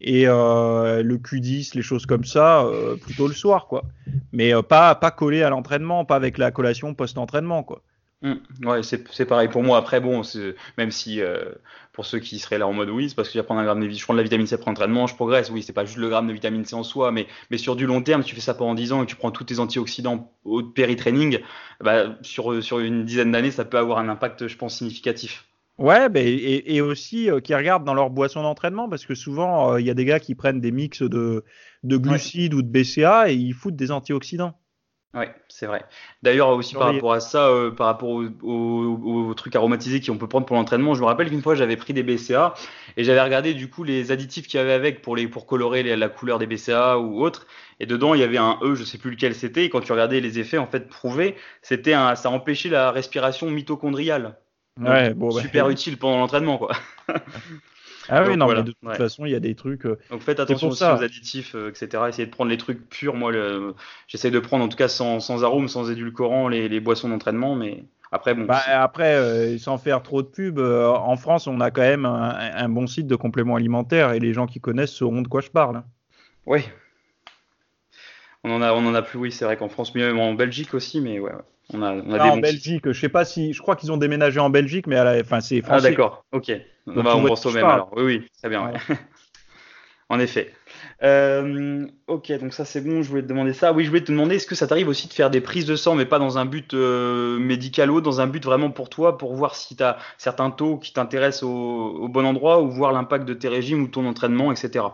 et 0.00 0.26
euh, 0.26 1.02
le 1.02 1.18
Q10, 1.18 1.74
les 1.74 1.82
choses 1.82 2.06
comme 2.06 2.24
ça, 2.24 2.62
euh, 2.64 2.96
plutôt 2.96 3.28
le 3.28 3.34
soir, 3.34 3.66
quoi. 3.66 3.84
Mais 4.32 4.54
euh, 4.54 4.62
pas, 4.62 4.94
pas 4.94 5.10
collé 5.10 5.42
à 5.42 5.50
l'entraînement, 5.50 6.06
pas 6.06 6.16
avec 6.16 6.38
la 6.38 6.50
collation 6.50 6.94
post-entraînement, 6.94 7.62
quoi. 7.64 7.82
Hum, 8.22 8.40
Ouais, 8.62 8.82
c'est 8.84 9.26
pareil 9.26 9.48
pour 9.48 9.62
moi. 9.64 9.78
Après, 9.78 10.00
bon, 10.00 10.22
même 10.78 10.90
si 10.92 11.20
euh, 11.20 11.52
pour 11.92 12.06
ceux 12.06 12.18
qui 12.18 12.38
seraient 12.38 12.58
là 12.58 12.66
en 12.66 12.72
mode 12.72 12.88
oui, 12.88 13.08
c'est 13.08 13.14
parce 13.14 13.28
que 13.28 13.34
je 13.34 13.38
vais 13.38 13.44
prendre 13.44 13.60
un 13.60 13.64
gramme 13.64 13.86
de 13.86 13.90
je 13.90 14.02
prends 14.02 14.14
de 14.14 14.18
la 14.18 14.22
vitamine 14.22 14.46
C 14.46 14.54
après 14.54 14.70
l'entraînement, 14.70 15.06
je 15.06 15.14
progresse. 15.14 15.50
Oui, 15.50 15.62
c'est 15.62 15.74
pas 15.74 15.84
juste 15.84 15.98
le 15.98 16.08
gramme 16.08 16.26
de 16.26 16.32
vitamine 16.32 16.64
C 16.64 16.74
en 16.74 16.82
soi, 16.82 17.12
mais, 17.12 17.26
mais 17.50 17.58
sur 17.58 17.76
du 17.76 17.86
long 17.86 18.02
terme, 18.02 18.24
tu 18.24 18.34
fais 18.34 18.40
ça 18.40 18.54
pendant 18.54 18.74
10 18.74 18.92
ans 18.92 19.02
et 19.02 19.06
tu 19.06 19.16
prends 19.16 19.30
tous 19.30 19.44
tes 19.44 19.58
antioxydants 19.58 20.32
au 20.44 20.62
péri-training, 20.62 21.40
bah, 21.80 22.16
sur, 22.22 22.62
sur 22.62 22.78
une 22.78 23.04
dizaine 23.04 23.32
d'années, 23.32 23.50
ça 23.50 23.64
peut 23.64 23.78
avoir 23.78 23.98
un 23.98 24.08
impact, 24.08 24.48
je 24.48 24.56
pense, 24.56 24.78
significatif. 24.78 25.46
Ouais, 25.78 26.08
bah, 26.08 26.20
et, 26.20 26.74
et 26.74 26.80
aussi 26.80 27.30
euh, 27.30 27.40
qui 27.40 27.54
regardent 27.54 27.84
dans 27.84 27.94
leur 27.94 28.10
boisson 28.10 28.42
d'entraînement, 28.42 28.88
parce 28.88 29.04
que 29.04 29.14
souvent, 29.14 29.72
euh, 29.72 29.80
il 29.80 29.86
y 29.86 29.90
a 29.90 29.94
des 29.94 30.04
gars 30.04 30.20
qui 30.20 30.34
prennent 30.34 30.60
des 30.60 30.70
mix 30.70 31.02
de, 31.02 31.44
de 31.82 31.96
glucides 31.96 32.54
ou 32.54 32.62
de 32.62 32.68
BCA 32.68 33.30
et 33.30 33.34
ils 33.34 33.54
foutent 33.54 33.76
des 33.76 33.90
antioxydants. 33.90 34.54
Ouais, 35.14 35.34
c'est 35.48 35.66
vrai. 35.66 35.84
D'ailleurs, 36.22 36.48
aussi 36.48 36.74
par 36.74 36.86
rapport 36.86 37.12
à 37.12 37.20
ça, 37.20 37.48
euh, 37.48 37.70
par 37.70 37.86
rapport 37.86 38.08
aux, 38.08 38.24
aux- 38.42 39.26
aux 39.28 39.34
trucs 39.34 39.54
aromatisés 39.54 40.00
qu'on 40.00 40.16
peut 40.16 40.26
prendre 40.26 40.46
pour 40.46 40.56
l'entraînement, 40.56 40.94
je 40.94 41.02
me 41.02 41.04
rappelle 41.06 41.28
qu'une 41.28 41.42
fois 41.42 41.54
j'avais 41.54 41.76
pris 41.76 41.92
des 41.92 42.02
BCA 42.02 42.54
et 42.96 43.04
j'avais 43.04 43.20
regardé 43.20 43.52
du 43.52 43.68
coup 43.68 43.84
les 43.84 44.10
additifs 44.10 44.46
qu'il 44.46 44.56
y 44.58 44.60
avait 44.62 44.72
avec 44.72 45.02
pour 45.02 45.14
les 45.14 45.28
pour 45.28 45.44
colorer 45.46 45.82
les- 45.82 45.96
la 45.96 46.08
couleur 46.08 46.38
des 46.38 46.46
BCA 46.46 46.98
ou 46.98 47.20
autre. 47.22 47.46
Et 47.78 47.84
dedans 47.84 48.14
il 48.14 48.20
y 48.20 48.22
avait 48.22 48.38
un 48.38 48.58
E, 48.62 48.74
je 48.74 48.84
sais 48.84 48.96
plus 48.96 49.10
lequel 49.10 49.34
c'était. 49.34 49.64
Et 49.66 49.68
quand 49.68 49.80
tu 49.82 49.92
regardais 49.92 50.20
les 50.20 50.38
effets 50.38 50.56
en 50.58 50.66
fait 50.66 50.88
prouvés, 50.88 51.36
c'était 51.60 51.92
un, 51.92 52.14
ça 52.16 52.30
empêchait 52.30 52.70
la 52.70 52.90
respiration 52.90 53.50
mitochondriale. 53.50 54.38
Donc, 54.82 54.88
Ouais, 54.88 55.14
bon, 55.14 55.34
bah, 55.34 55.40
super 55.42 55.68
utile 55.68 55.98
pendant 55.98 56.18
l'entraînement 56.20 56.56
quoi. 56.56 56.72
Ah 58.08 58.24
oui, 58.26 58.36
non, 58.36 58.46
voilà, 58.46 58.62
mais 58.62 58.62
de 58.62 58.72
toute 58.72 58.80
ouais. 58.90 58.96
façon, 58.96 59.24
il 59.26 59.32
y 59.32 59.34
a 59.34 59.40
des 59.40 59.54
trucs. 59.54 59.86
euh, 59.86 59.98
Donc 60.10 60.22
faites 60.22 60.40
attention 60.40 60.70
aussi 60.70 60.82
ça. 60.84 60.94
aux 60.94 61.02
additifs, 61.02 61.54
euh, 61.54 61.70
etc. 61.70 62.08
Essayez 62.08 62.26
de 62.26 62.30
prendre 62.32 62.50
les 62.50 62.58
trucs 62.58 62.88
purs. 62.88 63.14
Moi, 63.16 63.32
le- 63.32 63.74
j'essaie 64.08 64.30
de 64.30 64.38
prendre 64.40 64.64
en 64.64 64.68
tout 64.68 64.76
cas 64.76 64.88
sans, 64.88 65.20
sans 65.20 65.42
arôme, 65.44 65.68
sans 65.68 65.90
édulcorant 65.90 66.48
les, 66.48 66.68
les 66.68 66.80
boissons 66.80 67.08
d'entraînement, 67.08 67.54
mais 67.56 67.84
après 68.10 68.34
bon. 68.34 68.48
Bah, 68.48 68.60
après, 68.82 69.14
euh, 69.16 69.58
sans 69.58 69.78
faire 69.78 70.02
trop 70.02 70.22
de 70.22 70.26
pub, 70.28 70.58
euh, 70.58 70.88
en 70.88 71.16
France, 71.16 71.46
on 71.46 71.60
a 71.60 71.70
quand 71.70 71.80
même 71.82 72.04
un, 72.06 72.30
un 72.56 72.68
bon 72.68 72.86
site 72.86 73.06
de 73.06 73.16
compléments 73.16 73.56
alimentaires 73.56 74.12
et 74.12 74.20
les 74.20 74.32
gens 74.32 74.46
qui 74.46 74.60
connaissent 74.60 74.92
sauront 74.92 75.22
de 75.22 75.28
quoi 75.28 75.40
je 75.40 75.50
parle. 75.50 75.82
Oui. 76.46 76.62
On 78.44 78.50
en 78.50 78.62
a, 78.62 78.72
on 78.72 78.86
en 78.86 78.94
a 78.94 79.02
plus, 79.02 79.18
oui, 79.18 79.32
c'est 79.32 79.44
vrai 79.44 79.56
qu'en 79.56 79.68
France, 79.68 79.94
mais 79.94 80.02
même 80.02 80.18
en 80.18 80.34
Belgique 80.34 80.74
aussi, 80.74 81.00
mais 81.00 81.18
ouais, 81.18 81.32
ouais. 81.32 81.40
On 81.74 81.82
a, 81.82 81.92
on 81.94 82.12
a 82.12 82.18
Ah, 82.18 82.24
des 82.24 82.30
en 82.30 82.34
bons 82.34 82.40
Belgique, 82.40 82.90
je 82.90 82.98
sais 83.00 83.08
pas 83.08 83.24
si, 83.24 83.52
je 83.52 83.62
crois 83.62 83.76
qu'ils 83.76 83.92
ont 83.92 83.96
déménagé 83.96 84.40
en 84.40 84.50
Belgique, 84.50 84.86
mais 84.86 84.96
à 84.96 85.04
la, 85.04 85.20
enfin, 85.20 85.40
c'est 85.40 85.56
sites. 85.56 85.64
Ah, 85.66 85.74
français. 85.74 85.90
d'accord, 85.90 86.24
ok. 86.32 86.52
Donc, 86.86 87.04
bah, 87.04 87.16
on 87.16 87.24
pense 87.24 87.46
au 87.46 87.52
même 87.52 87.64
alors. 87.64 87.90
Oui, 87.96 88.02
oui, 88.02 88.28
très 88.38 88.48
bien. 88.48 88.66
ouais. 88.66 88.96
En 90.12 90.20
effet. 90.20 90.52
Euh, 91.02 91.86
ok, 92.06 92.32
donc 92.38 92.52
ça 92.52 92.66
c'est 92.66 92.82
bon, 92.82 93.02
je 93.02 93.08
voulais 93.08 93.22
te 93.22 93.28
demander 93.28 93.54
ça. 93.54 93.72
Oui, 93.72 93.84
je 93.84 93.88
voulais 93.88 94.04
te 94.04 94.12
demander, 94.12 94.34
est-ce 94.34 94.46
que 94.46 94.54
ça 94.54 94.66
t'arrive 94.66 94.88
aussi 94.88 95.08
de 95.08 95.12
faire 95.14 95.30
des 95.30 95.40
prises 95.40 95.64
de 95.64 95.74
sang, 95.74 95.94
mais 95.94 96.04
pas 96.04 96.18
dans 96.18 96.36
un 96.36 96.44
but 96.44 96.74
euh, 96.74 97.38
médical 97.38 97.90
ou 97.90 98.02
dans 98.02 98.20
un 98.20 98.26
but 98.26 98.44
vraiment 98.44 98.70
pour 98.70 98.90
toi, 98.90 99.16
pour 99.16 99.34
voir 99.34 99.54
si 99.54 99.74
tu 99.74 99.82
as 99.82 99.96
certains 100.18 100.50
taux 100.50 100.76
qui 100.76 100.92
t'intéressent 100.92 101.44
au, 101.44 102.08
bon 102.08 102.26
endroit, 102.26 102.60
ou 102.60 102.68
voir 102.70 102.92
l'impact 102.92 103.24
de 103.24 103.32
tes 103.32 103.48
régimes 103.48 103.84
ou 103.84 103.88
ton 103.88 104.04
entraînement, 104.06 104.52
etc. 104.52 104.84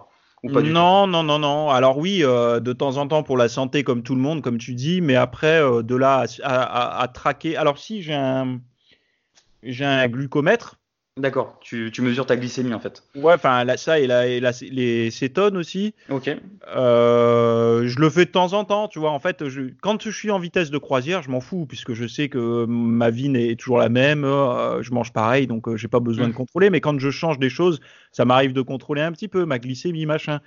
Ou 0.43 0.53
pas 0.53 0.63
non, 0.63 1.07
non, 1.07 1.23
non, 1.23 1.39
non. 1.39 1.71
Alors 1.71 1.99
oui, 1.99 2.23
euh, 2.23 2.61
de 2.61 2.73
temps 2.73 2.97
en 2.97 3.09
temps 3.09 3.23
pour 3.23 3.37
la 3.37 3.49
santé, 3.49 3.83
comme 3.83 4.03
tout 4.03 4.15
le 4.15 4.21
monde, 4.21 4.43
comme 4.43 4.59
tu 4.59 4.75
dis, 4.75 5.01
mais 5.01 5.17
après, 5.17 5.61
de 5.83 5.97
là 5.97 6.25
à, 6.43 7.01
à 7.01 7.09
traquer. 7.09 7.57
Alors 7.57 7.79
si 7.79 8.03
j'ai 8.03 8.15
un, 8.15 8.61
j'ai 9.63 9.85
un 9.85 10.07
glucomètre, 10.09 10.78
D'accord, 11.19 11.59
tu, 11.61 11.91
mesures 12.01 12.27
ta 12.27 12.37
glycémie 12.37 12.73
en 12.73 12.79
fait. 12.79 13.03
Ouais, 13.17 13.35
enfin 13.35 13.65
ça 13.77 13.99
et, 13.99 14.41
les 14.71 15.11
cétones 15.11 15.57
aussi. 15.57 15.93
Ok. 16.11 16.31
Euh, 16.77 17.87
je 17.89 17.99
le 17.99 18.09
fais 18.09 18.25
de 18.25 18.31
temps 18.31 18.53
en 18.53 18.65
temps, 18.65 18.87
tu 18.87 19.01
vois. 19.01 19.11
En 19.11 19.19
fait, 19.19 19.49
je, 19.49 19.63
quand 19.81 20.01
je 20.01 20.11
suis 20.11 20.31
en 20.31 20.39
vitesse 20.39 20.71
de 20.71 20.79
croisière, 20.79 21.23
je 21.23 21.31
m'en 21.31 21.41
fous 21.41 21.67
puisque 21.67 21.93
je 21.93 22.07
sais 22.07 22.29
que 22.29 22.67
ma 22.67 23.11
vie 23.11 23.35
est 23.35 23.59
toujours 23.59 23.79
la 23.79 23.89
même, 23.89 24.25
euh, 24.25 24.81
je 24.83 24.93
mange 24.93 25.13
pareil, 25.13 25.49
donc 25.49 25.67
euh, 25.67 25.77
j'ai 25.77 25.89
pas 25.89 26.01
besoin 26.01 26.27
de 26.27 26.33
mmh. 26.33 26.37
contrôler. 26.37 26.71
Mais 26.71 26.81
quand 26.81 26.99
je 27.01 27.11
change 27.11 27.41
des 27.41 27.51
choses, 27.51 27.81
ça 28.13 28.25
m'arrive 28.25 28.53
de 28.53 28.63
contrôler 28.63 29.03
un 29.03 29.11
petit 29.11 29.29
peu 29.29 29.45
ma 29.45 29.59
glycémie, 29.59 30.07
machin. 30.07 30.41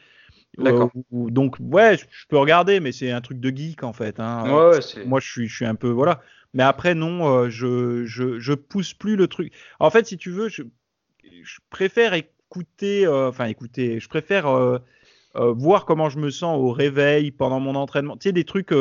D'accord. 0.57 0.91
donc 1.11 1.55
ouais, 1.59 1.97
je 1.97 2.25
peux 2.27 2.37
regarder, 2.37 2.79
mais 2.79 2.91
c'est 2.91 3.11
un 3.11 3.21
truc 3.21 3.39
de 3.39 3.49
geek 3.49 3.83
en 3.83 3.93
fait. 3.93 4.19
Hein. 4.19 4.43
Ouais, 4.43 4.79
Moi, 5.05 5.19
je 5.19 5.29
suis, 5.29 5.47
je 5.47 5.55
suis 5.55 5.65
un 5.65 5.75
peu 5.75 5.89
voilà. 5.89 6.21
Mais 6.53 6.63
après, 6.63 6.95
non, 6.95 7.27
euh, 7.27 7.49
je, 7.49 8.03
je, 8.05 8.39
je, 8.39 8.53
pousse 8.53 8.93
plus 8.93 9.15
le 9.15 9.27
truc. 9.27 9.53
En 9.79 9.89
fait, 9.89 10.05
si 10.05 10.17
tu 10.17 10.31
veux, 10.31 10.49
je, 10.49 10.63
je 11.23 11.59
préfère 11.69 12.13
écouter, 12.13 13.05
euh, 13.05 13.29
enfin 13.29 13.45
écouter, 13.45 14.01
je 14.01 14.09
préfère 14.09 14.47
euh, 14.47 14.79
voir 15.35 15.85
comment 15.85 16.09
je 16.09 16.19
me 16.19 16.29
sens 16.29 16.57
au 16.59 16.71
réveil, 16.71 17.31
pendant 17.31 17.61
mon 17.61 17.75
entraînement. 17.75 18.17
Tu 18.17 18.27
sais, 18.27 18.33
des 18.33 18.43
trucs 18.43 18.73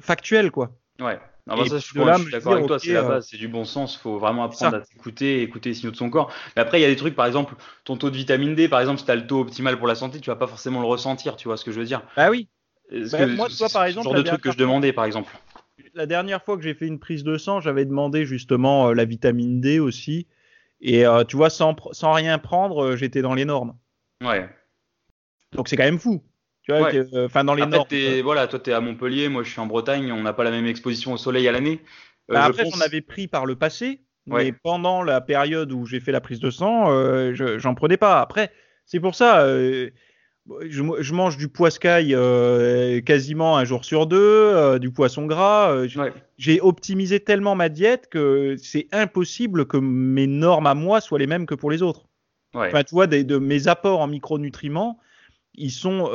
factuels, 0.00 0.50
quoi. 0.50 0.74
Ouais. 1.00 1.18
Non, 1.46 1.56
bah 1.58 1.66
ça, 1.66 1.78
je, 1.78 1.84
suis 1.84 2.30
d'accord 2.30 2.54
avec 2.54 2.66
toi, 2.66 2.78
c'est 2.78 2.92
la 2.92 3.02
base, 3.02 3.28
c'est 3.30 3.36
du 3.36 3.48
bon 3.48 3.64
sens, 3.66 3.96
il 3.96 3.98
faut 3.98 4.18
vraiment 4.18 4.44
apprendre 4.44 4.76
à 4.76 4.80
t'écouter, 4.80 5.42
écouter 5.42 5.70
les 5.70 5.74
signaux 5.74 5.92
de 5.92 5.96
son 5.96 6.08
corps. 6.08 6.32
Mais 6.56 6.62
après, 6.62 6.78
il 6.78 6.82
y 6.82 6.86
a 6.86 6.88
des 6.88 6.96
trucs, 6.96 7.14
par 7.14 7.26
exemple, 7.26 7.54
ton 7.84 7.98
taux 7.98 8.08
de 8.08 8.16
vitamine 8.16 8.54
D, 8.54 8.66
par 8.66 8.80
exemple, 8.80 9.00
si 9.00 9.04
tu 9.04 9.10
as 9.10 9.16
le 9.16 9.26
taux 9.26 9.40
optimal 9.40 9.78
pour 9.78 9.86
la 9.86 9.94
santé, 9.94 10.20
tu 10.20 10.30
vas 10.30 10.36
pas 10.36 10.46
forcément 10.46 10.80
le 10.80 10.86
ressentir, 10.86 11.36
tu 11.36 11.48
vois 11.48 11.58
ce 11.58 11.64
que 11.64 11.70
je 11.70 11.80
veux 11.80 11.84
dire 11.86 12.02
Ah 12.16 12.30
oui. 12.30 12.48
Bah, 12.90 13.26
moi, 13.26 13.48
toi, 13.48 13.68
par 13.68 13.84
exemple, 13.84 14.04
genre 14.04 14.14
de 14.14 14.22
truc 14.22 14.40
que 14.40 14.52
je 14.52 14.56
demandais, 14.56 14.92
par 14.94 15.04
exemple 15.04 15.30
la 15.94 16.06
dernière 16.06 16.42
fois 16.42 16.56
que 16.56 16.62
j'ai 16.62 16.74
fait 16.74 16.86
une 16.86 16.98
prise 16.98 17.24
de 17.24 17.38
sang, 17.38 17.60
j'avais 17.60 17.84
demandé 17.84 18.26
justement 18.26 18.88
euh, 18.88 18.94
la 18.94 19.04
vitamine 19.04 19.60
D 19.60 19.78
aussi. 19.78 20.26
Et 20.80 21.06
euh, 21.06 21.24
tu 21.24 21.36
vois, 21.36 21.50
sans, 21.50 21.74
sans 21.92 22.12
rien 22.12 22.38
prendre, 22.38 22.84
euh, 22.84 22.96
j'étais 22.96 23.22
dans 23.22 23.34
les 23.34 23.44
normes. 23.44 23.76
Ouais. 24.22 24.48
Donc 25.52 25.68
c'est 25.68 25.76
quand 25.76 25.84
même 25.84 25.98
fou. 25.98 26.22
Tu 26.64 26.72
vois, 26.72 26.90
enfin 27.24 27.44
dans 27.44 27.54
les 27.54 27.66
normes. 27.66 27.86
voilà, 28.22 28.46
toi 28.46 28.58
tu 28.58 28.70
es 28.70 28.72
à 28.72 28.80
Montpellier, 28.80 29.28
moi 29.28 29.42
je 29.42 29.50
suis 29.50 29.60
en 29.60 29.66
Bretagne, 29.66 30.10
on 30.12 30.22
n'a 30.22 30.32
pas 30.32 30.44
la 30.44 30.50
même 30.50 30.66
exposition 30.66 31.12
au 31.12 31.16
soleil 31.16 31.46
à 31.46 31.52
l'année. 31.52 31.80
Bah, 32.28 32.44
après, 32.44 32.64
j'en 32.64 32.80
avais 32.80 33.02
pris 33.02 33.28
par 33.28 33.44
le 33.44 33.54
passé, 33.54 34.00
mais 34.26 34.52
pendant 34.52 35.02
la 35.02 35.20
période 35.20 35.72
où 35.72 35.84
j'ai 35.84 36.00
fait 36.00 36.12
la 36.12 36.22
prise 36.22 36.40
de 36.40 36.50
sang, 36.50 36.86
j'en 37.34 37.74
prenais 37.74 37.98
pas. 37.98 38.20
Après, 38.20 38.50
c'est 38.86 39.00
pour 39.00 39.14
ça 39.14 39.46
je, 40.68 41.12
mange 41.12 41.36
du 41.36 41.48
poiscaille 41.48 42.14
euh, 42.14 43.00
quasiment 43.00 43.56
un 43.56 43.64
jour 43.64 43.84
sur 43.84 44.06
deux, 44.06 44.18
euh, 44.18 44.78
du 44.78 44.90
poisson 44.90 45.26
gras. 45.26 45.72
Euh, 45.72 45.88
j'ai 46.36 46.60
optimisé 46.60 47.20
tellement 47.20 47.54
ma 47.54 47.68
diète 47.68 48.08
que 48.10 48.56
c'est 48.58 48.86
impossible 48.92 49.66
que 49.66 49.76
mes 49.76 50.26
normes 50.26 50.66
à 50.66 50.74
moi 50.74 51.00
soient 51.00 51.18
les 51.18 51.26
mêmes 51.26 51.46
que 51.46 51.54
pour 51.54 51.70
les 51.70 51.82
autres. 51.82 52.08
Enfin, 52.54 52.84
tu 52.84 52.94
vois, 52.94 53.08
de 53.08 53.38
mes 53.38 53.66
apports 53.66 54.00
en 54.00 54.06
micronutriments, 54.06 54.98
ils 55.54 55.70
sont, 55.70 56.10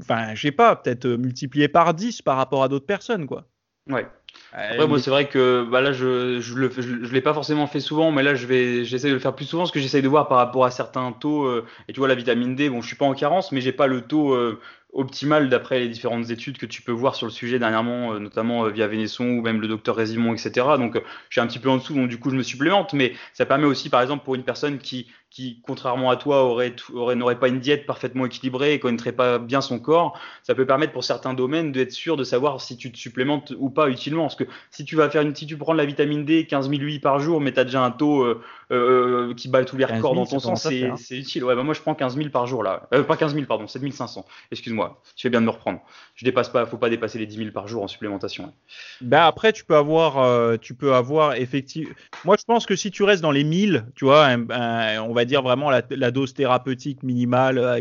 enfin, 0.00 0.34
je 0.34 0.40
sais 0.40 0.52
pas, 0.52 0.76
peut-être 0.76 1.06
multipliés 1.06 1.68
par 1.68 1.94
10 1.94 2.22
par 2.22 2.36
rapport 2.36 2.62
à 2.62 2.68
d'autres 2.68 2.86
personnes, 2.86 3.26
quoi. 3.26 3.46
Ouais. 3.88 4.06
Après, 4.52 4.86
moi, 4.86 4.98
c'est 4.98 5.10
vrai 5.10 5.28
que 5.28 5.66
bah, 5.70 5.80
là, 5.80 5.92
je 5.92 6.40
je 6.40 6.54
le 6.54 6.70
je, 6.70 7.12
l'ai 7.12 7.20
pas 7.20 7.32
forcément 7.32 7.66
fait 7.66 7.80
souvent, 7.80 8.12
mais 8.12 8.22
là, 8.22 8.34
je 8.34 8.46
vais 8.46 8.84
j'essaie 8.84 9.08
de 9.08 9.14
le 9.14 9.18
faire 9.18 9.34
plus 9.34 9.46
souvent, 9.46 9.62
parce 9.62 9.72
que 9.72 9.80
j'essaie 9.80 10.02
de 10.02 10.08
voir 10.08 10.28
par 10.28 10.38
rapport 10.38 10.64
à 10.64 10.70
certains 10.70 11.12
taux. 11.12 11.44
Euh, 11.46 11.64
et 11.88 11.92
tu 11.92 12.00
vois, 12.00 12.08
la 12.08 12.14
vitamine 12.14 12.54
D, 12.54 12.68
bon, 12.68 12.82
je 12.82 12.86
suis 12.86 12.96
pas 12.96 13.06
en 13.06 13.14
carence, 13.14 13.50
mais 13.50 13.60
j'ai 13.60 13.72
pas 13.72 13.86
le 13.86 14.02
taux 14.02 14.34
euh, 14.34 14.60
optimal 14.92 15.48
d'après 15.48 15.80
les 15.80 15.88
différentes 15.88 16.30
études 16.30 16.58
que 16.58 16.66
tu 16.66 16.82
peux 16.82 16.92
voir 16.92 17.14
sur 17.14 17.26
le 17.26 17.32
sujet 17.32 17.58
dernièrement, 17.58 18.12
euh, 18.12 18.18
notamment 18.18 18.68
via 18.68 18.86
Vénesson 18.86 19.24
ou 19.24 19.42
même 19.42 19.60
le 19.60 19.68
docteur 19.68 19.96
Résimon, 19.96 20.34
etc. 20.34 20.66
Donc, 20.78 20.96
je 20.96 21.34
suis 21.34 21.40
un 21.40 21.46
petit 21.46 21.58
peu 21.58 21.70
en 21.70 21.78
dessous, 21.78 21.94
donc 21.94 22.08
du 22.08 22.18
coup, 22.18 22.30
je 22.30 22.36
me 22.36 22.42
supplémente, 22.42 22.92
mais 22.92 23.14
ça 23.32 23.46
permet 23.46 23.64
aussi, 23.64 23.88
par 23.88 24.02
exemple, 24.02 24.24
pour 24.24 24.34
une 24.34 24.44
personne 24.44 24.78
qui 24.78 25.06
qui, 25.32 25.62
contrairement 25.66 26.10
à 26.10 26.16
toi, 26.16 26.44
aurait, 26.44 26.76
aurait, 26.92 27.16
n'aurait 27.16 27.38
pas 27.38 27.48
une 27.48 27.58
diète 27.58 27.86
parfaitement 27.86 28.26
équilibrée 28.26 28.74
et 28.74 28.78
connaîtrait 28.78 29.12
pas 29.12 29.38
bien 29.38 29.62
son 29.62 29.78
corps, 29.78 30.18
ça 30.42 30.54
peut 30.54 30.66
permettre 30.66 30.92
pour 30.92 31.04
certains 31.04 31.32
domaines 31.32 31.72
d'être 31.72 31.92
sûr 31.92 32.18
de 32.18 32.24
savoir 32.24 32.60
si 32.60 32.76
tu 32.76 32.92
te 32.92 32.98
supplémentes 32.98 33.54
ou 33.58 33.70
pas 33.70 33.88
utilement. 33.88 34.24
Parce 34.24 34.34
que 34.34 34.44
si 34.70 34.84
tu 34.84 34.94
vas 34.94 35.08
faire 35.08 35.22
une, 35.22 35.34
si 35.34 35.46
tu 35.46 35.56
prends 35.56 35.72
de 35.72 35.78
la 35.78 35.86
vitamine 35.86 36.26
D 36.26 36.44
15 36.44 36.68
000 36.68 36.82
UI 36.82 36.98
par 36.98 37.18
jour, 37.18 37.40
mais 37.40 37.52
tu 37.52 37.60
as 37.60 37.64
déjà 37.64 37.82
un 37.82 37.90
taux 37.90 38.22
euh, 38.22 38.42
euh, 38.72 39.34
qui 39.34 39.48
bat 39.48 39.64
tous 39.64 39.76
les 39.76 39.84
records 39.84 40.14
dans 40.14 40.26
ton 40.26 40.38
sens, 40.38 40.66
hein. 40.66 40.94
c'est, 40.96 41.16
utile. 41.16 41.44
Ouais, 41.44 41.54
bah 41.54 41.62
moi 41.62 41.74
je 41.74 41.80
prends 41.80 41.94
15 41.94 42.16
000 42.16 42.30
par 42.30 42.46
jour 42.46 42.62
là. 42.62 42.88
Euh, 42.94 43.02
pas 43.02 43.16
15 43.16 43.34
000, 43.34 43.46
pardon, 43.46 43.66
7 43.66 43.92
500. 43.92 44.24
Excuse-moi, 44.50 45.00
tu 45.14 45.22
fais 45.22 45.30
bien 45.30 45.40
de 45.40 45.46
me 45.46 45.50
reprendre. 45.50 45.80
Je 46.14 46.24
dépasse 46.24 46.48
pas, 46.48 46.66
faut 46.66 46.78
pas 46.78 46.90
dépasser 46.90 47.18
les 47.18 47.26
10 47.26 47.36
000 47.36 47.50
par 47.50 47.68
jour 47.68 47.82
en 47.82 47.88
supplémentation. 47.88 48.52
Ben 49.00 49.22
après, 49.22 49.52
tu 49.52 49.64
peux 49.64 49.76
avoir, 49.76 50.58
tu 50.58 50.74
peux 50.74 50.94
avoir 50.94 51.34
effectivement. 51.34 51.92
Moi 52.24 52.36
je 52.38 52.44
pense 52.44 52.66
que 52.66 52.76
si 52.76 52.90
tu 52.90 53.02
restes 53.02 53.22
dans 53.22 53.30
les 53.30 53.44
1000, 53.44 53.86
tu 53.94 54.04
vois, 54.04 54.28
on 54.30 55.12
va 55.12 55.24
dire 55.24 55.42
vraiment 55.42 55.70
la, 55.70 56.10
dose 56.10 56.34
thérapeutique 56.34 57.02
minimale, 57.02 57.58
euh, 57.58 57.76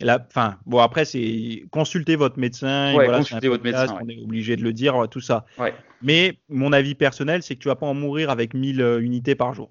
etc. 0.00 0.18
Enfin, 0.28 0.56
bon, 0.66 0.78
après, 0.78 1.04
c'est 1.04 1.64
consulter 1.70 2.16
votre 2.16 2.38
médecin. 2.38 2.92
voilà, 2.92 3.20
votre 3.20 3.64
médecin. 3.64 3.98
On 4.02 4.08
est 4.08 4.22
obligé 4.22 4.56
de 4.56 4.62
le 4.62 4.72
dire, 4.72 5.06
tout 5.10 5.20
ça. 5.20 5.44
Mais 6.02 6.38
mon 6.48 6.72
avis 6.72 6.94
personnel, 6.94 7.42
c'est 7.42 7.54
que 7.54 7.60
tu 7.60 7.68
vas 7.68 7.76
pas 7.76 7.86
en 7.86 7.94
mourir 7.94 8.28
avec 8.30 8.52
1000 8.52 8.82
euh, 8.82 9.00
unités 9.00 9.34
par 9.34 9.54
jour. 9.54 9.70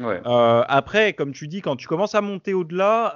Euh, 0.00 0.62
après, 0.68 1.12
comme 1.12 1.32
tu 1.32 1.48
dis, 1.48 1.60
quand 1.60 1.76
tu 1.76 1.88
commences 1.88 2.14
à 2.14 2.20
monter 2.20 2.54
au-delà, 2.54 3.14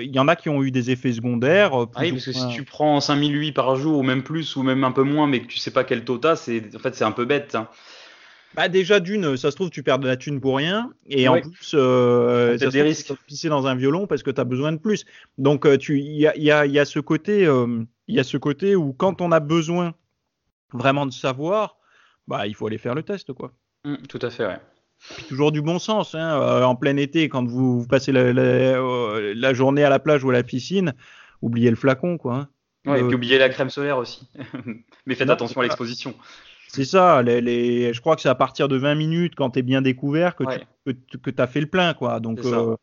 il 0.00 0.14
y 0.14 0.18
en 0.18 0.28
a 0.28 0.36
qui 0.36 0.48
ont 0.48 0.62
eu 0.62 0.70
des 0.70 0.90
effets 0.90 1.12
secondaires. 1.12 1.72
Ah 1.74 2.00
oui, 2.00 2.12
parce 2.12 2.24
que 2.24 2.32
si 2.32 2.48
tu 2.48 2.64
prends 2.64 3.00
5008 3.00 3.52
par 3.52 3.76
jour, 3.76 3.98
ou 3.98 4.02
même 4.02 4.22
plus, 4.22 4.56
ou 4.56 4.62
même 4.62 4.84
un 4.84 4.92
peu 4.92 5.02
moins, 5.02 5.26
mais 5.26 5.40
que 5.40 5.46
tu 5.46 5.58
sais 5.58 5.70
pas 5.70 5.84
quel 5.84 6.04
taux 6.04 6.20
c'est 6.36 6.74
en 6.74 6.78
fait, 6.78 6.94
c'est 6.94 7.04
un 7.04 7.12
peu 7.12 7.24
bête. 7.24 7.54
Hein. 7.54 7.68
Bah 8.56 8.68
déjà 8.68 9.00
d'une, 9.00 9.36
ça 9.36 9.50
se 9.50 9.56
trouve 9.56 9.68
tu 9.68 9.82
perds 9.82 9.98
de 9.98 10.08
la 10.08 10.16
thune 10.16 10.40
pour 10.40 10.56
rien, 10.56 10.90
et 11.06 11.28
en 11.28 11.38
plus 11.42 11.74
euh, 11.74 12.56
ça 12.56 12.70
des 12.70 12.80
risques. 12.80 13.08
Tu 13.08 13.14
pisser 13.26 13.48
dans 13.50 13.66
un 13.66 13.74
violon 13.74 14.06
parce 14.06 14.22
que 14.22 14.30
tu 14.30 14.40
as 14.40 14.44
besoin 14.44 14.72
de 14.72 14.78
plus. 14.78 15.04
Donc 15.36 15.66
euh, 15.66 15.76
tu, 15.76 16.00
il 16.00 16.16
y 16.16 16.26
a, 16.26 16.34
y, 16.38 16.50
a, 16.50 16.64
y 16.64 16.78
a, 16.78 16.86
ce 16.86 16.98
côté, 16.98 17.46
euh, 17.46 17.84
il 18.08 18.14
y 18.14 18.18
a 18.18 18.24
ce 18.24 18.38
côté 18.38 18.74
où 18.74 18.94
quand 18.94 19.20
on 19.20 19.30
a 19.30 19.40
besoin 19.40 19.94
vraiment 20.72 21.04
de 21.04 21.12
savoir, 21.12 21.76
bah 22.28 22.46
il 22.46 22.54
faut 22.54 22.66
aller 22.66 22.78
faire 22.78 22.94
le 22.94 23.02
test 23.02 23.34
quoi. 23.34 23.52
Mmh, 23.84 23.96
tout 24.08 24.20
à 24.22 24.30
fait, 24.30 24.46
ouais. 24.46 24.58
toujours 25.28 25.52
du 25.52 25.60
bon 25.60 25.78
sens, 25.78 26.14
hein, 26.14 26.40
euh, 26.40 26.62
en 26.62 26.76
plein 26.76 26.96
été 26.96 27.28
quand 27.28 27.46
vous, 27.46 27.80
vous 27.80 27.86
passez 27.86 28.10
la, 28.10 28.32
la, 28.32 28.80
la, 29.34 29.54
journée 29.54 29.84
à 29.84 29.90
la 29.90 29.98
plage 29.98 30.24
ou 30.24 30.30
à 30.30 30.32
la 30.32 30.42
piscine, 30.42 30.94
oubliez 31.42 31.68
le 31.68 31.76
flacon 31.76 32.16
quoi. 32.16 32.34
Hein. 32.34 32.48
Ouais, 32.86 33.00
et 33.00 33.04
puis 33.04 33.16
oubliez 33.16 33.38
la 33.38 33.50
crème 33.50 33.68
solaire 33.68 33.98
aussi. 33.98 34.26
Mais 35.06 35.14
faites 35.14 35.28
attention 35.28 35.60
à 35.60 35.64
l'exposition. 35.64 36.14
C'est 36.76 36.84
ça, 36.84 37.22
les, 37.22 37.92
je 37.92 38.00
crois 38.00 38.16
que 38.16 38.22
c'est 38.22 38.28
à 38.28 38.34
partir 38.34 38.68
de 38.68 38.76
20 38.76 38.94
minutes, 38.94 39.34
quand 39.34 39.50
tu 39.50 39.60
es 39.60 39.62
bien 39.62 39.82
découvert, 39.82 40.36
que 40.36 40.44
tu 40.84 41.34
as 41.38 41.46
fait 41.46 41.60
le 41.60 41.66
plein. 41.66 41.94
Quoi. 41.94 42.20
Donc, 42.20 42.40
euh, 42.44 42.76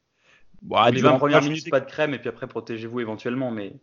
bah, 0.62 0.90
les 0.90 1.02
20 1.02 1.18
premières 1.18 1.42
minutes, 1.42 1.70
pas 1.70 1.80
de 1.80 1.86
crème, 1.86 2.14
et 2.14 2.20
puis 2.20 2.30
après, 2.30 2.48
protégez-vous 2.48 3.00
éventuellement. 3.00 3.52
Mais... 3.52 3.74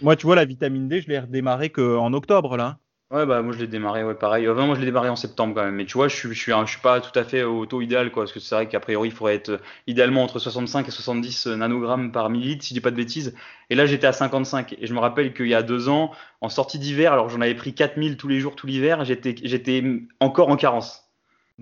Moi, 0.00 0.16
tu 0.16 0.26
vois, 0.26 0.36
la 0.36 0.44
vitamine 0.44 0.88
D, 0.88 1.00
je 1.00 1.08
l'ai 1.08 1.18
redémarré 1.18 1.70
qu'en 1.70 2.12
octobre. 2.12 2.56
là. 2.56 2.78
Ouais, 3.12 3.24
bah 3.24 3.40
moi 3.40 3.52
je 3.52 3.60
l'ai 3.60 3.68
démarré, 3.68 4.02
ouais, 4.02 4.16
pareil. 4.16 4.48
Enfin, 4.48 4.66
moi 4.66 4.74
je 4.74 4.80
l'ai 4.80 4.86
démarré 4.86 5.08
en 5.08 5.14
septembre 5.14 5.54
quand 5.54 5.64
même. 5.64 5.76
Mais 5.76 5.86
tu 5.86 5.92
vois, 5.92 6.08
je 6.08 6.16
suis, 6.16 6.28
je 6.34 6.40
suis, 6.40 6.52
je 6.52 6.70
suis 6.70 6.80
pas 6.80 7.00
tout 7.00 7.16
à 7.16 7.22
fait 7.22 7.44
au 7.44 7.64
taux 7.64 7.80
idéal, 7.80 8.10
quoi. 8.10 8.24
Parce 8.24 8.32
que 8.32 8.40
c'est 8.40 8.54
vrai 8.56 8.68
qu'a 8.68 8.80
priori, 8.80 9.10
il 9.10 9.14
faudrait 9.14 9.36
être 9.36 9.50
euh, 9.50 9.58
idéalement 9.86 10.24
entre 10.24 10.40
65 10.40 10.88
et 10.88 10.90
70 10.90 11.46
euh, 11.46 11.56
nanogrammes 11.56 12.10
par 12.10 12.30
millilitre, 12.30 12.64
si 12.64 12.70
je 12.70 12.74
dis 12.74 12.80
pas 12.80 12.90
de 12.90 12.96
bêtises. 12.96 13.36
Et 13.70 13.76
là, 13.76 13.86
j'étais 13.86 14.08
à 14.08 14.12
55. 14.12 14.74
Et 14.80 14.88
je 14.88 14.92
me 14.92 14.98
rappelle 14.98 15.34
qu'il 15.34 15.46
y 15.46 15.54
a 15.54 15.62
deux 15.62 15.88
ans, 15.88 16.10
en 16.40 16.48
sortie 16.48 16.80
d'hiver, 16.80 17.12
alors 17.12 17.28
j'en 17.28 17.40
avais 17.40 17.54
pris 17.54 17.74
4000 17.74 18.16
tous 18.16 18.26
les 18.26 18.40
jours, 18.40 18.56
tout 18.56 18.66
l'hiver, 18.66 19.04
j'étais, 19.04 19.84
encore 20.18 20.48
en 20.48 20.56
carence. 20.56 21.08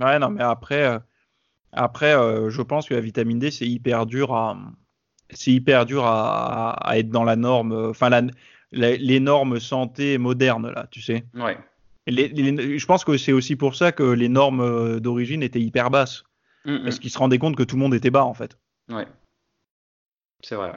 Ouais, 0.00 0.18
non, 0.18 0.30
mais 0.30 0.42
après, 0.42 0.84
euh, 0.84 0.98
après 1.72 2.12
je 2.48 2.62
pense 2.62 2.88
que 2.88 2.94
la 2.94 3.00
vitamine 3.00 3.38
D, 3.38 3.50
c'est 3.50 3.66
hyper 3.66 4.06
dur 4.06 4.34
à. 4.34 4.56
Hyper 5.46 5.84
dur 5.84 6.04
à, 6.06 6.92
être 6.94 7.10
dans 7.10 7.24
la 7.24 7.36
norme. 7.36 7.72
Enfin, 7.90 8.10
les, 8.74 9.20
normes 9.20 9.60
santé 9.60 10.18
modernes, 10.18 10.70
là, 10.70 10.86
tu 10.90 11.00
sais. 11.00 11.24
Ouais. 11.34 11.56
je 12.06 12.86
pense 12.86 13.04
que 13.04 13.16
c'est 13.16 13.32
aussi 13.32 13.56
pour 13.56 13.74
ça 13.74 13.92
que 13.92 14.02
les 14.02 14.28
normes 14.28 14.60
euh, 14.60 15.00
d'origine 15.00 15.42
étaient 15.42 15.60
hyper 15.60 15.90
basses. 15.90 16.24
Parce 16.66 16.98
qu'ils 16.98 17.10
se 17.10 17.18
rendaient 17.18 17.36
compte 17.36 17.56
que 17.56 17.62
tout 17.62 17.76
le 17.76 17.82
monde 17.82 17.94
était 17.94 18.08
bas, 18.08 18.24
en 18.24 18.32
fait. 18.32 18.56
Ouais. 18.88 19.06
C'est 20.40 20.54
vrai, 20.54 20.72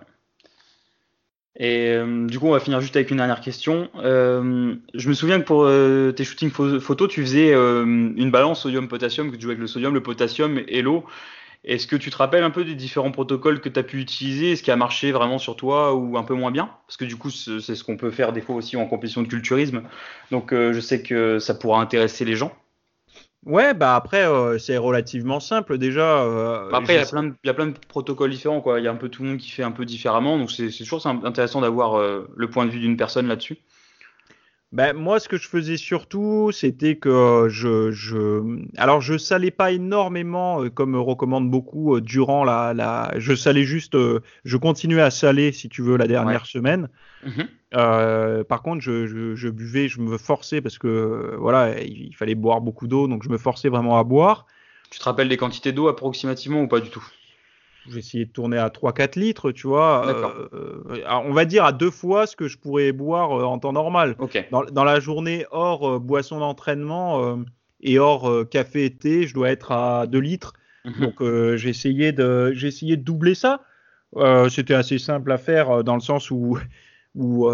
Et 1.55 1.93
euh, 1.93 2.27
du 2.27 2.39
coup, 2.39 2.47
on 2.47 2.51
va 2.51 2.59
finir 2.59 2.81
juste 2.81 2.97
avec 2.97 3.09
une 3.09 3.17
dernière 3.17 3.39
question. 3.39 3.89
Euh, 3.95 4.75
je 4.93 5.07
me 5.07 5.13
souviens 5.13 5.39
que 5.39 5.45
pour 5.45 5.65
tes 6.13 6.23
shootings 6.25 6.51
photos, 6.51 7.07
tu 7.07 7.21
faisais 7.21 7.53
une 7.53 8.31
balance 8.31 8.63
sodium-potassium, 8.63 9.31
que 9.31 9.37
tu 9.37 9.43
jouais 9.43 9.51
avec 9.51 9.61
le 9.61 9.67
sodium, 9.67 9.93
le 9.93 10.03
potassium 10.03 10.61
et 10.67 10.81
l'eau. 10.81 11.05
Est-ce 11.63 11.87
que 11.87 11.95
tu 11.95 12.09
te 12.09 12.17
rappelles 12.17 12.43
un 12.43 12.49
peu 12.49 12.63
des 12.63 12.75
différents 12.75 13.11
protocoles 13.11 13.59
que 13.59 13.69
tu 13.69 13.79
as 13.79 13.83
pu 13.83 13.99
utiliser? 13.99 14.55
Ce 14.55 14.63
qui 14.63 14.71
a 14.71 14.75
marché 14.75 15.11
vraiment 15.11 15.37
sur 15.37 15.55
toi 15.55 15.93
ou 15.93 16.17
un 16.17 16.23
peu 16.23 16.33
moins 16.33 16.51
bien? 16.51 16.69
Parce 16.87 16.97
que 16.97 17.05
du 17.05 17.15
coup, 17.15 17.29
c'est 17.29 17.59
ce 17.59 17.83
qu'on 17.83 17.97
peut 17.97 18.11
faire 18.11 18.33
des 18.33 18.41
fois 18.41 18.55
aussi 18.55 18.77
en 18.77 18.85
compétition 18.85 19.21
de 19.21 19.27
culturisme. 19.27 19.83
Donc, 20.31 20.53
euh, 20.53 20.73
je 20.73 20.79
sais 20.79 21.01
que 21.01 21.39
ça 21.39 21.53
pourra 21.53 21.81
intéresser 21.81 22.25
les 22.25 22.35
gens. 22.35 22.53
Ouais, 23.45 23.73
bah 23.73 23.95
après, 23.95 24.25
euh, 24.25 24.57
c'est 24.57 24.77
relativement 24.77 25.39
simple 25.39 25.77
déjà. 25.77 26.23
Euh, 26.23 26.69
après, 26.73 26.95
il 26.95 26.97
y, 26.97 27.03
a 27.03 27.05
plein 27.05 27.23
de, 27.23 27.33
y 27.43 27.49
a 27.49 27.53
plein 27.53 27.67
de 27.67 27.77
protocoles 27.87 28.31
différents. 28.31 28.61
Quoi. 28.61 28.79
Il 28.79 28.83
y 28.83 28.87
a 28.87 28.91
un 28.91 28.95
peu 28.95 29.09
tout 29.09 29.23
le 29.23 29.29
monde 29.29 29.37
qui 29.37 29.51
fait 29.51 29.63
un 29.63 29.71
peu 29.71 29.85
différemment. 29.85 30.37
Donc, 30.37 30.51
c'est 30.51 30.69
toujours 30.69 31.05
intéressant 31.05 31.61
d'avoir 31.61 31.99
le 31.99 32.49
point 32.49 32.65
de 32.65 32.71
vue 32.71 32.79
d'une 32.79 32.97
personne 32.97 33.27
là-dessus. 33.27 33.57
Ben, 34.73 34.93
moi, 34.93 35.21
ce 35.21 35.29
que 35.29 35.37
je 35.37 35.47
faisais 35.47 35.77
surtout, 35.77 36.51
c'était 36.51 36.97
que 36.97 37.47
je, 37.49 37.91
je, 37.91 38.61
alors 38.75 38.99
je 38.99 39.17
salais 39.17 39.49
pas 39.49 39.71
énormément, 39.71 40.61
euh, 40.61 40.69
comme 40.69 40.97
recommande 40.97 41.49
beaucoup 41.49 41.95
euh, 41.95 42.01
durant 42.01 42.43
la, 42.43 42.73
la, 42.73 43.13
je 43.17 43.33
salais 43.33 43.63
juste, 43.63 43.95
euh, 43.95 44.19
je 44.43 44.57
continuais 44.57 45.01
à 45.01 45.09
saler, 45.09 45.53
si 45.53 45.69
tu 45.69 45.81
veux, 45.81 45.95
la 45.95 46.07
dernière 46.07 46.45
semaine. 46.45 46.89
Mhm. 47.23 47.47
par 48.43 48.61
contre, 48.61 48.81
je, 48.81 49.07
je, 49.07 49.35
je, 49.35 49.49
buvais, 49.49 49.87
je 49.87 50.01
me 50.01 50.17
forçais 50.17 50.61
parce 50.61 50.77
que 50.77 51.35
voilà, 51.39 51.81
il 51.81 52.13
fallait 52.15 52.35
boire 52.35 52.59
beaucoup 52.59 52.87
d'eau, 52.87 53.07
donc 53.07 53.23
je 53.23 53.29
me 53.29 53.37
forçais 53.37 53.69
vraiment 53.69 53.97
à 53.97 54.03
boire. 54.03 54.47
Tu 54.91 54.99
te 54.99 55.03
rappelles 55.05 55.29
des 55.29 55.37
quantités 55.37 55.71
d'eau 55.71 55.87
approximativement 55.87 56.61
ou 56.61 56.67
pas 56.67 56.81
du 56.81 56.89
tout? 56.89 57.05
J'ai 57.91 57.99
essayé 57.99 58.25
de 58.25 58.31
tourner 58.31 58.57
à 58.57 58.69
3-4 58.69 59.19
litres, 59.19 59.51
tu 59.51 59.67
vois. 59.67 60.07
Euh, 60.53 61.03
on 61.25 61.33
va 61.33 61.45
dire 61.45 61.65
à 61.65 61.71
deux 61.71 61.91
fois 61.91 62.27
ce 62.27 62.35
que 62.35 62.47
je 62.47 62.57
pourrais 62.57 62.91
boire 62.91 63.39
euh, 63.39 63.43
en 63.43 63.59
temps 63.59 63.73
normal. 63.73 64.15
Dans, 64.51 64.83
la 64.83 64.99
journée, 64.99 65.45
hors 65.51 65.89
euh, 65.89 65.99
boisson 65.99 66.39
d'entraînement 66.39 67.37
et 67.81 67.99
hors 67.99 68.47
café 68.49 68.85
et 68.85 68.93
thé, 68.93 69.27
je 69.27 69.33
dois 69.33 69.49
être 69.49 69.71
à 69.71 70.07
2 70.07 70.19
litres. 70.19 70.53
Mhm. 70.85 70.93
Donc 70.99 71.55
j'ai 71.57 71.69
essayé, 71.69 72.11
de, 72.11 72.53
essayé 72.61 72.97
de 72.97 73.03
doubler 73.03 73.35
ça. 73.35 73.61
C'était 74.49 74.73
assez 74.73 74.97
simple 74.97 75.31
à 75.31 75.37
faire 75.37 75.83
dans 75.83 75.95
le 75.95 76.01
sens 76.01 76.31
où, 76.31 76.57
où 77.15 77.49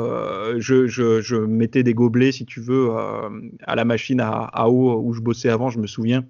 je, 0.57 0.87
je, 0.87 1.35
mettais 1.35 1.83
des 1.83 1.93
gobelets, 1.93 2.31
si 2.31 2.45
tu 2.45 2.59
veux, 2.59 2.91
à 2.91 3.75
la 3.75 3.85
machine 3.85 4.19
à, 4.19 4.31
à, 4.31 4.67
eau 4.69 5.01
où 5.01 5.13
je 5.13 5.21
bossais 5.21 5.49
avant, 5.49 5.69
je 5.69 5.79
me 5.79 5.87
souviens. 5.87 6.25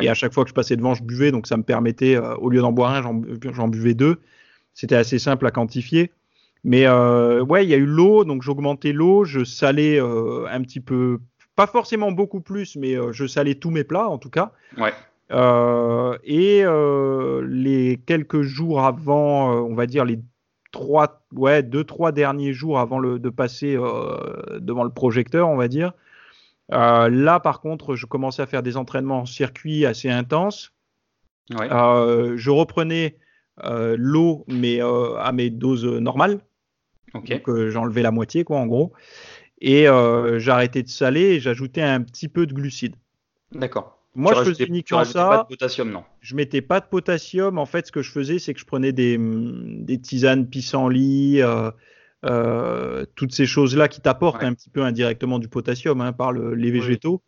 Et 0.00 0.08
à 0.08 0.14
chaque 0.14 0.32
fois 0.32 0.44
que 0.44 0.50
je 0.50 0.54
passais 0.54 0.76
devant, 0.76 0.94
je 0.94 1.02
buvais, 1.02 1.32
donc 1.32 1.46
ça 1.46 1.56
me 1.56 1.62
permettait, 1.62 2.16
euh, 2.16 2.34
au 2.36 2.50
lieu 2.50 2.60
d'en 2.60 2.72
boire 2.72 2.94
un, 2.94 3.02
j'en 3.52 3.68
buvais 3.68 3.94
deux. 3.94 4.20
C'était 4.74 4.96
assez 4.96 5.18
simple 5.18 5.46
à 5.46 5.50
quantifier. 5.50 6.12
Mais 6.62 6.86
euh, 6.86 7.42
ouais, 7.42 7.64
il 7.64 7.70
y 7.70 7.74
a 7.74 7.78
eu 7.78 7.86
l'eau, 7.86 8.24
donc 8.24 8.42
j'augmentais 8.42 8.92
l'eau, 8.92 9.24
je 9.24 9.44
salais 9.44 9.98
euh, 9.98 10.46
un 10.50 10.60
petit 10.60 10.80
peu, 10.80 11.18
pas 11.56 11.66
forcément 11.66 12.12
beaucoup 12.12 12.40
plus, 12.40 12.76
mais 12.76 12.94
je 13.12 13.26
salais 13.26 13.54
tous 13.54 13.70
mes 13.70 13.84
plats 13.84 14.08
en 14.08 14.18
tout 14.18 14.30
cas. 14.30 14.52
Ouais. 14.76 14.92
et 16.24 16.64
les 17.48 18.00
quelques 18.04 18.42
jours 18.42 18.84
avant, 18.84 19.52
on 19.52 19.74
va 19.74 19.86
dire 19.86 20.04
les 20.04 20.20
trois, 20.70 21.22
ouais, 21.32 21.62
deux, 21.62 21.84
trois 21.84 22.12
derniers 22.12 22.52
jours 22.52 22.78
avant 22.78 22.98
le, 22.98 23.18
de 23.18 23.30
passer 23.30 23.74
devant 24.58 24.84
le 24.84 24.90
projecteur, 24.90 25.48
on 25.48 25.56
va 25.56 25.68
dire, 25.68 25.94
là, 26.70 27.40
par 27.40 27.60
contre, 27.60 27.96
je 27.96 28.06
commençais 28.06 28.42
à 28.42 28.46
faire 28.46 28.62
des 28.62 28.76
entraînements 28.76 29.20
en 29.20 29.26
circuit 29.26 29.86
assez 29.86 30.08
intenses. 30.08 30.72
Euh, 31.52 32.34
je 32.36 32.50
reprenais 32.50 33.18
euh, 33.64 33.96
l'eau, 33.98 34.44
mais 34.48 34.80
à 34.80 35.32
mes 35.32 35.50
doses 35.50 35.84
normales. 35.84 36.40
Donc, 37.14 37.30
j'enlevais 37.68 38.02
la 38.02 38.12
moitié, 38.12 38.44
quoi, 38.44 38.58
en 38.58 38.66
gros. 38.66 38.92
Et 39.60 39.86
j'arrêtais 40.38 40.82
de 40.82 40.88
saler 40.88 41.22
et 41.22 41.40
j'ajoutais 41.40 41.82
un 41.82 42.02
petit 42.02 42.28
peu 42.28 42.46
de 42.46 42.54
glucides. 42.54 42.96
D'accord. 43.52 44.00
Moi, 44.14 44.34
je 44.34 44.42
faisais 44.50 44.64
uniquement 44.64 45.04
ça. 45.04 45.28
Pas 45.28 45.42
de 45.44 45.48
potassium, 45.48 45.90
non? 45.90 46.02
Je 46.20 46.34
mettais 46.34 46.62
pas 46.62 46.80
de 46.80 46.86
potassium. 46.86 47.58
En 47.58 47.66
fait, 47.66 47.86
ce 47.86 47.92
que 47.92 48.02
je 48.02 48.10
faisais, 48.10 48.38
c'est 48.40 48.54
que 48.54 48.60
je 48.60 48.64
prenais 48.64 48.92
des, 48.92 49.16
des 49.18 50.00
tisanes 50.00 50.48
pissenlit, 50.48 51.40
euh, 51.42 51.70
toutes 52.22 53.32
ces 53.32 53.46
choses-là 53.46 53.88
qui 53.88 54.00
t'apportent 54.00 54.42
un 54.42 54.54
petit 54.54 54.70
peu 54.70 54.82
indirectement 54.82 55.38
du 55.38 55.48
potassium 55.48 56.00
hein, 56.00 56.12
par 56.12 56.32
les 56.32 56.70
végétaux. 56.70 57.22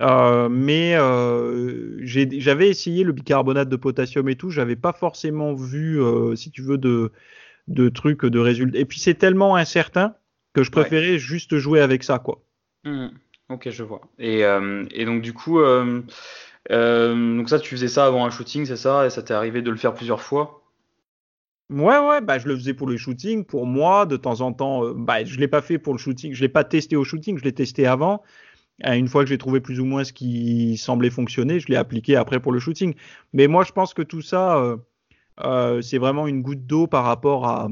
Euh, 0.00 0.50
mais 0.50 0.94
euh, 0.96 1.96
j'avais 2.02 2.68
essayé 2.68 3.02
le 3.02 3.12
bicarbonate 3.12 3.68
de 3.68 3.76
potassium 3.76 4.28
et 4.28 4.36
tout, 4.36 4.50
j'avais 4.50 4.76
pas 4.76 4.92
forcément 4.92 5.54
vu, 5.54 6.00
si 6.34 6.50
tu 6.50 6.60
veux, 6.60 6.76
de, 6.76 7.12
de 7.68 7.88
trucs, 7.88 8.26
de 8.26 8.38
résultats. 8.38 8.78
Et 8.78 8.84
puis 8.84 8.98
c'est 8.98 9.14
tellement 9.14 9.56
incertain 9.56 10.14
que 10.52 10.62
je 10.62 10.70
préférais 10.70 11.18
juste 11.18 11.56
jouer 11.56 11.80
avec 11.80 12.02
ça, 12.02 12.18
quoi. 12.18 12.42
Mmh. 12.84 13.06
Ok, 13.48 13.70
je 13.70 13.82
vois. 13.84 14.02
Et, 14.18 14.40
et 14.90 15.04
donc 15.04 15.22
du 15.22 15.32
coup, 15.32 15.60
donc 15.60 17.48
ça, 17.48 17.58
tu 17.58 17.70
faisais 17.70 17.88
ça 17.88 18.06
avant 18.06 18.26
un 18.26 18.30
shooting, 18.30 18.66
c'est 18.66 18.76
ça, 18.76 19.06
et 19.06 19.10
ça 19.10 19.22
t'est 19.22 19.34
arrivé 19.34 19.62
de 19.62 19.70
le 19.70 19.76
faire 19.76 19.94
plusieurs 19.94 20.20
fois? 20.20 20.62
Ouais, 21.68 21.98
ouais, 21.98 22.20
bah, 22.20 22.38
je 22.38 22.46
le 22.46 22.56
faisais 22.56 22.74
pour 22.74 22.86
le 22.86 22.96
shooting. 22.96 23.44
Pour 23.44 23.66
moi, 23.66 24.06
de 24.06 24.16
temps 24.16 24.40
en 24.40 24.52
temps, 24.52 24.84
euh, 24.84 24.94
bah, 24.94 25.24
je 25.24 25.38
l'ai 25.38 25.48
pas 25.48 25.62
fait 25.62 25.78
pour 25.78 25.94
le 25.94 25.98
shooting. 25.98 26.32
Je 26.32 26.40
l'ai 26.40 26.48
pas 26.48 26.62
testé 26.62 26.94
au 26.94 27.02
shooting, 27.02 27.38
je 27.38 27.44
l'ai 27.44 27.52
testé 27.52 27.86
avant. 27.86 28.22
une 28.84 29.08
fois 29.08 29.24
que 29.24 29.28
j'ai 29.30 29.38
trouvé 29.38 29.60
plus 29.60 29.80
ou 29.80 29.84
moins 29.84 30.04
ce 30.04 30.12
qui 30.12 30.76
semblait 30.76 31.10
fonctionner, 31.10 31.58
je 31.58 31.66
l'ai 31.68 31.76
appliqué 31.76 32.14
après 32.14 32.38
pour 32.38 32.52
le 32.52 32.60
shooting. 32.60 32.94
Mais 33.32 33.48
moi, 33.48 33.64
je 33.64 33.72
pense 33.72 33.94
que 33.94 34.02
tout 34.02 34.22
ça, 34.22 34.58
euh, 34.58 34.76
euh, 35.44 35.82
c'est 35.82 35.98
vraiment 35.98 36.28
une 36.28 36.42
goutte 36.42 36.66
d'eau 36.66 36.86
par 36.86 37.04
rapport 37.04 37.46
à, 37.46 37.68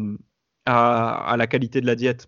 à, 0.66 1.36
la 1.36 1.46
qualité 1.46 1.80
de 1.80 1.86
la 1.86 1.94
diète. 1.94 2.26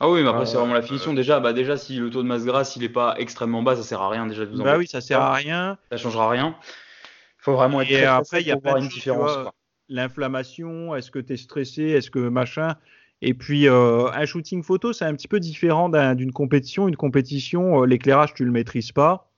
Ah 0.00 0.10
oui, 0.10 0.22
mais 0.22 0.28
après, 0.28 0.44
c'est 0.44 0.58
vraiment 0.58 0.74
la 0.74 0.82
finition. 0.82 1.14
Déjà, 1.14 1.40
bah, 1.40 1.54
déjà, 1.54 1.78
si 1.78 1.96
le 1.96 2.10
taux 2.10 2.22
de 2.22 2.28
masse 2.28 2.44
grasse, 2.44 2.76
il 2.76 2.84
est 2.84 2.90
pas 2.90 3.14
extrêmement 3.18 3.62
bas, 3.62 3.74
ça 3.74 3.82
sert 3.82 4.02
à 4.02 4.10
rien 4.10 4.26
déjà 4.26 4.44
de 4.44 4.54
vous 4.54 4.62
Bah 4.62 4.76
oui, 4.76 4.86
ça 4.86 5.00
sert 5.00 5.20
à 5.20 5.32
rien. 5.32 5.78
Ça 5.90 5.96
changera 5.96 6.28
rien. 6.28 6.56
Il 6.60 7.44
faut 7.44 7.54
vraiment 7.54 7.80
être 7.80 7.90
Et 7.90 8.04
après, 8.04 8.42
il 8.42 8.48
y 8.48 8.52
a 8.52 8.58
pas 8.58 8.78
une 8.78 8.88
différence. 8.88 9.32
Quoi 9.32 9.54
l'inflammation, 9.88 10.94
est-ce 10.94 11.10
que 11.10 11.18
tu 11.18 11.34
es 11.34 11.36
stressé, 11.36 11.82
est-ce 11.82 12.10
que 12.10 12.28
machin. 12.28 12.76
Et 13.20 13.34
puis 13.34 13.66
euh, 13.66 14.10
un 14.12 14.26
shooting 14.26 14.62
photo, 14.62 14.92
c'est 14.92 15.04
un 15.04 15.14
petit 15.14 15.28
peu 15.28 15.40
différent 15.40 15.88
d'une 16.14 16.32
compétition. 16.32 16.88
Une 16.88 16.96
compétition, 16.96 17.82
euh, 17.82 17.86
l'éclairage, 17.86 18.34
tu 18.34 18.44
le 18.44 18.52
maîtrises 18.52 18.92
pas. 18.92 19.30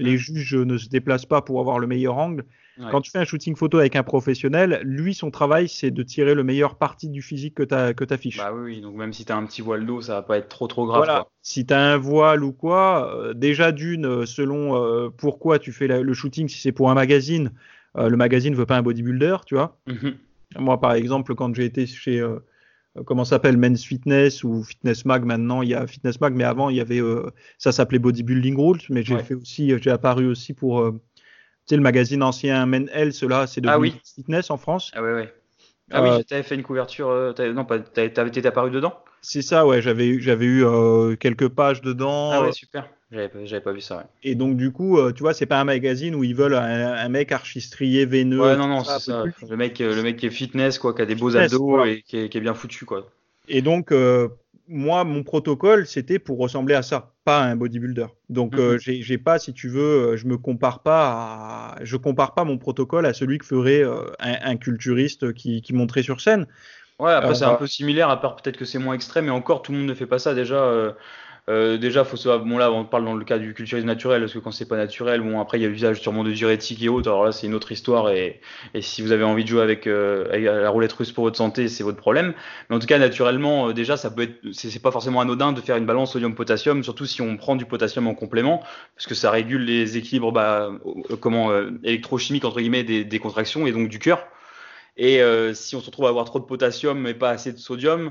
Les 0.00 0.16
juges 0.16 0.54
ne 0.54 0.78
se 0.78 0.88
déplacent 0.88 1.26
pas 1.26 1.42
pour 1.42 1.60
avoir 1.60 1.78
le 1.78 1.86
meilleur 1.86 2.16
angle. 2.16 2.44
Quand 2.92 3.00
tu 3.00 3.10
fais 3.10 3.18
un 3.18 3.24
shooting 3.24 3.56
photo 3.56 3.78
avec 3.78 3.96
un 3.96 4.04
professionnel, 4.04 4.80
lui, 4.84 5.12
son 5.12 5.32
travail, 5.32 5.68
c'est 5.68 5.90
de 5.90 6.02
tirer 6.04 6.36
le 6.36 6.44
meilleur 6.44 6.76
parti 6.76 7.08
du 7.08 7.22
physique 7.22 7.56
que 7.56 7.64
tu 8.04 8.14
affiches. 8.14 8.36
Bah 8.36 8.52
oui, 8.54 8.80
donc 8.80 8.94
même 8.94 9.12
si 9.12 9.24
tu 9.24 9.32
as 9.32 9.36
un 9.36 9.44
petit 9.46 9.62
voile 9.62 9.84
d'eau, 9.84 10.00
ça 10.00 10.14
va 10.14 10.22
pas 10.22 10.38
être 10.38 10.48
trop 10.48 10.68
trop 10.68 10.86
grave. 10.86 10.98
Voilà. 10.98 11.26
Si 11.42 11.66
tu 11.66 11.74
as 11.74 11.80
un 11.80 11.96
voile 11.96 12.44
ou 12.44 12.52
quoi, 12.52 13.12
euh, 13.16 13.34
déjà 13.34 13.72
d'une, 13.72 14.24
selon 14.24 15.10
pourquoi 15.16 15.58
tu 15.58 15.72
fais 15.72 15.88
le 15.88 16.14
shooting, 16.14 16.46
si 16.46 16.60
c'est 16.60 16.70
pour 16.70 16.88
un 16.88 16.94
magazine, 16.94 17.46
euh, 17.46 17.50
le 17.94 18.16
magazine 18.16 18.54
veut 18.54 18.66
pas 18.66 18.76
un 18.76 18.82
bodybuilder, 18.82 19.36
tu 19.46 19.54
vois. 19.54 19.78
Mhm. 19.86 20.14
Moi, 20.56 20.80
par 20.80 20.94
exemple, 20.94 21.34
quand 21.34 21.54
j'ai 21.54 21.64
été 21.64 21.86
chez 21.86 22.20
euh, 22.20 22.38
comment 23.04 23.24
s'appelle 23.24 23.56
Men's 23.56 23.84
Fitness 23.84 24.44
ou 24.44 24.62
Fitness 24.62 25.04
Mag 25.04 25.24
maintenant 25.24 25.62
il 25.62 25.68
y 25.68 25.74
a 25.74 25.86
Fitness 25.86 26.20
Mag 26.20 26.34
mais 26.34 26.44
avant 26.44 26.70
il 26.70 26.76
y 26.76 26.80
avait 26.80 27.00
euh, 27.00 27.30
ça 27.58 27.70
s'appelait 27.70 27.98
Bodybuilding 27.98 28.56
Rules 28.56 28.80
mais 28.88 29.02
j'ai 29.02 29.18
fait 29.18 29.34
aussi 29.34 29.72
j'ai 29.78 29.90
apparu 29.90 30.26
aussi 30.26 30.54
pour 30.54 30.90
tu 30.90 30.98
sais 31.66 31.76
le 31.76 31.82
magazine 31.82 32.22
ancien 32.22 32.64
Men 32.66 32.88
Health 32.92 33.22
là 33.22 33.46
c'est 33.46 33.60
de 33.60 33.68
ah 33.68 33.78
Fitness 34.16 34.50
en 34.50 34.56
France. 34.56 34.90
Ah 34.94 35.02
oui 35.02 35.10
oui 35.14 35.28
ah 35.90 36.02
oui 36.02 36.24
t'avais 36.24 36.42
fait 36.42 36.54
une 36.54 36.62
couverture 36.62 37.34
non 37.54 37.64
pas 37.64 37.78
t'avais 37.78 38.28
été 38.28 38.46
apparu 38.46 38.70
dedans? 38.70 38.94
C'est 39.20 39.42
ça 39.42 39.66
ouais 39.66 39.82
j'avais 39.82 40.20
j'avais 40.20 40.46
eu 40.46 40.64
quelques 41.18 41.48
pages 41.48 41.80
dedans 41.80 42.30
ah 42.32 42.42
ouais 42.42 42.52
super 42.52 42.88
j'avais 43.10 43.60
pas 43.60 43.72
vu 43.72 43.80
ça. 43.80 43.98
Ouais. 43.98 44.02
Et 44.22 44.34
donc, 44.34 44.56
du 44.56 44.70
coup, 44.70 44.98
euh, 44.98 45.12
tu 45.12 45.22
vois, 45.22 45.32
c'est 45.32 45.46
pas 45.46 45.58
un 45.58 45.64
magazine 45.64 46.14
où 46.14 46.24
ils 46.24 46.34
veulent 46.34 46.54
un, 46.54 47.08
mec 47.08 47.32
archistrié 47.32 48.04
veineux. 48.04 48.40
Ouais, 48.40 48.56
non, 48.56 48.68
non, 48.68 48.84
c'est 48.84 48.98
ça. 48.98 49.24
Le 49.48 49.56
mec, 49.56 49.80
euh, 49.80 49.94
le 49.94 50.02
mec 50.02 50.18
qui 50.18 50.26
est 50.26 50.30
fitness, 50.30 50.78
quoi, 50.78 50.94
qui 50.94 51.02
a 51.02 51.06
des 51.06 51.14
beaux 51.14 51.34
abdos 51.34 51.84
et 51.86 52.02
qui 52.06 52.18
est, 52.18 52.40
bien 52.40 52.54
foutu, 52.54 52.84
quoi. 52.84 53.08
Et 53.48 53.62
donc, 53.62 53.92
euh, 53.92 54.28
moi, 54.68 55.04
mon 55.04 55.22
protocole, 55.22 55.86
c'était 55.86 56.18
pour 56.18 56.36
ressembler 56.36 56.74
à 56.74 56.82
ça, 56.82 57.14
pas 57.24 57.40
à 57.40 57.46
un 57.46 57.56
bodybuilder. 57.56 58.08
Donc, 58.28 58.54
mhm. 58.54 58.78
j'ai 58.78 59.16
pas, 59.18 59.38
si 59.38 59.54
tu 59.54 59.70
veux, 59.70 60.16
je 60.16 60.26
me 60.26 60.36
compare 60.36 60.82
pas 60.82 61.76
à, 61.76 61.84
je 61.84 61.96
compare 61.96 62.34
pas 62.34 62.44
mon 62.44 62.58
protocole 62.58 63.06
à 63.06 63.14
celui 63.14 63.38
que 63.38 63.46
ferait 63.46 63.84
un, 64.18 64.56
culturiste 64.56 65.32
qui, 65.32 65.62
qui 65.62 65.72
monterait 65.72 66.02
sur 66.02 66.20
scène. 66.20 66.46
Ouais, 66.98 67.12
après, 67.12 67.34
c'est 67.34 67.44
un 67.44 67.54
peu 67.54 67.66
similaire, 67.66 68.10
à 68.10 68.20
part 68.20 68.36
peut-être 68.36 68.56
que 68.56 68.64
c'est 68.64 68.78
moins 68.78 68.94
extrême, 68.94 69.26
mais 69.26 69.30
encore, 69.30 69.62
tout 69.62 69.72
le 69.72 69.78
monde 69.78 69.88
ne 69.88 69.94
fait 69.94 70.06
pas 70.06 70.18
ça 70.18 70.34
déjà. 70.34 70.92
Euh, 71.48 71.78
déjà, 71.78 72.04
faut 72.04 72.16
savoir, 72.18 72.40
bon 72.40 72.58
là, 72.58 72.70
on 72.70 72.84
parle 72.84 73.06
dans 73.06 73.14
le 73.14 73.24
cas 73.24 73.38
du 73.38 73.54
culturisme 73.54 73.86
naturel, 73.86 74.20
parce 74.20 74.34
que 74.34 74.38
quand 74.38 74.50
c'est 74.50 74.68
pas 74.68 74.76
naturel, 74.76 75.22
bon 75.22 75.40
après 75.40 75.58
il 75.58 75.62
y 75.62 75.64
a 75.64 75.68
l'usage 75.68 75.98
sûrement 76.00 76.22
de 76.22 76.30
diurétiques 76.30 76.82
et 76.82 76.90
autres. 76.90 77.08
Alors 77.08 77.24
là, 77.24 77.32
c'est 77.32 77.46
une 77.46 77.54
autre 77.54 77.72
histoire, 77.72 78.10
et, 78.10 78.40
et, 78.74 78.82
si 78.82 79.00
vous 79.00 79.12
avez 79.12 79.24
envie 79.24 79.44
de 79.44 79.48
jouer 79.48 79.62
avec, 79.62 79.86
euh, 79.86 80.26
la 80.62 80.68
roulette 80.68 80.92
russe 80.92 81.10
pour 81.10 81.24
votre 81.24 81.38
santé, 81.38 81.68
c'est 81.68 81.82
votre 81.82 81.96
problème. 81.96 82.34
Mais 82.68 82.76
en 82.76 82.78
tout 82.78 82.86
cas, 82.86 82.98
naturellement, 82.98 83.68
euh, 83.68 83.72
déjà, 83.72 83.96
ça 83.96 84.10
peut 84.10 84.22
être, 84.22 84.52
c'est 84.52 84.82
pas 84.82 84.90
forcément 84.90 85.20
anodin 85.20 85.52
de 85.52 85.60
faire 85.62 85.76
une 85.78 85.86
balance 85.86 86.12
sodium-potassium, 86.12 86.84
surtout 86.84 87.06
si 87.06 87.22
on 87.22 87.36
prend 87.38 87.56
du 87.56 87.64
potassium 87.64 88.06
en 88.08 88.14
complément, 88.14 88.62
parce 88.94 89.06
que 89.06 89.14
ça 89.14 89.30
régule 89.30 89.64
les 89.64 89.96
équilibres, 89.96 90.32
bah, 90.32 90.70
comment 91.20 91.50
électrochimiques 91.82 92.44
entre 92.44 92.60
guillemets 92.60 92.84
des, 92.84 93.04
des, 93.04 93.18
contractions 93.18 93.66
et 93.66 93.72
donc 93.72 93.88
du 93.88 93.98
cœur. 93.98 94.26
Et 94.98 95.22
si 95.54 95.74
on 95.76 95.80
se 95.80 95.86
retrouve 95.86 96.06
à 96.06 96.10
avoir 96.10 96.26
trop 96.26 96.38
de 96.38 96.44
potassium 96.44 96.98
mais 97.00 97.14
pas 97.14 97.30
assez 97.30 97.52
de 97.52 97.58
sodium, 97.58 98.10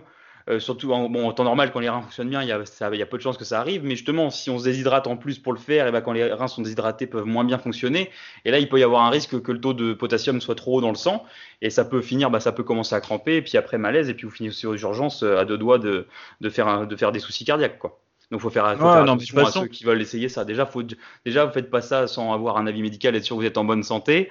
Euh, 0.49 0.61
surtout 0.61 0.93
en, 0.93 1.09
bon, 1.09 1.27
en 1.27 1.33
temps 1.33 1.43
normal, 1.43 1.71
quand 1.73 1.81
les 1.81 1.89
reins 1.89 2.01
fonctionnent 2.01 2.29
bien, 2.29 2.41
il 2.41 2.47
y, 2.47 2.53
a, 2.53 2.95
y 2.95 3.01
a 3.01 3.05
peu 3.05 3.17
de 3.17 3.21
chances 3.21 3.37
que 3.37 3.43
ça 3.43 3.59
arrive. 3.59 3.83
Mais 3.83 3.97
justement, 3.97 4.29
si 4.29 4.49
on 4.49 4.57
se 4.57 4.63
déshydrate 4.63 5.05
en 5.05 5.17
plus 5.17 5.39
pour 5.39 5.51
le 5.51 5.59
faire, 5.59 5.87
et 5.87 5.91
ben 5.91 5.99
quand 5.99 6.13
les 6.13 6.31
reins 6.31 6.47
sont 6.47 6.61
déshydratés, 6.61 7.05
peuvent 7.05 7.25
moins 7.25 7.43
bien 7.43 7.57
fonctionner. 7.57 8.09
Et 8.45 8.51
là, 8.51 8.57
il 8.57 8.69
peut 8.69 8.79
y 8.79 8.83
avoir 8.83 9.03
un 9.03 9.09
risque 9.09 9.41
que 9.41 9.51
le 9.51 9.59
taux 9.59 9.73
de 9.73 9.91
potassium 9.93 10.39
soit 10.39 10.55
trop 10.55 10.77
haut 10.77 10.81
dans 10.81 10.87
le 10.91 10.95
sang. 10.95 11.25
Et 11.61 11.69
ça 11.69 11.83
peut 11.83 12.01
finir, 12.01 12.29
bah, 12.31 12.39
ça 12.39 12.53
peut 12.53 12.63
commencer 12.63 12.95
à 12.95 13.01
cramper. 13.01 13.35
Et 13.35 13.41
puis 13.41 13.57
après, 13.57 13.77
malaise. 13.77 14.09
Et 14.09 14.13
puis 14.13 14.25
vous 14.25 14.31
finissez 14.31 14.67
aux 14.67 14.77
urgences 14.77 15.21
à 15.21 15.43
deux 15.43 15.57
doigts 15.57 15.79
de, 15.79 16.07
de, 16.39 16.49
faire, 16.49 16.87
de 16.87 16.95
faire 16.95 17.11
des 17.11 17.19
soucis 17.19 17.43
cardiaques. 17.43 17.77
Quoi. 17.77 17.99
Donc 18.31 18.39
faut 18.39 18.49
faire, 18.49 18.71
faut 18.77 18.83
faire 18.85 19.03
attention 19.03 19.37
à 19.39 19.51
ceux 19.51 19.67
qui 19.67 19.83
veulent 19.83 20.01
essayer 20.01 20.29
ça. 20.29 20.45
Déjà, 20.45 20.65
faut, 20.65 20.83
déjà, 21.25 21.43
vous 21.43 21.51
faites 21.51 21.69
pas 21.69 21.81
ça 21.81 22.07
sans 22.07 22.31
avoir 22.33 22.55
un 22.55 22.67
avis 22.67 22.81
médical, 22.81 23.17
être 23.17 23.25
sûr 23.25 23.35
que 23.35 23.41
vous 23.41 23.47
êtes 23.47 23.57
en 23.57 23.65
bonne 23.65 23.83
santé 23.83 24.29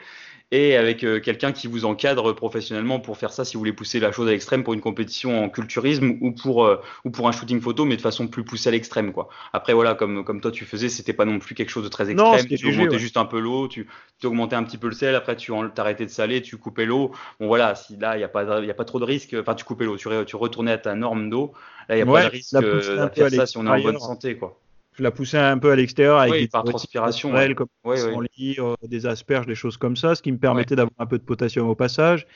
et 0.52 0.76
avec 0.76 1.02
euh, 1.02 1.18
quelqu'un 1.18 1.50
qui 1.50 1.66
vous 1.66 1.84
encadre 1.84 2.32
professionnellement 2.32 3.00
pour 3.00 3.18
faire 3.18 3.32
ça 3.32 3.44
si 3.44 3.54
vous 3.54 3.60
voulez 3.60 3.72
pousser 3.72 3.98
la 3.98 4.12
chose 4.12 4.28
à 4.28 4.30
l'extrême 4.30 4.62
pour 4.62 4.74
une 4.74 4.80
compétition 4.80 5.42
en 5.42 5.48
culturisme 5.48 6.18
ou 6.20 6.32
pour 6.32 6.64
euh, 6.64 6.80
ou 7.04 7.10
pour 7.10 7.26
un 7.26 7.32
shooting 7.32 7.60
photo 7.60 7.84
mais 7.84 7.96
de 7.96 8.00
façon 8.00 8.28
plus 8.28 8.44
poussée 8.44 8.68
à 8.68 8.72
l'extrême 8.72 9.12
quoi. 9.12 9.28
Après 9.52 9.72
voilà 9.72 9.94
comme 9.94 10.24
comme 10.24 10.40
toi 10.40 10.52
tu 10.52 10.64
faisais 10.64 10.88
c'était 10.88 11.12
pas 11.12 11.24
non 11.24 11.40
plus 11.40 11.56
quelque 11.56 11.70
chose 11.70 11.82
de 11.82 11.88
très 11.88 12.10
extrême, 12.10 12.46
tu 12.46 12.68
augmentais 12.68 12.98
juste 12.98 13.16
un 13.16 13.24
peu 13.24 13.40
l'eau, 13.40 13.66
tu, 13.66 13.88
tu 14.20 14.26
augmentais 14.26 14.54
un 14.54 14.62
petit 14.62 14.78
peu 14.78 14.86
le 14.86 14.94
sel, 14.94 15.16
après 15.16 15.34
tu 15.34 15.52
t'arrêtais 15.74 16.06
de 16.06 16.10
saler, 16.10 16.42
tu 16.42 16.56
coupais 16.58 16.86
l'eau. 16.86 17.10
Bon 17.40 17.48
voilà, 17.48 17.74
si 17.74 17.96
là 17.96 18.16
il 18.16 18.20
y 18.20 18.24
a 18.24 18.28
pas 18.28 18.60
il 18.60 18.66
y 18.66 18.70
a 18.70 18.74
pas 18.74 18.84
trop 18.84 19.00
de 19.00 19.04
risque, 19.04 19.34
enfin 19.38 19.54
tu 19.54 19.64
coupais 19.64 19.84
l'eau, 19.84 19.96
tu, 19.96 20.08
tu 20.26 20.36
retournais 20.36 20.72
à 20.72 20.78
ta 20.78 20.94
norme 20.94 21.28
d'eau. 21.28 21.54
Là 21.88 21.96
il 21.96 21.98
y 21.98 22.02
a 22.02 22.06
pas 22.06 22.24
de 22.24 22.30
risque 22.30 22.54
euh, 22.54 23.08
de 23.08 23.14
faire 23.14 23.30
ça 23.30 23.46
si 23.46 23.58
on 23.58 23.66
est 23.66 23.70
en 23.70 23.80
bonne 23.80 23.98
santé 23.98 24.36
quoi 24.36 24.60
je 24.96 25.02
la 25.02 25.10
poussais 25.10 25.38
un 25.38 25.58
peu 25.58 25.70
à 25.70 25.76
l'extérieur 25.76 26.18
avec 26.18 26.32
des 26.32 26.48
par 26.48 26.64
transpiration, 26.64 27.30
comme 27.54 27.68
euh, 27.86 28.74
des 28.82 29.06
asperges, 29.06 29.46
des 29.46 29.54
choses 29.54 29.76
comme 29.76 29.96
ça, 29.96 30.14
ce 30.14 30.22
qui 30.22 30.32
me 30.32 30.38
permettait 30.38 30.74
d'avoir 30.74 30.94
un 30.98 31.06
peu 31.06 31.18
de 31.18 31.22
potassium 31.22 31.68
au 31.68 31.74
passage. 31.74 32.26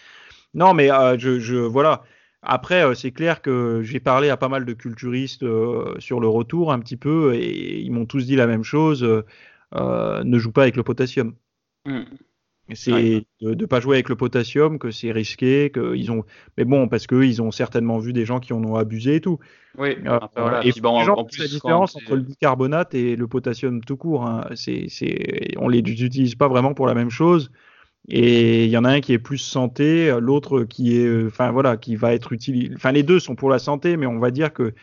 Non, 0.53 0.75
mais 0.75 0.91
euh, 0.91 1.19
je, 1.19 1.41
je, 1.41 1.57
voilà. 1.57 2.03
Après, 2.43 2.85
euh, 2.85 2.95
c'est 2.95 3.13
clair 3.13 3.41
que 3.41 3.81
j'ai 3.83 4.01
parlé 4.01 4.29
à 4.29 4.37
pas 4.37 4.49
mal 4.49 4.65
de 4.65 4.73
culturistes 4.75 5.45
sur 5.99 6.21
le 6.21 6.29
retour 6.29 6.73
un 6.73 6.81
petit 6.81 6.97
peu 6.97 7.35
et 7.35 7.81
ils 7.81 7.93
m'ont 7.93 8.07
tous 8.07 8.27
dit 8.27 8.37
la 8.37 8.47
même 8.47 8.65
chose. 8.65 9.03
ne 9.73 10.39
joue 10.39 10.53
pas 10.53 10.63
avec 10.63 10.77
le 10.77 10.83
potassium. 10.83 11.35
Mmh. 11.87 12.03
C'est 12.75 13.27
de 13.41 13.55
ne 13.55 13.67
pas 13.67 13.81
jouer 13.81 13.97
avec 13.97 14.09
le 14.09 14.17
potassium, 14.17 14.79
que 14.79 14.91
c'est 14.91 15.13
risqué, 15.13 15.71
qu'ils 15.73 16.11
ont. 16.11 16.25
Mais 16.57 16.65
bon, 16.65 16.89
parce 16.89 17.07
qu'eux, 17.07 17.27
ils 17.27 17.43
ont 17.43 17.51
certainement 17.51 17.99
vu 17.99 18.13
des 18.13 18.25
gens 18.25 18.41
qui 18.41 18.53
en 18.53 18.63
ont 18.65 18.77
abusé 18.77 19.17
et 19.17 19.21
tout. 19.21 19.39
Oui. 19.79 19.97
Euh, 20.07 20.19
voilà. 20.37 20.65
Et 20.65 20.73
bon, 20.81 20.99
en, 21.01 21.25
plus, 21.25 21.39
la 21.39 21.49
différence 21.49 21.97
entre 21.97 22.17
le 22.17 22.23
bicarbonate 22.23 22.95
et 22.95 23.17
le 23.17 23.27
potassium 23.27 23.83
tout 23.83 23.97
court. 23.97 24.27
Hein. 24.27 24.47
C'est, 24.55 24.87
c'est, 24.89 25.55
on 25.59 25.69
les 25.69 25.79
utilise 25.79 26.35
pas 26.35 26.49
vraiment 26.49 26.75
pour 26.75 26.87
la 26.87 26.95
même 26.95 27.11
chose. 27.11 27.51
Et 28.09 28.65
il 28.65 28.71
y 28.71 28.77
en 28.77 28.85
a 28.85 28.91
un 28.91 29.01
qui 29.01 29.13
est 29.13 29.19
plus 29.19 29.39
santé, 29.39 30.17
l'autre 30.21 30.63
qui 30.65 30.97
est, 30.97 31.27
enfin 31.27 31.51
voilà, 31.51 31.77
qui 31.77 31.97
va 31.97 32.15
être 32.15 32.33
utilisé. 32.33 32.73
Enfin, 32.75 32.93
les 32.93 33.03
deux 33.03 33.21
sont 33.21 33.35
pour 33.35 33.51
la 33.51 33.59
santé, 33.59 33.97
mais 33.97 34.07
on 34.07 34.19
va 34.19 34.31
dire 34.31 34.53
que 34.53 34.75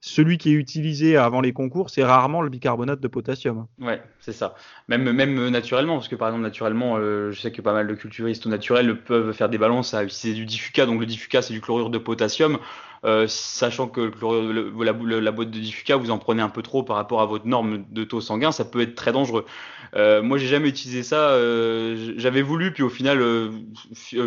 celui 0.00 0.38
qui 0.38 0.50
est 0.50 0.54
utilisé 0.54 1.16
avant 1.16 1.40
les 1.40 1.52
concours, 1.52 1.90
c'est 1.90 2.04
rarement 2.04 2.42
le 2.42 2.50
bicarbonate 2.50 3.00
de 3.00 3.08
potassium. 3.08 3.66
Ouais, 3.80 4.02
c'est 4.20 4.32
ça. 4.32 4.54
Même, 4.88 5.48
naturellement, 5.50 5.94
parce 5.96 6.08
que 6.08 6.16
par 6.16 6.28
exemple, 6.28 6.44
naturellement, 6.44 6.96
euh, 6.98 7.32
je 7.32 7.40
sais 7.40 7.50
que 7.50 7.62
pas 7.62 7.72
mal 7.72 7.86
de 7.86 7.94
culturistes 7.94 8.46
au 8.46 8.48
naturel 8.48 9.02
peuvent 9.02 9.32
faire 9.32 9.48
des 9.48 9.58
balances 9.58 9.94
à 9.94 10.04
utiliser 10.04 10.38
du 10.38 10.46
diffuca. 10.46 10.86
Donc 10.86 11.00
le 11.00 11.06
diffuca, 11.06 11.42
c'est 11.42 11.54
du 11.54 11.60
chlorure 11.60 11.90
de 11.90 11.98
potassium. 11.98 12.58
Euh, 13.04 13.26
sachant 13.28 13.88
que 13.88 14.10
la, 14.82 14.92
boîte 15.32 15.50
de 15.50 15.58
Diffuca, 15.58 15.96
vous 15.96 16.10
en 16.10 16.18
prenez 16.18 16.42
un 16.42 16.48
peu 16.48 16.62
trop 16.62 16.82
par 16.82 16.96
rapport 16.96 17.20
à 17.20 17.26
votre 17.26 17.46
norme 17.46 17.84
de 17.90 18.04
taux 18.04 18.20
sanguin, 18.20 18.52
ça 18.52 18.64
peut 18.64 18.80
être 18.80 18.94
très 18.94 19.12
dangereux. 19.12 19.44
Euh, 19.94 20.22
moi, 20.22 20.38
j'ai 20.38 20.46
jamais 20.46 20.68
utilisé 20.68 21.02
ça. 21.02 21.30
Euh, 21.30 22.14
j'avais 22.16 22.42
voulu, 22.42 22.72
puis 22.72 22.82
au 22.82 22.88
final, 22.88 23.22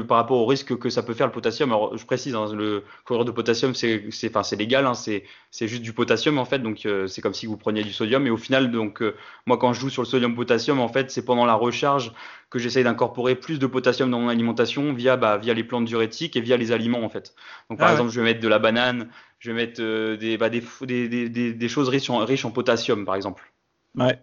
par 0.07 0.17
rapport 0.17 0.37
au 0.37 0.45
risque 0.45 0.77
que 0.77 0.89
ça 0.89 1.03
peut 1.03 1.13
faire 1.13 1.27
le 1.27 1.33
potassium, 1.33 1.69
alors 1.69 1.97
je 1.97 2.05
précise, 2.05 2.35
hein, 2.35 2.47
le 2.53 2.83
chlorure 3.05 3.25
de 3.25 3.31
potassium, 3.31 3.73
c'est, 3.73 4.09
légal, 4.57 4.85
hein, 4.85 4.93
c'est, 4.93 5.23
juste 5.67 5.81
du 5.81 5.93
potassium 5.93 6.37
en 6.37 6.45
fait, 6.45 6.59
donc 6.59 6.87
c'est 7.07 7.21
comme 7.21 7.33
si 7.33 7.45
vous 7.45 7.57
preniez 7.57 7.83
du 7.83 7.93
sodium. 7.93 8.25
Et 8.27 8.29
au 8.29 8.37
final, 8.37 8.71
donc 8.71 9.03
moi, 9.45 9.57
quand 9.57 9.73
je 9.73 9.81
joue 9.81 9.89
sur 9.89 10.03
le 10.03 10.07
sodium-potassium, 10.07 10.79
en 10.79 10.87
fait, 10.87 11.11
c'est 11.11 11.25
pendant 11.25 11.45
la 11.45 11.55
recharge 11.55 12.13
que 12.49 12.59
j'essaye 12.59 12.83
d'incorporer 12.83 13.35
plus 13.35 13.59
de 13.59 13.67
potassium 13.67 14.09
dans 14.09 14.19
mon 14.19 14.29
alimentation 14.29 14.93
via, 14.93 15.17
bah, 15.17 15.37
via 15.37 15.53
les 15.53 15.63
plantes 15.63 15.85
diurétiques 15.85 16.35
et 16.35 16.41
via 16.41 16.57
les 16.57 16.71
aliments 16.71 17.03
en 17.03 17.09
fait. 17.09 17.35
Donc 17.69 17.79
par 17.79 17.89
ah 17.89 17.91
exemple, 17.91 18.09
je 18.09 18.19
vais 18.19 18.25
mettre 18.25 18.39
de 18.39 18.47
la 18.47 18.59
banane, 18.59 19.09
je 19.39 19.51
vais 19.51 19.55
mettre 19.55 19.81
euh, 19.81 20.17
des, 20.17 20.37
bah, 20.37 20.49
des, 20.49 20.63
des, 20.81 21.29
des, 21.29 21.53
des, 21.53 21.67
choses 21.69 21.89
riches 21.89 22.09
en, 22.09 22.17
riches 22.17 22.45
en 22.45 22.51
potassium 22.51 23.05
par 23.05 23.15
exemple. 23.15 23.51
Ouais. 23.95 24.19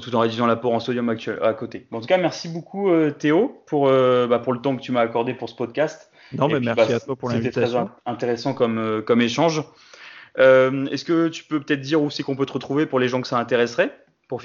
Tout 0.00 0.14
en 0.14 0.20
réduisant 0.20 0.46
l'apport 0.46 0.72
en 0.72 0.80
sodium 0.80 1.10
actuel, 1.10 1.38
à 1.42 1.52
côté. 1.52 1.86
en 1.92 2.00
tout 2.00 2.06
cas, 2.06 2.16
merci 2.16 2.48
beaucoup 2.48 2.90
euh, 2.90 3.10
Théo 3.10 3.62
pour, 3.66 3.88
euh, 3.88 4.26
bah, 4.26 4.38
pour 4.38 4.54
le 4.54 4.60
temps 4.60 4.74
que 4.74 4.80
tu 4.80 4.90
m'as 4.90 5.02
accordé 5.02 5.34
pour 5.34 5.50
ce 5.50 5.54
podcast. 5.54 6.10
Non, 6.32 6.48
mais 6.48 6.60
merci 6.60 6.88
bah, 6.88 6.96
à 6.96 7.00
toi 7.00 7.14
pour 7.14 7.28
l'invitation. 7.28 7.62
C'était 7.62 7.76
très 7.76 8.10
intéressant 8.10 8.54
comme, 8.54 9.02
comme 9.06 9.20
échange. 9.20 9.62
Est-ce 10.38 11.04
que 11.04 11.28
tu 11.28 11.44
peux 11.44 11.60
peut-être 11.60 11.82
dire 11.82 12.00
où 12.00 12.08
c'est 12.08 12.22
qu'on 12.22 12.36
peut 12.36 12.46
te 12.46 12.54
retrouver 12.54 12.86
pour 12.86 13.00
les 13.00 13.08
gens 13.08 13.20
que 13.20 13.28
ça 13.28 13.38
intéresserait? 13.38 14.01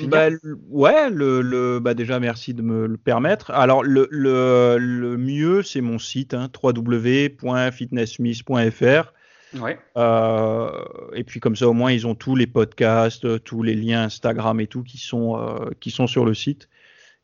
Bah, 0.08 0.30
ouais, 0.70 1.10
le, 1.10 1.42
le, 1.42 1.80
bah 1.80 1.94
déjà 1.94 2.20
merci 2.20 2.54
de 2.54 2.62
me 2.62 2.88
le 2.88 2.98
permettre. 2.98 3.52
Alors 3.52 3.84
le, 3.84 4.08
le, 4.12 4.78
le 4.80 5.18
mieux 5.18 5.64
c'est 5.64 5.82
mon 5.82 6.00
site 6.00 6.34
hein, 6.34 6.50
www.fitnessmiss.fr. 6.62 9.14
Ouais. 9.60 9.80
Euh, 9.96 10.70
et 11.14 11.24
puis 11.24 11.40
comme 11.40 11.56
ça 11.56 11.68
au 11.68 11.74
moins 11.74 11.92
ils 11.92 12.06
ont 12.06 12.16
tous 12.16 12.36
les 12.36 12.48
podcasts, 12.48 13.44
tous 13.44 13.64
les 13.64 13.76
liens 13.76 14.04
Instagram 14.04 14.60
et 14.60 14.68
tout 14.68 14.84
qui 14.84 14.98
sont 14.98 15.38
euh, 15.38 15.70
qui 15.80 15.92
sont 15.92 16.08
sur 16.08 16.26
le 16.26 16.34
site. 16.34 16.70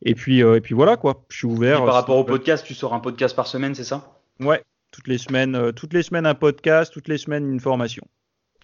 Et 0.02 0.14
puis 0.14 0.42
euh, 0.42 0.56
et 0.56 0.60
puis 0.60 0.74
voilà 0.74 0.96
quoi, 0.96 1.24
je 1.28 1.36
suis 1.36 1.46
ouvert. 1.46 1.84
par 1.84 1.94
rapport 1.94 2.16
au 2.16 2.24
podcast, 2.24 2.64
tu 2.66 2.74
sors 2.74 2.94
un 2.94 3.00
podcast 3.00 3.36
par 3.36 3.46
semaine, 3.46 3.74
c'est 3.74 3.84
ça? 3.84 4.20
Ouais, 4.40 4.62
toutes 4.90 5.08
les 5.08 5.18
semaines, 5.18 5.72
toutes 5.72 5.92
les 5.92 6.02
semaines 6.02 6.26
un 6.26 6.34
podcast, 6.34 6.92
toutes 6.92 7.08
les 7.08 7.18
semaines 7.18 7.50
une 7.50 7.60
formation. 7.60 8.04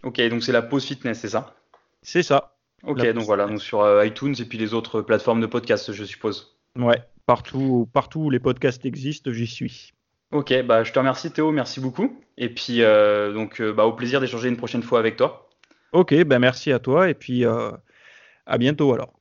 Ok, 0.03 0.20
donc 0.28 0.42
c'est 0.42 0.53
la 0.53 0.62
pause 0.62 0.84
fitness, 0.84 1.20
c'est 1.20 1.28
ça? 1.28 1.55
C'est 2.03 2.22
ça. 2.22 2.57
Ok, 2.84 3.06
donc 3.12 3.24
voilà, 3.24 3.46
donc 3.46 3.60
sur 3.60 3.82
euh, 3.82 4.06
iTunes 4.06 4.34
et 4.38 4.44
puis 4.44 4.58
les 4.58 4.74
autres 4.74 5.02
plateformes 5.02 5.40
de 5.40 5.46
podcast, 5.46 5.92
je 5.92 6.04
suppose. 6.04 6.58
Ouais, 6.78 7.02
partout, 7.26 7.88
partout 7.92 8.20
où 8.20 8.30
les 8.30 8.38
podcasts 8.38 8.84
existent, 8.86 9.32
j'y 9.32 9.46
suis. 9.46 9.92
Ok, 10.32 10.54
bah 10.62 10.84
je 10.84 10.92
te 10.92 10.98
remercie 10.98 11.30
Théo, 11.32 11.50
merci 11.50 11.80
beaucoup. 11.80 12.20
Et 12.38 12.48
puis 12.48 12.82
euh, 12.82 13.32
donc 13.32 13.60
euh, 13.60 13.72
bah, 13.72 13.84
au 13.84 13.92
plaisir 13.92 14.20
d'échanger 14.20 14.48
une 14.48 14.56
prochaine 14.56 14.82
fois 14.82 14.98
avec 14.98 15.16
toi. 15.16 15.48
Ok, 15.92 16.14
bah 16.24 16.38
merci 16.38 16.72
à 16.72 16.78
toi 16.78 17.10
et 17.10 17.14
puis 17.14 17.44
à 17.44 18.58
bientôt 18.58 18.94
alors. 18.94 19.19